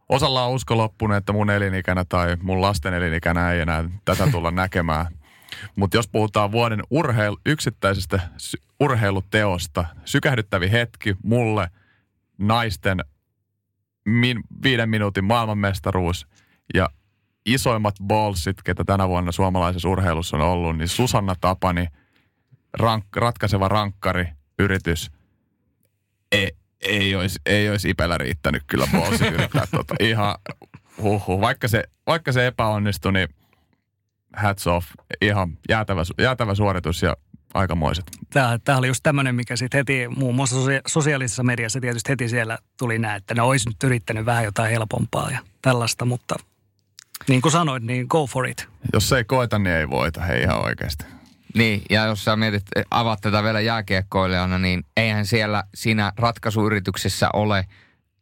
osalla 0.09 0.45
on 0.45 0.51
usko 0.51 0.77
loppunut, 0.77 1.17
että 1.17 1.33
mun 1.33 1.49
elinikänä 1.49 2.05
tai 2.09 2.37
mun 2.41 2.61
lasten 2.61 2.93
elinikänä 2.93 3.51
ei 3.51 3.61
enää 3.61 3.89
tätä 4.05 4.27
tulla 4.31 4.51
näkemään. 4.61 5.05
Mutta 5.75 5.97
jos 5.97 6.07
puhutaan 6.07 6.51
vuoden 6.51 6.83
urheilu, 6.89 7.37
yksittäisestä 7.45 8.19
urheiluteosta, 8.79 9.85
sykähdyttävi 10.05 10.71
hetki 10.71 11.15
mulle 11.23 11.69
naisten 12.37 13.03
min, 14.05 14.39
viiden 14.63 14.89
minuutin 14.89 15.23
maailmanmestaruus 15.23 16.27
ja 16.73 16.89
isoimmat 17.45 17.95
ballsit, 18.03 18.61
ketä 18.63 18.83
tänä 18.83 19.07
vuonna 19.07 19.31
suomalaisessa 19.31 19.89
urheilussa 19.89 20.37
on 20.37 20.43
ollut, 20.43 20.77
niin 20.77 20.87
Susanna 20.87 21.35
Tapani, 21.41 21.87
rank, 22.73 23.05
ratkaiseva 23.15 23.67
rankkari, 23.67 24.27
yritys, 24.59 25.11
ei, 26.31 26.51
ei 26.81 27.15
olisi, 27.15 27.39
ei 27.45 27.69
olisi 27.69 27.89
Ipellä 27.89 28.17
riittänyt 28.17 28.63
kyllä 28.67 28.87
ballsit 28.91 29.31
yrittää 29.33 29.65
tota, 29.71 29.95
ihan 29.99 30.35
huhhuh. 31.01 31.41
Vaikka 31.41 31.67
se, 31.67 31.83
vaikka 32.07 32.31
se 32.31 32.47
epäonnistui, 32.47 33.13
niin 33.13 33.29
hats 34.35 34.67
off, 34.67 34.87
ihan 35.21 35.57
jäätävä, 35.69 36.01
jäätävä 36.19 36.55
suoritus 36.55 37.01
ja 37.01 37.17
aikamoiset. 37.53 38.05
Tämä, 38.29 38.59
tämä 38.63 38.77
oli 38.77 38.87
just 38.87 39.03
tämmöinen, 39.03 39.35
mikä 39.35 39.55
sitten 39.55 39.77
heti 39.77 40.07
muun 40.07 40.35
muassa 40.35 40.55
sosiaalisessa 40.87 41.43
mediassa 41.43 41.79
tietysti 41.79 42.09
heti 42.09 42.29
siellä 42.29 42.57
tuli 42.77 42.99
näin, 42.99 43.17
että 43.17 43.33
ne 43.33 43.41
olisi 43.41 43.69
nyt 43.69 43.83
yrittänyt 43.83 44.25
vähän 44.25 44.43
jotain 44.43 44.71
helpompaa 44.71 45.31
ja 45.31 45.39
tällaista, 45.61 46.05
mutta 46.05 46.35
niin 47.27 47.41
kuin 47.41 47.51
sanoit, 47.51 47.83
niin 47.83 48.05
go 48.09 48.27
for 48.27 48.47
it. 48.47 48.67
Jos 48.93 49.13
ei 49.13 49.23
koeta, 49.23 49.59
niin 49.59 49.75
ei 49.75 49.89
voita, 49.89 50.21
hei 50.21 50.41
ihan 50.41 50.65
oikeasti. 50.65 51.05
Niin, 51.53 51.81
ja 51.89 52.05
jos 52.05 52.25
sä 52.25 52.35
mietit, 52.35 52.63
avaat 52.91 53.21
tätä 53.21 53.43
vielä 53.43 53.59
jääkiekkoilijana, 53.59 54.57
niin 54.57 54.85
eihän 54.97 55.25
siellä 55.25 55.63
siinä 55.75 56.11
ratkaisuyrityksessä 56.17 57.29
ole 57.33 57.65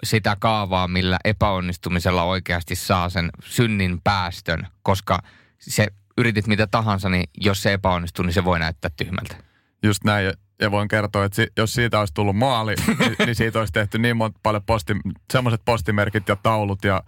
sitä 0.03 0.37
kaavaa, 0.39 0.87
millä 0.87 1.19
epäonnistumisella 1.25 2.23
oikeasti 2.23 2.75
saa 2.75 3.09
sen 3.09 3.29
synnin 3.43 4.01
päästön, 4.03 4.67
koska 4.83 5.19
se 5.59 5.87
yritit 6.17 6.47
mitä 6.47 6.67
tahansa, 6.67 7.09
niin 7.09 7.23
jos 7.37 7.63
se 7.63 7.73
epäonnistuu, 7.73 8.25
niin 8.25 8.33
se 8.33 8.45
voi 8.45 8.59
näyttää 8.59 8.91
tyhmältä. 8.97 9.35
Just 9.83 10.03
näin, 10.03 10.33
ja 10.61 10.71
voin 10.71 10.87
kertoa, 10.87 11.25
että 11.25 11.47
jos 11.57 11.73
siitä 11.73 11.99
olisi 11.99 12.13
tullut 12.13 12.35
maali, 12.35 12.75
niin, 12.99 13.15
niin 13.25 13.35
siitä 13.35 13.59
olisi 13.59 13.73
tehty 13.73 13.97
niin 13.97 14.17
monta 14.17 14.39
paljon 14.43 14.63
posti, 14.63 14.93
semmoiset 15.33 15.61
postimerkit 15.65 16.27
ja 16.27 16.35
taulut 16.35 16.83
ja 16.83 17.03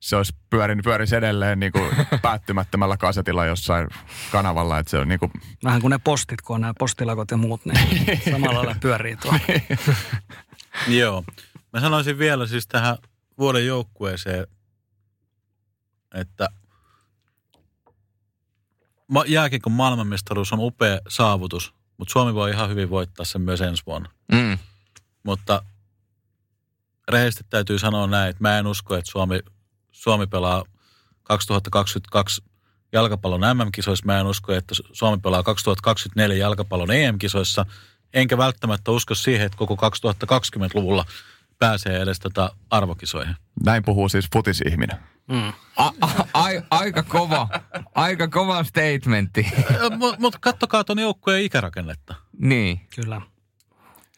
se 0.00 0.16
olisi 0.16 0.36
pyörinyt 0.50 0.84
pyörisi 0.84 1.16
edelleen 1.16 1.60
niin 1.60 1.72
kuin 1.72 1.90
päättymättömällä 2.22 2.96
kasetilla 2.96 3.46
jossain 3.46 3.88
kanavalla. 4.32 4.78
Että 4.78 4.90
se 4.90 4.98
on 4.98 5.08
niin 5.08 5.20
kuin... 5.20 5.32
Vähän 5.64 5.80
kuin 5.80 5.90
ne 5.90 5.98
postit, 6.04 6.40
kun 6.40 6.54
on 6.54 6.60
nämä 6.60 6.74
postilakot 6.78 7.30
ja 7.30 7.36
muut, 7.36 7.60
niin 7.64 8.20
samalla 8.32 8.58
lailla 8.58 8.76
pyörii 8.80 9.16
tuo. 9.16 9.34
Joo. 10.88 11.24
Mä 11.72 11.80
sanoisin 11.80 12.18
vielä 12.18 12.46
siis 12.46 12.66
tähän 12.66 12.96
vuoden 13.38 13.66
joukkueeseen, 13.66 14.46
että 16.14 16.48
jääkiekon 19.26 19.72
maailmanmestaruus 19.72 20.52
on 20.52 20.60
upea 20.60 21.00
saavutus, 21.08 21.74
mutta 21.96 22.12
Suomi 22.12 22.34
voi 22.34 22.50
ihan 22.50 22.70
hyvin 22.70 22.90
voittaa 22.90 23.24
sen 23.24 23.42
myös 23.42 23.60
ensi 23.60 23.82
vuonna. 23.86 24.10
Mm. 24.32 24.58
Mutta 25.22 25.62
rehellisesti 27.08 27.44
täytyy 27.50 27.78
sanoa 27.78 28.06
näin, 28.06 28.30
että 28.30 28.42
mä 28.42 28.58
en 28.58 28.66
usko, 28.66 28.96
että 28.96 29.10
Suomi, 29.10 29.40
Suomi 29.92 30.26
pelaa 30.26 30.64
2022 31.22 32.42
jalkapallon 32.92 33.40
MM-kisoissa. 33.40 34.06
Mä 34.06 34.20
en 34.20 34.26
usko, 34.26 34.52
että 34.52 34.74
Suomi 34.92 35.20
pelaa 35.20 35.42
2024 35.42 36.36
jalkapallon 36.36 36.90
EM-kisoissa. 36.90 37.66
Enkä 38.14 38.38
välttämättä 38.38 38.90
usko 38.90 39.14
siihen, 39.14 39.46
että 39.46 39.58
koko 39.58 39.74
2020-luvulla 39.74 41.04
pääsee 41.62 42.02
edes 42.02 42.20
tota 42.20 42.50
arvokisoihin. 42.70 43.36
Näin 43.64 43.82
puhuu 43.82 44.08
siis 44.08 44.28
futisihminen. 44.32 44.98
Mm. 45.28 45.52
A, 45.76 45.86
a, 46.00 46.08
a, 46.34 46.44
aika 46.70 47.02
kova, 47.02 47.48
aika 47.94 48.28
kova 48.28 48.64
statementti. 48.64 49.46
Mutta 49.98 50.20
mut 50.20 50.36
kattokaa 50.40 50.84
tuon 50.84 50.98
joukkueen 50.98 51.42
ikärakennetta. 51.42 52.14
Niin. 52.38 52.80
Kyllä. 52.94 53.20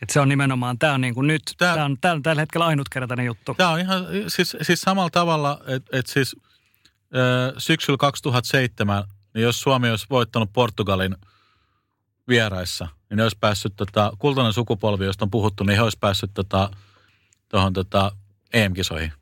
Et 0.02 0.10
se 0.10 0.20
on 0.20 0.28
nimenomaan, 0.28 0.78
tämä 0.78 0.94
on 0.94 1.00
niin 1.00 1.14
kuin 1.14 1.26
nyt, 1.26 1.42
tämä 1.58 1.84
on, 1.84 1.96
tää 2.00 2.12
on 2.12 2.22
tällä 2.22 2.42
hetkellä 2.42 2.66
ainutkertainen 2.66 3.26
juttu. 3.26 3.54
Tämä 3.54 3.70
on 3.70 3.80
ihan, 3.80 4.06
siis, 4.28 4.56
siis 4.62 4.80
samalla 4.80 5.10
tavalla, 5.10 5.60
että 5.66 5.98
et 5.98 6.06
siis 6.06 6.36
ö, 7.16 7.54
syksyllä 7.58 7.96
2007, 7.96 9.04
niin 9.34 9.42
jos 9.42 9.60
Suomi 9.60 9.90
olisi 9.90 10.06
voittanut 10.10 10.52
Portugalin 10.52 11.16
vieraissa, 12.28 12.88
niin 13.10 13.16
ne 13.16 13.22
olisi 13.22 13.38
päässyt, 13.40 13.72
tota, 13.76 14.12
kultainen 14.18 14.52
sukupolvi, 14.52 15.04
josta 15.04 15.24
on 15.24 15.30
puhuttu, 15.30 15.64
niin 15.64 15.76
he 15.76 15.82
olisi 15.82 15.98
päässyt 16.00 16.30
tota, 16.34 16.70
tuohon 17.54 17.72
tota, 17.72 18.12
EM-kisoihin. 18.52 19.12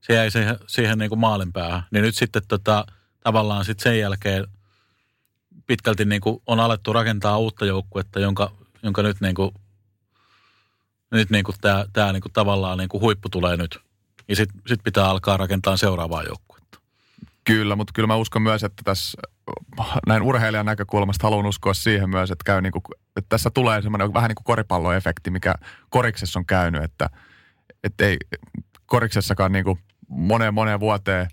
Se 0.00 0.14
jäi 0.14 0.30
siihen, 0.30 0.56
siihen 0.66 0.98
niin 0.98 1.08
kuin 1.08 1.18
maalin 1.18 1.52
päähän. 1.52 1.82
Niin 1.90 2.02
nyt 2.02 2.14
sitten 2.14 2.42
tota, 2.48 2.86
tavallaan 3.20 3.64
sitten 3.64 3.82
sen 3.82 4.00
jälkeen 4.00 4.46
pitkälti 5.66 6.04
niin 6.04 6.20
kuin 6.20 6.42
on 6.46 6.60
alettu 6.60 6.92
rakentaa 6.92 7.38
uutta 7.38 7.64
joukkuetta, 7.64 8.20
jonka, 8.20 8.52
jonka 8.82 9.02
nyt 9.02 9.20
niin 9.20 9.34
kuin, 9.34 9.50
nyt 11.10 11.30
niin 11.30 11.44
kuin 11.44 11.56
tämä, 11.60 11.84
tämä 11.92 12.12
niin 12.12 12.22
kuin 12.22 12.32
tavallaan 12.32 12.78
niin 12.78 12.88
kuin 12.88 13.00
huippu 13.00 13.28
tulee 13.28 13.56
nyt. 13.56 13.78
Ja 14.28 14.36
sitten 14.36 14.62
sit 14.66 14.80
pitää 14.84 15.08
alkaa 15.08 15.36
rakentaa 15.36 15.76
seuraavaa 15.76 16.22
joukkuetta. 16.22 16.78
Kyllä, 17.44 17.76
mutta 17.76 17.92
kyllä 17.92 18.06
mä 18.06 18.16
uskon 18.16 18.42
myös, 18.42 18.64
että 18.64 18.82
tässä 18.84 19.18
näin 20.06 20.22
urheilijan 20.22 20.66
näkökulmasta 20.66 21.26
haluan 21.26 21.46
uskoa 21.46 21.74
siihen 21.74 22.10
myös, 22.10 22.30
että, 22.30 22.44
käy 22.44 22.60
niin 22.60 22.72
kuin, 22.72 22.82
että 23.16 23.28
tässä 23.28 23.50
tulee 23.50 23.82
semmoinen 23.82 24.14
vähän 24.14 24.28
niin 24.28 24.36
kuin 24.36 24.44
koripalloefekti, 24.44 25.30
mikä 25.30 25.54
koriksessa 25.90 26.38
on 26.38 26.46
käynyt, 26.46 26.82
että, 26.82 27.10
että 27.84 28.06
ei 28.06 28.16
koriksessakaan 28.86 29.52
niin 29.52 29.64
kuin 29.64 29.78
moneen 30.08 30.54
moneen 30.54 30.80
vuoteen, 30.80 31.28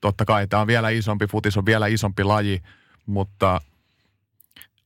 totta 0.00 0.24
kai 0.24 0.46
tämä 0.46 0.60
on 0.60 0.66
vielä 0.66 0.88
isompi, 0.88 1.26
futis 1.26 1.56
on 1.56 1.66
vielä 1.66 1.86
isompi 1.86 2.24
laji, 2.24 2.62
mutta 3.06 3.60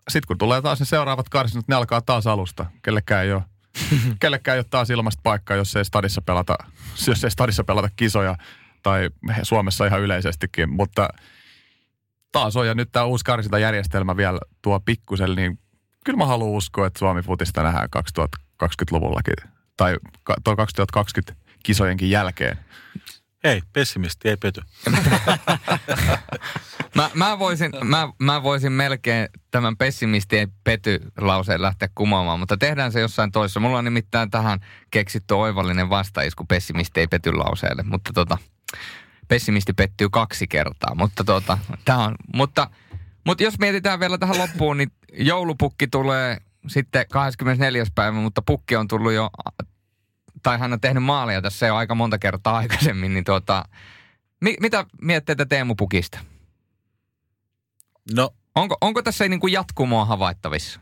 sitten 0.08 0.26
kun 0.26 0.38
tulee 0.38 0.62
taas 0.62 0.80
ne 0.80 0.86
seuraavat 0.86 1.28
karsinat, 1.28 1.68
ne 1.68 1.74
alkaa 1.74 2.00
taas 2.00 2.26
alusta. 2.26 2.66
Kellekään 2.82 3.24
ei 3.24 3.32
ole, 3.32 3.42
kellekään 4.20 4.54
ei 4.54 4.58
ole 4.58 4.66
taas 4.70 4.90
ilmasta 4.90 5.20
paikkaa, 5.22 5.56
jos 5.56 5.76
ei 5.76 5.84
stadissa 5.84 6.22
pelata, 6.22 6.56
jos 7.06 7.24
ei 7.24 7.30
stadissa 7.30 7.64
pelata 7.64 7.88
kisoja 7.96 8.36
tai 8.82 9.10
Suomessa 9.42 9.86
ihan 9.86 10.00
yleisestikin, 10.00 10.70
mutta 10.70 11.08
taas 12.32 12.56
on 12.56 12.66
ja 12.66 12.74
nyt 12.74 12.92
tämä 12.92 13.04
uusi 13.04 13.24
karsintajärjestelmä 13.24 14.16
vielä 14.16 14.38
tuo 14.62 14.80
pikkusen, 14.80 15.34
niin 15.34 15.58
kyllä 16.04 16.16
mä 16.16 16.26
haluan 16.26 16.50
uskoa, 16.50 16.86
että 16.86 16.98
Suomi 16.98 17.22
futista 17.22 17.62
nähdään 17.62 17.88
2020-luvullakin 17.96 19.53
tai 19.76 19.96
2020 20.44 21.44
kisojenkin 21.62 22.10
jälkeen. 22.10 22.58
Ei, 23.44 23.62
pessimisti 23.72 24.28
ei 24.28 24.36
pety. 24.36 24.60
mä, 26.96 27.10
mä, 27.14 27.38
voisin, 27.38 27.70
mä, 27.84 28.08
mä 28.18 28.42
voisin 28.42 28.72
melkein 28.72 29.28
tämän 29.50 29.76
pessimisti 29.76 30.38
ei 30.38 30.46
pety 30.64 31.00
lauseen 31.18 31.62
lähteä 31.62 31.88
kumoamaan, 31.94 32.38
mutta 32.38 32.56
tehdään 32.56 32.92
se 32.92 33.00
jossain 33.00 33.32
toisessa. 33.32 33.60
Mulla 33.60 33.78
on 33.78 33.84
nimittäin 33.84 34.30
tähän 34.30 34.60
keksitty 34.90 35.34
oivallinen 35.34 35.90
vastaisku 35.90 36.44
pessimisti 36.44 37.00
ei 37.00 37.06
pety 37.06 37.32
lauseelle, 37.32 37.82
mutta 37.82 38.12
tota, 38.12 38.38
pessimisti 39.28 39.72
pettyy 39.72 40.08
kaksi 40.10 40.46
kertaa. 40.46 40.94
Mutta, 40.94 41.24
tota, 41.24 41.58
tää 41.84 41.98
on, 41.98 42.14
mutta, 42.34 42.70
mutta 43.26 43.44
jos 43.44 43.58
mietitään 43.58 44.00
vielä 44.00 44.18
tähän 44.18 44.38
loppuun, 44.38 44.76
niin 44.76 44.92
joulupukki 45.12 45.86
tulee 45.86 46.38
sitten 46.68 47.06
24. 47.10 47.84
päivä, 47.94 48.16
mutta 48.16 48.42
pukki 48.42 48.76
on 48.76 48.88
tullut 48.88 49.12
jo, 49.12 49.30
tai 50.42 50.58
hän 50.58 50.72
on 50.72 50.80
tehnyt 50.80 51.02
maalia 51.02 51.42
tässä 51.42 51.66
jo 51.66 51.76
aika 51.76 51.94
monta 51.94 52.18
kertaa 52.18 52.56
aikaisemmin, 52.56 53.14
niin 53.14 53.24
tuota, 53.24 53.64
mi, 54.40 54.56
mitä 54.60 54.86
mietteitä 55.02 55.46
Teemu 55.46 55.74
Pukista? 55.74 56.18
No, 58.14 58.30
Onko, 58.54 58.76
onko 58.80 59.02
tässä 59.02 59.28
niin 59.28 59.40
kuin 59.40 59.52
jatkumoa 59.52 60.04
havaittavissa? 60.04 60.80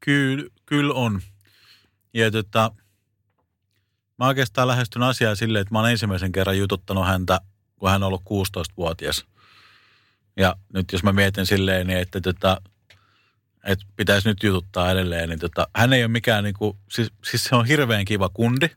kyllä, 0.00 0.50
kyllä 0.66 0.94
on. 0.94 1.20
Ja 2.14 2.30
tota, 2.30 2.70
mä 4.18 4.26
oikeastaan 4.26 4.68
lähestyn 4.68 5.02
asiaa 5.02 5.34
silleen, 5.34 5.62
että 5.62 5.74
mä 5.74 5.78
oon 5.78 5.90
ensimmäisen 5.90 6.32
kerran 6.32 6.58
jututtanut 6.58 7.06
häntä, 7.06 7.40
kun 7.76 7.90
hän 7.90 8.02
on 8.02 8.06
ollut 8.06 8.22
16-vuotias. 8.22 9.26
Ja 10.36 10.56
nyt 10.72 10.92
jos 10.92 11.02
mä 11.02 11.12
mietin 11.12 11.46
silleen, 11.46 11.86
niin 11.86 11.98
että, 11.98 12.20
tota, 12.20 12.60
että 13.66 13.86
pitäisi 13.96 14.28
nyt 14.28 14.42
jututtaa 14.42 14.90
edelleen, 14.90 15.28
niin 15.28 15.38
tota, 15.38 15.68
hän 15.76 15.92
ei 15.92 16.02
ole 16.02 16.08
mikään 16.08 16.44
niinku, 16.44 16.76
siis, 16.90 17.12
siis 17.24 17.44
se 17.44 17.56
on 17.56 17.66
hirveän 17.66 18.04
kiva 18.04 18.28
kundi, 18.28 18.68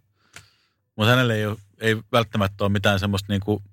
mutta 0.95 1.09
hänelle 1.09 1.35
ei, 1.35 1.45
ole, 1.45 1.57
ei 1.79 1.97
välttämättä 2.11 2.63
ole 2.63 2.71
mitään 2.71 2.99
semmoista 2.99 3.33
niinku, 3.33 3.63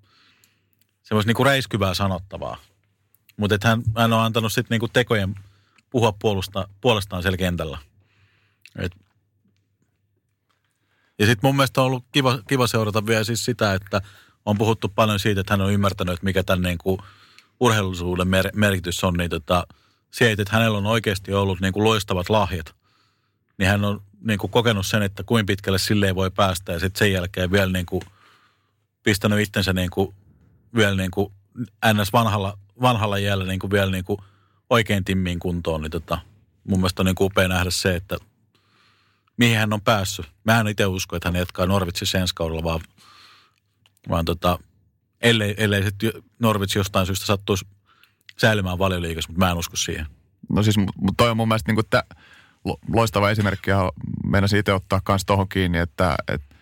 semmoista 1.02 1.28
niinku 1.28 1.44
räiskyvää 1.44 1.94
sanottavaa. 1.94 2.56
Mutta 3.36 3.68
hän, 3.68 3.82
hän 3.96 4.12
on 4.12 4.20
antanut 4.20 4.52
sitten 4.52 4.74
niinku 4.74 4.88
tekojen 4.88 5.34
puhua 5.90 6.12
puolusta, 6.12 6.68
puolestaan 6.80 7.22
siellä 7.22 7.36
kentällä. 7.36 7.78
Et. 8.78 8.92
Ja 11.18 11.26
sitten 11.26 11.48
mun 11.48 11.56
mielestä 11.56 11.80
on 11.80 11.86
ollut 11.86 12.04
kiva, 12.12 12.38
kiva 12.48 12.66
seurata 12.66 13.06
vielä 13.06 13.24
siis 13.24 13.44
sitä, 13.44 13.74
että 13.74 14.00
on 14.44 14.58
puhuttu 14.58 14.88
paljon 14.88 15.20
siitä, 15.20 15.40
että 15.40 15.52
hän 15.52 15.60
on 15.60 15.72
ymmärtänyt, 15.72 16.12
että 16.12 16.24
mikä 16.24 16.42
tämän 16.42 16.62
niinku 16.62 16.98
urheilullisuuden 17.60 18.28
mer- 18.28 18.50
merkitys 18.54 19.04
on, 19.04 19.14
niin 19.14 19.30
tota, 19.30 19.66
se, 20.18 20.32
että 20.32 20.44
hänellä 20.52 20.78
on 20.78 20.86
oikeasti 20.86 21.32
ollut 21.32 21.60
niinku 21.60 21.84
loistavat 21.84 22.30
lahjat, 22.30 22.74
niin 23.58 23.68
hän 23.68 23.84
on 23.84 24.02
niinku 24.20 24.48
kokenut 24.48 24.86
sen, 24.86 25.02
että 25.02 25.22
kuinka 25.22 25.46
pitkälle 25.46 25.78
silleen 25.78 26.14
voi 26.14 26.30
päästä 26.30 26.72
ja 26.72 26.78
sitten 26.78 26.98
sen 26.98 27.12
jälkeen 27.12 27.52
vielä 27.52 27.72
niinku 27.72 28.02
pistänyt 29.02 29.40
itsensä 29.40 29.72
niinku, 29.72 30.14
vielä 30.74 30.96
niinku 30.96 31.32
ns. 31.92 32.12
vanhalla, 32.12 32.58
vanhalla 32.80 33.18
jäällä 33.18 33.44
niinku 33.44 33.70
vielä 33.70 33.90
niinku 33.90 34.24
oikein 34.70 35.04
timmiin 35.04 35.38
kuntoon, 35.38 35.80
niin 35.80 35.90
tota, 35.90 36.18
mun 36.68 36.78
mielestä 36.78 37.02
on 37.02 37.06
niin 37.06 37.14
upea 37.20 37.48
nähdä 37.48 37.70
se, 37.70 37.96
että 37.96 38.16
mihin 39.36 39.58
hän 39.58 39.72
on 39.72 39.80
päässyt. 39.80 40.26
Mä 40.44 40.60
en 40.60 40.68
itse 40.68 40.86
usko, 40.86 41.16
että 41.16 41.28
hän 41.28 41.36
jatkaa 41.36 41.66
Norvitsissa 41.66 42.18
ensi 42.18 42.34
kaudella, 42.34 42.62
vaan, 42.62 42.80
vaan 44.08 44.24
tota, 44.24 44.58
ellei, 45.20 45.54
ellei 45.58 45.82
sitten 45.82 46.12
Norvits 46.38 46.76
jostain 46.76 47.06
syystä 47.06 47.26
sattuisi 47.26 47.64
säilymään 48.40 48.78
valioliikassa, 48.78 49.28
mutta 49.32 49.44
mä 49.44 49.50
en 49.50 49.56
usko 49.56 49.76
siihen. 49.76 50.06
No 50.48 50.62
siis, 50.62 50.78
mutta 50.78 51.14
toi 51.16 51.30
on 51.30 51.36
mun 51.36 51.48
mielestä 51.48 51.72
niin 51.72 51.84
kuin 51.90 52.02
loistava 52.94 53.30
esimerkki 53.30 53.70
ja 53.70 53.92
meinasin 54.26 54.58
itse 54.58 54.72
ottaa 54.72 55.00
myös 55.08 55.24
tuohon 55.26 55.48
kiinni, 55.48 55.78
että, 55.78 56.16
että 56.28 56.56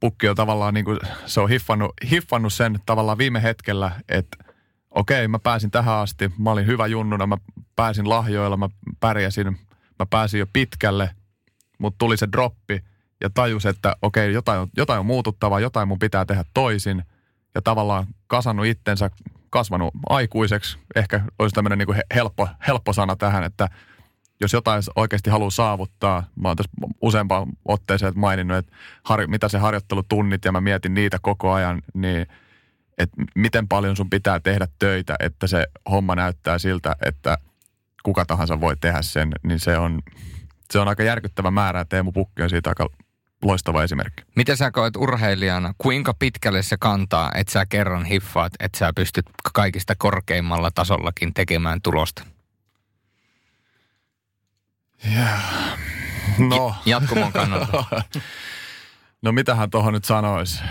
pukki 0.00 0.28
on 0.28 0.36
tavallaan 0.36 0.74
niin 0.74 0.84
kuin, 0.84 0.98
se 1.26 1.40
on 1.40 1.48
hiffannut, 1.48 1.92
hiffannut 2.10 2.52
sen 2.52 2.78
tavallaan 2.86 3.18
viime 3.18 3.42
hetkellä, 3.42 3.92
että 4.08 4.44
okei, 4.90 5.28
mä 5.28 5.38
pääsin 5.38 5.70
tähän 5.70 5.94
asti, 5.94 6.32
mä 6.38 6.50
olin 6.50 6.66
hyvä 6.66 6.86
junnuna, 6.86 7.26
mä 7.26 7.36
pääsin 7.76 8.08
lahjoilla, 8.08 8.56
mä 8.56 8.68
pärjäsin, 9.00 9.46
mä 9.98 10.06
pääsin 10.10 10.40
jo 10.40 10.46
pitkälle, 10.52 11.10
mutta 11.78 11.98
tuli 11.98 12.16
se 12.16 12.28
droppi 12.32 12.84
ja 13.20 13.30
tajus, 13.30 13.66
että 13.66 13.96
okei, 14.02 14.32
jotain, 14.32 14.70
jotain 14.76 15.00
on 15.00 15.06
muututtava, 15.06 15.60
jotain 15.60 15.88
mun 15.88 15.98
pitää 15.98 16.24
tehdä 16.24 16.44
toisin 16.54 17.02
ja 17.54 17.62
tavallaan 17.62 18.06
kasannut 18.26 18.66
itsensä, 18.66 19.10
kasvanut 19.50 19.94
aikuiseksi. 20.08 20.78
Ehkä 20.96 21.20
olisi 21.38 21.54
tämmöinen 21.54 21.78
niin 21.78 22.02
helppo, 22.14 22.48
helppo 22.66 22.92
sana 22.92 23.16
tähän, 23.16 23.44
että 23.44 23.68
jos 24.40 24.52
jotain 24.52 24.82
oikeasti 24.96 25.30
haluaa 25.30 25.50
saavuttaa, 25.50 26.24
mä 26.36 26.48
oon 26.48 26.56
tässä 26.56 26.72
useampaan 27.02 27.48
otteeseen 27.64 28.12
maininnut, 28.16 28.56
että 28.56 28.72
har, 29.04 29.26
mitä 29.26 29.48
se 29.48 29.58
harjoittelutunnit 29.58 30.44
ja 30.44 30.52
mä 30.52 30.60
mietin 30.60 30.94
niitä 30.94 31.18
koko 31.22 31.52
ajan, 31.52 31.82
niin 31.94 32.26
että 32.98 33.16
miten 33.34 33.68
paljon 33.68 33.96
sun 33.96 34.10
pitää 34.10 34.40
tehdä 34.40 34.68
töitä, 34.78 35.16
että 35.20 35.46
se 35.46 35.66
homma 35.90 36.14
näyttää 36.14 36.58
siltä, 36.58 36.96
että 37.04 37.38
kuka 38.02 38.24
tahansa 38.24 38.60
voi 38.60 38.76
tehdä 38.76 39.02
sen, 39.02 39.32
niin 39.42 39.60
se 39.60 39.78
on, 39.78 40.02
se 40.70 40.78
on 40.78 40.88
aika 40.88 41.02
järkyttävä 41.02 41.50
määrä 41.50 41.84
Teemu 41.84 42.12
Pukki 42.12 42.42
on 42.42 42.50
siitä 42.50 42.70
aika 42.70 42.88
loistava 43.42 43.84
esimerkki. 43.84 44.22
Miten 44.36 44.56
sä 44.56 44.70
koet 44.70 44.96
urheilijana, 44.96 45.74
kuinka 45.78 46.14
pitkälle 46.14 46.62
se 46.62 46.76
kantaa, 46.80 47.30
että 47.34 47.52
sä 47.52 47.66
kerran 47.66 48.04
hiffaat, 48.04 48.52
että 48.60 48.78
sä 48.78 48.92
pystyt 48.96 49.26
kaikista 49.54 49.94
korkeimmalla 49.98 50.70
tasollakin 50.70 51.34
tekemään 51.34 51.82
tulosta? 51.82 52.26
Yeah. 55.12 55.78
No, 56.38 56.74
Jatkumon 56.86 57.32
kannalta. 57.32 57.84
no 59.22 59.32
mitähän 59.32 59.70
tuohon 59.70 59.92
nyt 59.92 60.04
sanoisi? 60.04 60.62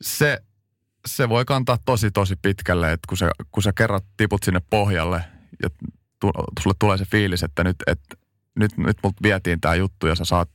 Se, 0.00 0.38
se 1.06 1.28
voi 1.28 1.44
kantaa 1.44 1.78
tosi 1.84 2.10
tosi 2.10 2.36
pitkälle, 2.42 2.92
että 2.92 3.06
kun 3.08 3.18
sä, 3.18 3.30
kun 3.52 3.62
sä 3.62 3.72
kerran 3.72 4.00
tiput 4.16 4.42
sinne 4.42 4.60
pohjalle 4.70 5.24
ja 5.62 5.68
tu, 6.20 6.30
sulle 6.62 6.76
tulee 6.78 6.98
se 6.98 7.04
fiilis, 7.04 7.42
että 7.42 7.64
nyt, 7.64 7.76
et, 7.86 8.00
nyt, 8.56 8.76
nyt 8.76 8.96
multa 9.02 9.22
vietiin 9.22 9.60
tämä 9.60 9.74
juttu 9.74 10.06
ja 10.06 10.14
sä 10.14 10.24
saat 10.24 10.48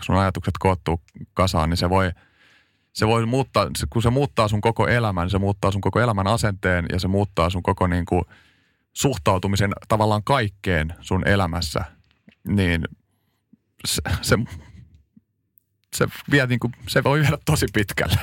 sun 0.00 0.16
ajatukset 0.16 0.54
koottua 0.58 0.98
kasaan, 1.34 1.70
niin 1.70 1.76
se 1.76 1.90
voi, 1.90 2.10
se 2.92 3.06
voi 3.06 3.26
muuttaa, 3.26 3.70
kun 3.90 4.02
se 4.02 4.10
muuttaa 4.10 4.48
sun 4.48 4.60
koko 4.60 4.88
elämän, 4.88 5.30
se 5.30 5.38
muuttaa 5.38 5.70
sun 5.70 5.80
koko 5.80 6.00
elämän 6.00 6.26
asenteen 6.26 6.86
ja 6.92 7.00
se 7.00 7.08
muuttaa 7.08 7.50
sun 7.50 7.62
koko 7.62 7.86
niin 7.86 8.06
kuin 8.06 8.22
suhtautumisen 8.92 9.72
tavallaan 9.88 10.24
kaikkeen 10.24 10.94
sun 11.00 11.28
elämässä, 11.28 11.84
niin 12.48 12.84
se, 13.84 14.02
se, 14.22 14.38
se, 15.96 16.06
vie 16.30 16.46
niin 16.46 16.60
kuin, 16.60 16.72
se 16.88 17.04
voi 17.04 17.20
viedä 17.20 17.38
tosi 17.44 17.66
pitkälle. 17.72 18.18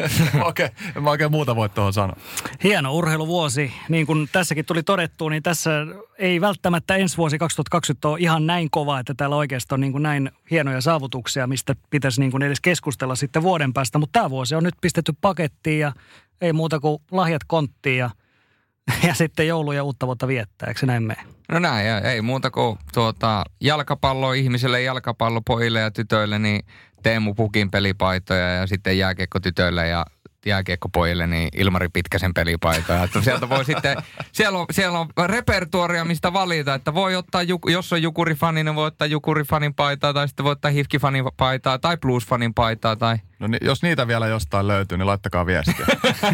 Okei, 0.48 0.68
en 0.96 1.02
mä 1.02 1.10
oikein 1.10 1.30
muuta 1.30 1.56
voi 1.56 1.68
tuohon 1.68 1.92
sanoa. 1.92 2.16
Hieno 2.64 2.94
urheiluvuosi. 2.94 3.72
Niin 3.88 4.06
kuin 4.06 4.28
tässäkin 4.32 4.64
tuli 4.64 4.82
todettu, 4.82 5.28
niin 5.28 5.42
tässä 5.42 5.70
ei 6.18 6.40
välttämättä 6.40 6.96
ensi 6.96 7.16
vuosi 7.16 7.38
2020 7.38 8.08
ole 8.08 8.18
ihan 8.20 8.46
näin 8.46 8.70
kova, 8.70 9.00
että 9.00 9.14
täällä 9.16 9.36
oikeasti 9.36 9.74
on 9.74 9.80
niin 9.80 9.92
kuin 9.92 10.02
näin 10.02 10.30
hienoja 10.50 10.80
saavutuksia, 10.80 11.46
mistä 11.46 11.74
pitäisi 11.90 12.20
niin 12.20 12.30
kuin 12.30 12.42
edes 12.42 12.60
keskustella 12.60 13.14
sitten 13.14 13.42
vuoden 13.42 13.72
päästä. 13.72 13.98
Mutta 13.98 14.18
tämä 14.18 14.30
vuosi 14.30 14.54
on 14.54 14.64
nyt 14.64 14.74
pistetty 14.80 15.12
pakettiin 15.20 15.80
ja 15.80 15.92
ei 16.40 16.52
muuta 16.52 16.80
kuin 16.80 17.02
lahjat 17.10 17.44
konttiin 17.46 17.98
ja, 17.98 18.10
ja 19.08 19.14
sitten 19.14 19.48
joulu 19.48 19.72
ja 19.72 19.84
uutta 19.84 20.06
vuotta 20.06 20.28
viettää. 20.28 20.68
Eikö 20.68 20.80
se 20.80 20.86
näin 20.86 21.02
mene? 21.02 21.22
No 21.52 21.58
näin, 21.58 21.86
ja 21.86 22.00
ei 22.00 22.22
muuta 22.22 22.50
kuin 22.50 22.78
tuota, 22.94 23.44
jalkapallo 23.60 24.32
ihmisille, 24.32 24.82
jalkapallo 24.82 25.40
pojille 25.40 25.80
ja 25.80 25.90
tytöille, 25.90 26.38
niin 26.38 26.64
Teemu 27.02 27.34
Pukin 27.34 27.70
pelipaitoja 27.70 28.54
ja 28.54 28.66
sitten 28.66 28.98
jääkiekko 28.98 29.40
tytöille 29.40 29.88
ja 29.88 30.06
jääkiekkopojille, 30.46 31.26
niin 31.26 31.48
Ilmari 31.56 31.88
Pitkäsen 31.88 32.34
pelipaitoja. 32.34 33.04
Että 33.04 33.20
sieltä 33.20 33.48
voi 33.48 33.64
sitten, 33.64 33.96
siellä 34.32 34.58
on, 34.58 34.66
siellä 34.70 34.98
on 34.98 35.08
repertuaria, 35.26 36.04
mistä 36.04 36.32
valita, 36.32 36.74
että 36.74 36.94
voi 36.94 37.16
ottaa, 37.16 37.42
jos 37.66 37.92
on 37.92 38.02
Jukuri-fani, 38.02 38.64
niin 38.64 38.74
voi 38.74 38.86
ottaa 38.86 39.06
Jukuri-fanin 39.06 39.74
paitaa, 39.76 40.12
tai 40.12 40.28
sitten 40.28 40.44
voi 40.44 40.52
ottaa 40.52 40.70
Hifki-fanin 40.70 41.24
paitaa, 41.36 41.78
tai 41.78 41.96
Blues-fanin 41.96 42.52
paitaa, 42.54 42.96
tai 42.96 43.16
No 43.38 43.46
niin, 43.46 43.60
jos 43.62 43.82
niitä 43.82 44.06
vielä 44.06 44.26
jostain 44.26 44.68
löytyy, 44.68 44.98
niin 44.98 45.06
laittakaa 45.06 45.46
viestiä. 45.46 45.86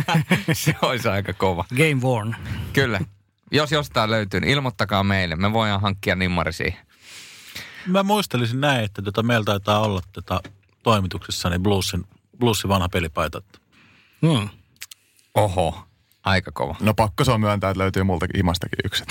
se 0.52 0.74
olisi 0.82 1.08
aika 1.08 1.32
kova. 1.32 1.64
Game 1.76 2.02
worn. 2.02 2.36
Kyllä. 2.72 3.00
Jos 3.52 3.72
jostain 3.72 4.10
löytyy, 4.10 4.40
niin 4.40 4.50
ilmoittakaa 4.50 5.04
meille. 5.04 5.36
Me 5.36 5.52
voidaan 5.52 5.80
hankkia 5.80 6.14
nimmari 6.14 6.52
siihen. 6.52 6.86
Mä 7.86 8.02
muistelisin 8.02 8.60
näin, 8.60 8.84
että 8.84 9.02
tota, 9.02 9.22
meillä 9.22 9.44
taitaa 9.44 9.80
olla 9.80 10.00
tota, 10.12 10.40
toimituksessa 10.84 11.50
niin 11.50 11.62
bluesin, 11.62 12.04
bluesin 12.38 12.68
vanha 12.68 12.88
pelipaita. 12.88 13.42
Hmm. 14.22 14.48
Oho, 15.34 15.84
aika 16.24 16.52
kova. 16.52 16.76
No 16.80 16.94
pakko 16.94 17.24
se 17.24 17.32
on 17.32 17.40
myöntää, 17.40 17.70
että 17.70 17.82
löytyy 17.82 18.02
multakin 18.02 18.40
imastakin 18.40 18.78
yksi. 18.84 19.04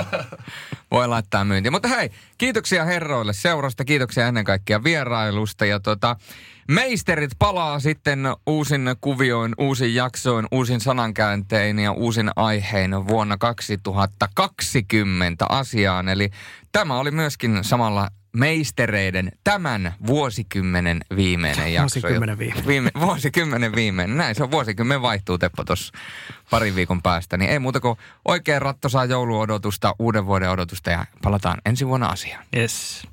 Voi 0.90 1.08
laittaa 1.08 1.44
myyntiin. 1.44 1.72
Mutta 1.72 1.88
hei, 1.88 2.10
kiitoksia 2.38 2.84
herroille 2.84 3.32
seurasta, 3.32 3.84
kiitoksia 3.84 4.28
ennen 4.28 4.44
kaikkea 4.44 4.84
vierailusta. 4.84 5.64
Ja 5.64 5.80
tota, 5.80 6.16
meisterit 6.68 7.30
palaa 7.38 7.80
sitten 7.80 8.26
uusin 8.46 8.90
kuvioin, 9.00 9.54
uusin 9.58 9.94
jaksoin, 9.94 10.46
uusin 10.50 10.80
sanankääntein 10.80 11.78
ja 11.78 11.92
uusin 11.92 12.30
aihein 12.36 13.08
vuonna 13.08 13.36
2020 13.36 15.46
asiaan. 15.48 16.08
Eli 16.08 16.30
tämä 16.72 16.98
oli 16.98 17.10
myöskin 17.10 17.64
samalla 17.64 18.10
meistereiden 18.34 19.32
tämän 19.44 19.94
vuosikymmenen 20.06 21.00
viimeinen 21.16 21.72
jakso. 21.72 22.00
Vuosikymmenen 22.00 22.38
viimeinen. 22.38 22.66
Viime, 22.66 22.90
vuosikymmenen 23.06 23.74
viimeinen. 23.74 24.16
Näin 24.16 24.34
se 24.34 24.42
on 24.42 24.50
vuosikymmen 24.50 25.02
vaihtuu 25.02 25.38
Teppo 25.38 25.64
tuossa 25.64 25.92
parin 26.50 26.74
viikon 26.74 27.02
päästä. 27.02 27.36
Niin 27.36 27.50
ei 27.50 27.58
muuta 27.58 27.80
kuin 27.80 27.98
oikein 28.24 28.62
rattosaa 28.62 29.04
jouluodotusta, 29.04 29.94
uuden 29.98 30.26
vuoden 30.26 30.50
odotusta 30.50 30.90
ja 30.90 31.04
palataan 31.22 31.58
ensi 31.66 31.86
vuonna 31.86 32.06
asiaan. 32.06 32.44
Yes. 32.56 33.06